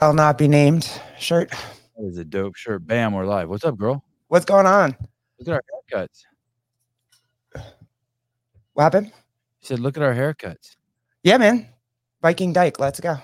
I'll 0.00 0.14
not 0.14 0.38
be 0.38 0.46
named 0.46 0.88
shirt. 1.18 1.50
That 1.50 2.06
is 2.06 2.18
a 2.18 2.24
dope 2.24 2.54
shirt. 2.54 2.86
Bam, 2.86 3.12
we're 3.12 3.26
live. 3.26 3.48
What's 3.48 3.64
up, 3.64 3.76
girl? 3.76 4.04
What's 4.28 4.44
going 4.44 4.66
on? 4.66 4.96
Look 5.40 5.48
at 5.48 5.54
our 5.54 5.62
haircuts. 5.92 6.22
What 8.74 8.82
happened? 8.84 9.06
He 9.58 9.66
said, 9.66 9.80
look 9.80 9.96
at 9.96 10.04
our 10.04 10.14
haircuts. 10.14 10.76
Yeah, 11.24 11.38
man. 11.38 11.68
Viking 12.22 12.52
Dyke, 12.52 12.78
let's 12.78 13.00
go. 13.00 13.16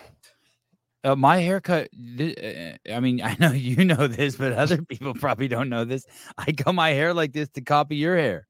Uh, 1.04 1.14
my 1.14 1.36
haircut, 1.36 1.90
thi- 2.16 2.76
uh, 2.88 2.92
I 2.92 2.98
mean, 2.98 3.20
I 3.24 3.36
know 3.38 3.52
you 3.52 3.84
know 3.84 4.08
this, 4.08 4.34
but 4.34 4.52
other 4.52 4.82
people 4.82 5.14
probably 5.14 5.46
don't 5.46 5.68
know 5.68 5.84
this. 5.84 6.04
I 6.36 6.50
cut 6.50 6.74
my 6.74 6.90
hair 6.90 7.14
like 7.14 7.32
this 7.32 7.48
to 7.50 7.60
copy 7.60 7.96
your 7.96 8.16
hair. 8.16 8.48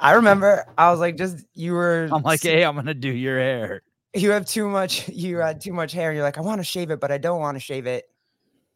I 0.00 0.14
remember 0.14 0.64
I 0.76 0.90
was 0.90 0.98
like, 0.98 1.16
just 1.16 1.44
you 1.54 1.72
were 1.74 2.08
I'm 2.10 2.22
like, 2.22 2.42
hey, 2.42 2.64
I'm 2.64 2.74
going 2.74 2.86
to 2.86 2.94
do 2.94 3.12
your 3.12 3.38
hair. 3.38 3.82
You 4.16 4.30
have 4.30 4.46
too 4.46 4.68
much 4.68 5.08
you 5.12 5.38
had 5.38 5.60
too 5.60 5.72
much 5.72 5.92
hair. 5.92 6.10
And 6.10 6.16
you're 6.16 6.24
like, 6.24 6.38
I 6.38 6.42
want 6.42 6.60
to 6.60 6.64
shave 6.64 6.90
it, 6.90 7.00
but 7.00 7.12
I 7.12 7.18
don't 7.18 7.40
want 7.40 7.56
to 7.56 7.60
shave 7.60 7.86
it. 7.86 8.04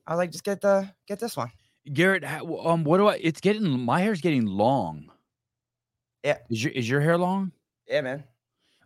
I 0.07 0.13
was 0.13 0.19
like, 0.19 0.31
just 0.33 0.45
get 0.45 0.61
the 0.61 0.91
get 1.07 1.19
this 1.21 1.37
one. 1.37 1.51
Garrett, 1.93 2.25
um, 2.25 2.85
what 2.85 2.99
do 2.99 3.09
I, 3.09 3.19
it's 3.23 3.41
getting, 3.41 3.67
my 3.81 4.01
hair's 4.01 4.21
getting 4.21 4.47
long. 4.47 5.11
Yeah. 6.23 6.37
Is 6.51 6.63
your, 6.63 6.73
is 6.75 6.89
your 6.89 7.01
hair 7.01 7.17
long? 7.17 7.53
Yeah, 7.89 8.03
man. 8.03 8.25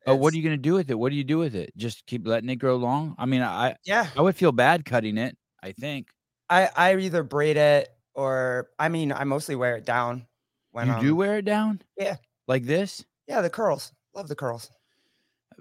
Oh, 0.06 0.14
what 0.14 0.32
are 0.32 0.36
you 0.36 0.42
going 0.42 0.54
to 0.54 0.62
do 0.62 0.74
with 0.74 0.90
it? 0.90 0.94
What 0.94 1.10
do 1.10 1.16
you 1.16 1.24
do 1.24 1.38
with 1.38 1.56
it? 1.56 1.76
Just 1.76 2.06
keep 2.06 2.26
letting 2.26 2.48
it 2.50 2.56
grow 2.56 2.76
long? 2.76 3.14
I 3.18 3.26
mean, 3.26 3.42
I, 3.42 3.74
Yeah. 3.84 4.06
I 4.16 4.20
would 4.22 4.36
feel 4.36 4.52
bad 4.52 4.84
cutting 4.84 5.18
it, 5.18 5.36
I 5.62 5.72
think. 5.72 6.08
I 6.50 6.68
I 6.76 6.96
either 6.96 7.22
braid 7.22 7.56
it 7.56 7.88
or 8.14 8.68
I 8.78 8.90
mean 8.90 9.12
I 9.12 9.24
mostly 9.24 9.56
wear 9.56 9.76
it 9.76 9.86
down 9.86 10.26
when 10.72 10.88
you 10.88 11.00
do 11.00 11.16
wear 11.16 11.38
it 11.38 11.46
down? 11.46 11.80
yeah. 11.96 12.16
Like 12.46 12.64
this? 12.64 13.02
Yeah, 13.26 13.40
the 13.40 13.48
curls. 13.48 13.92
Love 14.14 14.28
the 14.28 14.36
curls. 14.36 14.70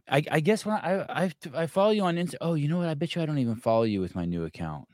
I, 0.10 0.24
I 0.32 0.40
guess 0.42 0.66
when 0.66 0.76
I, 0.76 1.24
I 1.26 1.32
I 1.56 1.68
follow 1.68 1.92
you 1.92 2.04
on 2.04 2.16
Insta. 2.16 2.36
Oh, 2.42 2.56
you 2.56 2.68
know 2.68 2.78
what? 2.78 2.90
I 2.90 2.94
bet 2.94 3.16
you 3.16 3.22
I 3.22 3.26
don't 3.26 3.38
even 3.38 3.56
follow 3.56 3.84
you 3.84 4.02
with 4.02 4.16
my 4.16 4.26
new 4.26 4.44
account. 4.44 4.88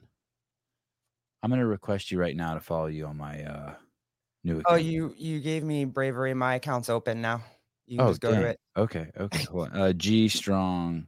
I'm 1.42 1.50
gonna 1.50 1.66
request 1.66 2.12
you 2.12 2.20
right 2.20 2.36
now 2.36 2.54
to 2.54 2.60
follow 2.60 2.88
you 2.88 3.06
on 3.08 3.18
my 3.18 3.44
uh 3.44 3.76
new 4.44 4.60
account. 4.60 4.66
Oh, 4.70 4.76
you 4.76 5.14
you 5.18 5.40
gave 5.40 5.64
me 5.64 5.86
bravery. 5.86 6.34
My 6.34 6.56
account's 6.56 6.90
open 6.90 7.22
now. 7.22 7.42
You 7.88 7.98
can 7.98 8.06
Oh, 8.06 8.10
just 8.12 8.22
go 8.22 8.32
dang. 8.34 8.42
to 8.42 8.48
it. 8.50 8.60
Okay, 8.78 9.10
okay. 9.18 9.46
Uh, 9.74 9.94
G 9.94 10.28
strong, 10.28 11.08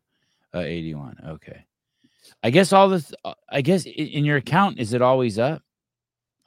uh, 0.54 0.60
81. 0.60 1.18
Okay. 1.28 1.66
I 2.44 2.50
guess 2.50 2.74
all 2.74 2.90
this. 2.90 3.14
Uh, 3.24 3.34
I 3.50 3.62
guess 3.62 3.86
in, 3.86 3.92
in 4.08 4.26
your 4.26 4.38
account 4.38 4.80
is 4.80 4.94
it 4.94 5.02
always 5.04 5.38
up? 5.38 5.62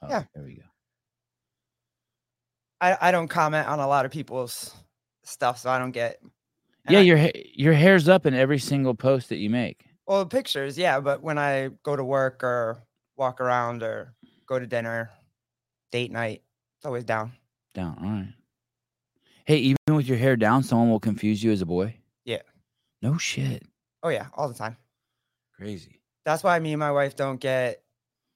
Oh, 0.01 0.09
Yeah. 0.09 0.23
There 0.33 0.43
we 0.43 0.55
go. 0.55 0.63
I, 2.81 2.97
I 2.99 3.11
don't 3.11 3.29
comment 3.29 3.67
on 3.67 3.79
a 3.79 3.87
lot 3.87 4.05
of 4.05 4.11
people's 4.11 4.75
stuff, 5.23 5.59
so 5.59 5.69
I 5.69 5.79
don't 5.79 5.91
get 5.91 6.19
and 6.85 6.93
Yeah, 6.93 6.99
I- 6.99 7.03
your 7.03 7.31
your 7.53 7.73
hair's 7.73 8.07
up 8.09 8.25
in 8.25 8.33
every 8.33 8.59
single 8.59 8.93
post 8.95 9.29
that 9.29 9.37
you 9.37 9.49
make. 9.49 9.85
well 10.07 10.25
pictures, 10.25 10.77
yeah, 10.77 10.99
but 10.99 11.21
when 11.23 11.37
I 11.37 11.69
go 11.83 11.95
to 11.95 12.03
work 12.03 12.43
or 12.43 12.83
walk 13.17 13.39
around 13.41 13.81
or 13.83 14.13
go 14.47 14.59
to 14.59 14.67
dinner, 14.67 15.09
date 15.91 16.11
night, 16.11 16.43
it's 16.77 16.85
always 16.85 17.03
down. 17.03 17.31
Down. 17.73 17.97
All 18.01 18.09
right. 18.09 18.33
Hey, 19.45 19.57
even 19.57 19.95
with 19.95 20.07
your 20.07 20.17
hair 20.17 20.35
down, 20.35 20.63
someone 20.63 20.89
will 20.89 20.99
confuse 20.99 21.43
you 21.43 21.51
as 21.51 21.61
a 21.61 21.65
boy. 21.65 21.97
Yeah. 22.23 22.41
No 23.01 23.17
shit. 23.17 23.63
Oh 24.03 24.09
yeah, 24.09 24.27
all 24.33 24.47
the 24.47 24.53
time. 24.53 24.77
Crazy. 25.57 26.01
That's 26.25 26.43
why 26.43 26.57
me 26.59 26.73
and 26.73 26.79
my 26.79 26.91
wife 26.91 27.15
don't 27.15 27.39
get 27.39 27.81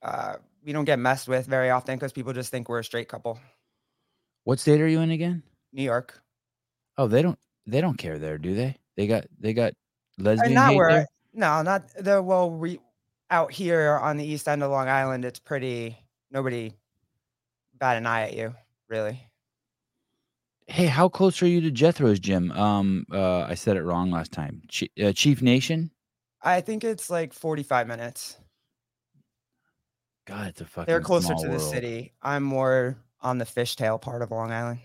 uh 0.02 0.36
we 0.64 0.73
don't 0.73 0.86
get 0.86 1.00
messed 1.00 1.27
with 1.27 1.45
very 1.47 1.70
often 1.70 1.95
because 1.95 2.11
people 2.11 2.33
just 2.33 2.52
think 2.52 2.67
we're 2.70 2.80
a 2.80 2.83
straight 2.83 3.08
couple. 3.08 3.39
What 4.44 4.59
state 4.59 4.81
are 4.81 4.88
you 4.88 5.00
in 5.02 5.11
again? 5.11 5.44
New 5.73 5.83
York. 5.83 6.22
Oh, 6.97 7.08
they 7.08 7.22
don't 7.22 7.39
they 7.70 7.81
don't 7.81 7.98
care 7.98 8.17
there, 8.17 8.38
do 8.38 8.53
they? 8.56 8.75
They 8.98 9.08
got 9.08 9.25
they 9.39 9.53
got 9.53 9.73
Uh, 10.20 10.23
lesbian 10.23 10.53
not 10.53 10.75
where 10.75 10.89
there? 10.89 11.08
no, 11.34 11.62
not 11.62 11.89
the 11.98 12.22
well 12.22 12.50
we 12.52 12.80
out 13.31 13.52
here 13.52 13.98
on 14.02 14.17
the 14.17 14.26
east 14.26 14.48
end 14.48 14.64
of 14.64 14.72
Long 14.72 14.89
Island, 14.89 15.23
it's 15.26 15.39
pretty 15.39 15.98
nobody 16.31 16.73
bat 17.76 17.98
an 17.98 18.06
eye 18.06 18.23
at 18.23 18.34
you, 18.36 18.56
really. 18.89 19.26
Hey, 20.67 20.86
how 20.86 21.10
close 21.10 21.42
are 21.42 21.48
you 21.48 21.61
to 21.61 21.71
Jethro's 21.71 22.20
gym? 22.20 22.52
Um, 22.52 23.05
uh, 23.11 23.42
I 23.42 23.55
said 23.55 23.76
it 23.77 23.83
wrong 23.83 24.11
last 24.11 24.32
time. 24.32 24.61
Ch- 24.67 24.89
uh, 25.04 25.11
Chief 25.14 25.42
Nation. 25.42 25.89
I 26.43 26.61
think 26.61 26.83
it's 26.83 27.10
like 27.10 27.33
45 27.33 27.88
minutes. 27.88 28.38
God, 30.27 30.48
it's 30.48 30.61
a 30.61 30.66
fucking. 30.66 30.92
They're 30.92 31.02
closer 31.02 31.33
to 31.33 31.48
the 31.48 31.60
city. 31.60 32.14
I'm 32.22 32.43
more 32.43 32.98
on 33.22 33.39
the 33.39 33.45
fishtail 33.45 33.99
part 33.99 34.22
of 34.22 34.30
Long 34.32 34.52
Island. 34.52 34.80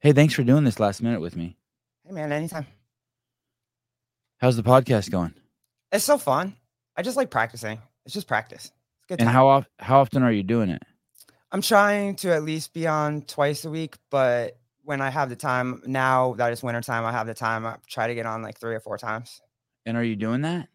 Hey, 0.00 0.12
thanks 0.12 0.34
for 0.34 0.44
doing 0.44 0.64
this 0.64 0.78
last 0.78 1.02
minute 1.02 1.20
with 1.20 1.36
me. 1.36 1.56
Hey 2.04 2.12
man, 2.12 2.32
anytime. 2.32 2.66
How's 4.38 4.56
the 4.56 4.62
podcast 4.62 5.10
going? 5.10 5.34
It's 5.90 6.04
so 6.04 6.18
fun. 6.18 6.56
I 6.96 7.02
just 7.02 7.16
like 7.16 7.30
practicing. 7.30 7.80
It's 8.04 8.14
just 8.14 8.28
practice. 8.28 8.66
It's 8.66 9.06
good 9.08 9.20
And 9.20 9.26
time. 9.26 9.34
how 9.34 9.48
off, 9.48 9.66
how 9.78 10.00
often 10.00 10.22
are 10.22 10.30
you 10.32 10.42
doing 10.42 10.68
it? 10.70 10.82
I'm 11.50 11.62
trying 11.62 12.16
to 12.16 12.32
at 12.34 12.42
least 12.42 12.74
be 12.74 12.86
on 12.86 13.22
twice 13.22 13.64
a 13.64 13.70
week, 13.70 13.96
but 14.10 14.58
when 14.82 15.00
I 15.00 15.10
have 15.10 15.28
the 15.30 15.36
time 15.36 15.82
now 15.86 16.34
that 16.34 16.52
it's 16.52 16.62
winter 16.62 16.80
time, 16.82 17.04
I 17.04 17.12
have 17.12 17.26
the 17.26 17.34
time. 17.34 17.66
I 17.66 17.76
try 17.88 18.06
to 18.08 18.14
get 18.14 18.26
on 18.26 18.42
like 18.42 18.58
three 18.58 18.74
or 18.74 18.80
four 18.80 18.98
times. 18.98 19.40
And 19.84 19.96
are 19.96 20.04
you 20.04 20.16
doing 20.16 20.42
that? 20.42 20.68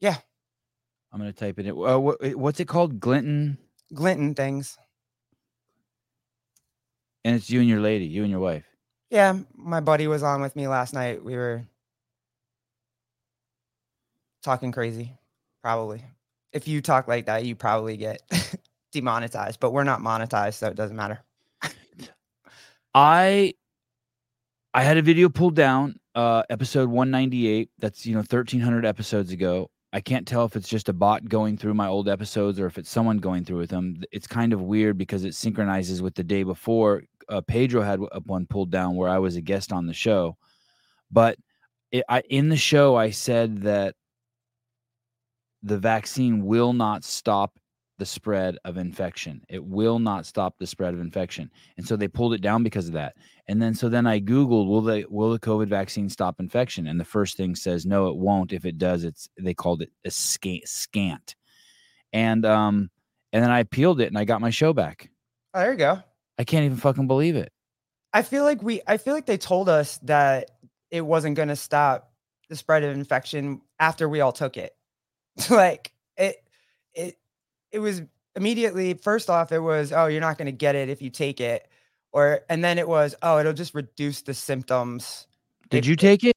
Yeah. 0.00 0.16
I'm 1.12 1.18
gonna 1.18 1.32
type 1.32 1.58
it 1.58 1.66
in. 1.66 1.72
Uh, 1.72 1.98
what, 1.98 2.36
what's 2.36 2.60
it 2.60 2.68
called? 2.68 3.00
Glinton. 3.00 3.58
Glinton 3.92 4.34
things. 4.34 4.78
And 7.24 7.36
it's 7.36 7.50
you 7.50 7.60
and 7.60 7.68
your 7.68 7.80
lady, 7.80 8.06
you 8.06 8.22
and 8.22 8.30
your 8.30 8.40
wife. 8.40 8.64
Yeah, 9.10 9.38
my 9.54 9.80
buddy 9.80 10.06
was 10.06 10.22
on 10.22 10.40
with 10.40 10.54
me 10.56 10.68
last 10.68 10.94
night. 10.94 11.22
We 11.24 11.34
were 11.34 11.64
talking 14.42 14.72
crazy, 14.72 15.12
probably. 15.62 16.02
If 16.52 16.66
you 16.66 16.80
talk 16.80 17.08
like 17.08 17.26
that, 17.26 17.44
you 17.44 17.54
probably 17.54 17.96
get 17.96 18.22
demonetized, 18.92 19.60
but 19.60 19.72
we're 19.72 19.84
not 19.84 20.00
monetized, 20.00 20.54
so 20.54 20.68
it 20.68 20.76
doesn't 20.76 20.96
matter. 20.96 21.20
I 22.94 23.54
I 24.74 24.82
had 24.82 24.96
a 24.96 25.02
video 25.02 25.28
pulled 25.28 25.54
down, 25.54 25.98
uh 26.14 26.42
episode 26.50 26.88
198. 26.88 27.70
That's 27.78 28.06
you 28.06 28.14
know 28.14 28.20
1300 28.20 28.84
episodes 28.84 29.32
ago. 29.32 29.70
I 29.92 30.00
can't 30.00 30.26
tell 30.26 30.44
if 30.44 30.54
it's 30.54 30.68
just 30.68 30.88
a 30.88 30.92
bot 30.92 31.28
going 31.28 31.56
through 31.56 31.74
my 31.74 31.88
old 31.88 32.08
episodes 32.08 32.60
or 32.60 32.66
if 32.66 32.78
it's 32.78 32.90
someone 32.90 33.18
going 33.18 33.44
through 33.44 33.58
with 33.58 33.70
them. 33.70 34.02
It's 34.12 34.26
kind 34.26 34.52
of 34.52 34.62
weird 34.62 34.96
because 34.96 35.24
it 35.24 35.34
synchronizes 35.34 36.00
with 36.00 36.14
the 36.14 36.22
day 36.22 36.44
before. 36.44 37.02
Uh, 37.28 37.40
Pedro 37.40 37.82
had 37.82 38.00
one 38.26 38.46
pulled 38.46 38.70
down 38.70 38.94
where 38.94 39.08
I 39.08 39.18
was 39.18 39.36
a 39.36 39.40
guest 39.40 39.72
on 39.72 39.86
the 39.86 39.92
show, 39.92 40.36
but 41.10 41.38
it, 41.90 42.04
I 42.08 42.20
in 42.28 42.48
the 42.48 42.56
show 42.56 42.96
I 42.96 43.10
said 43.10 43.62
that 43.62 43.94
the 45.62 45.78
vaccine 45.78 46.44
will 46.44 46.72
not 46.72 47.04
stop 47.04 47.58
the 48.00 48.06
spread 48.06 48.58
of 48.64 48.78
infection. 48.78 49.44
It 49.48 49.62
will 49.62 49.98
not 49.98 50.26
stop 50.26 50.58
the 50.58 50.66
spread 50.66 50.94
of 50.94 51.00
infection. 51.00 51.50
And 51.76 51.86
so 51.86 51.94
they 51.94 52.08
pulled 52.08 52.32
it 52.32 52.40
down 52.40 52.64
because 52.64 52.88
of 52.88 52.94
that. 52.94 53.14
And 53.46 53.60
then 53.60 53.74
so 53.74 53.88
then 53.88 54.06
I 54.06 54.18
googled 54.18 54.66
will 54.66 54.80
they 54.80 55.04
will 55.04 55.30
the 55.30 55.38
COVID 55.38 55.68
vaccine 55.68 56.08
stop 56.08 56.40
infection? 56.40 56.88
And 56.88 56.98
the 56.98 57.04
first 57.04 57.36
thing 57.36 57.54
says 57.54 57.86
no, 57.86 58.08
it 58.08 58.16
won't. 58.16 58.52
If 58.52 58.64
it 58.64 58.78
does, 58.78 59.04
it's 59.04 59.28
they 59.38 59.54
called 59.54 59.82
it 59.82 59.92
a 60.04 60.10
scant. 60.10 60.66
scant. 60.66 61.36
And 62.12 62.44
um 62.46 62.90
and 63.32 63.44
then 63.44 63.50
I 63.50 63.60
appealed 63.60 64.00
it 64.00 64.08
and 64.08 64.18
I 64.18 64.24
got 64.24 64.40
my 64.40 64.50
show 64.50 64.72
back. 64.72 65.10
Oh, 65.52 65.60
there 65.60 65.72
you 65.72 65.78
go. 65.78 66.02
I 66.38 66.44
can't 66.44 66.64
even 66.64 66.78
fucking 66.78 67.06
believe 67.06 67.36
it. 67.36 67.52
I 68.14 68.22
feel 68.22 68.44
like 68.44 68.62
we 68.62 68.80
I 68.86 68.96
feel 68.96 69.12
like 69.12 69.26
they 69.26 69.38
told 69.38 69.68
us 69.68 69.98
that 70.04 70.50
it 70.90 71.02
wasn't 71.02 71.36
going 71.36 71.48
to 71.48 71.56
stop 71.56 72.10
the 72.48 72.56
spread 72.56 72.82
of 72.82 72.96
infection 72.96 73.60
after 73.78 74.08
we 74.08 74.22
all 74.22 74.32
took 74.32 74.56
it. 74.56 74.74
like 75.50 75.92
it 77.72 77.78
was 77.78 78.02
immediately 78.36 78.94
first 78.94 79.28
off 79.28 79.50
it 79.52 79.58
was 79.58 79.92
oh 79.92 80.06
you're 80.06 80.20
not 80.20 80.38
going 80.38 80.46
to 80.46 80.52
get 80.52 80.74
it 80.76 80.88
if 80.88 81.02
you 81.02 81.10
take 81.10 81.40
it 81.40 81.68
or 82.12 82.40
and 82.48 82.62
then 82.64 82.78
it 82.78 82.86
was 82.88 83.14
oh 83.22 83.38
it'll 83.38 83.52
just 83.52 83.74
reduce 83.74 84.22
the 84.22 84.34
symptoms. 84.34 85.26
Did 85.68 85.84
It- 85.84 85.88
you 85.88 85.96
take 85.96 86.24
it? 86.24 86.34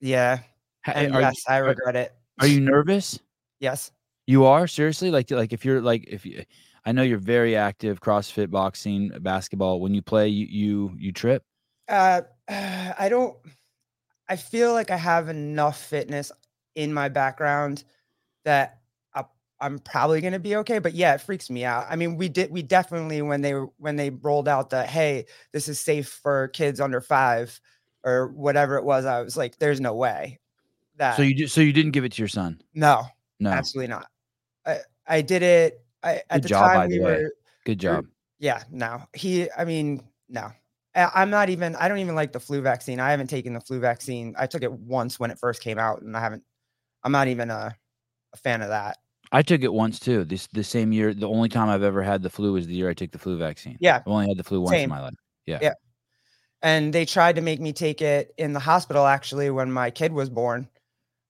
Yeah. 0.00 0.40
And 0.86 1.14
Are, 1.14 1.20
yes, 1.20 1.36
I 1.48 1.58
are- 1.60 1.64
regret 1.64 1.96
it. 1.96 2.14
are 2.40 2.46
you 2.46 2.60
nervous? 2.60 3.18
Yes. 3.60 3.90
You 4.26 4.44
are 4.44 4.66
seriously 4.66 5.10
like 5.10 5.30
like 5.30 5.52
if 5.52 5.64
you're 5.64 5.80
like 5.80 6.04
if 6.08 6.24
you 6.26 6.44
I 6.84 6.92
know 6.92 7.02
you're 7.02 7.18
very 7.18 7.56
active 7.56 8.00
CrossFit 8.00 8.50
boxing 8.50 9.10
basketball 9.20 9.80
when 9.80 9.92
you 9.94 10.02
play 10.02 10.28
you 10.28 10.46
you 10.46 10.94
you 10.98 11.12
trip 11.12 11.42
Uh 11.88 12.22
I 12.48 13.08
don't 13.10 13.36
I 14.28 14.36
feel 14.36 14.72
like 14.72 14.90
I 14.90 14.96
have 14.96 15.28
enough 15.28 15.80
fitness 15.82 16.30
in 16.74 16.92
my 16.92 17.08
background 17.08 17.84
that 18.44 18.74
I, 18.74 18.77
I'm 19.60 19.78
probably 19.78 20.20
going 20.20 20.32
to 20.32 20.38
be 20.38 20.56
okay 20.56 20.78
but 20.78 20.94
yeah 20.94 21.14
it 21.14 21.20
freaks 21.20 21.50
me 21.50 21.64
out. 21.64 21.86
I 21.88 21.96
mean 21.96 22.16
we 22.16 22.28
did 22.28 22.50
we 22.50 22.62
definitely 22.62 23.22
when 23.22 23.40
they 23.40 23.52
when 23.52 23.96
they 23.96 24.10
rolled 24.10 24.48
out 24.48 24.70
the 24.70 24.84
hey 24.84 25.26
this 25.52 25.68
is 25.68 25.80
safe 25.80 26.08
for 26.08 26.48
kids 26.48 26.80
under 26.80 27.00
5 27.00 27.60
or 28.04 28.28
whatever 28.28 28.76
it 28.76 28.84
was 28.84 29.04
I 29.04 29.20
was 29.22 29.36
like 29.36 29.58
there's 29.58 29.80
no 29.80 29.94
way 29.94 30.38
that 30.96 31.16
so 31.16 31.22
you 31.22 31.34
did, 31.34 31.50
so 31.50 31.60
you 31.60 31.72
didn't 31.72 31.92
give 31.92 32.04
it 32.04 32.12
to 32.12 32.22
your 32.22 32.28
son 32.28 32.60
no 32.74 33.04
no 33.40 33.50
absolutely 33.50 33.88
not. 33.88 34.06
I 34.66 34.78
I 35.06 35.20
did 35.22 35.42
it 35.42 35.80
I, 36.02 36.22
at 36.30 36.34
Good 36.34 36.42
the 36.44 36.48
job, 36.48 36.72
time 36.72 36.88
we 36.88 37.00
way. 37.00 37.22
were 37.22 37.32
good 37.64 37.80
job 37.80 38.06
yeah, 38.38 38.62
no. 38.70 39.02
He, 39.14 39.50
I 39.56 39.64
mean, 39.64 40.02
no. 40.28 40.50
I'm 40.94 41.30
not 41.30 41.48
even, 41.48 41.76
I 41.76 41.88
don't 41.88 41.98
even 41.98 42.14
like 42.14 42.32
the 42.32 42.40
flu 42.40 42.60
vaccine. 42.60 42.98
I 42.98 43.10
haven't 43.10 43.28
taken 43.28 43.52
the 43.52 43.60
flu 43.60 43.78
vaccine. 43.78 44.34
I 44.38 44.46
took 44.46 44.62
it 44.62 44.72
once 44.72 45.20
when 45.20 45.30
it 45.30 45.38
first 45.38 45.62
came 45.62 45.78
out 45.78 46.02
and 46.02 46.16
I 46.16 46.20
haven't, 46.20 46.42
I'm 47.04 47.12
not 47.12 47.28
even 47.28 47.50
a 47.50 47.76
a 48.34 48.36
fan 48.36 48.60
of 48.62 48.68
that. 48.68 48.98
I 49.32 49.42
took 49.42 49.62
it 49.62 49.72
once 49.72 49.98
too. 49.98 50.24
This 50.24 50.46
the 50.48 50.64
same 50.64 50.92
year. 50.92 51.12
The 51.14 51.28
only 51.28 51.48
time 51.48 51.68
I've 51.68 51.82
ever 51.82 52.02
had 52.02 52.22
the 52.22 52.30
flu 52.30 52.52
was 52.52 52.66
the 52.66 52.74
year 52.74 52.88
I 52.88 52.94
took 52.94 53.10
the 53.10 53.18
flu 53.18 53.36
vaccine. 53.36 53.76
Yeah. 53.80 53.96
I've 53.96 54.06
only 54.06 54.28
had 54.28 54.36
the 54.36 54.44
flu 54.44 54.60
once 54.60 54.72
Same. 54.72 54.84
in 54.84 54.90
my 54.90 55.00
life. 55.00 55.14
Yeah. 55.46 55.58
Yeah. 55.60 55.74
And 56.62 56.92
they 56.92 57.04
tried 57.04 57.36
to 57.36 57.42
make 57.42 57.60
me 57.60 57.72
take 57.72 58.02
it 58.02 58.34
in 58.36 58.52
the 58.52 58.60
hospital 58.60 59.06
actually 59.06 59.50
when 59.50 59.70
my 59.70 59.90
kid 59.90 60.12
was 60.12 60.28
born. 60.28 60.68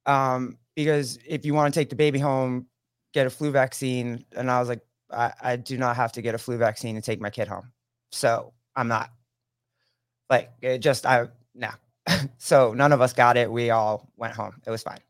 Um, 0.06 0.58
because 0.74 1.18
if 1.26 1.44
you 1.44 1.54
want 1.54 1.72
to 1.72 1.78
take 1.78 1.90
the 1.90 1.96
baby 1.96 2.18
home, 2.18 2.66
get 3.12 3.26
a 3.26 3.30
flu 3.30 3.50
vaccine. 3.50 4.24
And 4.34 4.50
I 4.50 4.60
was 4.60 4.68
like, 4.68 4.80
I, 5.10 5.32
I 5.42 5.56
do 5.56 5.76
not 5.76 5.96
have 5.96 6.12
to 6.12 6.22
get 6.22 6.34
a 6.34 6.38
flu 6.38 6.56
vaccine 6.56 6.94
to 6.94 7.02
take 7.02 7.20
my 7.20 7.30
kid 7.30 7.48
home. 7.48 7.72
So 8.12 8.52
I'm 8.76 8.88
not 8.88 9.10
like 10.30 10.50
it 10.62 10.78
just 10.78 11.04
I 11.04 11.28
no. 11.54 11.70
so 12.38 12.72
none 12.74 12.92
of 12.92 13.00
us 13.00 13.12
got 13.12 13.36
it. 13.36 13.50
We 13.50 13.70
all 13.70 14.08
went 14.16 14.34
home. 14.34 14.60
It 14.66 14.70
was 14.70 14.82
fine. 14.82 15.00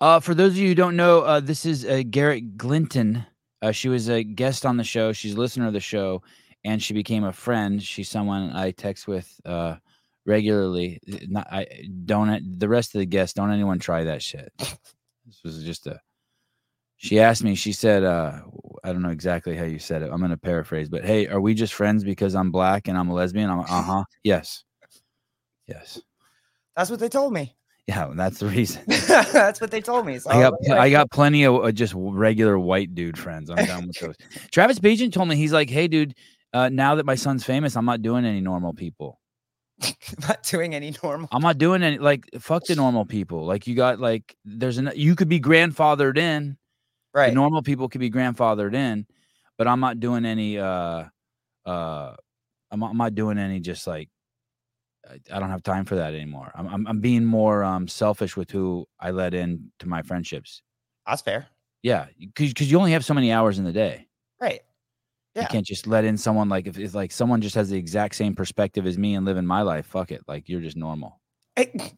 Uh, 0.00 0.18
for 0.18 0.34
those 0.34 0.52
of 0.52 0.56
you 0.56 0.68
who 0.68 0.74
don't 0.74 0.96
know, 0.96 1.20
uh, 1.20 1.40
this 1.40 1.66
is 1.66 1.84
uh, 1.84 2.02
Garrett 2.08 2.56
Glinton. 2.56 3.24
Uh, 3.60 3.70
she 3.70 3.88
was 3.88 4.08
a 4.08 4.22
guest 4.24 4.64
on 4.64 4.78
the 4.78 4.84
show. 4.84 5.12
She's 5.12 5.34
a 5.34 5.38
listener 5.38 5.66
of 5.66 5.74
the 5.74 5.80
show, 5.80 6.22
and 6.64 6.82
she 6.82 6.94
became 6.94 7.24
a 7.24 7.32
friend. 7.32 7.82
She's 7.82 8.08
someone 8.08 8.50
I 8.52 8.70
text 8.70 9.06
with 9.06 9.28
uh, 9.44 9.76
regularly. 10.24 11.00
Not, 11.28 11.46
I 11.52 11.66
don't. 12.06 12.58
The 12.58 12.68
rest 12.68 12.94
of 12.94 13.00
the 13.00 13.06
guests 13.06 13.34
don't 13.34 13.52
anyone 13.52 13.78
try 13.78 14.04
that 14.04 14.22
shit. 14.22 14.50
This 14.58 15.44
was 15.44 15.62
just 15.62 15.86
a. 15.86 16.00
She 16.96 17.20
asked 17.20 17.44
me. 17.44 17.54
She 17.54 17.72
said, 17.72 18.02
uh, 18.02 18.40
"I 18.82 18.92
don't 18.92 19.02
know 19.02 19.10
exactly 19.10 19.54
how 19.54 19.64
you 19.64 19.78
said 19.78 20.02
it. 20.02 20.10
I'm 20.10 20.18
going 20.18 20.30
to 20.30 20.36
paraphrase, 20.38 20.88
but 20.88 21.04
hey, 21.04 21.26
are 21.28 21.40
we 21.40 21.52
just 21.54 21.74
friends 21.74 22.04
because 22.04 22.34
I'm 22.34 22.50
black 22.50 22.88
and 22.88 22.96
I'm 22.96 23.10
a 23.10 23.14
lesbian?" 23.14 23.50
I'm 23.50 23.60
uh 23.60 23.82
huh. 23.82 24.04
Yes. 24.24 24.64
Yes. 25.66 26.00
That's 26.74 26.90
what 26.90 27.00
they 27.00 27.08
told 27.10 27.34
me. 27.34 27.54
Yeah, 27.90 28.12
that's 28.14 28.38
the 28.38 28.46
reason. 28.46 28.82
That's 28.88 29.60
what 29.60 29.72
they 29.72 29.80
told 29.80 30.06
me. 30.06 30.16
So 30.20 30.30
I 30.30 30.40
got 30.42 30.52
like, 30.62 30.78
I 30.78 30.90
got 30.90 31.10
plenty 31.10 31.42
of 31.42 31.56
uh, 31.56 31.72
just 31.72 31.92
regular 31.96 32.56
white 32.56 32.94
dude 32.94 33.18
friends. 33.18 33.50
I'm 33.50 33.56
done 33.66 33.88
with 33.88 33.98
those. 33.98 34.14
Travis 34.52 34.78
Pageant 34.78 35.12
told 35.12 35.26
me 35.28 35.34
he's 35.34 35.52
like, 35.52 35.68
"Hey, 35.68 35.88
dude, 35.88 36.14
uh, 36.52 36.68
now 36.68 36.94
that 36.94 37.04
my 37.04 37.16
son's 37.16 37.42
famous, 37.42 37.76
I'm 37.76 37.84
not 37.84 38.00
doing 38.00 38.24
any 38.24 38.40
normal 38.40 38.74
people. 38.74 39.18
Not 40.28 40.44
doing 40.44 40.74
any 40.74 40.94
normal. 41.02 41.28
I'm 41.32 41.42
not 41.42 41.58
doing 41.58 41.82
any 41.82 41.98
like 41.98 42.28
fuck 42.38 42.64
the 42.66 42.76
normal 42.76 43.06
people. 43.06 43.44
Like 43.46 43.66
you 43.66 43.74
got 43.74 43.98
like 43.98 44.36
there's 44.44 44.78
an 44.78 44.92
you 44.94 45.16
could 45.16 45.28
be 45.28 45.40
grandfathered 45.40 46.16
in. 46.18 46.58
The 47.14 47.18
Right. 47.18 47.34
normal 47.34 47.62
people 47.62 47.88
could 47.88 48.00
be 48.00 48.10
grandfathered 48.10 48.74
in, 48.74 49.04
but 49.58 49.66
I'm 49.66 49.80
not 49.80 49.98
doing 49.98 50.24
any. 50.26 50.58
uh 50.58 51.04
uh 51.66 52.14
I'm, 52.70 52.82
I'm 52.84 52.96
not 52.98 53.14
doing 53.16 53.36
any 53.38 53.58
just 53.58 53.86
like 53.86 54.10
I, 55.10 55.36
I 55.36 55.40
don't 55.40 55.50
have 55.50 55.62
time 55.62 55.84
for 55.84 55.96
that 55.96 56.14
anymore. 56.14 56.52
I'm, 56.54 56.66
I'm 56.68 56.86
I'm 56.86 57.00
being 57.00 57.24
more 57.24 57.64
um 57.64 57.88
selfish 57.88 58.36
with 58.36 58.50
who 58.50 58.86
I 58.98 59.10
let 59.10 59.34
in 59.34 59.70
to 59.80 59.88
my 59.88 60.02
friendships. 60.02 60.62
That's 61.06 61.22
fair. 61.22 61.46
Yeah, 61.82 62.06
because 62.18 62.70
you 62.70 62.78
only 62.78 62.92
have 62.92 63.04
so 63.04 63.14
many 63.14 63.32
hours 63.32 63.58
in 63.58 63.64
the 63.64 63.72
day. 63.72 64.06
Right. 64.40 64.60
Yeah. 65.34 65.42
You 65.42 65.48
can't 65.48 65.66
just 65.66 65.86
let 65.86 66.04
in 66.04 66.16
someone 66.16 66.48
like 66.48 66.66
if, 66.66 66.78
if 66.78 66.94
like 66.94 67.12
someone 67.12 67.40
just 67.40 67.54
has 67.54 67.70
the 67.70 67.76
exact 67.76 68.16
same 68.16 68.34
perspective 68.34 68.86
as 68.86 68.98
me 68.98 69.14
and 69.14 69.24
living 69.24 69.46
my 69.46 69.62
life. 69.62 69.86
Fuck 69.86 70.10
it, 70.10 70.22
like 70.28 70.48
you're 70.48 70.60
just 70.60 70.76
normal. 70.76 71.20
Hey, 71.56 71.72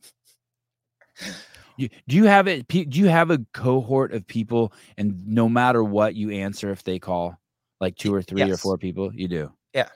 You, 1.76 1.88
do 2.06 2.16
you 2.16 2.24
have 2.24 2.48
it? 2.48 2.68
Do 2.68 2.84
you 2.86 3.08
have 3.08 3.30
a 3.30 3.38
cohort 3.54 4.12
of 4.12 4.26
people, 4.26 4.72
and 4.98 5.26
no 5.26 5.48
matter 5.48 5.82
what 5.82 6.14
you 6.14 6.30
answer, 6.30 6.70
if 6.70 6.82
they 6.84 6.98
call, 6.98 7.38
like 7.80 7.96
two 7.96 8.14
or 8.14 8.22
three 8.22 8.50
or 8.50 8.56
four 8.56 8.78
people, 8.78 9.12
you 9.14 9.28
do. 9.28 9.52
Yeah, 9.74 9.88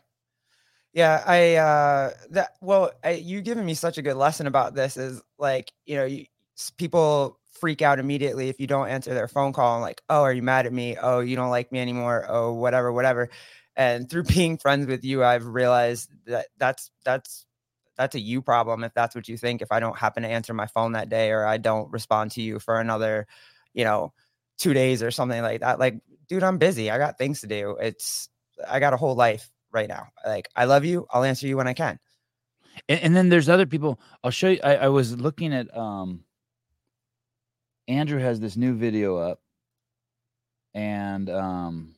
I 1.05 1.57
uh 1.57 2.11
that 2.31 2.53
well, 2.61 2.91
I, 3.05 3.11
you 3.13 3.43
giving 3.43 3.67
me 3.67 3.75
such 3.75 3.99
a 3.99 4.03
good 4.03 4.17
lesson 4.17 4.47
about 4.47 4.75
this 4.75 4.97
is 4.97 5.21
like, 5.39 5.73
you 5.85 5.97
know, 5.97 6.05
you, 6.07 6.25
people 6.79 7.39
freak 7.61 7.83
out 7.83 7.99
immediately 7.99 8.49
if 8.49 8.61
you 8.61 8.67
don't 8.67 8.89
answer 8.89 9.13
their 9.15 9.29
phone 9.29 9.53
call 9.53 9.75
and 9.77 9.83
like, 9.83 10.03
"Oh, 10.09 10.23
are 10.23 10.33
you 10.33 10.43
mad 10.43 10.67
at 10.67 10.73
me? 10.73 10.97
Oh, 11.01 11.21
you 11.21 11.37
don't 11.37 11.51
like 11.51 11.71
me 11.73 11.81
anymore? 11.81 12.25
Oh, 12.29 12.55
whatever, 12.55 12.93
whatever." 12.93 13.29
And 13.77 14.09
through 14.09 14.25
being 14.35 14.57
friends 14.59 14.87
with 14.87 15.05
you, 15.05 15.23
I've 15.25 15.47
realized 15.47 16.11
that 16.27 16.47
that's 16.59 16.91
that's 17.05 17.45
that's 17.97 18.15
a 18.15 18.21
you 18.21 18.41
problem 18.43 18.85
if 18.85 18.93
that's 18.95 19.15
what 19.15 19.29
you 19.29 19.37
think 19.39 19.63
if 19.63 19.73
I 19.73 19.81
don't 19.81 19.99
happen 19.99 20.23
to 20.23 20.29
answer 20.29 20.55
my 20.55 20.67
phone 20.67 20.93
that 20.93 21.09
day 21.11 21.31
or 21.31 21.45
I 21.47 21.57
don't 21.59 21.91
respond 21.93 22.31
to 22.33 22.43
you 22.43 22.59
for 22.59 22.79
another, 22.81 23.27
you 23.75 23.85
know, 23.85 24.13
2 24.59 24.75
days 24.75 25.03
or 25.03 25.11
something 25.11 25.43
like 25.43 25.61
that. 25.61 25.79
Like, 25.79 26.01
dude, 26.29 26.43
I'm 26.43 26.59
busy. 26.59 26.91
I 26.91 26.99
got 26.99 27.19
things 27.19 27.41
to 27.43 27.47
do. 27.47 27.77
It's 27.81 28.29
I 28.69 28.81
got 28.81 28.93
a 28.95 28.97
whole 28.99 29.15
life 29.15 29.51
right 29.73 29.89
now. 29.89 30.09
Like, 30.25 30.49
I 30.57 30.65
love 30.65 30.85
you. 30.85 31.07
I'll 31.11 31.25
answer 31.25 31.47
you 31.47 31.57
when 31.57 31.69
I 31.69 31.75
can. 31.75 31.99
And, 32.89 33.01
and 33.01 33.17
then 33.17 33.29
there's 33.29 33.49
other 33.49 33.67
people. 33.67 34.01
I'll 34.23 34.31
show 34.31 34.49
you. 34.49 34.61
I, 34.63 34.77
I 34.77 34.89
was 34.89 35.17
looking 35.17 35.53
at 35.53 35.75
um. 35.77 36.23
Andrew 37.89 38.19
has 38.19 38.41
this 38.41 38.57
new 38.57 38.75
video 38.75 39.17
up, 39.17 39.41
and 40.75 41.31
um. 41.31 41.95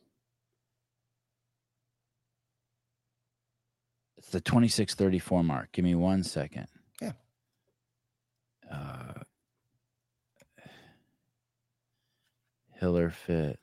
It's 4.17 4.29
the 4.29 4.41
2634 4.41 5.43
mark. 5.43 5.71
Give 5.71 5.83
me 5.83 5.95
one 5.95 6.23
second. 6.23 6.67
Yeah. 7.01 7.13
Uh, 8.71 9.13
Hiller 12.79 13.09
fit. 13.09 13.59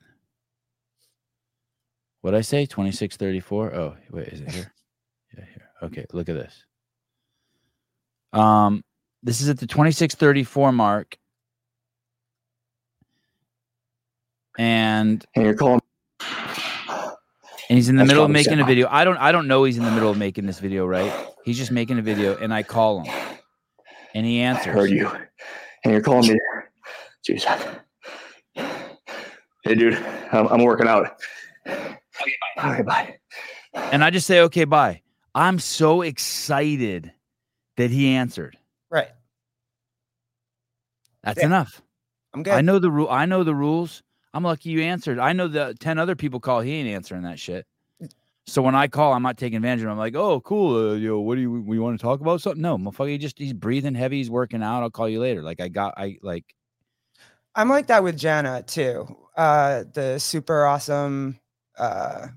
What 2.27 2.35
I 2.35 2.41
say? 2.41 2.65
2634. 2.65 3.73
Oh, 3.73 3.95
wait, 4.11 4.27
is 4.27 4.41
it 4.41 4.51
here? 4.51 4.73
yeah, 5.37 5.45
here. 5.45 5.69
Okay, 5.81 6.05
look 6.11 6.27
at 6.27 6.35
this. 6.35 6.61
Um, 8.33 8.83
this 9.23 9.39
is 9.39 9.47
at 9.47 9.57
the 9.59 9.65
2634 9.65 10.73
mark. 10.73 11.17
And 14.57 15.25
And 15.35 15.45
you're 15.45 15.53
calling. 15.55 15.79
and 16.19 17.07
he's 17.69 17.87
in 17.87 17.95
the 17.95 18.01
That's 18.01 18.09
middle 18.09 18.25
of 18.25 18.31
making 18.31 18.59
a 18.59 18.65
video. 18.65 18.89
I 18.91 19.05
don't 19.05 19.15
I 19.15 19.31
don't 19.31 19.47
know 19.47 19.63
he's 19.63 19.77
in 19.77 19.85
the 19.85 19.91
middle 19.91 20.09
of 20.09 20.17
making 20.17 20.45
this 20.47 20.59
video, 20.59 20.85
right? 20.85 21.09
He's 21.45 21.57
just 21.57 21.71
making 21.71 21.97
a 21.97 22.01
video 22.01 22.35
and 22.35 22.53
I 22.53 22.61
call 22.61 23.03
him. 23.03 23.37
And 24.13 24.25
he 24.25 24.41
I 24.41 24.47
answers. 24.47 24.73
heard 24.73 24.89
you. 24.89 25.07
And 25.85 25.93
you're 25.93 26.01
calling 26.01 26.33
me. 26.33 26.39
Jeez. 27.25 27.45
Hey, 29.63 29.75
dude, 29.75 29.93
I'm, 30.33 30.47
I'm 30.47 30.63
working 30.65 30.89
out. 30.89 31.21
Okay, 32.57 32.81
bye. 32.81 33.17
And 33.73 34.03
I 34.03 34.09
just 34.09 34.27
say, 34.27 34.41
okay, 34.41 34.65
bye. 34.65 35.01
I'm 35.35 35.59
so 35.59 36.01
excited 36.01 37.11
that 37.77 37.91
he 37.91 38.09
answered. 38.09 38.57
Right. 38.89 39.09
That's 41.23 41.39
Yeah. 41.39 41.45
enough. 41.45 41.81
I'm 42.33 42.43
good. 42.43 42.53
I 42.53 42.61
know 42.61 42.79
the 42.79 42.91
rule. 42.91 43.09
I 43.09 43.25
know 43.25 43.43
the 43.43 43.55
rules. 43.55 44.01
I'm 44.33 44.43
lucky 44.43 44.69
you 44.69 44.81
answered. 44.81 45.19
I 45.19 45.33
know 45.33 45.47
the 45.47 45.75
10 45.79 45.97
other 45.97 46.15
people 46.15 46.39
call. 46.39 46.61
He 46.61 46.73
ain't 46.73 46.89
answering 46.89 47.23
that 47.23 47.39
shit. 47.39 47.65
So 48.45 48.61
when 48.61 48.75
I 48.75 48.87
call, 48.87 49.13
I'm 49.13 49.23
not 49.23 49.37
taking 49.37 49.57
advantage 49.57 49.81
of 49.81 49.87
him. 49.87 49.91
I'm 49.91 49.97
like, 49.97 50.15
oh, 50.15 50.39
cool. 50.41 50.91
Uh, 50.91 50.95
yo, 50.95 51.19
what 51.19 51.35
do 51.35 51.41
you, 51.41 51.51
we 51.51 51.79
want 51.79 51.99
to 51.99 52.01
talk 52.01 52.21
about 52.21 52.41
something? 52.41 52.61
No, 52.61 52.77
motherfucker, 52.77 53.09
he 53.09 53.17
just, 53.17 53.37
he's 53.37 53.51
breathing 53.53 53.93
heavy. 53.93 54.17
He's 54.17 54.29
working 54.29 54.63
out. 54.63 54.83
I'll 54.83 54.89
call 54.89 55.09
you 55.09 55.19
later. 55.19 55.43
Like 55.43 55.59
I 55.59 55.67
got, 55.67 55.95
I 55.97 56.17
like, 56.21 56.45
I'm 57.55 57.69
like 57.69 57.87
that 57.87 58.03
with 58.03 58.17
Jana 58.17 58.63
too. 58.63 59.05
Uh, 59.35 59.83
the 59.93 60.17
super 60.19 60.65
awesome, 60.65 61.39
uh, 61.77 62.27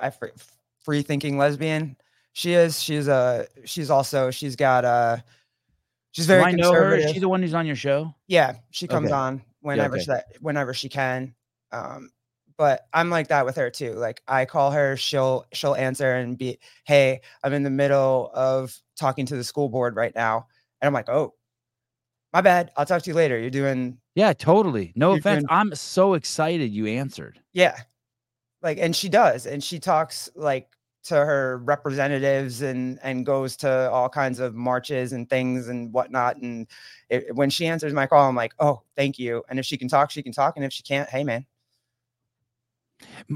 I 0.00 0.10
free, 0.10 0.30
free 0.82 1.02
thinking 1.02 1.38
lesbian. 1.38 1.96
She 2.32 2.52
is. 2.54 2.82
She's 2.82 3.08
a. 3.08 3.46
She's 3.64 3.90
also. 3.90 4.30
She's 4.30 4.56
got 4.56 4.84
a. 4.84 5.22
She's 6.12 6.26
very 6.26 6.42
do 6.42 6.46
I 6.48 6.52
know 6.52 6.72
her? 6.72 6.80
conservative. 6.90 7.16
Is 7.16 7.20
the 7.20 7.28
one 7.28 7.42
who's 7.42 7.54
on 7.54 7.66
your 7.66 7.76
show? 7.76 8.14
yeah, 8.28 8.54
she 8.70 8.86
comes 8.86 9.06
Okay. 9.06 9.14
on 9.14 9.42
whenever 9.60 9.96
okay. 9.96 10.04
she 10.04 10.10
that 10.10 10.24
whenever 10.40 10.72
she 10.74 10.88
can. 10.88 11.34
Um, 11.72 12.10
but 12.56 12.86
I'm 12.92 13.10
like 13.10 13.28
that 13.28 13.44
with 13.44 13.56
her 13.56 13.68
too. 13.70 13.94
Like 13.94 14.22
I 14.28 14.44
call 14.44 14.70
her, 14.70 14.96
she'll 14.96 15.44
she'll 15.52 15.74
answer 15.74 16.14
and 16.14 16.38
be, 16.38 16.58
"Hey, 16.86 17.20
I'm 17.42 17.52
in 17.52 17.62
the 17.64 17.70
middle 17.70 18.30
of 18.34 18.76
talking 18.96 19.26
to 19.26 19.36
the 19.36 19.42
school 19.44 19.68
board 19.68 19.96
right 19.96 20.14
now," 20.14 20.46
and 20.80 20.86
I'm 20.86 20.92
like, 20.94 21.08
"Oh, 21.08 21.34
my 22.32 22.40
bad. 22.42 22.70
I'll 22.76 22.86
talk 22.86 23.02
to 23.02 23.10
you 23.10 23.14
later. 23.14 23.38
You're 23.40 23.50
doing 23.50 23.98
Yeah, 24.14 24.32
totally. 24.34 24.92
No 24.94 25.12
offense. 25.14 25.42
doing- 25.42 25.46
I'm 25.50 25.74
so 25.74 26.14
excited 26.14 26.70
you 26.72 26.86
answered. 26.86 27.40
Yeah. 27.52 27.76
Like 28.64 28.78
and 28.80 28.96
she 28.96 29.10
does 29.10 29.46
and 29.46 29.62
she 29.64 29.80
talks 29.80 30.30
like 30.36 30.68
to 31.04 31.16
her 31.16 31.58
representatives 31.64 32.62
and 32.62 32.98
and 33.04 33.26
goes 33.26 33.56
to 33.58 33.90
all 33.92 34.08
kinds 34.10 34.40
of 34.40 34.54
marches 34.56 35.12
and 35.12 35.30
things 35.30 35.68
and 35.68 35.92
whatnot 35.94 36.38
and 36.38 36.66
it, 37.10 37.34
when 37.36 37.50
she 37.50 37.66
answers 37.68 37.94
my 37.94 38.06
call 38.08 38.28
I'm 38.28 38.36
like, 38.36 38.54
"Oh, 38.60 38.82
thank 38.96 39.18
you." 39.18 39.44
And 39.50 39.58
if 39.60 39.66
she 39.66 39.76
can 39.78 39.88
talk, 39.88 40.10
she 40.10 40.22
can 40.24 40.32
talk 40.32 40.56
and 40.56 40.66
if 40.66 40.72
she 40.72 40.82
can't, 40.82 41.08
hey 41.10 41.24
man. 41.24 41.46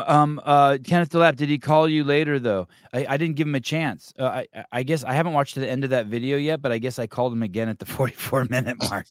Um, 0.06 0.40
uh, 0.44 0.78
Kenneth 0.84 1.10
DeLapp, 1.10 1.36
did 1.36 1.48
he 1.48 1.58
call 1.58 1.88
you 1.88 2.04
later 2.04 2.38
though? 2.38 2.68
I, 2.92 3.06
I 3.10 3.16
didn't 3.16 3.36
give 3.36 3.46
him 3.46 3.54
a 3.54 3.60
chance. 3.60 4.12
Uh, 4.18 4.24
I, 4.24 4.46
I- 4.54 4.64
I 4.72 4.82
guess 4.82 5.02
I 5.04 5.12
haven't 5.12 5.32
watched 5.32 5.54
the 5.56 5.68
end 5.68 5.84
of 5.84 5.90
that 5.90 6.06
video 6.06 6.36
yet, 6.36 6.62
but 6.62 6.72
I 6.72 6.78
guess 6.78 6.98
I 6.98 7.06
called 7.06 7.32
him 7.32 7.42
again 7.42 7.68
at 7.68 7.78
the 7.78 7.86
44 7.98 8.46
minute 8.50 8.76
mark. 8.90 9.06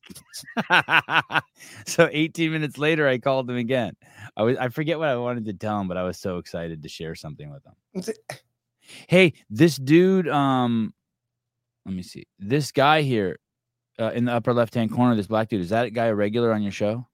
so 1.86 2.10
18 2.12 2.52
minutes 2.52 2.78
later, 2.78 3.08
I 3.08 3.18
called 3.18 3.50
him 3.50 3.58
again. 3.58 3.96
I 4.36 4.44
was 4.44 4.58
I 4.58 4.70
forget 4.70 4.98
what 5.00 5.10
I 5.10 5.16
wanted 5.18 5.46
to 5.46 5.54
tell 5.54 5.80
him, 5.80 5.88
but 5.88 5.98
I 5.98 6.04
was 6.04 6.18
so 6.18 6.38
excited 6.38 6.84
to 6.84 6.90
share 6.90 7.16
something 7.16 7.50
with 7.52 7.64
him. 7.66 7.74
Hey, 9.08 9.34
this 9.50 9.76
dude, 9.76 10.28
um, 10.30 10.94
let 11.86 11.94
me 11.96 12.04
see. 12.04 12.26
This 12.40 12.72
guy 12.72 13.02
here, 13.02 13.38
uh, 14.00 14.12
in 14.14 14.26
the 14.26 14.32
upper 14.34 14.54
left 14.54 14.74
hand 14.76 14.92
corner, 14.92 15.16
this 15.16 15.28
black 15.28 15.50
dude, 15.50 15.62
is 15.62 15.70
that 15.70 15.94
guy 15.94 16.06
a 16.06 16.16
regular 16.16 16.54
on 16.54 16.62
your 16.62 16.72
show? 16.72 17.06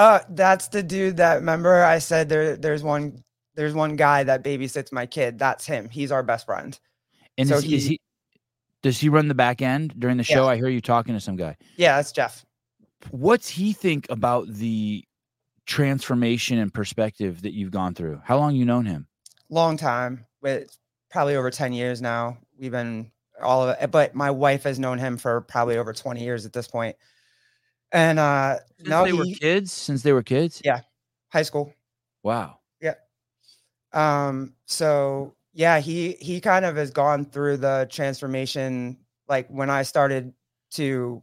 Uh, 0.00 0.20
that's 0.30 0.68
the 0.68 0.82
dude 0.82 1.18
that 1.18 1.34
remember 1.36 1.84
I 1.84 1.98
said 1.98 2.30
there. 2.30 2.56
There's 2.56 2.82
one. 2.82 3.22
There's 3.54 3.74
one 3.74 3.96
guy 3.96 4.22
that 4.24 4.42
babysits 4.42 4.92
my 4.92 5.04
kid. 5.04 5.38
That's 5.38 5.66
him. 5.66 5.90
He's 5.90 6.10
our 6.10 6.22
best 6.22 6.46
friend. 6.46 6.78
And 7.36 7.46
So 7.48 7.56
is, 7.56 7.64
is 7.64 7.68
he- 7.84 7.88
he 7.90 8.00
does 8.82 8.98
he 8.98 9.10
run 9.10 9.28
the 9.28 9.34
back 9.34 9.60
end 9.60 9.92
during 9.98 10.16
the 10.16 10.24
Yeah. 10.26 10.36
show? 10.36 10.48
I 10.48 10.56
hear 10.56 10.68
you 10.68 10.80
talking 10.80 11.12
to 11.14 11.20
some 11.20 11.36
guy. 11.36 11.56
Yeah, 11.76 11.96
that's 11.96 12.12
Jeff. 12.12 12.46
What's 13.10 13.48
he 13.50 13.74
think 13.74 14.06
about 14.08 14.48
the 14.48 15.04
transformation 15.66 16.58
and 16.58 16.72
perspective 16.72 17.42
that 17.42 17.52
you've 17.52 17.70
gone 17.72 17.94
through? 17.94 18.22
How 18.24 18.38
long 18.38 18.54
you 18.56 18.64
known 18.64 18.86
him? 18.86 19.06
Long 19.50 19.76
time, 19.76 20.24
with 20.40 20.74
probably 21.10 21.36
over 21.36 21.50
ten 21.50 21.74
years 21.74 22.00
now. 22.00 22.38
We've 22.58 22.72
been 22.72 23.10
all 23.42 23.68
of 23.68 23.76
it, 23.78 23.90
but 23.90 24.14
my 24.14 24.30
wife 24.30 24.62
has 24.62 24.78
known 24.78 24.98
him 24.98 25.18
for 25.18 25.42
probably 25.42 25.76
over 25.76 25.92
twenty 25.92 26.22
years 26.24 26.46
at 26.46 26.54
this 26.54 26.68
point. 26.68 26.96
And 27.92 28.18
uh, 28.18 28.58
Since 28.78 28.88
no, 28.88 29.04
they 29.04 29.12
were 29.12 29.26
kids. 29.26 29.72
Since 29.72 30.02
they 30.02 30.12
were 30.12 30.22
kids. 30.22 30.60
Yeah. 30.64 30.80
high 31.32 31.42
school. 31.42 31.74
Wow. 32.22 32.58
Yeah. 32.80 32.94
Um, 33.92 34.54
so 34.66 35.34
yeah, 35.52 35.80
he 35.80 36.12
he 36.20 36.40
kind 36.40 36.64
of 36.64 36.76
has 36.76 36.90
gone 36.90 37.24
through 37.24 37.58
the 37.58 37.88
transformation. 37.90 38.98
Like 39.28 39.48
when 39.48 39.70
I 39.70 39.82
started 39.82 40.32
to 40.72 41.22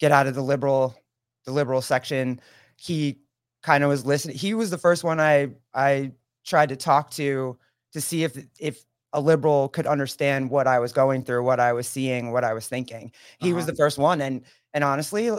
get 0.00 0.12
out 0.12 0.26
of 0.26 0.34
the 0.34 0.42
liberal 0.42 0.96
the 1.44 1.52
liberal 1.52 1.82
section, 1.82 2.40
he 2.76 3.20
kind 3.62 3.84
of 3.84 3.90
was 3.90 4.06
listening. 4.06 4.36
He 4.36 4.54
was 4.54 4.70
the 4.70 4.78
first 4.78 5.04
one 5.04 5.20
I 5.20 5.50
I 5.74 6.12
tried 6.46 6.70
to 6.70 6.76
talk 6.76 7.10
to 7.12 7.58
to 7.92 8.00
see 8.00 8.24
if 8.24 8.36
if 8.58 8.84
a 9.14 9.20
liberal 9.20 9.68
could 9.70 9.86
understand 9.86 10.50
what 10.50 10.66
I 10.66 10.78
was 10.80 10.92
going 10.92 11.24
through, 11.24 11.42
what 11.44 11.60
I 11.60 11.72
was 11.72 11.88
seeing, 11.88 12.32
what 12.32 12.44
I 12.44 12.52
was 12.54 12.68
thinking. 12.68 13.12
He 13.38 13.52
was 13.54 13.64
Uh-huh. 13.64 13.72
the 13.72 13.76
first 13.76 13.98
one, 13.98 14.20
and 14.20 14.44
and 14.74 14.84
honestly, 14.84 15.30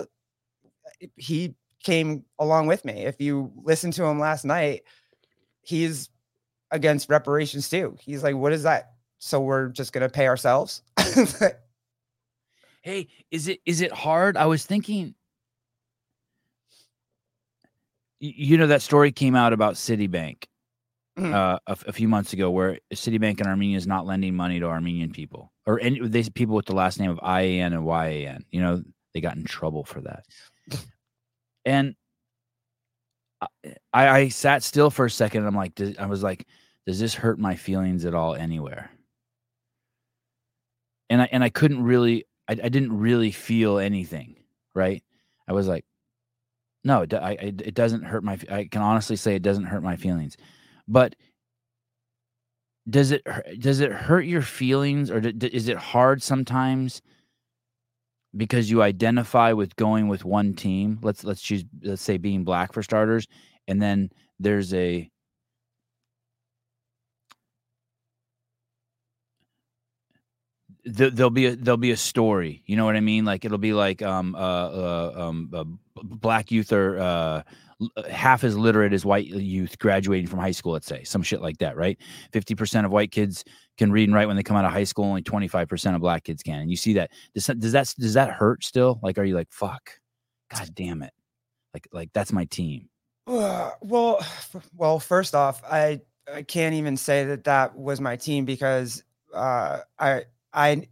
he 1.15 1.55
came 1.83 2.25
along 2.39 2.67
with 2.67 2.83
me. 2.85 3.05
If 3.05 3.21
you 3.21 3.51
listen 3.63 3.91
to 3.91 4.03
him 4.03 4.19
last 4.19 4.45
night, 4.45 4.83
he's 5.61 6.09
against 6.71 7.09
reparations 7.09 7.69
too. 7.69 7.95
He's 8.01 8.23
like, 8.23 8.35
what 8.35 8.53
is 8.53 8.63
that? 8.63 8.93
So 9.19 9.39
we're 9.41 9.69
just 9.69 9.93
gonna 9.93 10.09
pay 10.09 10.27
ourselves? 10.27 10.81
Hey, 12.81 13.09
is 13.29 13.49
it 13.49 13.59
is 13.65 13.81
it 13.81 13.91
hard? 13.91 14.37
I 14.37 14.45
was 14.45 14.65
thinking. 14.65 15.13
You 18.21 18.57
know 18.57 18.67
that 18.67 18.81
story 18.81 19.11
came 19.11 19.35
out 19.35 19.53
about 19.53 19.75
Citibank 19.75 20.45
Mhm. 21.17 21.33
uh, 21.33 21.59
a, 21.67 21.93
few 21.93 22.07
months 22.07 22.33
ago, 22.33 22.49
where 22.51 22.79
Citibank 22.93 23.39
in 23.41 23.47
Armenia 23.47 23.77
is 23.77 23.87
not 23.87 24.05
lending 24.05 24.35
money 24.35 24.59
to 24.59 24.65
Armenian 24.65 25.11
people 25.11 25.51
or 25.65 25.79
any 25.81 25.99
they 26.07 26.23
people 26.23 26.55
with 26.55 26.65
the 26.65 26.75
last 26.75 26.99
name 26.99 27.09
of 27.09 27.19
IAN 27.21 27.73
and 27.73 27.85
YAN. 27.85 28.45
You 28.51 28.61
know 28.61 28.83
they 29.13 29.21
got 29.21 29.35
in 29.35 29.43
trouble 29.43 29.83
for 29.83 30.01
that, 30.01 30.25
and 31.65 31.95
I, 33.93 34.07
I 34.09 34.27
sat 34.29 34.63
still 34.63 34.89
for 34.89 35.05
a 35.05 35.11
second. 35.11 35.39
And 35.39 35.47
I'm 35.47 35.55
like, 35.55 35.79
I 35.99 36.05
was 36.05 36.23
like, 36.23 36.45
does 36.85 36.99
this 36.99 37.13
hurt 37.13 37.39
my 37.39 37.55
feelings 37.55 38.05
at 38.05 38.15
all 38.15 38.35
anywhere? 38.35 38.91
And 41.09 41.21
I 41.21 41.29
and 41.31 41.43
I 41.43 41.49
couldn't 41.49 41.83
really, 41.83 42.25
I, 42.47 42.53
I 42.53 42.69
didn't 42.69 42.97
really 42.97 43.31
feel 43.31 43.79
anything. 43.79 44.35
Right? 44.75 45.03
I 45.47 45.53
was 45.53 45.67
like, 45.67 45.83
no, 46.83 47.05
I, 47.11 47.31
it, 47.41 47.73
doesn't 47.73 48.03
hurt 48.03 48.23
my. 48.23 48.39
I 48.49 48.65
can 48.65 48.81
honestly 48.81 49.15
say 49.15 49.35
it 49.35 49.41
doesn't 49.41 49.65
hurt 49.65 49.83
my 49.83 49.97
feelings, 49.97 50.37
but 50.87 51.15
does 52.89 53.11
it 53.11 53.21
does 53.59 53.81
it 53.81 53.91
hurt 53.91 54.21
your 54.25 54.41
feelings 54.41 55.11
or 55.11 55.19
is 55.19 55.67
it 55.67 55.77
hard 55.77 56.23
sometimes 56.23 57.01
because 58.35 58.69
you 58.69 58.81
identify 58.81 59.51
with 59.53 59.75
going 59.75 60.07
with 60.07 60.23
one 60.25 60.53
team 60.53 60.99
let's 61.01 61.23
let's 61.23 61.41
choose 61.41 61.65
let's 61.83 62.01
say 62.01 62.17
being 62.17 62.43
black 62.43 62.73
for 62.73 62.83
starters 62.83 63.27
and 63.67 63.81
then 63.81 64.09
there's 64.39 64.73
a 64.73 65.09
th- 70.85 71.13
there'll 71.13 71.29
be 71.29 71.47
a 71.47 71.55
there'll 71.55 71.77
be 71.77 71.91
a 71.91 71.97
story 71.97 72.63
you 72.65 72.75
know 72.75 72.85
what 72.85 72.95
i 72.95 72.99
mean? 72.99 73.25
Like 73.25 73.45
it'll 73.45 73.57
be 73.57 73.73
like 73.73 74.01
um 74.01 74.35
uh, 74.35 74.37
uh 74.37 75.13
um 75.17 75.49
uh, 75.53 75.63
black 75.95 76.51
youth 76.51 76.71
are 76.73 76.99
uh 76.99 77.43
uh, 77.95 78.09
half 78.09 78.43
as 78.43 78.57
literate 78.57 78.91
as 78.91 79.05
white 79.05 79.27
youth 79.27 79.79
graduating 79.79 80.27
from 80.27 80.39
high 80.39 80.51
school 80.51 80.73
let's 80.73 80.87
say 80.87 81.03
some 81.03 81.23
shit 81.23 81.41
like 81.41 81.57
that 81.59 81.77
right? 81.77 81.97
50% 82.33 82.85
of 82.85 82.91
white 82.91 83.11
kids 83.11 83.45
can 83.77 83.91
read 83.91 84.09
and 84.09 84.13
write 84.13 84.27
when 84.27 84.35
they 84.35 84.43
come 84.43 84.57
out 84.57 84.65
of 84.65 84.71
high 84.71 84.83
school 84.83 85.05
only 85.05 85.21
25% 85.21 85.95
of 85.95 86.01
black 86.01 86.25
kids 86.25 86.43
can 86.43 86.59
and 86.59 86.69
you 86.71 86.77
see 86.77 86.93
that. 86.93 87.11
Does 87.33 87.45
that 87.47 87.59
does 87.59 87.71
that, 87.71 87.93
does 87.97 88.13
that 88.15 88.31
hurt 88.31 88.63
still? 88.63 88.99
Like 89.01 89.17
are 89.17 89.23
you 89.23 89.35
like 89.35 89.51
fuck 89.51 89.99
god 90.49 90.69
damn 90.75 91.01
it. 91.03 91.13
Like 91.73 91.87
like 91.91 92.09
that's 92.13 92.33
my 92.33 92.45
team. 92.45 92.89
Well, 93.27 94.25
well, 94.75 94.99
first 94.99 95.35
off, 95.35 95.61
I 95.63 96.01
I 96.33 96.41
can't 96.41 96.73
even 96.75 96.97
say 96.97 97.25
that 97.25 97.43
that 97.43 97.77
was 97.77 98.01
my 98.01 98.15
team 98.15 98.45
because 98.45 99.03
uh, 99.33 99.79
I 99.99 100.23
I 100.53 100.87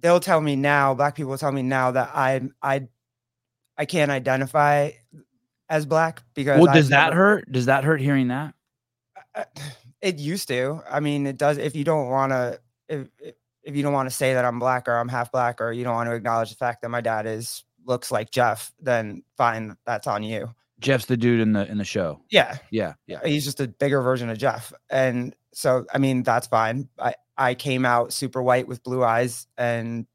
they'll 0.00 0.20
tell 0.20 0.40
me 0.40 0.56
now. 0.56 0.94
Black 0.94 1.14
people 1.14 1.36
tell 1.38 1.52
me 1.52 1.62
now 1.62 1.90
that 1.92 2.10
I 2.14 2.40
I 2.62 2.88
I 3.76 3.84
can't 3.86 4.10
identify 4.10 4.90
as 5.68 5.86
black 5.86 6.22
because 6.34 6.58
well 6.60 6.68
I've 6.68 6.74
does 6.74 6.88
that 6.90 7.10
never- 7.10 7.16
hurt 7.16 7.52
does 7.52 7.66
that 7.66 7.84
hurt 7.84 8.00
hearing 8.00 8.28
that 8.28 8.54
Uh, 9.34 9.44
It 10.02 10.18
used 10.18 10.48
to. 10.48 10.80
I 10.90 11.00
mean, 11.00 11.26
it 11.26 11.36
does. 11.36 11.58
If 11.58 11.76
you 11.76 11.84
don't 11.84 12.08
want 12.08 12.32
to, 12.32 12.58
if 12.88 13.08
if- 13.18 13.34
if 13.62 13.76
you 13.76 13.82
don't 13.82 13.92
want 13.92 14.08
to 14.08 14.14
say 14.16 14.32
that 14.32 14.46
I'm 14.46 14.58
black 14.58 14.88
or 14.88 14.96
I'm 14.96 15.06
half 15.08 15.30
black, 15.30 15.60
or 15.60 15.70
you 15.70 15.84
don't 15.84 15.94
want 15.94 16.08
to 16.08 16.14
acknowledge 16.14 16.48
the 16.48 16.56
fact 16.56 16.80
that 16.80 16.88
my 16.88 17.02
dad 17.02 17.26
is 17.26 17.62
looks 17.84 18.10
like 18.10 18.30
Jeff, 18.30 18.72
then 18.80 19.22
fine, 19.36 19.76
that's 19.84 20.06
on 20.06 20.22
you. 20.22 20.48
jeff's 20.80 21.04
the 21.04 21.16
dude 21.18 21.40
in 21.42 21.52
the 21.52 21.70
in 21.70 21.76
the 21.76 21.84
show 21.84 22.22
Yeah, 22.30 22.56
yeah 22.70 22.94
yeah 23.06 23.20
he's 23.22 23.44
just 23.44 23.60
a 23.60 23.68
bigger 23.68 24.00
version 24.00 24.30
of 24.30 24.38
Jeff, 24.38 24.72
and 24.88 25.36
so 25.52 25.86
I 25.92 25.98
mean 25.98 26.22
that's 26.22 26.46
fine. 26.46 26.88
I 26.98 27.14
I 27.36 27.54
came 27.54 27.84
out 27.84 28.12
super 28.12 28.42
white 28.42 28.68
with 28.68 28.82
blue 28.82 29.02
eyes 29.04 29.46
and 29.58 30.06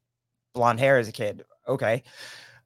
blonde 0.54 0.80
hair 0.80 0.98
as 0.98 1.08
a 1.08 1.12
kid. 1.12 1.44
Okay, 1.68 2.02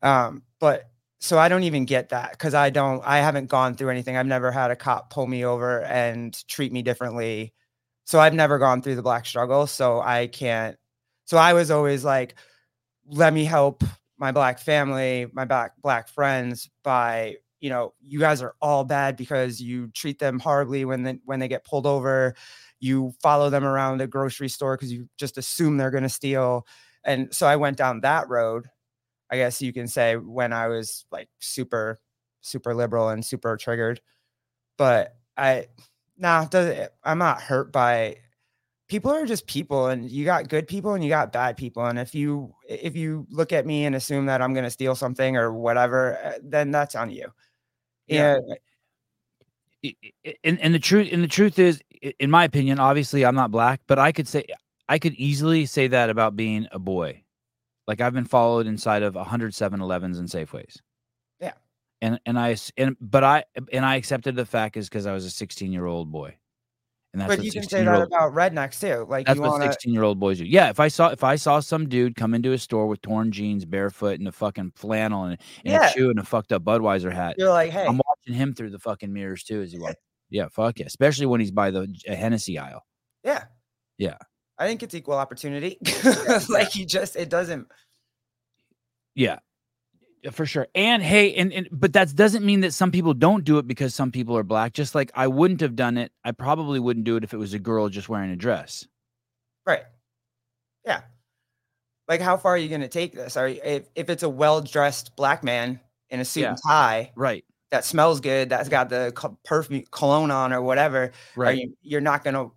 um, 0.02 0.42
but 0.60 0.90
so 1.20 1.38
I 1.38 1.48
don't 1.48 1.64
even 1.64 1.84
get 1.84 2.10
that 2.10 2.32
because 2.32 2.54
I 2.54 2.70
don't. 2.70 3.02
I 3.06 3.18
haven't 3.18 3.48
gone 3.48 3.74
through 3.74 3.90
anything. 3.90 4.16
I've 4.16 4.26
never 4.26 4.50
had 4.50 4.70
a 4.70 4.76
cop 4.76 5.10
pull 5.10 5.26
me 5.26 5.44
over 5.44 5.82
and 5.84 6.36
treat 6.48 6.72
me 6.72 6.82
differently. 6.82 7.52
So 8.04 8.20
I've 8.20 8.34
never 8.34 8.58
gone 8.58 8.82
through 8.82 8.96
the 8.96 9.02
black 9.02 9.26
struggle. 9.26 9.66
So 9.66 10.00
I 10.00 10.28
can't. 10.28 10.76
So 11.26 11.36
I 11.38 11.52
was 11.52 11.70
always 11.70 12.04
like, 12.04 12.34
let 13.06 13.32
me 13.34 13.44
help 13.44 13.84
my 14.18 14.32
black 14.32 14.58
family, 14.60 15.26
my 15.32 15.44
black 15.44 15.72
black 15.82 16.08
friends 16.08 16.70
by 16.82 17.36
you 17.60 17.70
know 17.70 17.94
you 18.00 18.18
guys 18.18 18.42
are 18.42 18.54
all 18.60 18.84
bad 18.84 19.16
because 19.16 19.60
you 19.60 19.88
treat 19.88 20.18
them 20.18 20.38
horribly 20.38 20.84
when 20.84 21.02
they 21.02 21.18
when 21.24 21.40
they 21.40 21.48
get 21.48 21.64
pulled 21.64 21.86
over. 21.86 22.34
You 22.80 23.12
follow 23.22 23.50
them 23.50 23.64
around 23.64 24.00
a 24.00 24.06
grocery 24.06 24.48
store 24.48 24.76
because 24.76 24.92
you 24.92 25.08
just 25.18 25.38
assume 25.38 25.76
they're 25.76 25.90
going 25.90 26.02
to 26.02 26.08
steal. 26.08 26.66
And 27.04 27.34
so 27.34 27.46
i 27.46 27.56
went 27.56 27.78
down 27.78 28.02
that 28.02 28.28
road 28.28 28.66
i 29.30 29.36
guess 29.36 29.62
you 29.62 29.72
can 29.72 29.88
say 29.88 30.16
when 30.16 30.52
i 30.52 30.68
was 30.68 31.06
like 31.10 31.28
super 31.38 31.98
super 32.42 32.74
liberal 32.74 33.08
and 33.10 33.24
super 33.24 33.56
triggered. 33.56 34.00
But 34.76 35.16
i 35.36 35.66
nah 36.18 36.46
i'm 37.04 37.18
not 37.18 37.40
hurt 37.40 37.72
by 37.72 38.16
people 38.88 39.10
are 39.10 39.24
just 39.24 39.46
people 39.46 39.86
and 39.86 40.10
you 40.10 40.24
got 40.24 40.48
good 40.48 40.66
people 40.66 40.94
and 40.94 41.02
you 41.04 41.08
got 41.08 41.32
bad 41.32 41.56
people. 41.56 41.86
And 41.86 41.98
if 41.98 42.14
you 42.14 42.52
if 42.68 42.96
you 42.96 43.26
look 43.30 43.52
at 43.52 43.64
me 43.66 43.84
and 43.84 43.94
assume 43.94 44.26
that 44.26 44.42
i'm 44.42 44.52
going 44.52 44.64
to 44.64 44.70
steal 44.70 44.94
something 44.94 45.36
or 45.36 45.52
whatever 45.52 46.18
uh, 46.24 46.32
then 46.42 46.70
that's 46.70 46.94
on 46.94 47.10
you 47.10 47.32
Yeah. 48.16 48.38
I- 49.84 50.34
and 50.44 50.60
and 50.60 50.74
the 50.74 50.78
truth 50.78 51.08
and 51.10 51.22
the 51.22 51.28
truth 51.28 51.58
is 51.58 51.80
in 52.18 52.30
my 52.30 52.44
opinion 52.44 52.78
obviously 52.78 53.24
i'm 53.24 53.34
not 53.34 53.50
black 53.50 53.80
but 53.86 53.98
i 53.98 54.12
could 54.12 54.28
say 54.28 54.44
i 54.90 54.98
could 54.98 55.14
easily 55.14 55.64
say 55.64 55.86
that 55.86 56.10
about 56.10 56.36
being 56.36 56.66
a 56.72 56.78
boy 56.78 57.22
like 57.86 58.00
i've 58.02 58.12
been 58.12 58.26
followed 58.26 58.66
inside 58.66 59.02
of 59.02 59.14
100 59.14 59.52
7-elevens 59.52 60.18
and 60.18 60.28
safeways 60.28 60.76
Yeah. 61.40 61.52
and 62.02 62.20
and 62.26 62.38
i 62.38 62.56
and 62.76 62.94
but 63.00 63.24
i 63.24 63.44
and 63.72 63.86
i 63.86 63.96
accepted 63.96 64.36
the 64.36 64.44
fact 64.44 64.76
is 64.76 64.86
because 64.90 65.06
i 65.06 65.12
was 65.14 65.24
a 65.24 65.30
16 65.30 65.72
year 65.72 65.86
old 65.86 66.12
boy 66.12 66.36
and 67.12 67.20
that's 67.20 67.36
but 67.36 67.44
you 67.44 67.50
can 67.50 67.62
say 67.62 67.82
that 67.84 68.02
about 68.02 68.32
rednecks 68.32 68.80
too 68.80 69.04
like 69.08 69.26
that's 69.26 69.36
you 69.36 69.42
what 69.42 69.60
16 69.62 69.92
year 69.92 70.02
old 70.04 70.20
boys 70.20 70.38
do 70.38 70.44
yeah 70.44 70.68
if 70.70 70.78
i 70.78 70.86
saw 70.88 71.08
if 71.08 71.24
i 71.24 71.34
saw 71.34 71.58
some 71.58 71.88
dude 71.88 72.14
come 72.14 72.34
into 72.34 72.52
a 72.52 72.58
store 72.58 72.86
with 72.86 73.00
torn 73.02 73.32
jeans 73.32 73.64
barefoot 73.64 74.18
and 74.20 74.28
a 74.28 74.32
fucking 74.32 74.72
flannel 74.76 75.24
and, 75.24 75.32
and 75.64 75.72
Yeah. 75.74 75.88
a 75.88 75.90
shoe 75.92 76.10
and 76.10 76.18
a 76.20 76.24
fucked 76.24 76.52
up 76.52 76.62
budweiser 76.62 77.12
hat 77.12 77.34
you're 77.38 77.48
like 77.50 77.70
hey 77.72 77.84
I'm 77.86 78.00
watching 78.06 78.34
him 78.34 78.54
through 78.54 78.70
the 78.70 78.78
fucking 78.78 79.12
mirrors 79.12 79.42
too 79.42 79.60
as 79.62 79.72
he 79.72 79.78
walks. 79.78 79.94
Yeah, 80.32 80.46
fuck 80.46 80.78
yeah. 80.78 80.86
Especially 80.86 81.26
when 81.26 81.40
he's 81.40 81.50
by 81.50 81.72
the 81.72 81.92
Hennessy 82.06 82.56
aisle. 82.58 82.84
yeah 83.24 83.44
Yeah. 83.98 84.16
i 84.58 84.66
think 84.68 84.84
it's 84.84 84.94
equal 84.94 85.16
opportunity 85.16 85.78
like 86.48 86.76
you 86.76 86.86
just 86.86 87.16
it 87.16 87.28
doesn't 87.28 87.66
Yeah. 89.16 89.40
For 90.32 90.44
sure. 90.44 90.66
And 90.74 91.02
hey, 91.02 91.34
and, 91.34 91.52
and 91.52 91.68
but 91.72 91.92
that 91.94 92.14
doesn't 92.14 92.44
mean 92.44 92.60
that 92.60 92.72
some 92.74 92.90
people 92.90 93.14
don't 93.14 93.44
do 93.44 93.58
it 93.58 93.66
because 93.66 93.94
some 93.94 94.10
people 94.12 94.36
are 94.36 94.42
black. 94.42 94.72
Just 94.74 94.94
like 94.94 95.10
I 95.14 95.26
wouldn't 95.28 95.60
have 95.62 95.76
done 95.76 95.96
it. 95.96 96.12
I 96.24 96.32
probably 96.32 96.78
wouldn't 96.78 97.04
do 97.04 97.16
it 97.16 97.24
if 97.24 97.32
it 97.32 97.38
was 97.38 97.54
a 97.54 97.58
girl 97.58 97.88
just 97.88 98.08
wearing 98.08 98.30
a 98.30 98.36
dress. 98.36 98.86
Right. 99.66 99.82
Yeah. 100.84 101.02
like 102.08 102.20
how 102.20 102.36
far 102.36 102.54
are 102.54 102.58
you 102.58 102.68
going 102.68 102.80
to 102.80 102.88
take 102.88 103.12
this? 103.14 103.36
Are 103.36 103.48
you, 103.48 103.60
if 103.64 103.88
if 103.94 104.10
it's 104.10 104.22
a 104.22 104.28
well 104.28 104.60
dressed 104.60 105.14
black 105.16 105.42
man 105.44 105.80
in 106.10 106.20
a 106.20 106.24
suit 106.24 106.42
Yeah. 106.42 106.48
and 106.50 106.58
tie 106.66 107.12
Right. 107.16 107.44
that 107.70 107.84
smells 107.84 108.20
good, 108.20 108.48
that's 108.48 108.68
got 108.68 108.88
the 108.88 109.12
perfume 109.44 109.84
cologne 109.90 110.30
on 110.30 110.52
or 110.52 110.60
whatever, 110.62 111.04
are 111.04 111.12
Right. 111.36 111.58
you 111.58 111.76
you're 111.82 112.00
not 112.00 112.24
going 112.24 112.34
to 112.34 112.50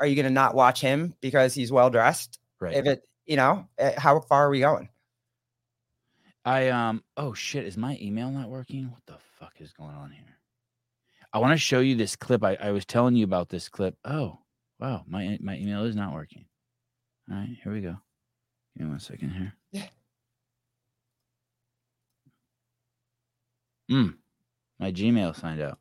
are 0.00 0.06
you 0.08 0.16
going 0.16 0.26
to 0.26 0.30
not 0.32 0.56
watch 0.56 0.80
him 0.80 1.14
because 1.20 1.54
he's 1.54 1.70
well 1.70 1.88
dressed? 1.88 2.40
right. 2.60 2.74
If 2.74 2.84
it 2.86 3.02
you 3.26 3.36
know 3.36 3.66
eh, 3.78 3.94
how 3.96 4.20
far 4.20 4.46
are 4.46 4.50
we 4.50 4.60
going? 4.60 4.88
I 6.44 6.68
um 6.68 7.02
oh 7.16 7.32
shit, 7.32 7.64
is 7.64 7.76
my 7.76 7.98
email 8.00 8.30
not 8.30 8.48
working? 8.48 8.90
What 8.90 9.02
the 9.06 9.18
fuck 9.38 9.54
is 9.60 9.72
going 9.72 9.94
on 9.94 10.10
here? 10.10 10.38
I 11.32 11.38
want 11.38 11.52
to 11.52 11.58
show 11.58 11.80
you 11.80 11.96
this 11.96 12.14
clip. 12.16 12.44
I, 12.44 12.56
I 12.60 12.70
was 12.70 12.84
telling 12.84 13.16
you 13.16 13.24
about 13.24 13.48
this 13.48 13.68
clip. 13.68 13.96
Oh, 14.04 14.38
wow, 14.78 15.04
my 15.06 15.38
my 15.40 15.56
email 15.56 15.84
is 15.84 15.96
not 15.96 16.12
working. 16.12 16.44
All 17.30 17.36
right, 17.36 17.56
here 17.62 17.72
we 17.72 17.80
go. 17.80 17.96
Give 18.76 18.86
me 18.86 18.90
one 18.90 19.00
second 19.00 19.30
here. 19.30 19.54
Yeah. 19.72 19.86
Mm. 23.90 24.14
My 24.78 24.92
Gmail 24.92 25.38
signed 25.38 25.60
out. 25.60 25.78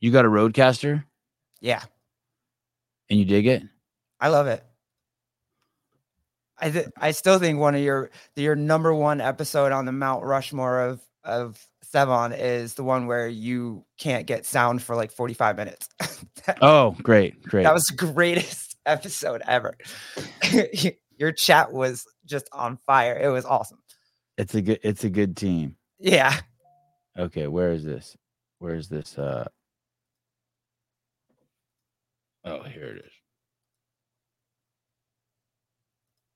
You 0.00 0.10
got 0.12 0.24
a 0.24 0.28
RodeCaster 0.28 1.04
Yeah, 1.60 1.82
and 3.10 3.18
you 3.18 3.24
dig 3.24 3.46
it? 3.46 3.62
I 4.20 4.28
love 4.28 4.46
it. 4.46 4.62
I 6.58 6.70
th- 6.70 6.86
I 6.98 7.10
still 7.10 7.38
think 7.38 7.58
one 7.58 7.74
of 7.74 7.80
your 7.82 8.10
your 8.34 8.56
number 8.56 8.94
one 8.94 9.20
episode 9.20 9.72
on 9.72 9.84
the 9.84 9.92
Mount 9.92 10.24
Rushmore 10.24 10.80
of 10.80 11.00
of 11.24 11.62
Sevan 11.94 12.36
is 12.38 12.74
the 12.74 12.84
one 12.84 13.06
where 13.06 13.28
you 13.28 13.84
can't 13.98 14.26
get 14.26 14.44
sound 14.46 14.82
for 14.82 14.96
like 14.96 15.10
45 15.12 15.56
minutes. 15.56 15.88
that, 16.46 16.58
Oh, 16.62 16.96
great, 17.02 17.42
great. 17.42 17.64
that 17.64 17.74
was 17.74 17.84
the 17.84 17.96
greatest 17.96 18.76
episode 18.86 19.42
ever. 19.46 19.76
your 21.18 21.32
chat 21.32 21.72
was 21.72 22.06
just 22.24 22.48
on 22.52 22.78
fire. 22.86 23.18
It 23.18 23.28
was 23.28 23.44
awesome. 23.44 23.78
it's 24.38 24.54
a 24.54 24.62
good 24.62 24.80
it's 24.82 25.04
a 25.04 25.10
good 25.10 25.36
team. 25.36 25.76
Yeah. 25.98 26.38
Okay, 27.18 27.46
where 27.46 27.72
is 27.72 27.84
this? 27.84 28.16
Where 28.58 28.74
is 28.74 28.88
this? 28.88 29.16
Uh 29.18 29.46
oh, 32.46 32.62
here 32.62 32.86
it 32.86 33.04
is. 33.04 33.12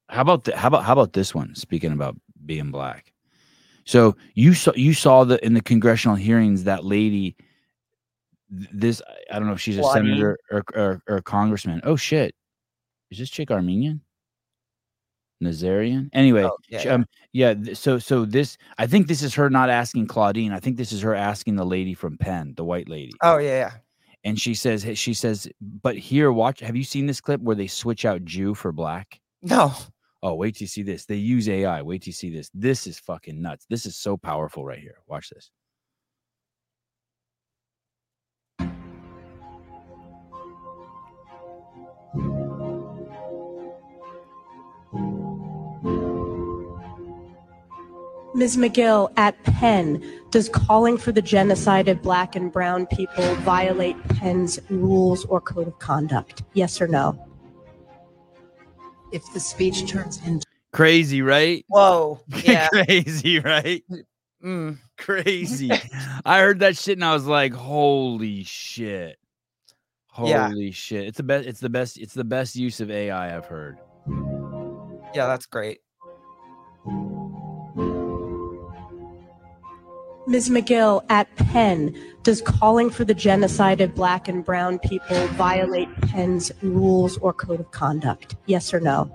How 0.08 0.22
about 0.22 0.44
the, 0.44 0.56
how 0.56 0.68
about 0.68 0.84
how 0.84 0.92
about 0.92 1.12
this 1.12 1.34
one? 1.34 1.54
Speaking 1.54 1.92
about 1.92 2.16
being 2.44 2.70
black, 2.72 3.12
so 3.84 4.16
you 4.34 4.54
saw 4.54 4.72
you 4.74 4.92
saw 4.92 5.24
the 5.24 5.44
in 5.44 5.54
the 5.54 5.60
congressional 5.62 6.16
hearings 6.16 6.64
that 6.64 6.84
lady. 6.84 7.36
This 8.50 9.00
I 9.30 9.38
don't 9.38 9.46
know 9.46 9.52
if 9.54 9.60
she's 9.60 9.78
a 9.78 9.82
Claudine. 9.82 10.06
senator 10.06 10.38
or, 10.50 10.64
or 10.74 11.02
or 11.06 11.16
a 11.18 11.22
congressman. 11.22 11.80
Oh 11.84 11.94
shit, 11.94 12.34
is 13.12 13.18
this 13.18 13.30
chick 13.30 13.52
Armenian? 13.52 14.00
Nazarian. 15.42 16.10
Anyway, 16.12 16.42
Oh, 16.42 16.56
yeah, 16.68 16.78
sh- 16.80 16.86
um, 16.86 17.06
yeah. 17.32 17.54
So 17.74 17.98
so 18.00 18.24
this 18.24 18.58
I 18.78 18.86
think 18.88 19.06
this 19.06 19.22
is 19.22 19.32
her 19.36 19.48
not 19.48 19.70
asking 19.70 20.08
Claudine. 20.08 20.52
I 20.52 20.58
think 20.58 20.76
this 20.76 20.90
is 20.90 21.00
her 21.02 21.14
asking 21.14 21.54
the 21.54 21.64
lady 21.64 21.94
from 21.94 22.18
Penn, 22.18 22.52
the 22.56 22.64
white 22.64 22.88
lady. 22.88 23.12
Oh 23.22 23.38
yeah, 23.38 23.48
yeah. 23.58 23.72
And 24.24 24.38
she 24.38 24.54
says 24.54 24.86
she 24.98 25.14
says, 25.14 25.48
but 25.60 25.96
here, 25.96 26.30
watch. 26.32 26.60
Have 26.60 26.76
you 26.76 26.84
seen 26.84 27.06
this 27.06 27.20
clip 27.20 27.40
where 27.40 27.56
they 27.56 27.66
switch 27.66 28.04
out 28.04 28.24
Jew 28.24 28.54
for 28.54 28.72
black? 28.72 29.20
No. 29.42 29.72
Oh, 30.22 30.34
wait 30.34 30.56
till 30.56 30.64
you 30.64 30.68
see 30.68 30.82
this. 30.82 31.06
They 31.06 31.16
use 31.16 31.48
AI. 31.48 31.80
Wait 31.82 32.02
till 32.02 32.10
you 32.10 32.12
see 32.12 32.30
this. 32.30 32.50
This 32.52 32.86
is 32.86 32.98
fucking 32.98 33.40
nuts. 33.40 33.66
This 33.70 33.86
is 33.86 33.96
so 33.96 34.18
powerful 34.18 34.64
right 34.64 34.78
here. 34.78 34.98
Watch 35.06 35.30
this. 35.30 35.50
Ms. 48.34 48.56
Magill, 48.56 49.12
at 49.16 49.42
Penn, 49.44 50.02
does 50.30 50.48
calling 50.48 50.96
for 50.96 51.12
the 51.12 51.22
genocide 51.22 51.88
of 51.88 52.00
black 52.00 52.36
and 52.36 52.52
brown 52.52 52.86
people 52.86 53.34
violate 53.36 54.00
Penn's 54.08 54.58
rules 54.70 55.24
or 55.24 55.40
code 55.40 55.66
of 55.66 55.78
conduct? 55.78 56.42
Yes 56.54 56.80
or 56.80 56.86
no? 56.86 57.26
if 59.12 59.32
the 59.32 59.40
speech 59.40 59.88
turns 59.88 60.24
into 60.24 60.46
Crazy, 60.72 61.20
right? 61.20 61.64
Whoa. 61.68 62.20
Yeah. 62.44 62.68
Crazy, 62.68 63.40
right? 63.40 63.84
Mm. 64.42 64.78
Crazy. 64.96 65.70
I 66.24 66.40
heard 66.40 66.60
that 66.60 66.76
shit 66.76 66.96
and 66.96 67.04
I 67.04 67.12
was 67.12 67.26
like, 67.26 67.52
holy 67.52 68.44
shit. 68.44 69.18
Yeah. 70.22 70.48
Holy 70.48 70.70
shit. 70.70 71.08
It's 71.08 71.16
the 71.16 71.22
best 71.24 71.46
it's 71.46 71.60
the 71.60 71.68
best 71.68 71.98
it's 71.98 72.14
the 72.14 72.24
best 72.24 72.54
use 72.54 72.80
of 72.80 72.90
AI 72.90 73.36
I've 73.36 73.46
heard. 73.46 73.78
Yeah, 75.12 75.26
that's 75.26 75.46
great. 75.46 75.80
Ms. 80.26 80.50
Magill, 80.50 81.04
at 81.08 81.34
Penn, 81.36 81.96
does 82.22 82.42
calling 82.42 82.90
for 82.90 83.04
the 83.04 83.14
genocide 83.14 83.80
of 83.80 83.94
black 83.94 84.28
and 84.28 84.44
brown 84.44 84.78
people 84.78 85.26
violate 85.28 85.88
Penn's 86.02 86.52
rules 86.62 87.16
or 87.18 87.32
code 87.32 87.60
of 87.60 87.70
conduct? 87.70 88.36
Yes 88.46 88.72
or 88.74 88.80
no? 88.80 89.10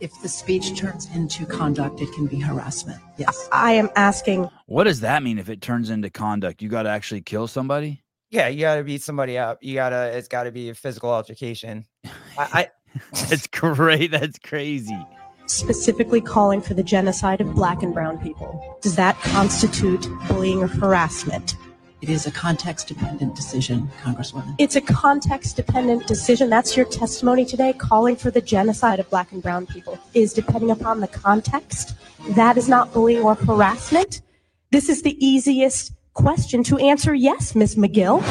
if 0.00 0.20
the 0.22 0.28
speech 0.28 0.78
turns 0.78 1.08
into 1.14 1.46
conduct, 1.46 2.00
it 2.00 2.12
can 2.12 2.26
be 2.26 2.38
harassment. 2.38 3.00
Yes. 3.16 3.48
I 3.52 3.72
am 3.72 3.88
asking, 3.96 4.48
What 4.66 4.84
does 4.84 5.00
that 5.00 5.22
mean 5.22 5.38
if 5.38 5.48
it 5.48 5.62
turns 5.62 5.90
into 5.90 6.10
conduct? 6.10 6.62
You 6.62 6.68
got 6.68 6.82
to 6.82 6.90
actually 6.90 7.22
kill 7.22 7.46
somebody? 7.46 8.02
Yeah, 8.30 8.48
you 8.48 8.60
gotta 8.60 8.82
beat 8.82 9.02
somebody 9.02 9.38
up. 9.38 9.58
You 9.62 9.74
gotta 9.74 10.16
it's 10.16 10.26
gotta 10.26 10.50
be 10.50 10.68
a 10.68 10.74
physical 10.74 11.10
altercation. 11.10 11.86
I, 12.04 12.10
I 12.36 12.68
That's 13.12 13.46
great. 13.46 14.10
That's 14.10 14.38
crazy. 14.40 14.98
Specifically 15.46 16.20
calling 16.20 16.60
for 16.60 16.74
the 16.74 16.82
genocide 16.82 17.40
of 17.40 17.54
black 17.54 17.82
and 17.82 17.94
brown 17.94 18.18
people. 18.18 18.78
Does 18.82 18.96
that 18.96 19.16
constitute 19.20 20.08
bullying 20.28 20.62
or 20.62 20.66
harassment? 20.66 21.56
It 22.02 22.10
is 22.10 22.26
a 22.26 22.30
context 22.30 22.88
dependent 22.88 23.34
decision, 23.34 23.90
Congresswoman. 24.02 24.54
It's 24.58 24.76
a 24.76 24.80
context 24.80 25.56
dependent 25.56 26.06
decision. 26.06 26.50
That's 26.50 26.76
your 26.76 26.84
testimony 26.86 27.44
today. 27.44 27.72
Calling 27.72 28.16
for 28.16 28.30
the 28.30 28.40
genocide 28.40 29.00
of 29.00 29.08
black 29.08 29.32
and 29.32 29.42
brown 29.42 29.66
people 29.66 29.98
is 30.14 30.32
depending 30.32 30.70
upon 30.70 31.00
the 31.00 31.08
context. 31.08 31.94
That 32.30 32.58
is 32.58 32.68
not 32.68 32.92
bullying 32.92 33.22
or 33.22 33.34
harassment. 33.34 34.20
This 34.72 34.88
is 34.88 35.02
the 35.02 35.16
easiest 35.24 35.94
question 36.12 36.62
to 36.64 36.76
answer 36.78 37.14
yes, 37.14 37.54
Ms. 37.54 37.76
Magill. 37.76 38.22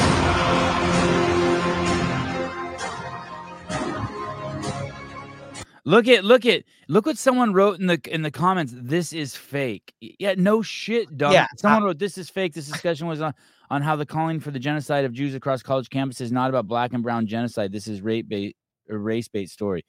Look 5.87 6.07
at 6.07 6.25
look 6.25 6.45
at 6.47 6.63
look 6.87 7.05
what 7.05 7.17
someone 7.17 7.53
wrote 7.53 7.79
in 7.79 7.85
the 7.85 7.99
in 8.11 8.23
the 8.23 8.31
comments. 8.31 8.73
This 8.75 9.13
is 9.13 9.35
fake. 9.35 9.93
Yeah, 10.01 10.33
no 10.35 10.61
shit, 10.63 11.15
dog. 11.15 11.33
Yeah, 11.33 11.47
Someone 11.57 11.83
wrote 11.83 11.99
this 11.99 12.17
is 12.17 12.29
fake. 12.29 12.53
This 12.53 12.67
discussion 12.67 13.05
was 13.07 13.21
on 13.21 13.33
on 13.69 13.81
how 13.83 13.95
the 13.95 14.05
calling 14.05 14.39
for 14.39 14.49
the 14.51 14.59
genocide 14.59 15.05
of 15.05 15.13
Jews 15.13 15.35
across 15.35 15.61
college 15.61 15.89
campuses 15.89 16.21
is 16.21 16.31
not 16.31 16.49
about 16.49 16.67
black 16.67 16.93
and 16.93 17.03
brown 17.03 17.27
genocide. 17.27 17.71
This 17.71 17.87
is 17.87 18.01
rape 18.01 18.27
bait 18.27 18.57
a 18.89 18.97
race 18.97 19.27
bait 19.27 19.49
story. 19.49 19.85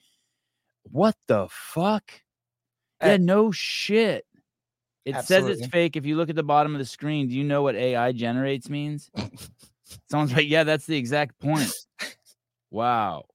What 0.91 1.17
the 1.29 1.49
fuck? 1.51 2.13
Uh, 3.03 3.07
Yeah, 3.09 3.17
no 3.17 3.51
shit. 3.51 4.25
It 5.07 5.15
says 5.25 5.45
it's 5.47 5.67
fake. 5.69 5.97
If 5.97 6.05
you 6.05 6.17
look 6.17 6.29
at 6.31 6.37
the 6.37 6.43
bottom 6.43 6.75
of 6.75 6.79
the 6.79 6.85
screen, 6.85 7.29
do 7.29 7.35
you 7.35 7.45
know 7.45 7.63
what 7.63 7.75
AI 7.77 8.13
generates 8.13 8.69
means? 8.69 9.11
Someone's 10.11 10.33
like, 10.35 10.49
yeah, 10.49 10.65
that's 10.65 10.85
the 10.87 10.97
exact 10.97 11.39
point. 11.39 11.73
Wow. 12.71 13.27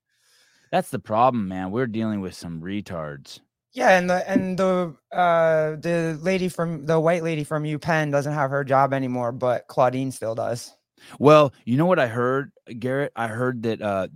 That's 0.71 0.89
the 0.89 0.99
problem, 0.99 1.47
man. 1.47 1.71
We're 1.71 1.87
dealing 1.87 2.21
with 2.21 2.33
some 2.33 2.61
retards. 2.61 3.39
yeah, 3.73 3.97
and 3.97 4.09
the 4.09 4.29
and 4.29 4.57
the 4.57 4.95
uh 5.11 5.75
the 5.77 6.17
lady 6.21 6.49
from 6.49 6.85
the 6.85 6.99
white 6.99 7.23
lady 7.23 7.43
from 7.43 7.63
UPenn 7.63 8.11
doesn't 8.11 8.33
have 8.33 8.51
her 8.51 8.63
job 8.63 8.93
anymore, 8.93 9.31
but 9.31 9.67
Claudine 9.67 10.11
still 10.11 10.35
does. 10.35 10.75
Well, 11.19 11.53
you 11.65 11.77
know 11.77 11.85
what 11.85 11.99
I 11.99 12.07
heard, 12.07 12.51
Garrett? 12.79 13.11
I 13.15 13.27
heard 13.27 13.63
that 13.63 13.81
uh 13.81 14.07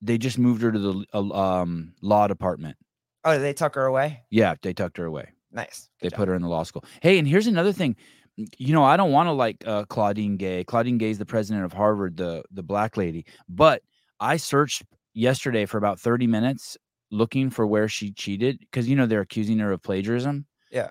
they 0.00 0.16
just 0.18 0.38
moved 0.38 0.62
her 0.62 0.70
to 0.72 0.78
the 0.78 1.04
uh, 1.12 1.32
um 1.34 1.92
law 2.02 2.26
department. 2.28 2.76
Oh, 3.24 3.38
they 3.38 3.52
took 3.52 3.74
her 3.74 3.84
away. 3.86 4.22
Yeah, 4.30 4.54
they 4.62 4.72
tucked 4.72 4.96
her 4.98 5.04
away. 5.04 5.30
Nice. 5.52 5.88
They 6.00 6.08
job. 6.08 6.18
put 6.18 6.28
her 6.28 6.34
in 6.34 6.42
the 6.42 6.48
law 6.48 6.62
school. 6.62 6.84
Hey, 7.02 7.18
and 7.18 7.26
here's 7.26 7.46
another 7.46 7.72
thing. 7.72 7.96
You 8.36 8.72
know, 8.72 8.84
I 8.84 8.96
don't 8.96 9.10
want 9.10 9.26
to 9.26 9.32
like 9.32 9.56
uh, 9.66 9.84
Claudine 9.86 10.36
Gay. 10.36 10.62
Claudine 10.62 10.98
Gay 10.98 11.10
is 11.10 11.18
the 11.18 11.26
president 11.26 11.64
of 11.64 11.72
Harvard, 11.72 12.16
the 12.16 12.42
the 12.52 12.62
black 12.62 12.96
lady. 12.96 13.26
But 13.48 13.82
I 14.20 14.36
searched 14.36 14.84
yesterday 15.18 15.66
for 15.66 15.78
about 15.78 15.98
30 16.00 16.26
minutes 16.26 16.76
looking 17.10 17.50
for 17.50 17.66
where 17.66 17.88
she 17.88 18.12
cheated 18.12 18.58
because 18.60 18.88
you 18.88 18.94
know 18.96 19.06
they're 19.06 19.20
accusing 19.22 19.58
her 19.58 19.72
of 19.72 19.82
plagiarism. 19.82 20.46
Yeah. 20.70 20.90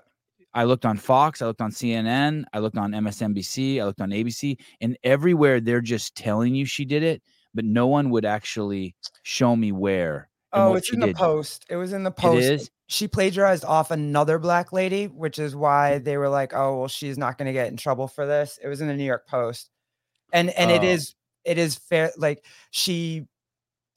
I 0.54 0.64
looked 0.64 0.84
on 0.86 0.96
Fox, 0.96 1.40
I 1.42 1.46
looked 1.46 1.60
on 1.60 1.70
CNN, 1.70 2.44
I 2.52 2.58
looked 2.58 2.76
on 2.78 2.92
MSNBC, 2.92 3.80
I 3.80 3.84
looked 3.84 4.00
on 4.00 4.10
ABC, 4.10 4.58
and 4.80 4.96
everywhere 5.04 5.60
they're 5.60 5.80
just 5.80 6.14
telling 6.16 6.54
you 6.54 6.64
she 6.64 6.84
did 6.84 7.02
it, 7.02 7.22
but 7.54 7.64
no 7.64 7.86
one 7.86 8.10
would 8.10 8.24
actually 8.24 8.94
show 9.22 9.54
me 9.54 9.72
where. 9.72 10.28
Oh, 10.52 10.74
it's 10.74 10.90
in 10.92 11.00
the 11.00 11.12
post. 11.12 11.66
It 11.68 11.76
was 11.76 11.92
in 11.92 12.02
the 12.04 12.10
post. 12.10 12.42
is? 12.42 12.70
She 12.86 13.06
plagiarized 13.06 13.66
off 13.66 13.90
another 13.90 14.38
black 14.38 14.72
lady, 14.72 15.06
which 15.06 15.38
is 15.38 15.54
why 15.54 15.98
they 15.98 16.16
were 16.16 16.30
like, 16.30 16.54
"Oh, 16.54 16.78
well, 16.78 16.88
she's 16.88 17.18
not 17.18 17.36
going 17.36 17.46
to 17.46 17.52
get 17.52 17.68
in 17.68 17.76
trouble 17.76 18.08
for 18.08 18.26
this." 18.26 18.58
It 18.62 18.66
was 18.68 18.80
in 18.80 18.88
the 18.88 18.94
New 18.94 19.04
York 19.04 19.26
Post, 19.28 19.68
and 20.32 20.48
and 20.50 20.70
it 20.70 20.80
Oh. 20.80 20.86
is 20.86 21.14
it 21.44 21.58
is 21.58 21.74
fair. 21.76 22.12
Like 22.16 22.46
she 22.70 23.26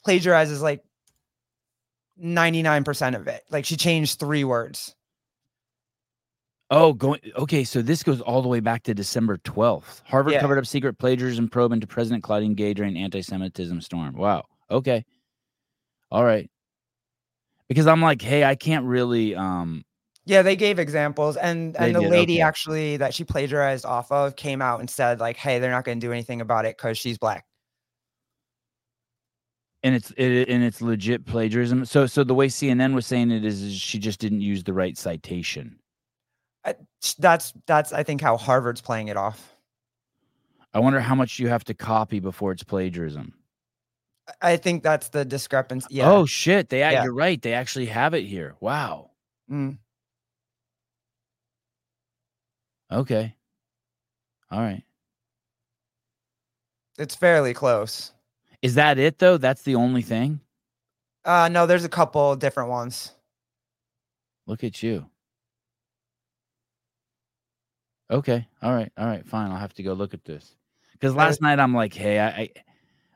plagiarizes 0.04 0.62
like 0.62 0.82
ninety 2.16 2.62
nine 2.62 2.84
percent 2.84 3.16
of 3.16 3.26
it. 3.28 3.42
Like 3.50 3.64
she 3.64 3.76
changed 3.76 4.18
three 4.18 4.44
words. 4.44 4.94
Oh, 6.70 6.94
going 6.94 7.20
okay. 7.36 7.64
So 7.64 7.82
this 7.82 8.02
goes 8.02 8.22
all 8.22 8.40
the 8.40 8.48
way 8.48 8.60
back 8.60 8.82
to 8.84 8.94
December 8.94 9.36
12th. 9.38 10.00
Harvard 10.06 10.32
Yeah. 10.32 10.40
covered 10.40 10.58
up 10.58 10.64
secret 10.66 10.98
plagiarism 10.98 11.48
probe 11.48 11.72
into 11.72 11.86
President 11.86 12.22
Claudine 12.22 12.54
Gay 12.54 12.72
during 12.72 12.96
anti-Semitism 12.96 13.82
storm. 13.82 14.14
Wow. 14.14 14.44
Okay. 14.70 15.04
All 16.10 16.24
right. 16.24 16.50
Because 17.68 17.86
I'm 17.86 18.00
like, 18.00 18.22
hey, 18.22 18.44
I 18.44 18.54
can't 18.54 18.86
really. 18.86 19.34
Um. 19.34 19.84
Yeah, 20.24 20.42
they 20.42 20.56
gave 20.56 20.78
examples, 20.78 21.36
and 21.36 21.74
They 21.74 21.86
and 21.86 21.96
the 21.96 22.00
did, 22.00 22.10
lady 22.10 22.34
okay. 22.36 22.42
actually 22.42 22.96
that 22.98 23.12
she 23.12 23.24
plagiarized 23.24 23.84
off 23.84 24.10
of 24.12 24.36
came 24.36 24.62
out 24.62 24.78
and 24.80 24.88
said 24.88 25.18
like, 25.20 25.36
"Hey, 25.36 25.58
they're 25.58 25.70
not 25.70 25.84
going 25.84 25.98
to 25.98 26.06
do 26.06 26.12
anything 26.12 26.40
about 26.40 26.64
it 26.64 26.76
because 26.78 26.96
she's 26.96 27.18
black." 27.18 27.44
And 29.84 29.94
it's 29.96 30.12
it, 30.16 30.48
and 30.48 30.62
it's 30.62 30.80
legit 30.80 31.26
plagiarism. 31.26 31.84
So 31.84 32.06
so 32.06 32.22
the 32.22 32.34
way 32.34 32.46
CNN 32.48 32.94
was 32.94 33.04
saying 33.06 33.30
it 33.32 33.44
is, 33.44 33.62
is 33.62 33.74
she 33.74 33.98
just 33.98 34.20
didn't 34.20 34.40
use 34.40 34.62
the 34.62 34.72
right 34.72 34.96
citation. 34.96 35.78
Sh- 37.02 37.14
That's 37.18 37.52
that's 37.66 37.92
I 37.92 38.04
think 38.04 38.20
how 38.20 38.36
Harvard's 38.36 38.80
playing 38.80 39.08
it 39.08 39.16
off. 39.16 39.56
I 40.72 40.78
wonder 40.78 41.00
how 41.00 41.16
much 41.16 41.38
you 41.40 41.48
have 41.48 41.64
to 41.64 41.74
copy 41.74 42.20
before 42.20 42.52
it's 42.52 42.62
plagiarism. 42.62 43.34
I- 44.40 44.52
I 44.52 44.56
think 44.56 44.84
that's 44.84 45.08
the 45.08 45.24
discrepancy. 45.24 45.88
Yeah. 45.90 46.10
Oh 46.12 46.26
shit! 46.26 46.68
They 46.68 46.78
Yeah. 46.78 47.02
you're 47.02 47.12
right. 47.14 47.42
They 47.42 47.52
actually 47.54 47.86
have 47.86 48.14
it 48.14 48.22
here. 48.24 48.54
Wow. 48.60 49.10
Mm. 49.50 49.78
Okay. 52.92 53.34
All 54.50 54.60
right. 54.60 54.84
It's 56.98 57.14
fairly 57.16 57.54
close. 57.54 58.12
Is 58.62 58.76
that 58.76 58.98
it 58.98 59.18
though? 59.18 59.36
That's 59.36 59.62
the 59.62 59.74
only 59.74 60.02
thing. 60.02 60.40
Uh 61.24 61.48
no, 61.48 61.66
there's 61.66 61.84
a 61.84 61.88
couple 61.88 62.34
different 62.36 62.70
ones. 62.70 63.12
Look 64.46 64.64
at 64.64 64.82
you. 64.82 65.06
Okay. 68.10 68.46
All 68.62 68.74
right. 68.74 68.92
All 68.96 69.06
right. 69.06 69.26
Fine. 69.26 69.50
I'll 69.50 69.58
have 69.58 69.74
to 69.74 69.82
go 69.82 69.92
look 69.94 70.14
at 70.14 70.24
this. 70.24 70.54
Because 70.92 71.14
last 71.14 71.40
night 71.40 71.58
I'm 71.58 71.74
like, 71.74 71.94
hey, 71.94 72.18
I, 72.20 72.28
I 72.28 72.50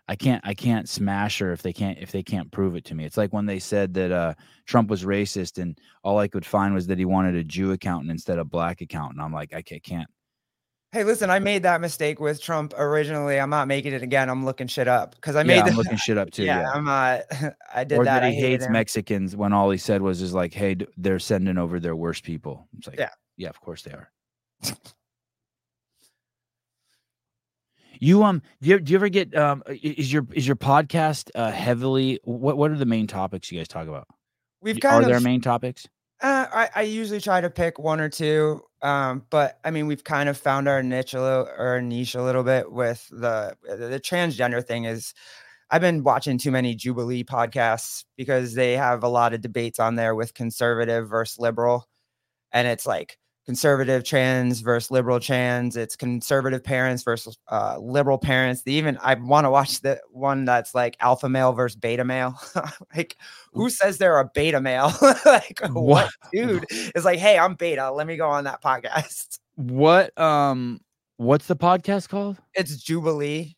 I 0.09 0.17
can't 0.17 0.41
I 0.45 0.55
can't 0.55 0.89
smash 0.89 1.39
her 1.39 1.53
if 1.53 1.63
they 1.63 1.73
can't 1.73 1.99
if 1.99 2.13
they 2.13 2.23
can't 2.23 2.51
prove 2.51 2.77
it 2.77 2.85
to 2.87 2.95
me. 2.95 3.05
It's 3.05 3.17
like 3.17 3.33
when 3.33 3.47
they 3.47 3.59
said 3.59 3.95
that 3.95 4.13
uh 4.13 4.35
Trump 4.65 4.89
was 4.89 5.05
racist 5.05 5.61
and 5.61 5.79
all 6.03 6.19
I 6.19 6.29
could 6.29 6.47
find 6.47 6.75
was 6.75 6.87
that 6.87 6.99
he 6.99 7.05
wanted 7.05 7.35
a 7.35 7.45
Jew 7.45 7.73
accountant 7.73 8.11
instead 8.11 8.39
of 8.39 8.51
black 8.51 8.81
accountant. 8.81 9.21
I'm 9.21 9.33
like, 9.33 9.53
I 9.53 9.63
can't. 9.63 10.09
Hey, 10.93 11.05
listen, 11.05 11.29
I 11.31 11.41
made 11.41 11.63
that 11.65 11.81
mistake 11.81 12.21
with 12.21 12.41
Trump 12.41 12.73
originally. 12.77 13.39
I'm 13.39 13.51
not 13.51 13.69
making 13.69 13.93
it 13.93 14.03
again. 14.03 14.31
I'm 14.31 14.45
looking 14.45 14.67
shit 14.67 14.89
up 14.89 15.15
because 15.17 15.37
I 15.37 15.43
made 15.43 15.57
yeah, 15.57 15.65
the, 15.65 15.71
I'm 15.71 15.77
looking 15.77 15.97
shit 15.97 16.17
up 16.17 16.31
too. 16.33 16.45
yeah, 16.45 16.61
Yeah. 16.61 16.71
I'm 16.73 16.85
not. 16.85 17.23
I 17.75 17.85
did 17.85 17.99
or 17.99 18.05
that. 18.05 18.21
that 18.21 18.33
he 18.33 18.41
hates 18.41 18.65
him. 18.65 18.73
Mexicans 18.73 19.37
when 19.37 19.53
all 19.53 19.69
he 19.71 19.79
said 19.79 20.01
was 20.01 20.23
is 20.23 20.33
like, 20.33 20.55
hey, 20.55 20.77
they're 20.97 21.19
sending 21.19 21.59
over 21.59 21.81
their 21.81 21.97
worst 21.97 22.23
people. 22.25 22.67
It's 22.79 22.87
like, 22.87 22.99
Yeah. 22.99 23.11
yeah, 23.37 23.49
of 23.49 23.61
course 23.61 23.83
they 23.83 23.93
are. 23.93 24.11
You 27.99 28.25
um, 28.25 28.43
do 28.61 28.69
you, 28.69 28.79
do 28.81 28.93
you 28.93 28.99
ever 28.99 29.09
get 29.09 29.35
um, 29.35 29.63
is 29.69 30.13
your 30.13 30.27
is 30.35 30.47
your 30.47 30.57
podcast 30.57 31.31
uh 31.35 31.51
heavily 31.51 32.21
what 32.25 32.59
what 32.59 32.71
are 32.71 32.77
the 32.77 32.85
main 32.85 33.07
topics 33.07 33.51
you 33.51 33.59
guys 33.59 33.69
talk 33.69 33.89
about? 33.89 34.07
We've 34.61 34.79
kind 34.79 34.97
Are 34.97 35.01
of 35.01 35.09
there 35.09 35.21
main 35.21 35.41
topics? 35.41 35.87
Uh, 36.23 36.47
I, 36.53 36.69
I 36.75 36.83
usually 36.83 37.21
try 37.21 37.41
to 37.41 37.51
pick 37.51 37.79
one 37.79 38.01
or 38.01 38.09
two, 38.09 38.63
um, 38.87 39.25
but 39.31 39.59
I 39.65 39.71
mean, 39.71 39.87
we've 39.87 40.05
kind 40.05 40.29
of 40.29 40.37
found 40.39 40.69
our 40.69 40.83
niche 40.83 41.15
a 41.15 41.21
little, 41.21 41.49
or 41.59 41.81
niche 41.83 42.15
a 42.15 42.23
little 42.23 42.45
bit 42.45 42.71
with 42.73 43.07
the 43.11 43.57
the 43.65 44.01
transgender 44.01 44.65
thing. 44.65 44.85
Is 44.85 45.15
I've 45.71 45.83
been 45.83 46.05
watching 46.05 46.39
too 46.39 46.53
many 46.53 46.75
Jubilee 46.75 47.25
podcasts 47.25 48.05
because 48.17 48.55
they 48.55 48.75
have 48.75 49.03
a 49.05 49.09
lot 49.09 49.35
of 49.35 49.43
debates 49.43 49.81
on 49.81 49.97
there 49.97 50.15
with 50.15 50.35
conservative 50.35 51.09
versus 51.11 51.39
liberal, 51.41 51.89
and 52.53 52.69
it's 52.69 52.87
like 52.87 53.19
conservative 53.47 54.05
trans 54.05 54.61
versus 54.61 54.91
liberal 54.91 55.21
trans. 55.21 55.77
It's 55.77 55.97
conservative 55.97 56.63
parents 56.65 57.03
versus 57.05 57.39
uh, 57.49 57.79
liberal 57.79 58.19
parents. 58.19 58.63
They 58.63 58.73
even 58.73 58.99
I 59.03 59.15
want 59.15 59.45
to 59.45 59.51
watch 59.51 59.81
the 59.81 60.01
one 60.11 60.45
that's 60.45 60.75
like 60.75 60.97
alpha 61.01 61.29
male 61.29 61.53
versus 61.53 61.77
beta 61.77 62.05
male. 62.05 62.39
like, 62.97 63.17
who 63.53 63.71
says 63.71 63.99
they're 63.99 64.19
a 64.19 64.29
beta 64.35 64.61
male? 64.61 64.93
like, 65.25 65.61
what 65.71 65.75
What? 65.75 66.11
dude 66.33 66.67
is 66.71 67.05
like, 67.05 67.19
hey, 67.19 67.39
I'm 67.39 67.55
beta. 67.55 67.91
Let 67.93 68.07
me 68.07 68.17
go 68.17 68.29
on 68.29 68.45
that 68.45 68.63
podcast. 68.63 69.39
What 69.59 70.19
um, 70.21 70.83
what's 71.17 71.47
the 71.47 71.57
podcast 71.57 72.11
called? 72.11 72.37
It's 72.53 72.77
Jubilee. 72.77 73.57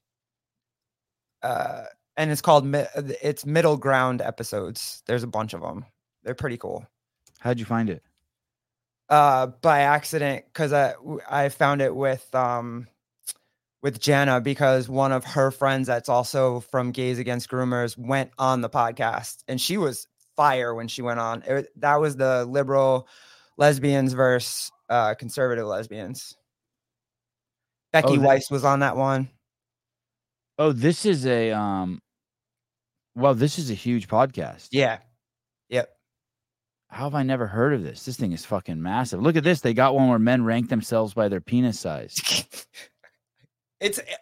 Uh, 1.42 1.86
and 2.16 2.30
it's 2.30 2.40
called 2.40 2.72
it's 2.72 3.44
middle 3.44 3.76
ground 3.76 4.22
episodes. 4.22 5.02
There's 5.06 5.24
a 5.24 5.26
bunch 5.26 5.54
of 5.54 5.60
them. 5.60 5.84
They're 6.22 6.36
pretty 6.36 6.56
cool. 6.56 6.86
How'd 7.40 7.58
you 7.58 7.64
find 7.64 7.90
it? 7.90 8.04
Uh 9.10 9.46
by 9.62 9.80
accident 9.80 10.44
because 10.46 10.72
I 10.72 10.94
I 11.28 11.48
found 11.48 11.80
it 11.80 11.94
with 11.94 12.32
um 12.34 12.86
with 13.82 14.00
Jana 14.00 14.40
because 14.40 14.88
one 14.88 15.12
of 15.12 15.24
her 15.24 15.50
friends 15.50 15.86
that's 15.86 16.08
also 16.08 16.60
from 16.60 16.90
Gays 16.90 17.18
Against 17.18 17.48
Groomers 17.48 17.96
went 17.96 18.30
on 18.38 18.60
the 18.60 18.68
podcast 18.68 19.44
and 19.48 19.60
she 19.60 19.76
was 19.76 20.06
fire 20.36 20.74
when 20.74 20.88
she 20.88 21.00
went 21.00 21.20
on. 21.20 21.42
It, 21.46 21.68
that 21.76 22.00
was 22.00 22.16
the 22.16 22.44
liberal 22.44 23.08
lesbians 23.56 24.12
versus 24.12 24.70
uh 24.88 25.14
conservative 25.14 25.66
lesbians. 25.66 26.36
Becky 27.92 28.18
Oh, 28.18 28.20
Weiss 28.20 28.50
was 28.50 28.64
on 28.64 28.80
that 28.80 28.96
one. 28.96 29.30
Oh, 30.58 30.72
this 30.72 31.06
is 31.06 31.24
a 31.24 31.52
um, 31.52 32.02
well, 33.14 33.34
this 33.34 33.58
is 33.58 33.70
a 33.70 33.74
huge 33.74 34.08
podcast. 34.08 34.68
Yeah. 34.72 34.98
How 36.90 37.04
have 37.04 37.14
I 37.14 37.22
never 37.22 37.46
heard 37.46 37.74
of 37.74 37.82
this? 37.82 38.04
This 38.04 38.16
thing 38.16 38.32
is 38.32 38.44
fucking 38.44 38.80
massive. 38.80 39.20
Look 39.22 39.36
at 39.36 39.44
this. 39.44 39.60
They 39.60 39.74
got 39.74 39.94
one 39.94 40.08
where 40.08 40.18
men 40.18 40.44
rank 40.44 40.68
themselves 40.70 41.12
by 41.14 41.28
their 41.28 41.40
penis 41.40 41.78
size. 41.78 42.16
it's 43.80 43.98
eh, 43.98 44.14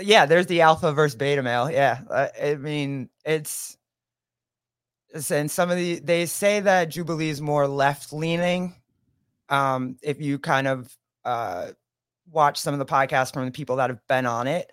yeah 0.00 0.26
there's 0.26 0.46
the 0.46 0.60
alpha 0.60 0.92
versus 0.92 1.16
beta 1.16 1.42
male 1.42 1.70
yeah 1.70 2.00
uh, 2.10 2.28
i 2.42 2.54
mean 2.56 3.08
it's 3.24 3.76
it's- 5.10 5.30
and 5.30 5.50
some 5.50 5.70
of 5.70 5.76
the 5.76 5.98
they 6.00 6.26
say 6.26 6.60
that 6.60 6.86
jubilee 6.86 7.28
is 7.28 7.40
more 7.40 7.66
left 7.68 8.12
leaning 8.12 8.74
um 9.48 9.96
if 10.02 10.20
you 10.20 10.38
kind 10.38 10.66
of 10.66 10.96
uh 11.24 11.68
watch 12.30 12.58
some 12.58 12.74
of 12.74 12.78
the 12.78 12.86
podcasts 12.86 13.32
from 13.32 13.44
the 13.44 13.50
people 13.52 13.76
that 13.76 13.90
have 13.90 14.00
been 14.08 14.26
on 14.26 14.46
it 14.46 14.70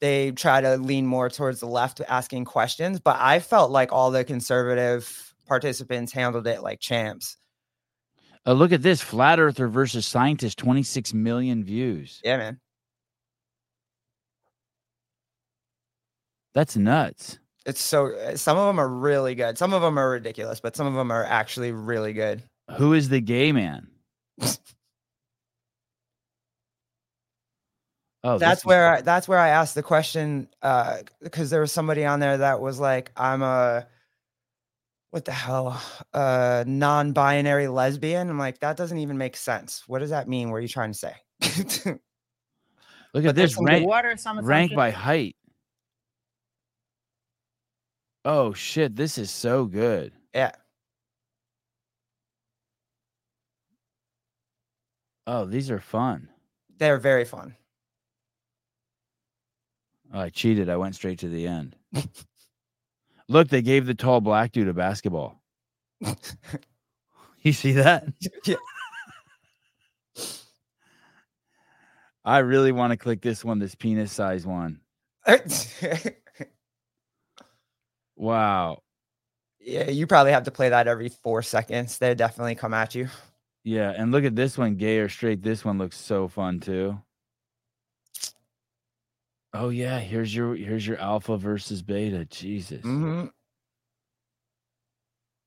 they 0.00 0.30
try 0.32 0.60
to 0.60 0.76
lean 0.76 1.06
more 1.06 1.28
towards 1.28 1.60
the 1.60 1.66
left 1.66 2.00
asking 2.08 2.44
questions 2.44 3.00
but 3.00 3.16
i 3.20 3.38
felt 3.38 3.70
like 3.70 3.92
all 3.92 4.10
the 4.10 4.24
conservative 4.24 5.29
participants 5.50 6.12
handled 6.12 6.46
it 6.46 6.62
like 6.62 6.78
champs. 6.78 7.36
Uh, 8.46 8.52
look 8.52 8.70
at 8.72 8.82
this 8.82 9.02
flat 9.02 9.40
earther 9.40 9.66
versus 9.66 10.06
scientist 10.06 10.56
26 10.58 11.12
million 11.12 11.62
views. 11.64 12.20
Yeah 12.24 12.38
man. 12.38 12.60
That's 16.54 16.76
nuts. 16.76 17.38
It's 17.66 17.82
so 17.82 18.14
uh, 18.14 18.36
some 18.36 18.56
of 18.56 18.66
them 18.68 18.78
are 18.78 18.88
really 18.88 19.34
good. 19.34 19.58
Some 19.58 19.74
of 19.74 19.82
them 19.82 19.98
are 19.98 20.08
ridiculous 20.08 20.60
but 20.60 20.76
some 20.76 20.86
of 20.86 20.94
them 20.94 21.10
are 21.10 21.24
actually 21.24 21.72
really 21.72 22.12
good. 22.12 22.42
Who 22.78 22.94
is 22.94 23.08
the 23.08 23.20
gay 23.20 23.52
man? 23.52 23.88
Oh 28.22 28.36
that's 28.36 28.66
where 28.66 28.96
I, 28.96 29.00
that's 29.00 29.26
where 29.26 29.38
I 29.38 29.48
asked 29.48 29.74
the 29.74 29.82
question 29.82 30.48
uh 30.60 30.98
because 31.22 31.48
there 31.48 31.62
was 31.62 31.72
somebody 31.72 32.04
on 32.04 32.20
there 32.20 32.36
that 32.36 32.60
was 32.60 32.78
like 32.78 33.12
I'm 33.16 33.40
a 33.40 33.86
what 35.10 35.24
the 35.24 35.32
hell 35.32 35.80
uh 36.14 36.64
non-binary 36.66 37.68
lesbian? 37.68 38.30
I'm 38.30 38.38
like 38.38 38.60
that 38.60 38.76
doesn't 38.76 38.98
even 38.98 39.18
make 39.18 39.36
sense. 39.36 39.84
What 39.86 39.98
does 40.00 40.10
that 40.10 40.28
mean? 40.28 40.50
What 40.50 40.58
are 40.58 40.60
you 40.60 40.68
trying 40.68 40.92
to 40.92 40.98
say? 40.98 41.14
Look 43.12 43.24
at 43.24 43.34
this 43.34 43.56
rank, 43.60 43.90
some 44.20 44.38
rank 44.40 44.74
by 44.74 44.90
height. 44.90 45.36
Oh 48.24 48.52
shit 48.52 48.94
this 48.94 49.18
is 49.18 49.30
so 49.30 49.64
good. 49.64 50.12
Yeah. 50.34 50.52
Oh 55.26 55.44
these 55.44 55.70
are 55.70 55.80
fun. 55.80 56.28
They're 56.78 56.98
very 56.98 57.24
fun. 57.24 57.56
Oh, 60.12 60.20
i 60.20 60.28
cheated. 60.30 60.68
I 60.68 60.76
went 60.76 60.96
straight 60.96 61.20
to 61.20 61.28
the 61.28 61.46
end 61.46 61.76
look 63.30 63.48
they 63.48 63.62
gave 63.62 63.86
the 63.86 63.94
tall 63.94 64.20
black 64.20 64.52
dude 64.52 64.68
a 64.68 64.74
basketball 64.74 65.40
you 67.42 67.52
see 67.52 67.72
that 67.72 68.06
Yeah. 68.46 68.56
I 72.22 72.38
really 72.38 72.70
want 72.70 72.90
to 72.90 72.98
click 72.98 73.22
this 73.22 73.42
one, 73.42 73.58
this 73.58 73.74
penis 73.74 74.12
size 74.12 74.46
one. 74.46 74.80
Wow. 78.20 78.82
Yeah, 79.60 79.88
you 79.88 80.06
probably 80.06 80.32
have 80.32 80.42
to 80.42 80.50
play 80.50 80.68
that 80.68 80.86
every 80.86 81.08
four 81.08 81.40
seconds. 81.40 81.96
They 81.96 82.14
definitely 82.14 82.54
come 82.54 82.74
at 82.74 82.94
you. 82.94 83.08
Yeah, 83.64 83.94
and 83.96 84.12
look 84.12 84.24
at 84.24 84.36
this 84.36 84.58
one, 84.58 84.76
gay 84.76 84.98
or 84.98 85.08
straight. 85.08 85.42
This 85.42 85.64
one 85.64 85.78
looks 85.78 85.96
so 85.96 86.28
fun 86.28 86.60
too. 86.60 87.00
Oh 89.52 89.70
yeah, 89.70 89.98
here's 89.98 90.34
your 90.34 90.54
here's 90.54 90.86
your 90.86 90.98
alpha 90.98 91.36
versus 91.36 91.82
beta. 91.82 92.24
Jesus. 92.26 92.82
hmm 92.82 93.26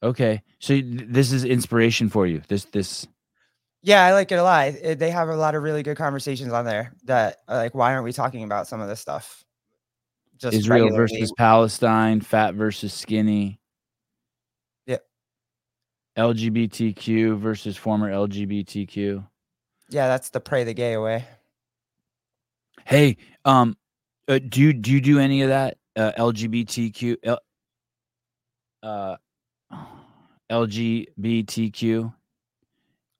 Okay, 0.01 0.41
so 0.59 0.81
this 0.83 1.31
is 1.31 1.45
inspiration 1.45 2.09
for 2.09 2.27
you. 2.27 2.41
This 2.49 2.65
this 2.65 3.07
Yeah, 3.81 4.03
I 4.03 4.11
like 4.13 4.31
it 4.33 4.35
a 4.35 4.43
lot. 4.43 4.67
It- 4.67 4.99
They 4.99 5.11
have 5.11 5.29
a 5.29 5.35
lot 5.35 5.55
of 5.55 5.63
really 5.63 5.81
good 5.83 5.95
conversations 5.95 6.51
on 6.51 6.65
there. 6.65 6.93
That 7.05 7.37
like, 7.47 7.73
why 7.73 7.93
aren't 7.93 8.03
we 8.03 8.11
talking 8.11 8.43
about 8.43 8.67
some 8.67 8.81
of 8.81 8.89
this 8.89 8.99
stuff? 8.99 9.43
Just 10.37 10.57
Israel 10.57 10.87
regularly. 10.87 11.13
versus 11.13 11.31
Palestine, 11.37 12.19
fat 12.19 12.55
versus 12.55 12.93
skinny. 12.93 13.61
Yeah. 14.85 14.97
LGBTQ 16.17 17.37
versus 17.39 17.77
former 17.77 18.11
LGBTQ. 18.11 19.25
yeah, 19.89 20.07
that's 20.07 20.29
the 20.31 20.41
pray 20.41 20.65
the 20.65 20.73
gay 20.73 20.93
away. 20.93 21.23
Hey, 22.85 23.15
um, 23.45 23.77
uh, 24.27 24.39
do 24.39 24.61
you 24.61 24.73
do 24.73 24.91
you 24.91 25.01
do 25.01 25.19
any 25.19 25.41
of 25.41 25.49
that? 25.49 25.77
Uh, 25.95 26.11
LGBTQ, 26.17 27.17
L, 27.23 27.39
uh, 28.81 29.15
LGBTQ. 30.51 32.13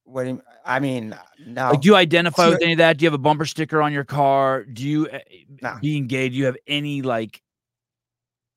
What 0.06 0.24
do 0.24 0.30
you, 0.30 0.42
I 0.66 0.80
mean? 0.80 1.16
No, 1.46 1.72
Like, 1.72 1.82
do 1.82 1.88
you 1.88 1.96
identify 1.96 2.50
with 2.50 2.62
any 2.62 2.74
of 2.74 2.78
that? 2.80 2.98
Do 2.98 3.04
you 3.04 3.08
have 3.08 3.14
a 3.14 3.22
bumper 3.22 3.46
sticker 3.46 3.82
on 3.82 3.94
your 3.94 4.04
car? 4.04 4.64
Do 4.64 4.84
you, 4.84 5.08
uh, 5.08 5.20
No. 5.62 5.76
being 5.82 6.08
gay, 6.08 6.30
do 6.30 6.36
you 6.36 6.46
have 6.46 6.58
any 6.68 7.02
like 7.02 7.42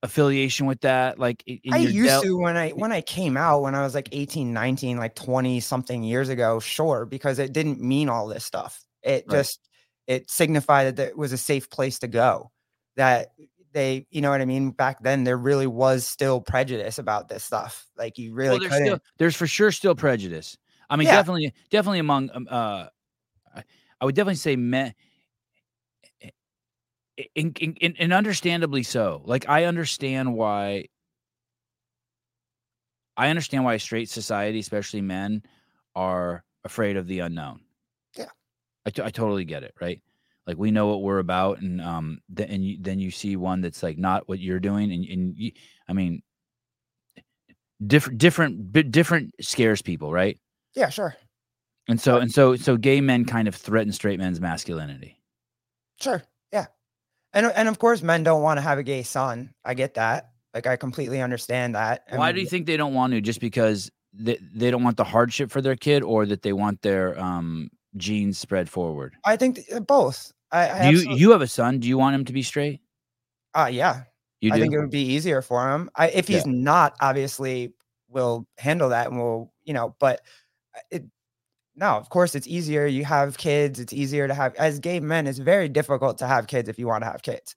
affiliation 0.02 0.66
with 0.66 0.80
that? 0.80 1.18
Like, 1.18 1.44
I 1.70 1.78
used 1.78 2.06
del- 2.06 2.22
to 2.22 2.36
when 2.36 2.56
I 2.56 2.70
when 2.70 2.92
I 2.92 3.00
came 3.00 3.36
out 3.36 3.62
when 3.62 3.74
I 3.74 3.82
was 3.82 3.94
like 3.94 4.08
18, 4.12 4.52
19, 4.52 4.96
like 4.98 5.14
20 5.14 5.60
something 5.60 6.02
years 6.02 6.28
ago, 6.28 6.58
sure, 6.60 7.06
because 7.06 7.38
it 7.38 7.52
didn't 7.52 7.80
mean 7.80 8.08
all 8.08 8.26
this 8.26 8.44
stuff. 8.44 8.82
It 9.02 9.24
Right. 9.28 9.38
just 9.38 9.60
it 10.06 10.30
signified 10.30 10.96
that 10.96 11.08
it 11.08 11.18
was 11.18 11.32
a 11.32 11.38
safe 11.38 11.68
place 11.70 11.98
to 12.00 12.08
go. 12.08 12.50
That 12.96 13.32
they, 13.72 14.06
you 14.10 14.20
know 14.20 14.30
what 14.30 14.40
I 14.40 14.44
mean? 14.46 14.70
Back 14.70 15.02
then 15.02 15.24
there 15.24 15.36
really 15.36 15.66
was 15.66 16.06
still 16.06 16.40
prejudice 16.40 16.98
about 16.98 17.28
this 17.28 17.44
stuff. 17.44 17.86
Like 17.96 18.16
you 18.18 18.32
really 18.34 18.58
well, 18.58 18.60
there's 18.60 18.74
still 18.74 18.98
there's 19.18 19.36
for 19.36 19.46
sure 19.46 19.70
still 19.72 19.94
prejudice. 19.94 20.56
I 20.88 20.96
mean, 20.96 21.06
Yeah. 21.06 21.16
definitely, 21.16 21.52
definitely 21.70 21.98
among 21.98 22.30
um, 22.32 22.48
uh, 22.50 22.86
I- 23.54 23.64
I 24.00 24.04
would 24.04 24.14
definitely 24.14 24.36
say 24.36 24.56
men, 24.56 24.94
and, 27.34 27.58
and, 27.80 27.96
and 27.98 28.12
understandably 28.12 28.82
so. 28.82 29.22
Like 29.24 29.48
I 29.48 29.64
understand 29.64 30.34
why. 30.34 30.86
I 33.16 33.28
understand 33.28 33.64
why 33.64 33.78
straight 33.78 34.10
society, 34.10 34.58
especially 34.58 35.00
men, 35.00 35.42
are 35.94 36.44
afraid 36.64 36.98
of 36.98 37.06
the 37.06 37.20
unknown. 37.20 37.60
I, 38.86 38.90
t- 38.90 39.02
I 39.02 39.10
totally 39.10 39.44
get 39.44 39.64
it, 39.64 39.74
right? 39.80 40.00
Like 40.46 40.56
we 40.56 40.70
know 40.70 40.86
what 40.86 41.02
we're 41.02 41.18
about, 41.18 41.60
and 41.60 41.80
um, 41.80 42.20
th- 42.34 42.48
and 42.48 42.64
you, 42.64 42.78
then 42.80 43.00
you 43.00 43.10
see 43.10 43.36
one 43.36 43.60
that's 43.60 43.82
like 43.82 43.98
not 43.98 44.28
what 44.28 44.38
you're 44.38 44.60
doing, 44.60 44.92
and 44.92 45.04
and 45.04 45.36
you, 45.36 45.52
I 45.88 45.92
mean, 45.92 46.22
different 47.84 48.18
different 48.18 48.72
bit 48.72 48.92
different 48.92 49.34
scares 49.40 49.82
people, 49.82 50.12
right? 50.12 50.38
yeah, 50.76 50.90
sure. 50.90 51.16
And 51.88 52.00
so 52.00 52.18
and 52.18 52.30
so 52.30 52.56
so 52.56 52.76
gay 52.76 53.00
men 53.00 53.24
kind 53.24 53.48
of 53.48 53.54
threaten 53.54 53.92
straight 53.92 54.18
men's 54.18 54.40
masculinity. 54.40 55.18
Sure. 56.00 56.22
Yeah. 56.52 56.66
And 57.32 57.46
and 57.46 57.68
of 57.68 57.78
course 57.78 58.02
men 58.02 58.22
don't 58.22 58.42
want 58.42 58.58
to 58.58 58.62
have 58.62 58.78
a 58.78 58.82
gay 58.82 59.02
son. 59.02 59.54
I 59.64 59.74
get 59.74 59.94
that. 59.94 60.30
Like 60.52 60.66
I 60.66 60.76
completely 60.76 61.20
understand 61.20 61.74
that. 61.74 62.02
Why 62.10 62.28
and 62.28 62.36
do 62.36 62.42
you 62.42 62.48
think 62.48 62.66
they 62.66 62.76
don't 62.76 62.94
want 62.94 63.12
to? 63.12 63.20
Just 63.20 63.40
because 63.40 63.90
they, 64.12 64.38
they 64.54 64.70
don't 64.70 64.82
want 64.82 64.96
the 64.96 65.04
hardship 65.04 65.50
for 65.50 65.60
their 65.60 65.76
kid, 65.76 66.02
or 66.02 66.26
that 66.26 66.42
they 66.42 66.52
want 66.52 66.82
their 66.82 67.18
um 67.20 67.70
genes 67.96 68.38
spread 68.38 68.68
forward? 68.68 69.14
I 69.24 69.36
think 69.36 69.56
th- 69.66 69.86
both. 69.86 70.32
I, 70.52 70.68
I 70.68 70.88
you 70.90 70.96
absolutely- 70.98 71.20
you 71.20 71.30
have 71.32 71.42
a 71.42 71.46
son? 71.48 71.78
Do 71.80 71.88
you 71.88 71.98
want 71.98 72.14
him 72.14 72.24
to 72.24 72.32
be 72.32 72.42
straight? 72.42 72.80
uh 73.54 73.68
yeah. 73.72 74.02
You 74.40 74.50
do. 74.50 74.56
I 74.56 74.60
think 74.60 74.74
it 74.74 74.78
would 74.78 74.90
be 74.90 75.00
easier 75.00 75.40
for 75.40 75.70
him. 75.72 75.88
I, 75.96 76.08
if 76.10 76.28
Yeah. 76.28 76.36
he's 76.36 76.46
not, 76.46 76.94
obviously, 77.00 77.72
we'll 78.08 78.46
handle 78.58 78.90
that 78.90 79.06
and 79.08 79.16
we'll, 79.18 79.50
you 79.64 79.72
know. 79.72 79.96
But 79.98 80.20
uh, 80.76 80.80
it, 80.90 81.04
no, 81.74 81.96
of 81.96 82.10
course, 82.10 82.34
it's 82.34 82.46
easier. 82.46 82.86
You 82.86 83.04
have 83.06 83.38
kids. 83.38 83.80
It's 83.80 83.94
easier 83.94 84.28
to 84.28 84.34
have. 84.34 84.54
As 84.56 84.78
gay 84.78 85.00
men, 85.00 85.26
it's 85.26 85.38
very 85.38 85.68
difficult 85.70 86.18
to 86.18 86.26
have 86.26 86.46
kids 86.48 86.68
if 86.68 86.78
you 86.78 86.86
want 86.86 87.02
to 87.02 87.10
have 87.10 87.22
kids. 87.22 87.56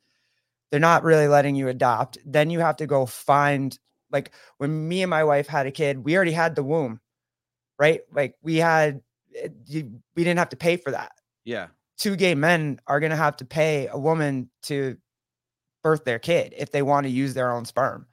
They're 0.71 0.79
not 0.79 1.03
really 1.03 1.27
letting 1.27 1.55
you 1.55 1.67
adopt. 1.67 2.17
Then 2.25 2.49
you 2.49 2.59
have 2.61 2.77
to 2.77 2.87
go 2.87 3.05
find. 3.05 3.77
Like 4.09 4.31
when 4.57 4.87
me 4.87 5.03
and 5.03 5.09
my 5.09 5.23
wife 5.25 5.47
had 5.47 5.67
a 5.67 5.71
kid, 5.71 6.03
we 6.05 6.15
already 6.15 6.31
had 6.31 6.55
the 6.55 6.63
womb, 6.63 6.99
right? 7.77 8.01
Like 8.11 8.35
we 8.41 8.55
had, 8.55 9.01
it- 9.31 9.53
you, 9.65 10.01
we 10.15 10.23
didn't 10.23 10.39
have 10.39 10.49
to 10.49 10.57
pay 10.57 10.77
for 10.77 10.91
that. 10.91 11.11
yeah. 11.45 11.67
Two 11.97 12.15
gay 12.15 12.33
men 12.33 12.79
are 12.87 13.01
going 13.01 13.09
to 13.09 13.17
have 13.17 13.35
to 13.37 13.45
pay 13.45 13.87
a 13.91 13.97
woman 13.99 14.49
to 14.63 14.95
birth 15.83 16.05
their 16.05 16.17
kid 16.19 16.53
if 16.57 16.71
they 16.71 16.81
want 16.81 17.03
to 17.05 17.09
use 17.09 17.33
their 17.33 17.51
own 17.51 17.65
sperm. 17.65 18.07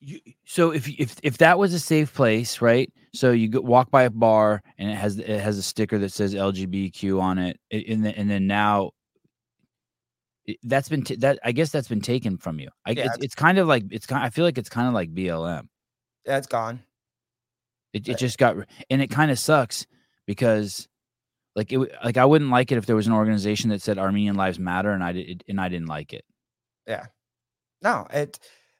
You, 0.00 0.18
so 0.46 0.70
if 0.72 0.88
if 0.98 1.16
if 1.22 1.38
that 1.38 1.58
was 1.58 1.74
a 1.74 1.78
safe 1.78 2.12
place, 2.14 2.62
right? 2.62 2.90
So 3.14 3.32
you 3.32 3.48
go, 3.48 3.60
walk 3.60 3.90
by 3.90 4.04
a 4.04 4.10
bar 4.10 4.62
and 4.78 4.90
it 4.90 4.94
has 4.96 5.18
it 5.18 5.40
has 5.40 5.58
a 5.58 5.62
sticker 5.62 5.98
that 5.98 6.10
says 6.12 6.34
LGBTQ 6.34 7.20
on 7.20 7.36
it, 7.38 7.60
and 7.70 8.02
then 8.04 8.14
and 8.14 8.30
then 8.30 8.46
now 8.46 8.92
that's 10.64 10.88
been 10.88 11.02
t- 11.02 11.16
that 11.16 11.38
I 11.44 11.52
guess 11.52 11.70
that's 11.70 11.86
been 11.88 12.00
taken 12.00 12.38
from 12.38 12.58
you. 12.58 12.70
I, 12.86 12.92
Yeah, 12.92 13.04
it's, 13.04 13.18
it's 13.26 13.34
kind 13.34 13.58
of 13.58 13.68
like 13.68 13.84
it's 13.90 14.06
kind. 14.06 14.24
I 14.24 14.30
feel 14.30 14.44
like 14.46 14.56
it's 14.58 14.70
kind 14.70 14.88
of 14.88 14.94
like 14.94 15.14
BLM. 15.14 15.68
Yeah, 16.26 16.38
it's 16.38 16.46
gone. 16.46 16.80
It, 17.92 18.08
it 18.08 18.18
just 18.18 18.38
got, 18.38 18.56
and 18.90 19.02
it 19.02 19.08
kind 19.10 19.30
of 19.30 19.38
sucks 19.38 19.86
because, 20.26 20.88
like 21.54 21.72
it, 21.72 21.78
like 22.04 22.16
I 22.16 22.24
wouldn't 22.24 22.50
like 22.50 22.72
it 22.72 22.78
if 22.78 22.86
there 22.86 22.96
was 22.96 23.06
an 23.06 23.12
organization 23.12 23.70
that 23.70 23.82
said 23.82 23.98
Armenian 23.98 24.36
lives 24.36 24.58
matter, 24.58 24.90
and 24.92 25.04
I 25.04 25.12
did, 25.12 25.44
and 25.48 25.60
I 25.60 25.68
didn't 25.68 25.88
like 25.88 26.12
it. 26.12 26.24
Yeah. 26.86 27.06
No, 27.82 28.06
it 28.12 28.38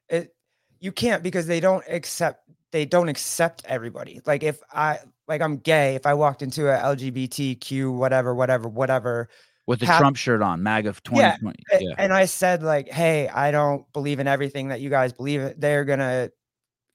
it 0.08 0.34
you 0.80 0.92
can't 0.92 1.22
because 1.22 1.46
they 1.46 1.60
don't 1.60 1.84
accept 1.88 2.48
they 2.70 2.84
don't 2.86 3.08
accept 3.08 3.62
everybody. 3.66 4.20
Like 4.24 4.42
if 4.42 4.60
I 4.72 5.00
like 5.28 5.42
I'm 5.42 5.58
gay, 5.58 5.94
if 5.94 6.06
I 6.06 6.14
walked 6.14 6.40
into 6.42 6.68
a 6.68 6.78
LGBTQ 6.78 7.94
whatever 7.94 8.34
whatever 8.34 8.68
whatever 8.68 9.28
With 9.66 9.80
the 9.80 9.86
Trump 9.86 10.16
shirt 10.16 10.40
on, 10.40 10.62
MAGA 10.62 10.88
of 10.88 11.00
Yeah, 11.12 11.36
2020. 11.36 11.58
a- 11.72 11.84
Yeah, 11.90 11.94
and 11.98 12.12
I 12.12 12.24
said 12.24 12.62
like, 12.62 12.88
"Hey, 12.88 13.28
I 13.28 13.50
don't 13.50 13.90
believe 13.92 14.20
in 14.20 14.26
everything 14.26 14.68
that 14.68 14.80
you 14.80 14.88
guys 14.90 15.12
believe. 15.12 15.54
They're 15.58 15.84
going 15.84 15.98
to 16.00 16.32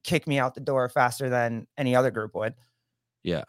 kick 0.07 0.25
me 0.25 0.39
out 0.39 0.55
the 0.55 0.61
door 0.61 0.89
faster 0.89 1.29
than 1.29 1.67
any 1.77 1.95
other 1.95 2.09
group 2.09 2.33
would. 2.33 2.55
Yeah. 3.23 3.43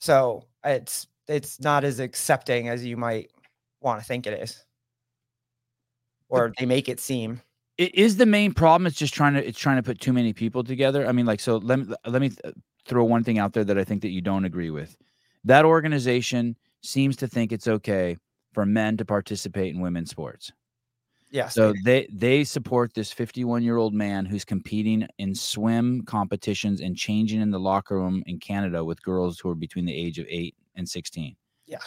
So, 0.00 0.44
it's 0.64 1.06
it's 1.28 1.58
not 1.60 1.84
as 1.84 2.00
accepting 2.00 2.68
as 2.68 2.84
you 2.84 2.98
might 2.98 3.30
want 3.80 4.00
to 4.00 4.06
think 4.06 4.26
it 4.26 4.42
is. 4.42 4.64
Or 6.28 6.52
they 6.58 6.66
make 6.66 6.88
it 6.88 7.00
seem. 7.00 7.40
it 7.78 7.94
is 7.94 8.16
the 8.18 8.26
main 8.26 8.52
problem. 8.52 8.86
It's 8.86 8.96
just 8.98 9.14
trying 9.14 9.34
to 9.34 9.46
it's 9.46 9.58
trying 9.58 9.76
to 9.76 9.82
put 9.82 10.00
too 10.00 10.12
many 10.12 10.32
people 10.34 10.62
together. 10.62 11.06
I 11.08 11.12
mean, 11.12 11.26
like, 11.26 11.40
so 11.40 11.56
let 11.56 11.78
me 11.78 11.94
let 12.06 12.20
me 12.20 12.28
th- 12.28 12.54
throw 12.86 13.04
one 13.04 13.24
thing 13.24 13.38
out 13.38 13.52
there 13.54 13.64
that 13.64 13.78
I 13.78 13.84
think 13.84 14.02
that 14.02 14.10
you 14.10 14.20
don't 14.20 14.44
agree 14.44 14.70
with. 14.70 14.96
That 15.44 15.64
organization 15.64 16.56
seems 16.82 17.16
to 17.16 17.26
think 17.28 17.52
it's 17.52 17.68
okay 17.68 18.16
for 18.52 18.66
men 18.66 18.96
to 18.98 19.04
participate 19.04 19.74
in 19.74 19.80
women's 19.80 20.10
sports. 20.10 20.52
Yes. 21.30 21.54
So 21.54 21.72
they- 21.84 22.08
they 22.12 22.42
support 22.44 22.92
this 22.94 23.12
51 23.12 23.62
year 23.62 23.76
old 23.76 23.94
man 23.94 24.24
who's 24.26 24.44
competing 24.44 25.06
in 25.18 25.34
swim 25.34 26.02
competitions 26.02 26.80
and 26.80 26.96
changing 26.96 27.40
in 27.40 27.50
the 27.50 27.60
locker 27.60 27.96
room 27.96 28.22
in 28.26 28.38
Canada 28.40 28.84
with 28.84 29.00
girls 29.02 29.38
who 29.38 29.48
are 29.48 29.54
between 29.54 29.84
the 29.84 29.94
age 29.94 30.18
of 30.18 30.26
eight 30.28 30.56
and 30.74 30.88
16. 30.88 31.36
Yeah. 31.66 31.78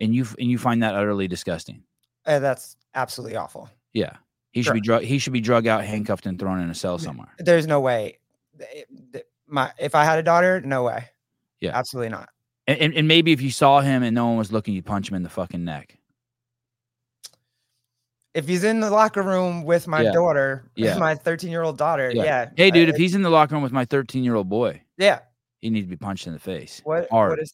And 0.00 0.14
you 0.14 0.26
and 0.38 0.50
you 0.50 0.58
find 0.58 0.82
that 0.82 0.94
utterly 0.94 1.28
disgusting. 1.28 1.82
uh, 2.26 2.38
that's 2.38 2.76
absolutely 2.94 3.36
awful. 3.36 3.68
Yeah. 3.92 4.16
He 4.52 4.62
should 4.62 4.74
be 4.74 4.80
drug 4.80 5.02
he 5.02 5.18
should 5.18 5.32
be 5.32 5.40
drug 5.40 5.66
out, 5.66 5.84
handcuffed, 5.84 6.26
and 6.26 6.38
thrown 6.38 6.60
in 6.60 6.70
a 6.70 6.74
cell 6.74 6.98
somewhere. 6.98 7.28
There's 7.38 7.66
no 7.66 7.80
way. 7.80 8.18
th- 9.12 9.24
My 9.46 9.72
if 9.78 9.94
I 9.94 10.04
had 10.04 10.18
a 10.18 10.22
daughter, 10.22 10.60
no 10.60 10.82
way. 10.84 11.04
Yeah. 11.60 11.76
Absolutely 11.76 12.10
not. 12.10 12.28
And, 12.66 12.78
and, 12.80 12.94
and 12.94 13.08
maybe 13.08 13.32
if 13.32 13.40
you 13.40 13.50
saw 13.50 13.80
him 13.80 14.02
and 14.02 14.14
no 14.14 14.28
one 14.28 14.36
was 14.36 14.52
looking, 14.52 14.74
you 14.74 14.82
punch 14.82 15.08
him 15.10 15.16
in 15.16 15.22
the 15.22 15.28
fucking 15.30 15.64
neck. 15.64 15.96
If 18.38 18.46
he's 18.46 18.62
in 18.62 18.78
the 18.78 18.88
locker 18.88 19.22
room 19.22 19.64
with 19.64 19.88
my 19.88 20.02
Yeah. 20.02 20.12
daughter, 20.12 20.70
Yeah. 20.76 20.96
my 20.96 21.16
13 21.16 21.50
year 21.50 21.62
old 21.62 21.76
daughter, 21.76 22.08
Yeah. 22.14 22.22
yeah. 22.22 22.50
Hey, 22.56 22.70
dude, 22.70 22.88
if 22.88 22.94
he's 22.96 23.16
in 23.16 23.22
the 23.22 23.30
locker 23.30 23.54
room 23.56 23.64
with 23.64 23.72
my 23.72 23.84
13 23.84 24.22
year 24.22 24.36
old 24.36 24.48
boy, 24.48 24.80
yeah. 24.96 25.18
he 25.60 25.70
needs 25.70 25.86
to 25.86 25.90
be 25.90 25.96
punched 25.96 26.28
in 26.28 26.32
the 26.34 26.38
face. 26.38 26.80
What 26.84 27.08
Hard. 27.10 27.30
what 27.30 27.40
is 27.40 27.52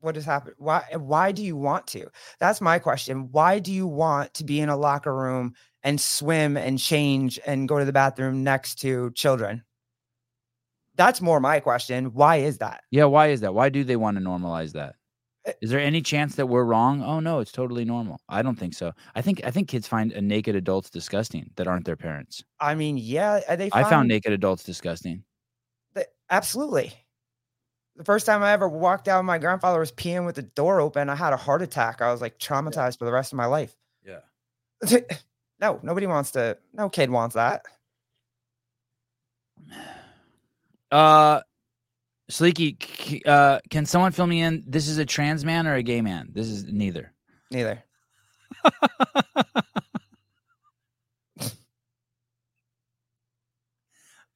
what 0.00 0.14
has 0.14 0.26
happened? 0.26 0.56
Why 0.58 0.84
why 0.94 1.32
do 1.32 1.42
you 1.42 1.56
want 1.56 1.86
to? 1.88 2.06
That's 2.38 2.60
my 2.60 2.78
question. 2.78 3.30
Why 3.32 3.58
do 3.58 3.72
you 3.72 3.86
want 3.86 4.34
to 4.34 4.44
be 4.44 4.60
in 4.60 4.68
a 4.68 4.76
locker 4.76 5.14
room 5.16 5.54
and 5.82 5.98
swim 5.98 6.58
and 6.58 6.78
change 6.78 7.40
and 7.46 7.66
go 7.66 7.78
to 7.78 7.86
the 7.86 7.92
bathroom 7.94 8.44
next 8.44 8.74
to 8.82 9.10
children? 9.12 9.64
That's 10.96 11.22
more 11.22 11.40
my 11.40 11.60
question. 11.60 12.12
Why 12.12 12.36
is 12.36 12.58
that? 12.58 12.82
Yeah, 12.90 13.04
why 13.06 13.28
is 13.28 13.40
that? 13.40 13.54
Why 13.54 13.70
do 13.70 13.84
they 13.84 13.96
want 13.96 14.18
to 14.18 14.22
normalize 14.22 14.72
that? 14.72 14.96
Eh 15.46 15.52
Is 15.62 15.70
there 15.70 15.80
any 15.80 16.02
chance 16.02 16.34
that 16.36 16.46
we're 16.46 16.64
wrong? 16.64 17.02
Oh 17.02 17.20
no, 17.20 17.38
it's 17.40 17.52
totally 17.52 17.84
normal. 17.84 18.20
I 18.28 18.42
don't 18.42 18.56
think 18.58 18.74
so. 18.74 18.92
I 19.14 19.22
think 19.22 19.40
I 19.44 19.50
think 19.50 19.68
kids 19.68 19.86
find 19.88 20.12
uh, 20.12 20.20
naked 20.20 20.56
adults 20.56 20.90
disgusting 20.90 21.50
that 21.56 21.66
aren't 21.66 21.84
their 21.86 21.96
parents. 21.96 22.44
I 22.60 22.74
mean, 22.74 22.98
yeah, 22.98 23.40
they 23.56 23.70
I 23.72 23.84
found 23.84 24.08
naked 24.08 24.32
adults 24.32 24.64
disgusting. 24.64 25.24
absolutely. 26.30 26.92
The 27.96 28.04
first 28.04 28.26
time 28.26 28.42
I 28.42 28.52
ever 28.52 28.68
walked 28.68 29.08
out, 29.08 29.24
my 29.24 29.38
grandfather 29.38 29.80
was 29.80 29.90
peeing 29.90 30.26
with 30.26 30.34
the 30.36 30.42
door 30.42 30.80
open. 30.80 31.08
I 31.08 31.14
had 31.14 31.32
a 31.32 31.36
heart 31.36 31.62
attack. 31.62 32.02
I 32.02 32.12
was 32.12 32.20
like 32.20 32.38
traumatized 32.38 32.98
for 32.98 33.06
the 33.06 33.12
rest 33.12 33.32
of 33.32 33.36
my 33.38 33.46
life. 33.46 33.74
Yeah. 34.04 34.20
no, 35.60 35.80
nobody 35.82 36.06
wants 36.06 36.32
to. 36.32 36.58
No 36.74 36.88
kid 36.88 37.10
wants 37.10 37.34
that. 37.34 37.62
Uh 40.92 41.40
Sleeky, 42.30 43.22
uh, 43.26 43.60
can 43.70 43.86
someone 43.86 44.12
fill 44.12 44.26
me 44.26 44.42
in? 44.42 44.64
This 44.66 44.88
is 44.88 44.98
a 44.98 45.04
trans 45.04 45.44
man 45.44 45.66
or 45.66 45.74
a 45.74 45.82
gay 45.82 46.00
man? 46.00 46.28
This 46.32 46.48
is 46.48 46.64
neither. 46.64 47.12
Neither. 47.50 47.82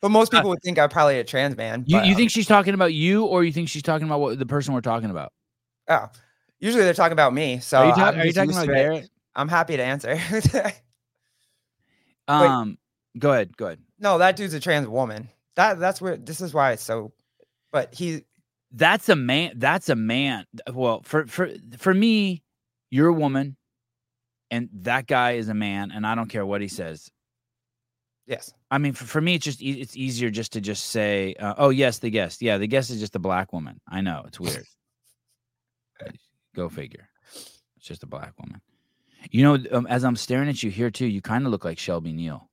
But 0.01 0.11
most 0.11 0.33
Uh, 0.33 0.39
people 0.39 0.51
would 0.51 0.63
think 0.63 0.79
I'm 0.79 0.89
probably 0.89 1.19
a 1.19 1.25
trans 1.25 1.57
man. 1.57 1.85
You 1.87 1.99
but, 1.99 2.07
you 2.07 2.13
um, 2.13 2.17
think 2.17 2.31
she's 2.31 2.47
talking 2.47 2.75
about 2.75 2.95
you, 2.95 3.27
or 3.27 3.45
you 3.45 3.53
think 3.53 3.69
she's 3.69 3.83
talking 3.83 4.07
about 4.07 4.21
what 4.21 4.39
the 4.39 4.47
person 4.47 4.73
we're 4.73 4.81
talking 4.81 5.11
about? 5.11 5.33
Oh, 5.89 6.09
usually 6.59 6.85
they're 6.85 6.95
talking 6.95 7.13
about 7.13 7.35
me. 7.35 7.59
So 7.59 7.79
are 7.79 7.87
you, 7.87 7.93
I'm 7.93 8.19
are 8.19 8.25
you 8.25 8.33
talking 8.33 8.53
about. 8.53 8.67
Garrett? 8.67 9.11
I'm 9.35 9.49
happy 9.49 9.77
to 9.77 9.83
answer. 9.83 10.19
Um, 12.29 12.79
go 13.19 13.33
ahead, 13.33 13.57
go 13.57 13.67
ahead. 13.67 13.81
no, 13.99 14.19
that 14.19 14.37
dude's 14.37 14.55
a 14.55 14.61
trans 14.61 14.87
woman. 14.87 15.29
That 15.57 15.81
that's 15.81 16.01
where 16.01 16.17
this 16.17 16.41
is 16.41 16.55
why 16.55 16.71
it's 16.71 16.83
so. 16.85 17.13
But 17.73 17.95
he, 17.95 18.25
That's 18.73 19.09
a 19.09 19.17
man. 19.17 19.53
That's 19.57 19.89
a 19.89 19.97
man. 19.97 20.47
Well, 20.73 21.03
for 21.05 21.27
for 21.27 21.51
for 21.79 21.95
me, 21.95 22.43
you're 22.91 23.09
a 23.09 23.13
woman, 23.13 23.57
and 24.51 24.69
that 24.73 25.07
guy 25.07 25.33
is 25.33 25.49
a 25.49 25.55
man, 25.55 25.91
and 25.93 26.07
I 26.07 26.15
don't 26.15 26.29
care 26.29 26.45
what 26.47 26.61
he 26.61 26.69
says. 26.69 27.11
yes, 28.27 28.53
I 28.71 28.79
mean, 28.79 28.93
for, 28.93 29.05
for 29.05 29.21
me, 29.21 29.35
it's 29.35 29.45
just 29.45 29.63
it's 29.63 29.97
easier 29.97 30.31
just 30.31 30.53
to 30.53 30.61
just 30.61 30.87
say, 30.89 31.35
uh, 31.39 31.55
"Oh 31.59 31.71
yes, 31.71 31.99
the 31.99 32.11
guest." 32.11 32.43
Yeah, 32.43 32.59
the 32.59 32.67
guest 32.67 32.91
is 32.91 33.01
just 33.01 33.17
a 33.17 33.21
black 33.21 33.53
woman. 33.53 33.81
I 33.89 34.01
know 34.01 34.25
it's 34.27 34.41
weird. 34.41 34.67
Go 36.57 36.69
figure. 36.69 37.09
It's 37.77 37.87
just 37.87 38.03
a 38.03 38.07
black 38.07 38.33
woman. 38.39 38.61
You 39.31 39.43
know, 39.45 39.59
um, 39.73 39.87
as 39.87 40.05
I'm 40.05 40.17
staring 40.17 40.49
at 40.49 40.63
you 40.63 40.71
here 40.71 40.91
too, 40.91 41.07
you 41.07 41.21
kind 41.21 41.45
of 41.47 41.53
look 41.53 41.65
like 41.65 41.79
Shelby 41.79 42.13
Neal, 42.13 42.49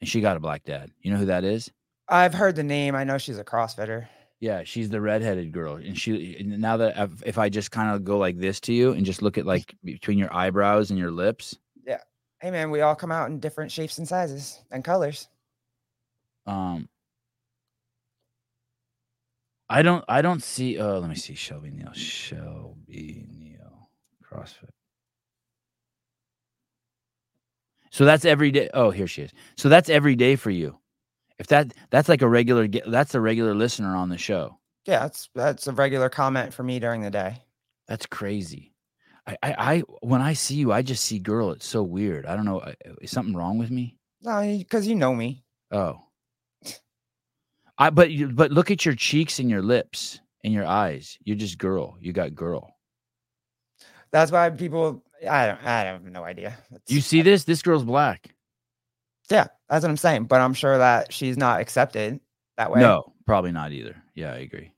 and 0.00 0.08
she 0.08 0.20
got 0.20 0.36
a 0.36 0.40
black 0.40 0.64
dad. 0.64 0.90
You 1.02 1.10
know 1.12 1.18
who 1.18 1.26
that 1.26 1.44
is? 1.44 1.70
I've 2.10 2.34
heard 2.34 2.56
the 2.56 2.62
name. 2.64 2.94
I 2.94 3.04
know 3.04 3.18
she's 3.18 3.38
a 3.38 3.44
CrossFitter. 3.44 4.06
Yeah, 4.40 4.62
she's 4.64 4.88
the 4.88 5.00
redheaded 5.00 5.52
girl, 5.52 5.76
and 5.76 5.96
she. 5.98 6.42
Now 6.44 6.78
that 6.78 6.98
I've, 6.98 7.22
if 7.26 7.36
I 7.38 7.48
just 7.50 7.70
kind 7.70 7.94
of 7.94 8.04
go 8.04 8.18
like 8.18 8.38
this 8.38 8.58
to 8.60 8.72
you 8.72 8.92
and 8.92 9.04
just 9.06 9.22
look 9.22 9.36
at 9.38 9.46
like 9.46 9.74
between 9.84 10.18
your 10.18 10.34
eyebrows 10.34 10.90
and 10.90 10.98
your 10.98 11.10
lips, 11.10 11.56
Yeah. 11.86 11.98
Hey 12.40 12.50
man, 12.50 12.70
we 12.70 12.80
all 12.80 12.94
come 12.94 13.12
out 13.12 13.28
in 13.30 13.38
different 13.38 13.70
shapes 13.70 13.98
and 13.98 14.08
sizes 14.08 14.58
and 14.70 14.82
colors. 14.82 15.28
um, 16.46 16.88
I 19.68 19.82
don't, 19.82 20.04
I 20.08 20.20
don't 20.20 20.42
see. 20.42 20.78
Oh, 20.80 20.98
let 20.98 21.08
me 21.08 21.14
see. 21.14 21.34
Shelby 21.34 21.70
Neal, 21.70 21.92
Shelby 21.92 23.26
Neal, 23.30 23.90
CrossFit. 24.24 24.70
So 27.92 28.04
that's 28.04 28.24
every 28.24 28.50
day. 28.50 28.68
Oh, 28.74 28.90
here 28.90 29.06
she 29.06 29.22
is. 29.22 29.32
So 29.56 29.68
that's 29.68 29.88
every 29.90 30.16
day 30.16 30.34
for 30.36 30.50
you. 30.50 30.79
If 31.40 31.46
that 31.48 31.72
that's 31.90 32.08
like 32.08 32.20
a 32.22 32.28
regular, 32.28 32.68
that's 32.68 33.14
a 33.14 33.20
regular 33.20 33.54
listener 33.54 33.96
on 33.96 34.10
the 34.10 34.18
show. 34.18 34.58
Yeah, 34.84 35.00
that's 35.00 35.28
that's 35.34 35.66
a 35.66 35.72
regular 35.72 36.08
comment 36.10 36.52
for 36.54 36.62
me 36.62 36.78
during 36.78 37.00
the 37.00 37.10
day. 37.10 37.38
That's 37.88 38.06
crazy. 38.06 38.74
I, 39.26 39.36
I, 39.42 39.54
I, 39.58 39.78
when 40.02 40.20
I 40.22 40.34
see 40.34 40.54
you, 40.56 40.70
I 40.72 40.82
just 40.82 41.04
see 41.04 41.18
girl. 41.18 41.50
It's 41.52 41.66
so 41.66 41.82
weird. 41.82 42.24
I 42.26 42.36
don't 42.36 42.44
know. 42.44 42.62
Is 43.00 43.10
something 43.10 43.34
wrong 43.34 43.58
with 43.58 43.70
me? 43.70 43.96
No, 44.22 44.40
because 44.58 44.86
you 44.86 44.94
know 44.94 45.14
me. 45.14 45.42
Oh, 45.72 46.02
I. 47.78 47.90
But 47.90 48.10
you, 48.10 48.28
but 48.28 48.50
look 48.50 48.70
at 48.70 48.84
your 48.84 48.94
cheeks 48.94 49.38
and 49.38 49.48
your 49.50 49.62
lips 49.62 50.20
and 50.44 50.52
your 50.52 50.66
eyes. 50.66 51.18
You're 51.24 51.36
just 51.36 51.56
girl. 51.58 51.96
You 52.00 52.12
got 52.12 52.34
girl. 52.34 52.76
That's 54.12 54.30
why 54.30 54.50
people. 54.50 55.02
I 55.28 55.46
don't. 55.48 55.64
I 55.64 55.80
have 55.84 56.04
no 56.04 56.22
idea. 56.24 56.56
You 56.86 56.98
It's- 56.98 57.06
see 57.06 57.22
this? 57.22 57.44
This 57.44 57.62
girl's 57.62 57.84
black. 57.84 58.34
Yeah, 59.30 59.46
that's 59.68 59.82
what 59.82 59.90
I'm 59.90 59.96
saying. 59.96 60.24
But 60.24 60.40
I'm 60.40 60.54
sure 60.54 60.78
that 60.78 61.12
she's 61.12 61.36
not 61.36 61.60
accepted 61.60 62.20
that 62.56 62.70
way. 62.70 62.80
No, 62.80 63.12
probably 63.26 63.52
not 63.52 63.72
either. 63.72 63.96
Yeah, 64.14 64.32
I 64.32 64.38
agree. 64.38 64.72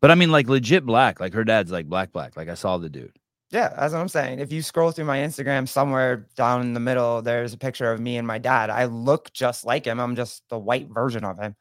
But 0.00 0.10
I 0.10 0.14
mean, 0.14 0.30
like 0.30 0.48
legit 0.48 0.86
black. 0.86 1.20
Like 1.20 1.34
her 1.34 1.44
dad's 1.44 1.70
like 1.70 1.86
black, 1.86 2.12
black. 2.12 2.36
Like 2.36 2.48
I 2.48 2.54
saw 2.54 2.78
the 2.78 2.88
dude. 2.88 3.12
Yeah, 3.50 3.68
that's 3.76 3.92
what 3.92 4.00
I'm 4.00 4.08
saying. 4.08 4.38
If 4.38 4.52
you 4.52 4.62
scroll 4.62 4.92
through 4.92 5.06
my 5.06 5.18
Instagram, 5.18 5.68
somewhere 5.68 6.28
down 6.36 6.60
in 6.60 6.72
the 6.72 6.80
middle, 6.80 7.20
there's 7.20 7.52
a 7.52 7.58
picture 7.58 7.90
of 7.90 8.00
me 8.00 8.16
and 8.16 8.26
my 8.26 8.38
dad. 8.38 8.70
I 8.70 8.84
look 8.84 9.32
just 9.32 9.64
like 9.64 9.84
him. 9.84 9.98
I'm 9.98 10.14
just 10.14 10.44
the 10.50 10.58
white 10.58 10.88
version 10.88 11.24
of 11.24 11.36
him. 11.36 11.56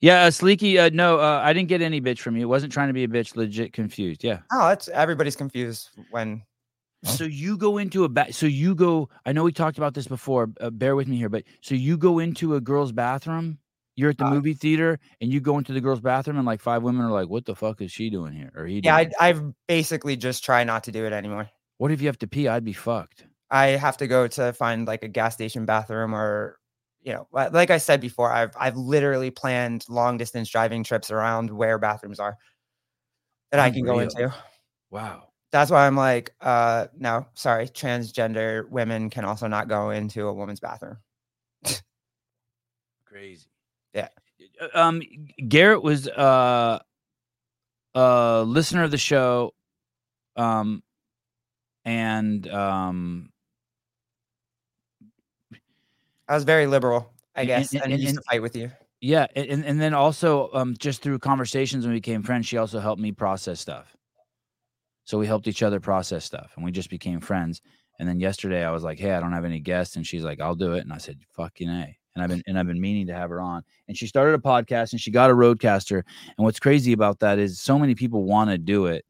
Yeah, 0.00 0.22
uh, 0.22 0.30
Sleeky. 0.30 0.78
Uh, 0.78 0.90
no, 0.92 1.18
uh, 1.18 1.40
I 1.42 1.52
didn't 1.52 1.68
get 1.68 1.82
any 1.82 2.00
bitch 2.00 2.20
from 2.20 2.36
you. 2.36 2.46
Wasn't 2.46 2.72
trying 2.72 2.88
to 2.88 2.92
be 2.92 3.04
a 3.04 3.08
bitch. 3.08 3.36
Legit 3.36 3.72
confused. 3.72 4.22
Yeah. 4.22 4.40
Oh, 4.52 4.68
it's 4.68 4.88
everybody's 4.88 5.34
confused 5.34 5.90
when 6.10 6.42
So 7.04 7.24
you 7.24 7.56
go 7.56 7.78
into 7.78 8.04
a 8.04 8.08
ba- 8.08 8.32
so 8.32 8.46
you 8.46 8.74
go. 8.74 9.08
I 9.26 9.32
know 9.32 9.44
we 9.44 9.52
talked 9.52 9.78
about 9.78 9.94
this 9.94 10.06
before. 10.06 10.50
Uh, 10.60 10.70
bear 10.70 10.96
with 10.96 11.06
me 11.08 11.16
here, 11.16 11.28
but 11.28 11.44
so 11.60 11.74
you 11.74 11.96
go 11.96 12.18
into 12.18 12.54
a 12.54 12.60
girl's 12.60 12.92
bathroom. 12.92 13.58
You're 13.96 14.10
at 14.10 14.18
the 14.18 14.24
Uh, 14.26 14.30
movie 14.30 14.54
theater, 14.54 14.98
and 15.20 15.32
you 15.32 15.40
go 15.40 15.58
into 15.58 15.72
the 15.72 15.80
girl's 15.80 16.00
bathroom, 16.00 16.36
and 16.38 16.46
like 16.46 16.60
five 16.60 16.82
women 16.82 17.04
are 17.04 17.12
like, 17.12 17.28
"What 17.28 17.44
the 17.44 17.54
fuck 17.54 17.80
is 17.80 17.92
she 17.92 18.10
doing 18.10 18.32
here?" 18.32 18.50
Or 18.56 18.66
he? 18.66 18.80
yeah, 18.82 18.96
I, 18.96 19.04
here?" 19.04 19.12
I 19.20 19.34
basically 19.68 20.16
just 20.16 20.44
try 20.44 20.64
not 20.64 20.84
to 20.84 20.92
do 20.92 21.04
it 21.06 21.12
anymore. 21.12 21.48
what 21.78 21.90
if 21.90 22.00
you 22.00 22.08
have 22.08 22.18
to 22.20 22.26
pee? 22.26 22.48
I'd 22.48 22.64
be 22.64 22.72
fucked. 22.72 23.26
I 23.50 23.66
have 23.68 23.96
to 23.98 24.06
go 24.06 24.26
to 24.26 24.52
find 24.52 24.86
like 24.86 25.04
a 25.04 25.08
gas 25.08 25.34
station 25.34 25.64
bathroom 25.66 26.14
or 26.14 26.58
you 27.02 27.12
know, 27.12 27.28
like 27.30 27.70
I 27.70 27.76
said 27.76 28.00
before, 28.00 28.32
I've 28.32 28.52
I've 28.58 28.76
literally 28.76 29.30
planned 29.30 29.84
long 29.90 30.16
distance 30.16 30.48
driving 30.48 30.82
trips 30.82 31.10
around 31.10 31.50
where 31.50 31.78
bathrooms 31.78 32.18
are 32.18 32.36
that 33.52 33.60
I 33.60 33.70
can 33.70 33.84
go 33.84 33.98
into. 33.98 34.32
Wow. 34.90 35.28
That's 35.54 35.70
why 35.70 35.86
I'm 35.86 35.94
like, 35.96 36.34
uh 36.40 36.88
no, 36.98 37.26
sorry, 37.34 37.68
transgender 37.68 38.68
women 38.68 39.08
can 39.08 39.24
also 39.24 39.46
not 39.46 39.68
go 39.68 39.90
into 39.90 40.26
a 40.26 40.32
woman's 40.32 40.58
bathroom. 40.58 40.96
Crazy. 43.06 43.46
Yeah. 43.94 44.08
Um, 44.74 45.00
Garrett 45.46 45.80
was 45.80 46.08
uh 46.08 46.80
a 47.94 48.42
listener 48.44 48.82
of 48.82 48.90
the 48.90 48.98
show, 48.98 49.54
um, 50.34 50.82
and 51.84 52.48
um, 52.48 53.30
I 56.28 56.34
was 56.34 56.42
very 56.42 56.66
liberal, 56.66 57.12
I 57.36 57.44
guess, 57.44 57.72
and- 57.74 57.84
and, 57.84 57.92
and- 57.92 58.02
used 58.02 58.16
to 58.16 58.22
fight 58.22 58.42
with 58.42 58.56
you. 58.56 58.72
Yeah, 59.00 59.28
and 59.36 59.64
and 59.64 59.80
then 59.80 59.94
also 59.94 60.50
um 60.52 60.74
just 60.76 61.00
through 61.00 61.20
conversations 61.20 61.84
when 61.84 61.92
we 61.92 61.98
became 62.00 62.24
friends, 62.24 62.46
she 62.46 62.56
also 62.56 62.80
helped 62.80 63.00
me 63.00 63.12
process 63.12 63.60
stuff. 63.60 63.94
So 65.04 65.18
we 65.18 65.26
helped 65.26 65.48
each 65.48 65.62
other 65.62 65.80
process 65.80 66.24
stuff, 66.24 66.52
and 66.56 66.64
we 66.64 66.72
just 66.72 66.90
became 66.90 67.20
friends. 67.20 67.60
And 67.98 68.08
then 68.08 68.18
yesterday, 68.18 68.64
I 68.64 68.70
was 68.70 68.82
like, 68.82 68.98
"Hey, 68.98 69.12
I 69.12 69.20
don't 69.20 69.32
have 69.32 69.44
any 69.44 69.60
guests," 69.60 69.96
and 69.96 70.06
she's 70.06 70.24
like, 70.24 70.40
"I'll 70.40 70.54
do 70.54 70.72
it." 70.72 70.80
And 70.80 70.92
I 70.92 70.98
said, 70.98 71.18
"Fucking 71.34 71.68
a." 71.68 71.96
And 72.14 72.22
I've 72.22 72.28
been 72.30 72.42
and 72.46 72.58
I've 72.58 72.66
been 72.66 72.80
meaning 72.80 73.06
to 73.08 73.14
have 73.14 73.30
her 73.30 73.40
on. 73.40 73.62
And 73.88 73.96
she 73.96 74.06
started 74.06 74.34
a 74.34 74.42
podcast, 74.42 74.92
and 74.92 75.00
she 75.00 75.10
got 75.10 75.30
a 75.30 75.34
RodeCaster. 75.34 76.02
And 76.36 76.44
what's 76.44 76.60
crazy 76.60 76.92
about 76.92 77.20
that 77.20 77.38
is 77.38 77.60
so 77.60 77.78
many 77.78 77.94
people 77.94 78.24
want 78.24 78.50
to 78.50 78.58
do 78.58 78.86
it, 78.86 79.04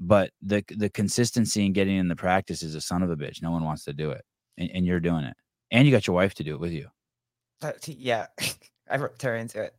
but 0.00 0.30
the 0.42 0.64
the 0.76 0.90
consistency 0.90 1.66
in 1.66 1.72
getting 1.72 1.96
in 1.96 2.08
the 2.08 2.16
practice 2.16 2.62
is 2.62 2.74
a 2.74 2.80
son 2.80 3.02
of 3.02 3.10
a 3.10 3.16
bitch. 3.16 3.42
No 3.42 3.50
one 3.50 3.64
wants 3.64 3.84
to 3.84 3.92
do 3.92 4.10
it, 4.10 4.24
and, 4.56 4.70
and 4.72 4.86
you're 4.86 5.00
doing 5.00 5.24
it, 5.24 5.36
and 5.70 5.86
you 5.86 5.92
got 5.92 6.06
your 6.06 6.16
wife 6.16 6.34
to 6.34 6.44
do 6.44 6.54
it 6.54 6.60
with 6.60 6.72
you. 6.72 6.88
T- 7.80 7.96
yeah, 7.98 8.26
I 8.90 8.96
roped 8.96 9.22
her 9.22 9.36
into 9.36 9.62
it. 9.62 9.74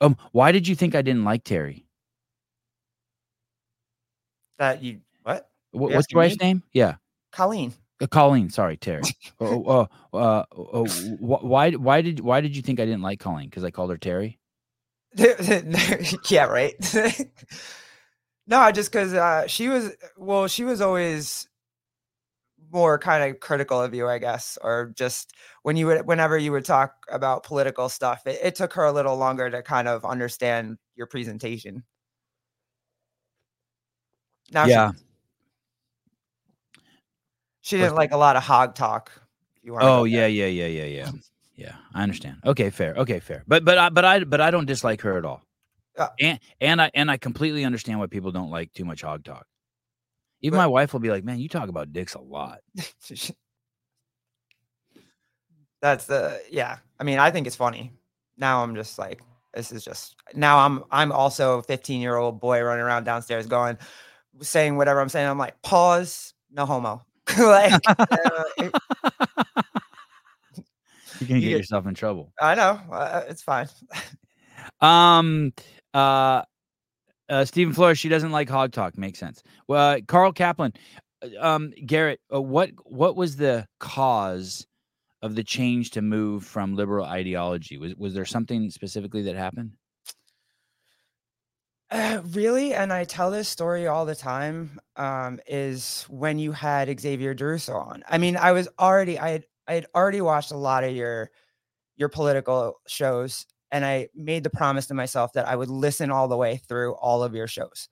Um, 0.00 0.16
why 0.30 0.52
did 0.52 0.68
you 0.68 0.76
think 0.76 0.94
I 0.94 1.02
didn't 1.02 1.24
like 1.24 1.44
Terry? 1.44 1.86
That 4.58 4.82
you 4.82 5.00
what? 5.22 5.48
Wha- 5.72 5.88
You're 5.88 5.98
what's 5.98 6.12
your 6.12 6.20
wife's 6.20 6.40
me? 6.40 6.46
name? 6.46 6.62
Yeah, 6.72 6.96
Colleen. 7.32 7.72
uh, 8.00 8.06
Colleen. 8.06 8.50
Sorry, 8.50 8.76
Terry. 8.76 9.02
oh, 9.40 9.64
oh, 9.66 9.88
oh, 10.12 10.18
uh, 10.18 10.44
oh, 10.56 10.86
why? 11.18 11.70
Why 11.70 12.02
did? 12.02 12.20
Why 12.20 12.40
did 12.40 12.56
you 12.56 12.62
think 12.62 12.80
I 12.80 12.84
didn't 12.84 13.02
like 13.02 13.20
Colleen? 13.20 13.48
Because 13.48 13.64
I 13.64 13.70
called 13.70 13.90
her 13.90 13.98
Terry. 13.98 14.38
yeah, 16.30 16.44
right. 16.44 16.74
no, 18.46 18.70
just 18.72 18.90
because 18.90 19.14
uh, 19.14 19.46
she 19.46 19.68
was 19.68 19.94
well, 20.16 20.46
she 20.48 20.64
was 20.64 20.80
always 20.80 21.48
more 22.72 22.98
kind 22.98 23.30
of 23.30 23.40
critical 23.40 23.80
of 23.80 23.94
you, 23.94 24.08
I 24.08 24.18
guess, 24.18 24.58
or 24.62 24.92
just 24.96 25.32
when 25.62 25.76
you 25.76 25.86
would, 25.86 26.06
whenever 26.06 26.38
you 26.38 26.52
would 26.52 26.64
talk 26.64 26.94
about 27.10 27.42
political 27.42 27.88
stuff, 27.88 28.26
it, 28.26 28.38
it 28.42 28.54
took 28.54 28.72
her 28.72 28.84
a 28.84 28.92
little 28.92 29.16
longer 29.16 29.50
to 29.50 29.62
kind 29.62 29.86
of 29.86 30.04
understand 30.04 30.78
your 30.96 31.06
presentation. 31.06 31.84
Now, 34.52 34.64
she- 34.66 34.70
yeah. 34.70 34.92
she, 37.60 37.76
What's 37.76 37.84
didn't 37.86 37.96
like 37.96 38.12
a 38.12 38.16
lot 38.16 38.36
of 38.36 38.42
hog 38.42 38.74
talk. 38.74 39.10
you 39.62 39.72
wanna 39.72 39.86
Oh 39.86 40.04
yeah, 40.04 40.26
yeah, 40.26 40.46
yeah, 40.46 40.66
yeah, 40.66 40.84
yeah. 40.84 41.10
Yeah, 41.54 41.74
I 41.94 42.02
understand. 42.02 42.38
Okay, 42.44 42.70
fair. 42.70 42.94
Okay, 42.94 43.20
fair. 43.20 43.44
But 43.46 43.64
but 43.64 43.78
I 43.78 43.88
but 43.90 44.04
I 44.04 44.24
but 44.24 44.40
I 44.40 44.50
don't 44.50 44.64
dislike 44.66 45.00
her 45.02 45.16
at 45.18 45.24
all. 45.24 45.42
Uh, 45.96 46.08
and 46.20 46.40
and 46.60 46.80
I 46.82 46.90
and 46.94 47.10
I 47.10 47.18
completely 47.18 47.64
understand 47.64 48.00
why 48.00 48.06
people 48.06 48.32
don't 48.32 48.50
like 48.50 48.72
too 48.72 48.84
much 48.84 49.02
hog 49.02 49.22
talk. 49.24 49.46
Even 50.40 50.56
But- 50.56 50.62
my 50.62 50.66
wife 50.66 50.92
will 50.92 51.00
be 51.00 51.10
like, 51.10 51.24
"Man, 51.24 51.38
you 51.38 51.48
talk 51.48 51.68
about 51.68 51.92
dicks 51.92 52.14
a 52.14 52.20
lot." 52.20 52.60
That's 55.80 56.06
the 56.06 56.40
yeah. 56.50 56.78
I 56.98 57.04
mean, 57.04 57.18
I 57.18 57.30
think 57.30 57.46
it's 57.46 57.56
funny. 57.56 57.92
Now 58.36 58.62
I'm 58.62 58.74
just 58.74 58.98
like, 58.98 59.20
this 59.54 59.72
is 59.72 59.84
just 59.84 60.16
now 60.34 60.58
I'm 60.58 60.84
I'm 60.90 61.12
also 61.12 61.58
a 61.58 61.62
15 61.62 62.00
year 62.00 62.16
old 62.16 62.40
boy 62.40 62.62
running 62.62 62.84
around 62.84 63.04
downstairs 63.04 63.46
going, 63.46 63.76
saying 64.40 64.76
whatever 64.76 65.00
I'm 65.00 65.08
saying. 65.08 65.28
I'm 65.28 65.38
like, 65.38 65.60
pause, 65.62 66.34
no 66.50 66.66
homo. 66.66 67.04
like, 67.38 67.72
uh, 67.88 68.44
it- 68.58 68.74
you 71.20 71.26
can 71.26 71.28
gonna 71.28 71.40
You 71.40 71.40
get 71.40 71.40
get- 71.40 71.58
yourself 71.58 71.86
in 71.86 71.94
trouble. 71.94 72.32
I 72.40 72.54
know 72.54 72.80
uh, 72.90 73.22
it's 73.28 73.42
fine. 73.42 73.68
Um, 74.80 75.52
uh, 75.94 76.42
uh, 77.28 77.44
Stephen 77.44 77.72
Flores, 77.74 77.98
she 77.98 78.08
doesn't 78.08 78.32
like 78.32 78.48
hog 78.48 78.72
talk. 78.72 78.98
Makes 78.98 79.18
sense. 79.20 79.42
Well, 79.68 79.96
uh, 79.96 80.00
Carl 80.06 80.32
Kaplan, 80.32 80.72
uh, 81.22 81.28
um, 81.46 81.72
Garrett, 81.86 82.20
uh, 82.34 82.40
what 82.42 82.70
what 82.84 83.14
was 83.16 83.36
the 83.36 83.66
cause 83.78 84.66
of 85.22 85.34
the 85.36 85.44
change 85.44 85.90
to 85.92 86.02
move 86.02 86.44
from 86.44 86.74
liberal 86.74 87.04
ideology? 87.06 87.78
Was 87.78 87.94
was 87.94 88.14
there 88.14 88.24
something 88.24 88.70
specifically 88.70 89.22
that 89.22 89.36
happened? 89.36 89.72
Really, 92.32 92.74
and 92.74 92.92
I 92.92 93.04
tell 93.04 93.30
this 93.30 93.48
story 93.48 93.86
all 93.86 94.06
the 94.06 94.14
time. 94.14 94.80
Um, 94.96 95.40
is 95.46 96.04
when 96.08 96.38
you 96.38 96.52
had 96.52 97.00
Xavier 97.00 97.34
Druso 97.34 97.74
on. 97.74 98.02
I 98.08 98.18
mean, 98.18 98.36
I 98.36 98.52
was 98.52 98.68
already 98.78 99.18
I 99.18 99.30
had 99.30 99.44
I 99.68 99.74
had 99.74 99.86
already 99.94 100.20
watched 100.20 100.52
a 100.52 100.56
lot 100.56 100.84
of 100.84 100.94
your 100.94 101.30
your 101.96 102.08
political 102.08 102.80
shows, 102.86 103.46
and 103.70 103.84
I 103.84 104.08
made 104.14 104.44
the 104.44 104.50
promise 104.50 104.86
to 104.88 104.94
myself 104.94 105.32
that 105.34 105.48
I 105.48 105.56
would 105.56 105.70
listen 105.70 106.10
all 106.10 106.28
the 106.28 106.36
way 106.36 106.58
through 106.68 106.94
all 106.94 107.22
of 107.22 107.34
your 107.34 107.46
shows 107.46 107.88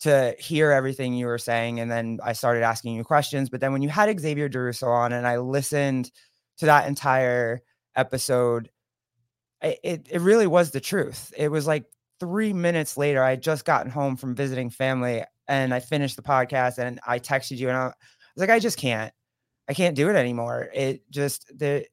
to 0.00 0.34
hear 0.38 0.70
everything 0.72 1.14
you 1.14 1.26
were 1.26 1.38
saying. 1.38 1.80
And 1.80 1.90
then 1.90 2.20
I 2.24 2.32
started 2.34 2.62
asking 2.62 2.94
you 2.96 3.04
questions. 3.04 3.50
But 3.50 3.60
then 3.60 3.72
when 3.72 3.82
you 3.82 3.88
had 3.88 4.18
Xavier 4.20 4.48
Druso 4.48 4.88
on, 4.88 5.12
and 5.12 5.26
I 5.26 5.38
listened 5.38 6.10
to 6.58 6.66
that 6.66 6.88
entire 6.88 7.60
episode, 7.96 8.70
it 9.62 10.08
it 10.10 10.20
really 10.20 10.46
was 10.46 10.70
the 10.70 10.80
truth. 10.80 11.32
It 11.36 11.48
was 11.50 11.66
like 11.66 11.84
three 12.20 12.52
minutes 12.52 12.96
later, 12.96 13.22
I 13.22 13.30
had 13.30 13.42
just 13.42 13.64
gotten 13.64 13.90
home 13.90 14.16
from 14.16 14.34
visiting 14.34 14.70
family 14.70 15.24
and 15.46 15.72
I 15.72 15.80
finished 15.80 16.16
the 16.16 16.22
podcast 16.22 16.78
and 16.78 17.00
I 17.06 17.18
texted 17.18 17.58
you 17.58 17.68
and 17.68 17.76
I 17.76 17.84
was 17.86 17.94
like, 18.36 18.50
I 18.50 18.58
just 18.58 18.78
can't, 18.78 19.12
I 19.68 19.74
can't 19.74 19.96
do 19.96 20.08
it 20.10 20.16
anymore. 20.16 20.68
It 20.74 21.02
just 21.10 21.46
the 21.56 21.86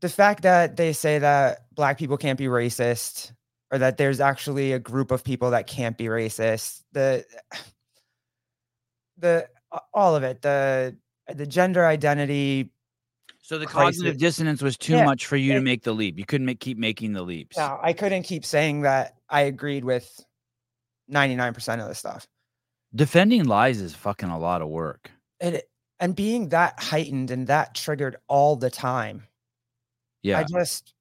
the 0.00 0.08
fact 0.08 0.42
that 0.42 0.76
they 0.76 0.92
say 0.92 1.18
that 1.18 1.66
black 1.74 1.98
people 1.98 2.16
can't 2.16 2.38
be 2.38 2.46
racist 2.46 3.32
or 3.70 3.78
that 3.78 3.98
there's 3.98 4.20
actually 4.20 4.72
a 4.72 4.78
group 4.78 5.10
of 5.10 5.22
people 5.22 5.50
that 5.50 5.66
can't 5.66 5.96
be 5.98 6.06
racist, 6.06 6.82
the 6.92 7.24
the 9.18 9.48
all 9.92 10.16
of 10.16 10.22
it, 10.22 10.42
the 10.42 10.96
the 11.28 11.46
gender 11.46 11.86
identity 11.86 12.72
So 13.42 13.58
the 13.58 13.66
Crisis. 13.66 13.98
cognitive 14.00 14.20
dissonance 14.20 14.62
was 14.62 14.76
too 14.76 14.94
Yeah, 14.94 15.04
much 15.04 15.26
for 15.26 15.36
you 15.36 15.50
yeah. 15.52 15.54
to 15.58 15.60
make 15.60 15.82
the 15.82 15.92
leap. 15.92 16.18
You 16.18 16.24
couldn't 16.26 16.44
make, 16.46 16.60
keep 16.60 16.78
making 16.78 17.12
the 17.14 17.22
leaps. 17.22 17.56
No, 17.56 17.78
I 17.82 17.92
couldn't 17.92 18.22
keep 18.24 18.44
saying 18.44 18.82
that 18.82 19.16
I 19.28 19.42
agreed 19.42 19.84
with 19.84 20.08
99% 21.10 21.80
of 21.80 21.88
the 21.88 21.94
stuff. 21.94 22.26
Defending 22.94 23.44
lies 23.44 23.80
is 23.80 23.94
fucking 23.94 24.28
a 24.28 24.38
lot 24.38 24.62
of 24.62 24.68
work. 24.68 25.10
And 25.40 25.62
and 26.00 26.16
being 26.16 26.48
that 26.48 26.80
heightened 26.82 27.30
and 27.30 27.46
that 27.46 27.74
triggered 27.74 28.16
all 28.26 28.56
the 28.56 28.70
time. 28.70 29.24
Yeah. 30.22 30.38
I 30.40 30.44
just 30.44 30.94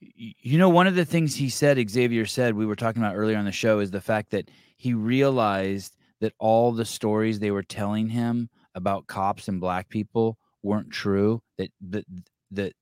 you 0.00 0.58
know 0.58 0.68
one 0.68 0.86
of 0.86 0.94
the 0.94 1.04
things 1.04 1.34
he 1.34 1.48
said 1.48 1.78
xavier 1.90 2.26
said 2.26 2.54
we 2.54 2.66
were 2.66 2.76
talking 2.76 3.02
about 3.02 3.16
earlier 3.16 3.36
on 3.38 3.44
the 3.44 3.52
show 3.52 3.78
is 3.78 3.90
the 3.90 4.00
fact 4.00 4.30
that 4.30 4.48
he 4.76 4.94
realized 4.94 5.96
that 6.20 6.32
all 6.38 6.70
the 6.72 6.84
stories 6.84 7.38
they 7.38 7.50
were 7.50 7.62
telling 7.62 8.08
him 8.08 8.48
about 8.74 9.06
cops 9.06 9.48
and 9.48 9.60
black 9.60 9.88
people 9.88 10.38
weren't 10.62 10.90
true 10.90 11.42
that 11.58 11.70
that 11.80 12.04
that 12.50 12.72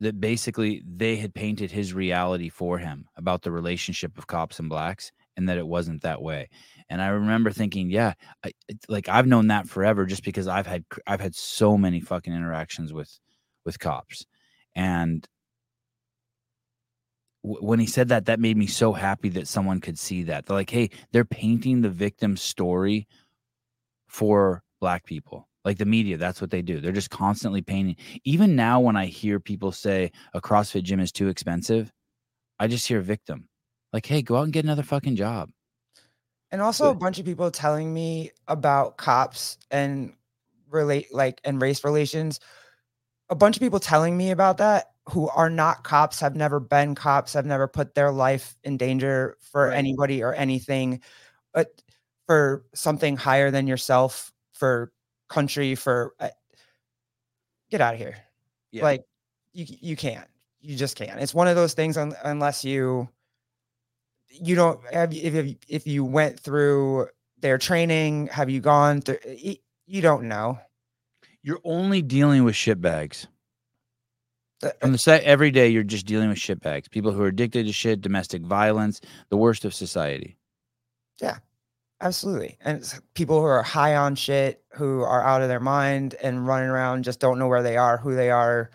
that 0.00 0.20
basically 0.20 0.82
they 0.86 1.16
had 1.16 1.34
painted 1.34 1.70
his 1.70 1.94
reality 1.94 2.48
for 2.48 2.78
him 2.78 3.06
about 3.16 3.42
the 3.42 3.50
relationship 3.50 4.18
of 4.18 4.26
cops 4.26 4.58
and 4.58 4.68
blacks 4.68 5.10
and 5.36 5.48
that 5.48 5.58
it 5.58 5.66
wasn't 5.66 6.02
that 6.02 6.20
way. 6.20 6.48
And 6.88 7.02
i 7.02 7.08
remember 7.08 7.50
thinking 7.50 7.90
yeah 7.90 8.12
I, 8.44 8.52
like 8.88 9.08
i've 9.08 9.26
known 9.26 9.48
that 9.48 9.68
forever 9.68 10.06
just 10.06 10.24
because 10.24 10.46
i've 10.46 10.66
had 10.66 10.84
i've 11.06 11.20
had 11.20 11.34
so 11.34 11.76
many 11.76 12.00
fucking 12.00 12.32
interactions 12.32 12.92
with 12.92 13.18
with 13.64 13.78
cops. 13.78 14.24
And 14.74 15.26
when 17.42 17.78
he 17.78 17.86
said 17.86 18.08
that 18.08 18.26
that 18.26 18.40
made 18.40 18.56
me 18.56 18.66
so 18.66 18.92
happy 18.92 19.28
that 19.30 19.48
someone 19.48 19.80
could 19.80 19.98
see 19.98 20.24
that. 20.24 20.46
They're 20.46 20.56
like 20.56 20.70
hey 20.70 20.90
they're 21.12 21.24
painting 21.24 21.80
the 21.80 21.90
victim's 21.90 22.42
story 22.42 23.08
for 24.16 24.62
black 24.80 25.04
people 25.04 25.46
like 25.66 25.76
the 25.78 25.84
media 25.84 26.16
that's 26.16 26.40
what 26.40 26.50
they 26.50 26.62
do. 26.62 26.80
They're 26.80 26.92
just 26.92 27.10
constantly 27.10 27.60
painting. 27.60 27.96
Even 28.24 28.56
now 28.56 28.80
when 28.80 28.96
i 28.96 29.06
hear 29.06 29.38
people 29.40 29.72
say 29.72 30.10
a 30.32 30.40
crossfit 30.40 30.84
gym 30.84 31.00
is 31.00 31.12
too 31.12 31.28
expensive 31.28 31.92
i 32.58 32.66
just 32.66 32.88
hear 32.88 33.00
victim. 33.02 33.48
Like 33.92 34.06
hey 34.06 34.22
go 34.22 34.36
out 34.36 34.44
and 34.44 34.52
get 34.52 34.64
another 34.64 34.82
fucking 34.84 35.16
job. 35.16 35.50
And 36.50 36.62
also 36.62 36.90
a 36.90 36.94
bunch 36.94 37.18
of 37.18 37.26
people 37.26 37.50
telling 37.50 37.92
me 37.92 38.30
about 38.48 38.96
cops 38.96 39.58
and 39.70 40.14
relate 40.70 41.12
like 41.12 41.40
and 41.44 41.60
race 41.60 41.84
relations. 41.84 42.40
A 43.28 43.34
bunch 43.34 43.56
of 43.56 43.60
people 43.60 43.80
telling 43.80 44.16
me 44.16 44.30
about 44.30 44.58
that 44.58 44.92
who 45.10 45.28
are 45.28 45.50
not 45.50 45.84
cops, 45.84 46.20
have 46.20 46.36
never 46.36 46.60
been 46.60 46.94
cops, 46.94 47.32
have 47.34 47.46
never 47.46 47.68
put 47.68 47.94
their 47.94 48.12
life 48.12 48.56
in 48.64 48.76
danger 48.76 49.36
for 49.40 49.70
Right. 49.70 49.76
anybody 49.76 50.22
or 50.22 50.34
anything, 50.34 51.00
but 51.52 51.82
for 52.26 52.64
something 52.74 53.16
higher 53.16 53.50
than 53.50 53.66
yourself, 53.66 54.32
for 54.52 54.92
country, 55.28 55.74
for 55.74 56.14
uh, 56.20 56.28
get 57.70 57.80
out 57.80 57.94
of 57.94 58.00
here. 58.00 58.16
Yeah. 58.72 58.84
Like 58.84 59.04
you 59.52 59.66
you 59.80 59.96
can't. 59.96 60.28
You 60.60 60.76
just 60.76 60.96
can't. 60.96 61.20
It's 61.20 61.34
one 61.34 61.48
of 61.48 61.56
those 61.56 61.74
things 61.74 61.96
un- 61.96 62.16
unless 62.24 62.64
you 62.64 63.08
you 64.28 64.54
don't 64.56 64.80
have 64.92 65.12
if 65.14 65.34
if, 65.34 65.56
if 65.68 65.86
you 65.86 66.04
went 66.04 66.38
through 66.40 67.08
their 67.38 67.58
training, 67.58 68.26
have 68.28 68.50
you 68.50 68.60
gone 68.60 69.00
through 69.00 69.18
uh, 69.26 69.54
you 69.86 70.02
don't 70.02 70.24
know. 70.24 70.58
you're 71.42 71.60
only 71.64 72.02
dealing 72.02 72.42
with 72.44 72.54
shitbags 72.56 73.26
uh, 74.62 74.68
uh 74.68 74.70
The- 74.70 74.76
from 74.80 74.92
the 74.92 74.98
set 74.98 75.22
every 75.22 75.50
day 75.52 75.68
you're 75.68 75.84
just 75.84 76.06
dealing 76.06 76.28
with 76.28 76.38
shitbags 76.38 76.90
people 76.90 77.12
who 77.12 77.22
are 77.22 77.28
addicted 77.28 77.66
to 77.66 77.72
shit 77.72 78.00
domestic 78.00 78.42
violence 78.42 79.00
the 79.28 79.36
worst 79.36 79.64
of 79.64 79.72
society 79.74 80.36
Absolutely. 82.00 82.58
And 82.60 82.78
it's 82.78 83.00
people 83.14 83.40
who 83.40 83.46
are 83.46 83.62
high 83.62 83.96
on 83.96 84.14
shit, 84.14 84.62
who 84.72 85.02
are 85.02 85.22
out 85.22 85.42
of 85.42 85.48
their 85.48 85.60
mind 85.60 86.14
and 86.22 86.46
running 86.46 86.68
around, 86.68 87.04
just 87.04 87.20
don't 87.20 87.38
know 87.38 87.48
where 87.48 87.62
they 87.62 87.76
are, 87.76 87.96
who 87.96 88.14
they 88.14 88.30
are. 88.30 88.70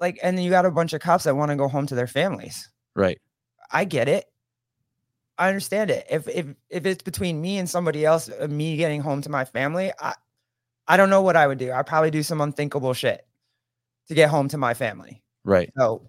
Like, 0.00 0.18
and 0.22 0.36
then 0.36 0.44
you 0.44 0.50
got 0.50 0.66
a 0.66 0.70
bunch 0.70 0.92
of 0.92 1.00
cops 1.00 1.24
that 1.24 1.36
want 1.36 1.50
to 1.50 1.56
go 1.56 1.68
home 1.68 1.86
to 1.86 1.94
their 1.94 2.06
families. 2.06 2.68
right 2.94 3.20
I 3.72 3.84
get 3.84 4.08
it. 4.08 4.26
I 5.38 5.48
understand 5.48 5.90
it. 5.90 6.06
If 6.10 6.28
if 6.28 6.46
if 6.68 6.86
it's 6.86 7.02
between 7.02 7.40
me 7.40 7.58
and 7.58 7.68
somebody 7.68 8.04
else, 8.04 8.28
uh, 8.28 8.46
me 8.46 8.76
getting 8.76 9.00
home 9.00 9.22
to 9.22 9.30
my 9.30 9.44
family, 9.44 9.90
I 9.98 10.14
I 10.86 10.96
don't 10.96 11.10
know 11.10 11.22
what 11.22 11.36
I 11.36 11.46
would 11.46 11.58
do. 11.58 11.72
I'd 11.72 11.86
probably 11.86 12.10
do 12.10 12.22
some 12.22 12.40
unthinkable 12.40 12.92
shit 12.92 13.26
to 14.08 14.14
get 14.14 14.28
home 14.28 14.48
to 14.48 14.58
my 14.58 14.74
family. 14.74 15.22
right 15.44 15.70
So 15.76 16.08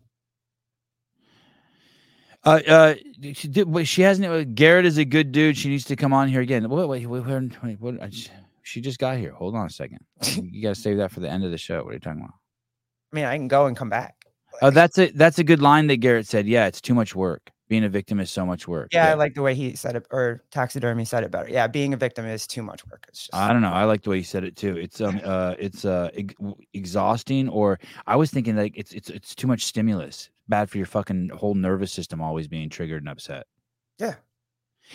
Uh, 2.46 2.60
uh, 2.68 2.96
she, 3.34 3.48
did, 3.48 3.88
she 3.88 4.02
hasn't. 4.02 4.28
Uh, 4.28 4.44
Garrett 4.44 4.86
is 4.86 4.98
a 4.98 5.06
good 5.06 5.32
dude. 5.32 5.58
She 5.58 5.70
needs 5.70 5.86
to 5.86 5.96
come 5.96 6.12
on 6.12 6.28
here 6.28 6.41
again. 6.41 6.68
Wait, 6.70 6.88
wait, 6.88 7.08
wait, 7.08 7.26
wait, 7.26 7.64
wait 7.64 7.80
what? 7.80 8.02
I 8.02 8.10
she 8.64 8.82
just 8.82 8.98
got 8.98 9.18
here. 9.18 9.32
Hold 9.34 9.56
on 9.56 9.68
a 9.68 9.70
second. 9.70 10.00
You 10.36 10.62
got 10.62 10.76
to 10.76 10.82
save 10.82 10.98
that 10.98 11.12
for 11.12 11.20
the 11.20 11.30
end 11.30 11.44
of 11.44 11.52
the 11.52 11.58
show. 11.58 11.84
What 11.84 11.89
are 11.89 11.94
you 11.94 12.00
talking 12.00 12.22
about? 12.22 12.34
I 13.12 13.16
mean, 13.16 13.26
I 13.26 13.38
can 13.38 13.48
go 13.48 13.68
and 13.68 13.78
come 13.78 13.89
back. 13.89 14.16
Oh, 14.62 14.70
that's 14.70 14.98
a 14.98 15.12
that's 15.12 15.39
a 15.39 15.44
good 15.44 15.62
line 15.62 15.88
that 15.88 15.98
Garrett 15.98 16.28
said. 16.28 16.48
Yeah, 16.48 16.68
it's 16.68 16.82
too 16.82 16.94
much 16.94 17.16
work. 17.16 17.52
Being 17.70 17.84
a 17.84 17.89
victim 17.89 18.20
is 18.20 18.30
so 18.30 18.46
much 18.46 18.68
work. 18.68 18.89
Yeah, 18.94 19.10
I 19.10 19.14
like 19.16 19.34
the 19.34 19.41
way 19.41 19.56
he 19.56 19.76
said 19.76 19.96
it, 19.96 20.06
or 20.12 20.44
taxidermy 20.52 21.06
said 21.06 21.24
it 21.24 21.32
better. 21.32 21.50
Yeah, 21.50 21.66
being 21.68 21.94
a 21.94 21.98
victim 21.98 22.26
is 22.26 22.46
too 22.46 22.62
much 22.62 22.86
work. 22.88 23.06
It's 23.08 23.22
just 23.22 23.34
I 23.34 23.52
don't 23.52 23.62
know. 23.62 23.72
I 23.72 23.86
like 23.86 24.04
the 24.04 24.12
way 24.12 24.18
he 24.18 24.24
said 24.24 24.44
it 24.44 24.56
too. 24.56 24.78
It's 24.78 25.02
um 25.02 25.20
uh 25.24 25.56
it's 25.58 25.86
uh 25.86 26.10
ex- 26.14 26.36
exhausting 26.74 27.50
or 27.50 27.80
I 28.06 28.16
was 28.16 28.32
thinking 28.32 28.56
like 28.56 28.74
it's 28.76 28.94
it's 28.94 29.10
it's 29.10 29.34
too 29.34 29.48
much 29.48 29.66
stimulus. 29.66 30.30
Bad 30.48 30.70
for 30.70 30.78
your 30.78 30.88
fucking 30.88 31.30
whole 31.30 31.56
nervous 31.56 31.91
system 31.91 32.22
always 32.22 32.48
being 32.48 32.70
triggered 32.70 33.02
and 33.02 33.10
upset. 33.10 33.46
Yeah. 34.00 34.16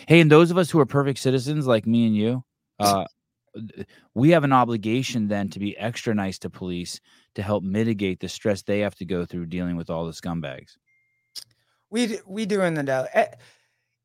Hey, 0.07 0.19
and 0.19 0.31
those 0.31 0.51
of 0.51 0.57
us 0.57 0.69
who 0.69 0.79
are 0.79 0.85
perfect 0.85 1.19
citizens 1.19 1.65
like 1.65 1.87
me 1.87 2.05
and 2.05 2.15
you, 2.15 2.43
uh 2.79 3.05
we 4.13 4.29
have 4.29 4.43
an 4.43 4.53
obligation 4.53 5.27
then 5.27 5.49
to 5.49 5.59
be 5.59 5.75
extra 5.77 6.13
nice 6.13 6.37
to 6.37 6.49
police 6.51 6.99
to 7.33 7.41
help 7.41 7.63
mitigate 7.63 8.19
the 8.19 8.29
stress 8.29 8.61
they 8.61 8.79
have 8.79 8.93
to 8.95 9.05
go 9.05 9.25
through 9.25 9.47
dealing 9.47 9.75
with 9.75 9.89
all 9.89 10.05
the 10.05 10.11
scumbags. 10.11 10.77
we 11.89 12.19
we 12.27 12.45
do 12.45 12.61
in 12.61 12.75
the 12.75 12.83
daily. 12.83 13.07
eh, 13.13 13.25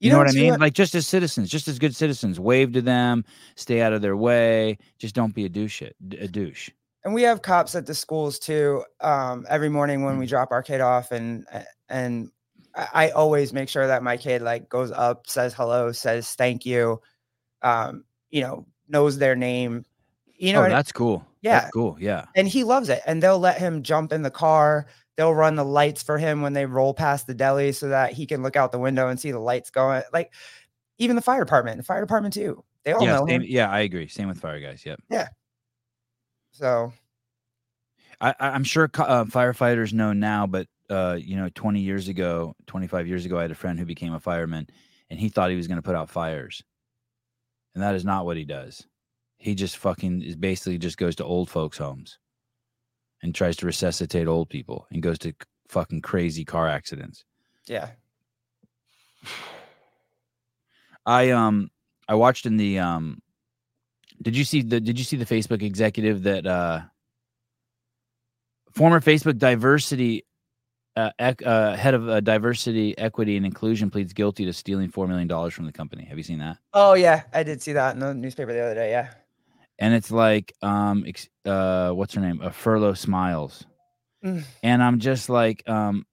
You, 0.01 0.11
know, 0.11 0.18
what 0.18 0.28
I 0.28 0.32
mean? 0.32 0.55
uh, 0.55 0.59
Like 0.59 0.72
just 0.72 0.95
as 0.95 1.07
citizens, 1.07 1.51
just 1.51 1.68
as 1.68 1.78
good 1.78 1.95
citizens, 1.95 2.40
wave 2.40 2.72
to 2.72 2.82
them, 2.82 3.24
stay 3.57 3.82
out 3.82 3.92
of 3.92 4.01
their 4.01 4.16
way, 4.16 4.78
just 4.99 5.14
don't 5.14 5.34
be 5.34 5.45
a 5.45 5.49
douche, 5.51 5.82
a 6.18 6.28
douche. 6.28 6.70
And 7.05 7.12
we 7.12 7.22
have 7.22 7.42
cops 7.42 7.74
at 7.74 7.86
the 7.86 7.94
schools 7.94 8.38
too. 8.38 8.84
Um, 9.00 9.46
every 9.48 9.68
morning 9.68 10.05
when 10.05 10.18
we 10.18 10.26
drop 10.26 10.52
our 10.52 10.62
kid 10.62 10.80
off, 10.80 11.12
and 11.12 11.46
and 11.88 12.30
I, 12.74 13.11
always 13.11 13.52
make 13.52 13.68
sure 13.68 13.86
that 13.86 14.02
my 14.02 14.16
kid 14.16 14.42
like 14.42 14.68
goes 14.68 14.90
up, 14.90 15.26
says 15.28 15.55
hello, 15.55 15.92
says 15.92 16.34
thank 16.34 16.66
you, 16.66 17.00
um, 17.62 18.05
you 18.30 18.40
know, 18.40 18.66
knows 18.88 19.18
their 19.18 19.36
name. 19.36 19.84
You 20.36 20.55
know, 20.55 20.64
oh, 20.64 20.68
that's 20.68 20.92
cool. 20.92 21.24
Yeah. 21.42 21.61
That's 21.61 21.70
cool. 21.72 21.96
Yeah. 22.00 22.24
and 22.34 22.48
he 22.48 22.64
loves 22.64 22.88
it. 22.88 23.02
And 23.07 23.22
they'll 23.22 23.38
let 23.38 23.59
him 23.59 23.82
jump 23.82 24.12
in 24.12 24.22
the 24.22 24.30
car. 24.30 24.86
They'll 25.16 25.34
run 25.34 25.55
the 25.55 25.64
lights 25.64 26.02
for 26.02 26.18
him 26.18 26.42
when 26.42 26.55
they 26.55 26.66
roll 26.66 26.92
past 26.92 27.26
the 27.26 27.34
deli 27.34 27.70
so 27.72 27.88
that 27.88 28.12
he 28.12 28.26
can 28.26 28.42
look 28.42 28.57
out 28.57 28.72
the 28.72 28.78
window 28.78 29.09
and 29.09 29.20
see 29.20 29.30
the 29.30 29.38
lights 29.38 29.70
going. 29.70 30.02
Like 30.12 30.32
even 30.98 31.14
the 31.14 31.22
fire 31.22 31.44
department, 31.44 31.76
the 31.76 31.84
fire 31.84 32.00
department 32.00 32.34
too. 32.34 32.64
They 32.82 32.92
all 32.92 33.02
yeah, 33.02 33.16
know 33.16 33.26
same, 33.26 33.42
him. 33.42 33.46
yeah, 33.48 33.70
I 33.70 33.80
agree. 33.80 34.09
Same 34.09 34.26
with 34.26 34.40
fire 34.40 34.61
guys. 34.61 34.84
Yep. 34.84 35.00
So 36.55 36.92
I, 38.20 38.34
I'm 38.38 38.62
sure 38.62 38.84
uh, 38.94 39.24
firefighters 39.24 39.92
know 39.92 40.12
now, 40.12 40.46
but 40.46 40.68
uh, 40.88 41.18
you 41.20 41.36
know, 41.36 41.48
20 41.52 41.80
years 41.80 42.07
ago, 42.09 42.55
25 42.66 43.09
years 43.09 43.26
ago, 43.26 43.38
I 43.38 43.42
had 43.42 43.50
a 43.50 43.57
friend 43.57 43.76
who 43.76 43.84
became 43.84 44.14
a 44.14 44.20
fireman, 44.20 44.68
and 45.11 45.18
he 45.18 45.28
thought 45.28 45.50
he 45.50 45.57
was 45.57 45.66
going 45.66 45.78
to 45.78 45.82
put 45.82 45.96
out 45.96 46.11
fires, 46.11 46.62
and 47.74 47.82
that 47.82 47.96
is 47.96 48.05
not 48.05 48.24
what 48.24 48.36
he 48.36 48.44
does. 48.44 48.86
He 49.38 49.57
just 49.57 49.78
fucking 49.78 50.22
is 50.22 50.36
basically 50.36 50.78
just 50.78 50.96
goes 50.96 51.16
to 51.16 51.24
old 51.24 51.50
folks' 51.50 51.78
homes 51.78 52.18
and 53.20 53.34
tries 53.34 53.57
to 53.57 53.66
resuscitate 53.66 54.28
old 54.28 54.48
people 54.48 54.86
and 54.92 55.02
goes 55.02 55.18
to 55.18 55.34
fucking 55.68 56.02
crazy 56.02 56.44
car 56.44 56.68
accidents. 56.68 57.24
yeah. 57.66 57.90
I 61.07 61.30
um 61.30 61.70
I 62.09 62.14
watched 62.14 62.46
in 62.46 62.57
the 62.59 62.78
um 62.78 63.20
did 64.25 64.37
you 64.37 64.45
see 64.45 64.62
the 64.62 64.81
did 64.81 64.99
you 64.99 65.05
see 65.05 65.16
the 65.16 65.27
Facebook 65.27 65.62
executive 65.62 66.22
that 66.25 66.47
uh 66.47 66.81
former 68.72 69.01
Facebook 69.01 69.39
diversity 69.39 70.25
uh, 70.97 71.11
ec- 71.18 71.47
uh 71.47 71.77
head 71.77 71.95
of 71.95 72.09
uh, 72.09 72.20
diversity 72.20 72.97
equity 72.99 73.37
and 73.37 73.45
inclusion 73.45 73.91
pleads 73.91 74.12
guilty 74.12 74.45
to 74.47 74.53
stealing 74.53 74.89
4 74.89 75.07
million 75.07 75.29
dollars 75.29 75.53
from 75.53 75.66
the 75.66 75.72
company. 75.72 76.05
Have 76.07 76.16
you 76.16 76.25
seen 76.25 76.39
that? 76.39 76.59
Oh 76.72 76.95
yeah, 76.95 77.25
I 77.33 77.43
did 77.43 77.61
see 77.62 77.72
that 77.75 77.95
in 77.95 78.01
the 78.01 78.14
newspaper 78.14 78.53
the 78.53 78.61
other 78.61 78.75
day. 78.75 78.91
Yeah. 78.91 79.11
And 79.79 79.93
it's 79.93 80.11
like 80.11 80.55
um 80.62 81.05
ex- 81.07 81.29
uh 81.45 81.91
what's 81.91 82.14
her 82.14 82.20
name? 82.20 82.41
A 82.41 82.51
Furlow 82.51 82.97
Smiles. 82.97 83.66
Mm. 84.25 84.45
And 84.62 84.83
I'm 84.83 85.01
just 85.01 85.29
like 85.29 85.68
um 85.68 86.07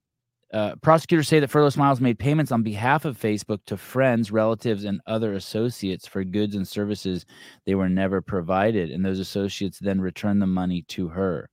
uh, 0.54 0.76
prosecutors 0.82 1.28
say 1.28 1.40
that 1.40 1.50
Furlow 1.50 1.72
Smiles 1.72 2.02
made 2.02 2.20
payments 2.20 2.52
on 2.52 2.62
behalf 2.62 3.06
of 3.06 3.18
Facebook 3.18 3.60
to 3.68 3.78
friends, 3.78 4.32
relatives, 4.32 4.84
and 4.84 5.00
other 5.08 5.34
associates 5.34 6.08
for 6.08 6.24
goods 6.24 6.56
and 6.56 6.68
services 6.68 7.26
they 7.66 7.76
were 7.76 7.90
never 7.90 8.22
provided, 8.22 8.92
and 8.92 9.06
those 9.06 9.20
associates 9.20 9.80
then 9.80 10.02
returned 10.02 10.42
the 10.42 10.48
money 10.48 10.84
to 10.90 11.08
her. 11.08 11.50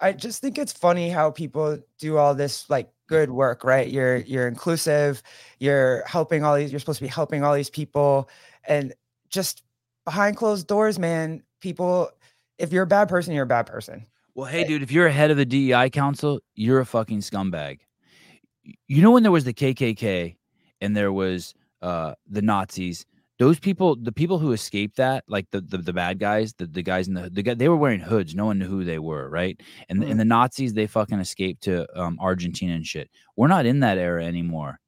I 0.00 0.12
just 0.12 0.40
think 0.40 0.58
it's 0.58 0.72
funny 0.72 1.10
how 1.10 1.30
people 1.30 1.78
do 1.98 2.16
all 2.16 2.34
this 2.34 2.68
like 2.68 2.90
good 3.08 3.30
work, 3.30 3.64
right? 3.64 3.88
You're 3.88 4.18
you're 4.18 4.48
inclusive, 4.48 5.22
you're 5.58 6.04
helping 6.06 6.44
all 6.44 6.56
these, 6.56 6.72
you're 6.72 6.80
supposed 6.80 6.98
to 6.98 7.04
be 7.04 7.08
helping 7.08 7.44
all 7.44 7.54
these 7.54 7.70
people, 7.70 8.28
and 8.66 8.94
just 9.28 9.62
behind 10.04 10.36
closed 10.36 10.66
doors, 10.66 10.98
man, 10.98 11.42
people. 11.60 12.10
If 12.58 12.72
you're 12.72 12.84
a 12.84 12.86
bad 12.86 13.08
person, 13.08 13.32
you're 13.32 13.44
a 13.44 13.46
bad 13.46 13.66
person. 13.66 14.06
Well, 14.34 14.46
hey, 14.46 14.64
dude, 14.64 14.82
if 14.82 14.90
you're 14.90 15.06
a 15.06 15.12
head 15.12 15.30
of 15.30 15.36
the 15.36 15.44
DEI 15.44 15.90
council, 15.90 16.40
you're 16.54 16.80
a 16.80 16.86
fucking 16.86 17.20
scumbag. 17.20 17.80
You 18.88 19.02
know 19.02 19.10
when 19.10 19.22
there 19.22 19.32
was 19.32 19.44
the 19.44 19.52
KKK 19.52 20.36
and 20.80 20.96
there 20.96 21.12
was 21.12 21.54
uh 21.82 22.14
the 22.28 22.40
Nazis, 22.42 23.04
those 23.38 23.58
people, 23.58 23.96
the 23.96 24.12
people 24.12 24.38
who 24.38 24.52
escaped 24.52 24.96
that, 24.96 25.24
like 25.26 25.50
the 25.50 25.60
the, 25.60 25.78
the 25.78 25.92
bad 25.92 26.18
guys, 26.18 26.54
the, 26.54 26.66
the 26.66 26.82
guys 26.82 27.08
in 27.08 27.14
the 27.14 27.28
the 27.28 27.42
guy, 27.42 27.54
they 27.54 27.68
were 27.68 27.76
wearing 27.76 28.00
hoods. 28.00 28.34
No 28.34 28.46
one 28.46 28.58
knew 28.58 28.68
who 28.68 28.84
they 28.84 28.98
were, 29.00 29.28
right? 29.28 29.60
And 29.88 30.00
the- 30.00 30.06
and 30.06 30.18
the 30.20 30.24
Nazis, 30.24 30.72
they 30.72 30.86
fucking 30.86 31.18
escaped 31.18 31.62
to 31.64 31.86
um 32.00 32.18
Argentina 32.20 32.74
and 32.74 32.86
shit. 32.86 33.10
We're 33.36 33.48
not 33.48 33.66
in 33.66 33.80
that 33.80 33.98
era 33.98 34.24
anymore. 34.24 34.78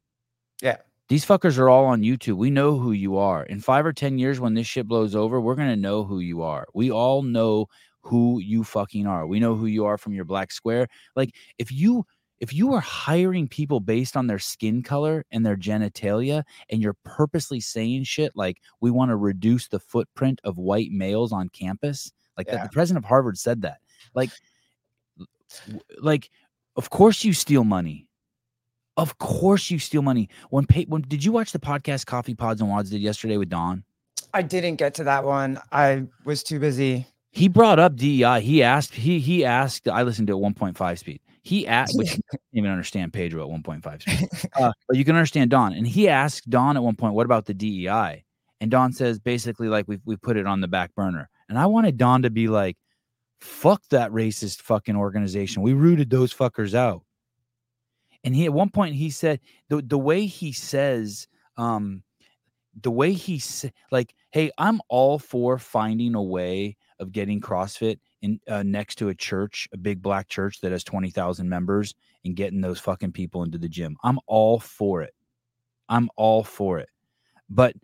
Yeah. 0.63 0.77
These 1.09 1.27
fuckers 1.27 1.59
are 1.59 1.69
all 1.69 1.85
on 1.85 2.01
YouTube. 2.01 2.37
We 2.37 2.51
know 2.51 2.79
who 2.79 2.93
you 2.93 3.19
are. 3.19 3.43
In 3.45 3.61
five 3.61 3.85
or 3.85 3.93
ten 3.93 4.19
years, 4.19 4.41
when 4.41 4.55
this 4.55 4.67
shit 4.67 4.87
blows 4.89 5.15
over, 5.15 5.39
we're 5.41 5.55
gonna 5.57 5.77
know 5.77 6.05
who 6.05 6.21
you 6.21 6.43
are. 6.43 6.67
We 6.75 6.91
all 6.91 7.23
know 7.23 7.67
who 8.05 8.39
you 8.39 8.63
fucking 8.65 9.07
are. 9.07 9.27
We 9.27 9.41
know 9.41 9.55
who 9.55 9.67
you 9.67 9.87
are 9.87 9.97
from 9.99 10.13
your 10.13 10.27
black 10.27 10.53
square. 10.53 10.89
Like 11.17 11.35
if 11.59 11.73
you 11.73 12.07
if 12.39 12.53
you 12.53 12.75
are 12.75 12.81
hiring 12.81 13.49
people 13.49 13.81
based 13.81 14.17
on 14.17 14.27
their 14.27 14.39
skin 14.39 14.83
color 14.83 15.25
and 15.31 15.47
their 15.47 15.57
genitalia 15.57 16.43
and 16.69 16.83
you're 16.83 16.97
purposely 17.05 17.61
saying 17.61 18.05
shit 18.05 18.33
like 18.35 18.59
we 18.81 18.91
want 18.91 19.11
to 19.11 19.17
reduce 19.17 19.69
the 19.69 19.79
footprint 19.81 20.41
of 20.45 20.59
white 20.59 20.91
males 20.91 21.33
on 21.33 21.49
campus, 21.49 22.13
like 22.37 22.47
that 22.49 22.57
Yeah. 22.57 22.63
the 22.65 22.73
president 22.73 23.05
of 23.05 23.09
Harvard 23.09 23.39
said 23.39 23.63
that. 23.63 23.79
Like 24.15 24.31
like 25.99 26.31
of 26.77 26.91
course 26.91 27.25
you 27.25 27.33
steal 27.33 27.65
money. 27.65 28.09
Of 28.97 29.19
course 29.19 29.71
you 29.71 29.79
steal 29.79 30.03
money. 30.03 30.29
When 30.51 30.67
pay, 30.67 30.85
when 30.85 31.03
did 31.03 31.25
you 31.25 31.33
watch 31.33 31.53
the 31.53 31.59
podcast 31.59 32.07
Coffee 32.07 32.35
Pods 32.35 32.61
and 32.61 32.71
WODs 32.71 32.91
did 32.91 33.01
yesterday 33.01 33.37
with 33.39 33.49
Don? 33.49 33.85
I 34.33 34.43
didn't 34.43 34.77
get 34.77 34.95
to 34.95 35.05
that 35.05 35.25
one. 35.25 35.61
I 35.73 36.05
was 36.25 36.43
too 36.43 36.59
busy. 36.61 37.07
He 37.35 37.49
brought 37.49 37.81
up 37.81 37.97
DEI. 37.97 38.41
He 38.41 38.63
asked, 38.63 38.95
he 38.95 39.19
he 39.19 39.45
asked, 39.45 39.89
I 39.89 40.05
listened 40.05 40.29
to 40.29 40.39
it 40.39 40.41
1.5 40.41 40.99
speed. 40.99 41.21
He 41.43 41.67
asked, 41.67 41.95
which 41.99 42.17
you 42.17 42.23
can't 42.31 42.43
even 42.53 42.71
understand 42.71 43.13
Pedro 43.13 43.43
at 43.43 43.63
1.5 43.63 44.03
speed. 44.03 44.51
Uh, 44.55 44.73
but 44.87 44.97
you 44.97 45.05
can 45.05 45.17
understand 45.17 45.51
Don. 45.51 45.73
And 45.73 45.85
he 45.85 46.09
asked 46.09 46.49
Don 46.49 46.77
at 46.77 46.83
one 46.83 46.95
point, 46.95 47.15
what 47.15 47.27
about 47.27 47.47
the 47.47 47.53
DEI? 47.53 48.25
And 48.61 48.71
Don 48.71 48.93
says 48.93 49.19
basically 49.19 49.69
like 49.69 49.89
we 49.89 49.99
we 50.05 50.17
put 50.17 50.37
it 50.37 50.47
on 50.47 50.61
the 50.61 50.69
back 50.69 50.95
burner. 50.95 51.29
And 51.49 51.59
I 51.59 51.67
wanted 51.67 51.99
Don 51.99 52.23
to 52.23 52.31
be 52.31 52.47
like, 52.47 52.77
fuck 53.41 53.83
that 53.91 54.13
racist 54.13 54.63
fucking 54.63 54.97
organization. 54.97 55.63
We 55.63 55.73
rooted 55.73 56.11
those 56.11 56.33
fuckers 56.33 56.73
out. 56.73 57.03
And 58.23 58.35
he 58.35 58.45
at 58.45 58.53
one 58.53 58.71
point 58.71 58.95
he 58.95 59.11
said 59.11 59.41
the 59.69 59.83
the 59.83 59.99
way 59.99 60.27
he 60.27 60.53
says 60.53 61.27
um 61.57 62.05
the 62.81 62.93
way 62.93 63.13
he 63.13 63.39
sa- 63.39 63.69
like 63.93 64.15
hey 64.31 64.51
i'm 64.59 64.81
all 64.89 65.19
for 65.19 65.59
finding 65.59 66.15
a 66.17 66.23
way 66.23 66.77
of 67.01 67.13
getting 67.13 67.41
CrossFit 67.41 67.99
in 68.23 68.41
uh, 68.49 68.63
next 68.63 68.97
to 68.97 69.09
a 69.09 69.15
church, 69.15 69.69
a 69.73 69.77
big 69.77 70.03
black 70.03 70.29
church 70.29 70.61
that 70.61 70.73
has 70.73 70.85
20,000 70.85 71.49
members 71.49 71.95
and 72.25 72.37
getting 72.37 72.61
those 72.61 72.81
fucking 72.81 73.13
people 73.13 73.43
into 73.43 73.59
the 73.59 73.69
gym. 73.69 73.97
I'm 74.03 74.19
all 74.27 74.59
for 74.61 75.03
it. 75.03 75.15
I'm 75.89 76.09
all 76.17 76.45
for 76.45 76.79
it. 76.79 76.89
But 77.49 77.75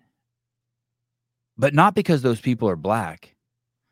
but 1.59 1.75
not 1.75 1.95
because 1.95 2.23
those 2.23 2.41
people 2.41 2.69
are 2.71 2.77
black, 2.77 3.37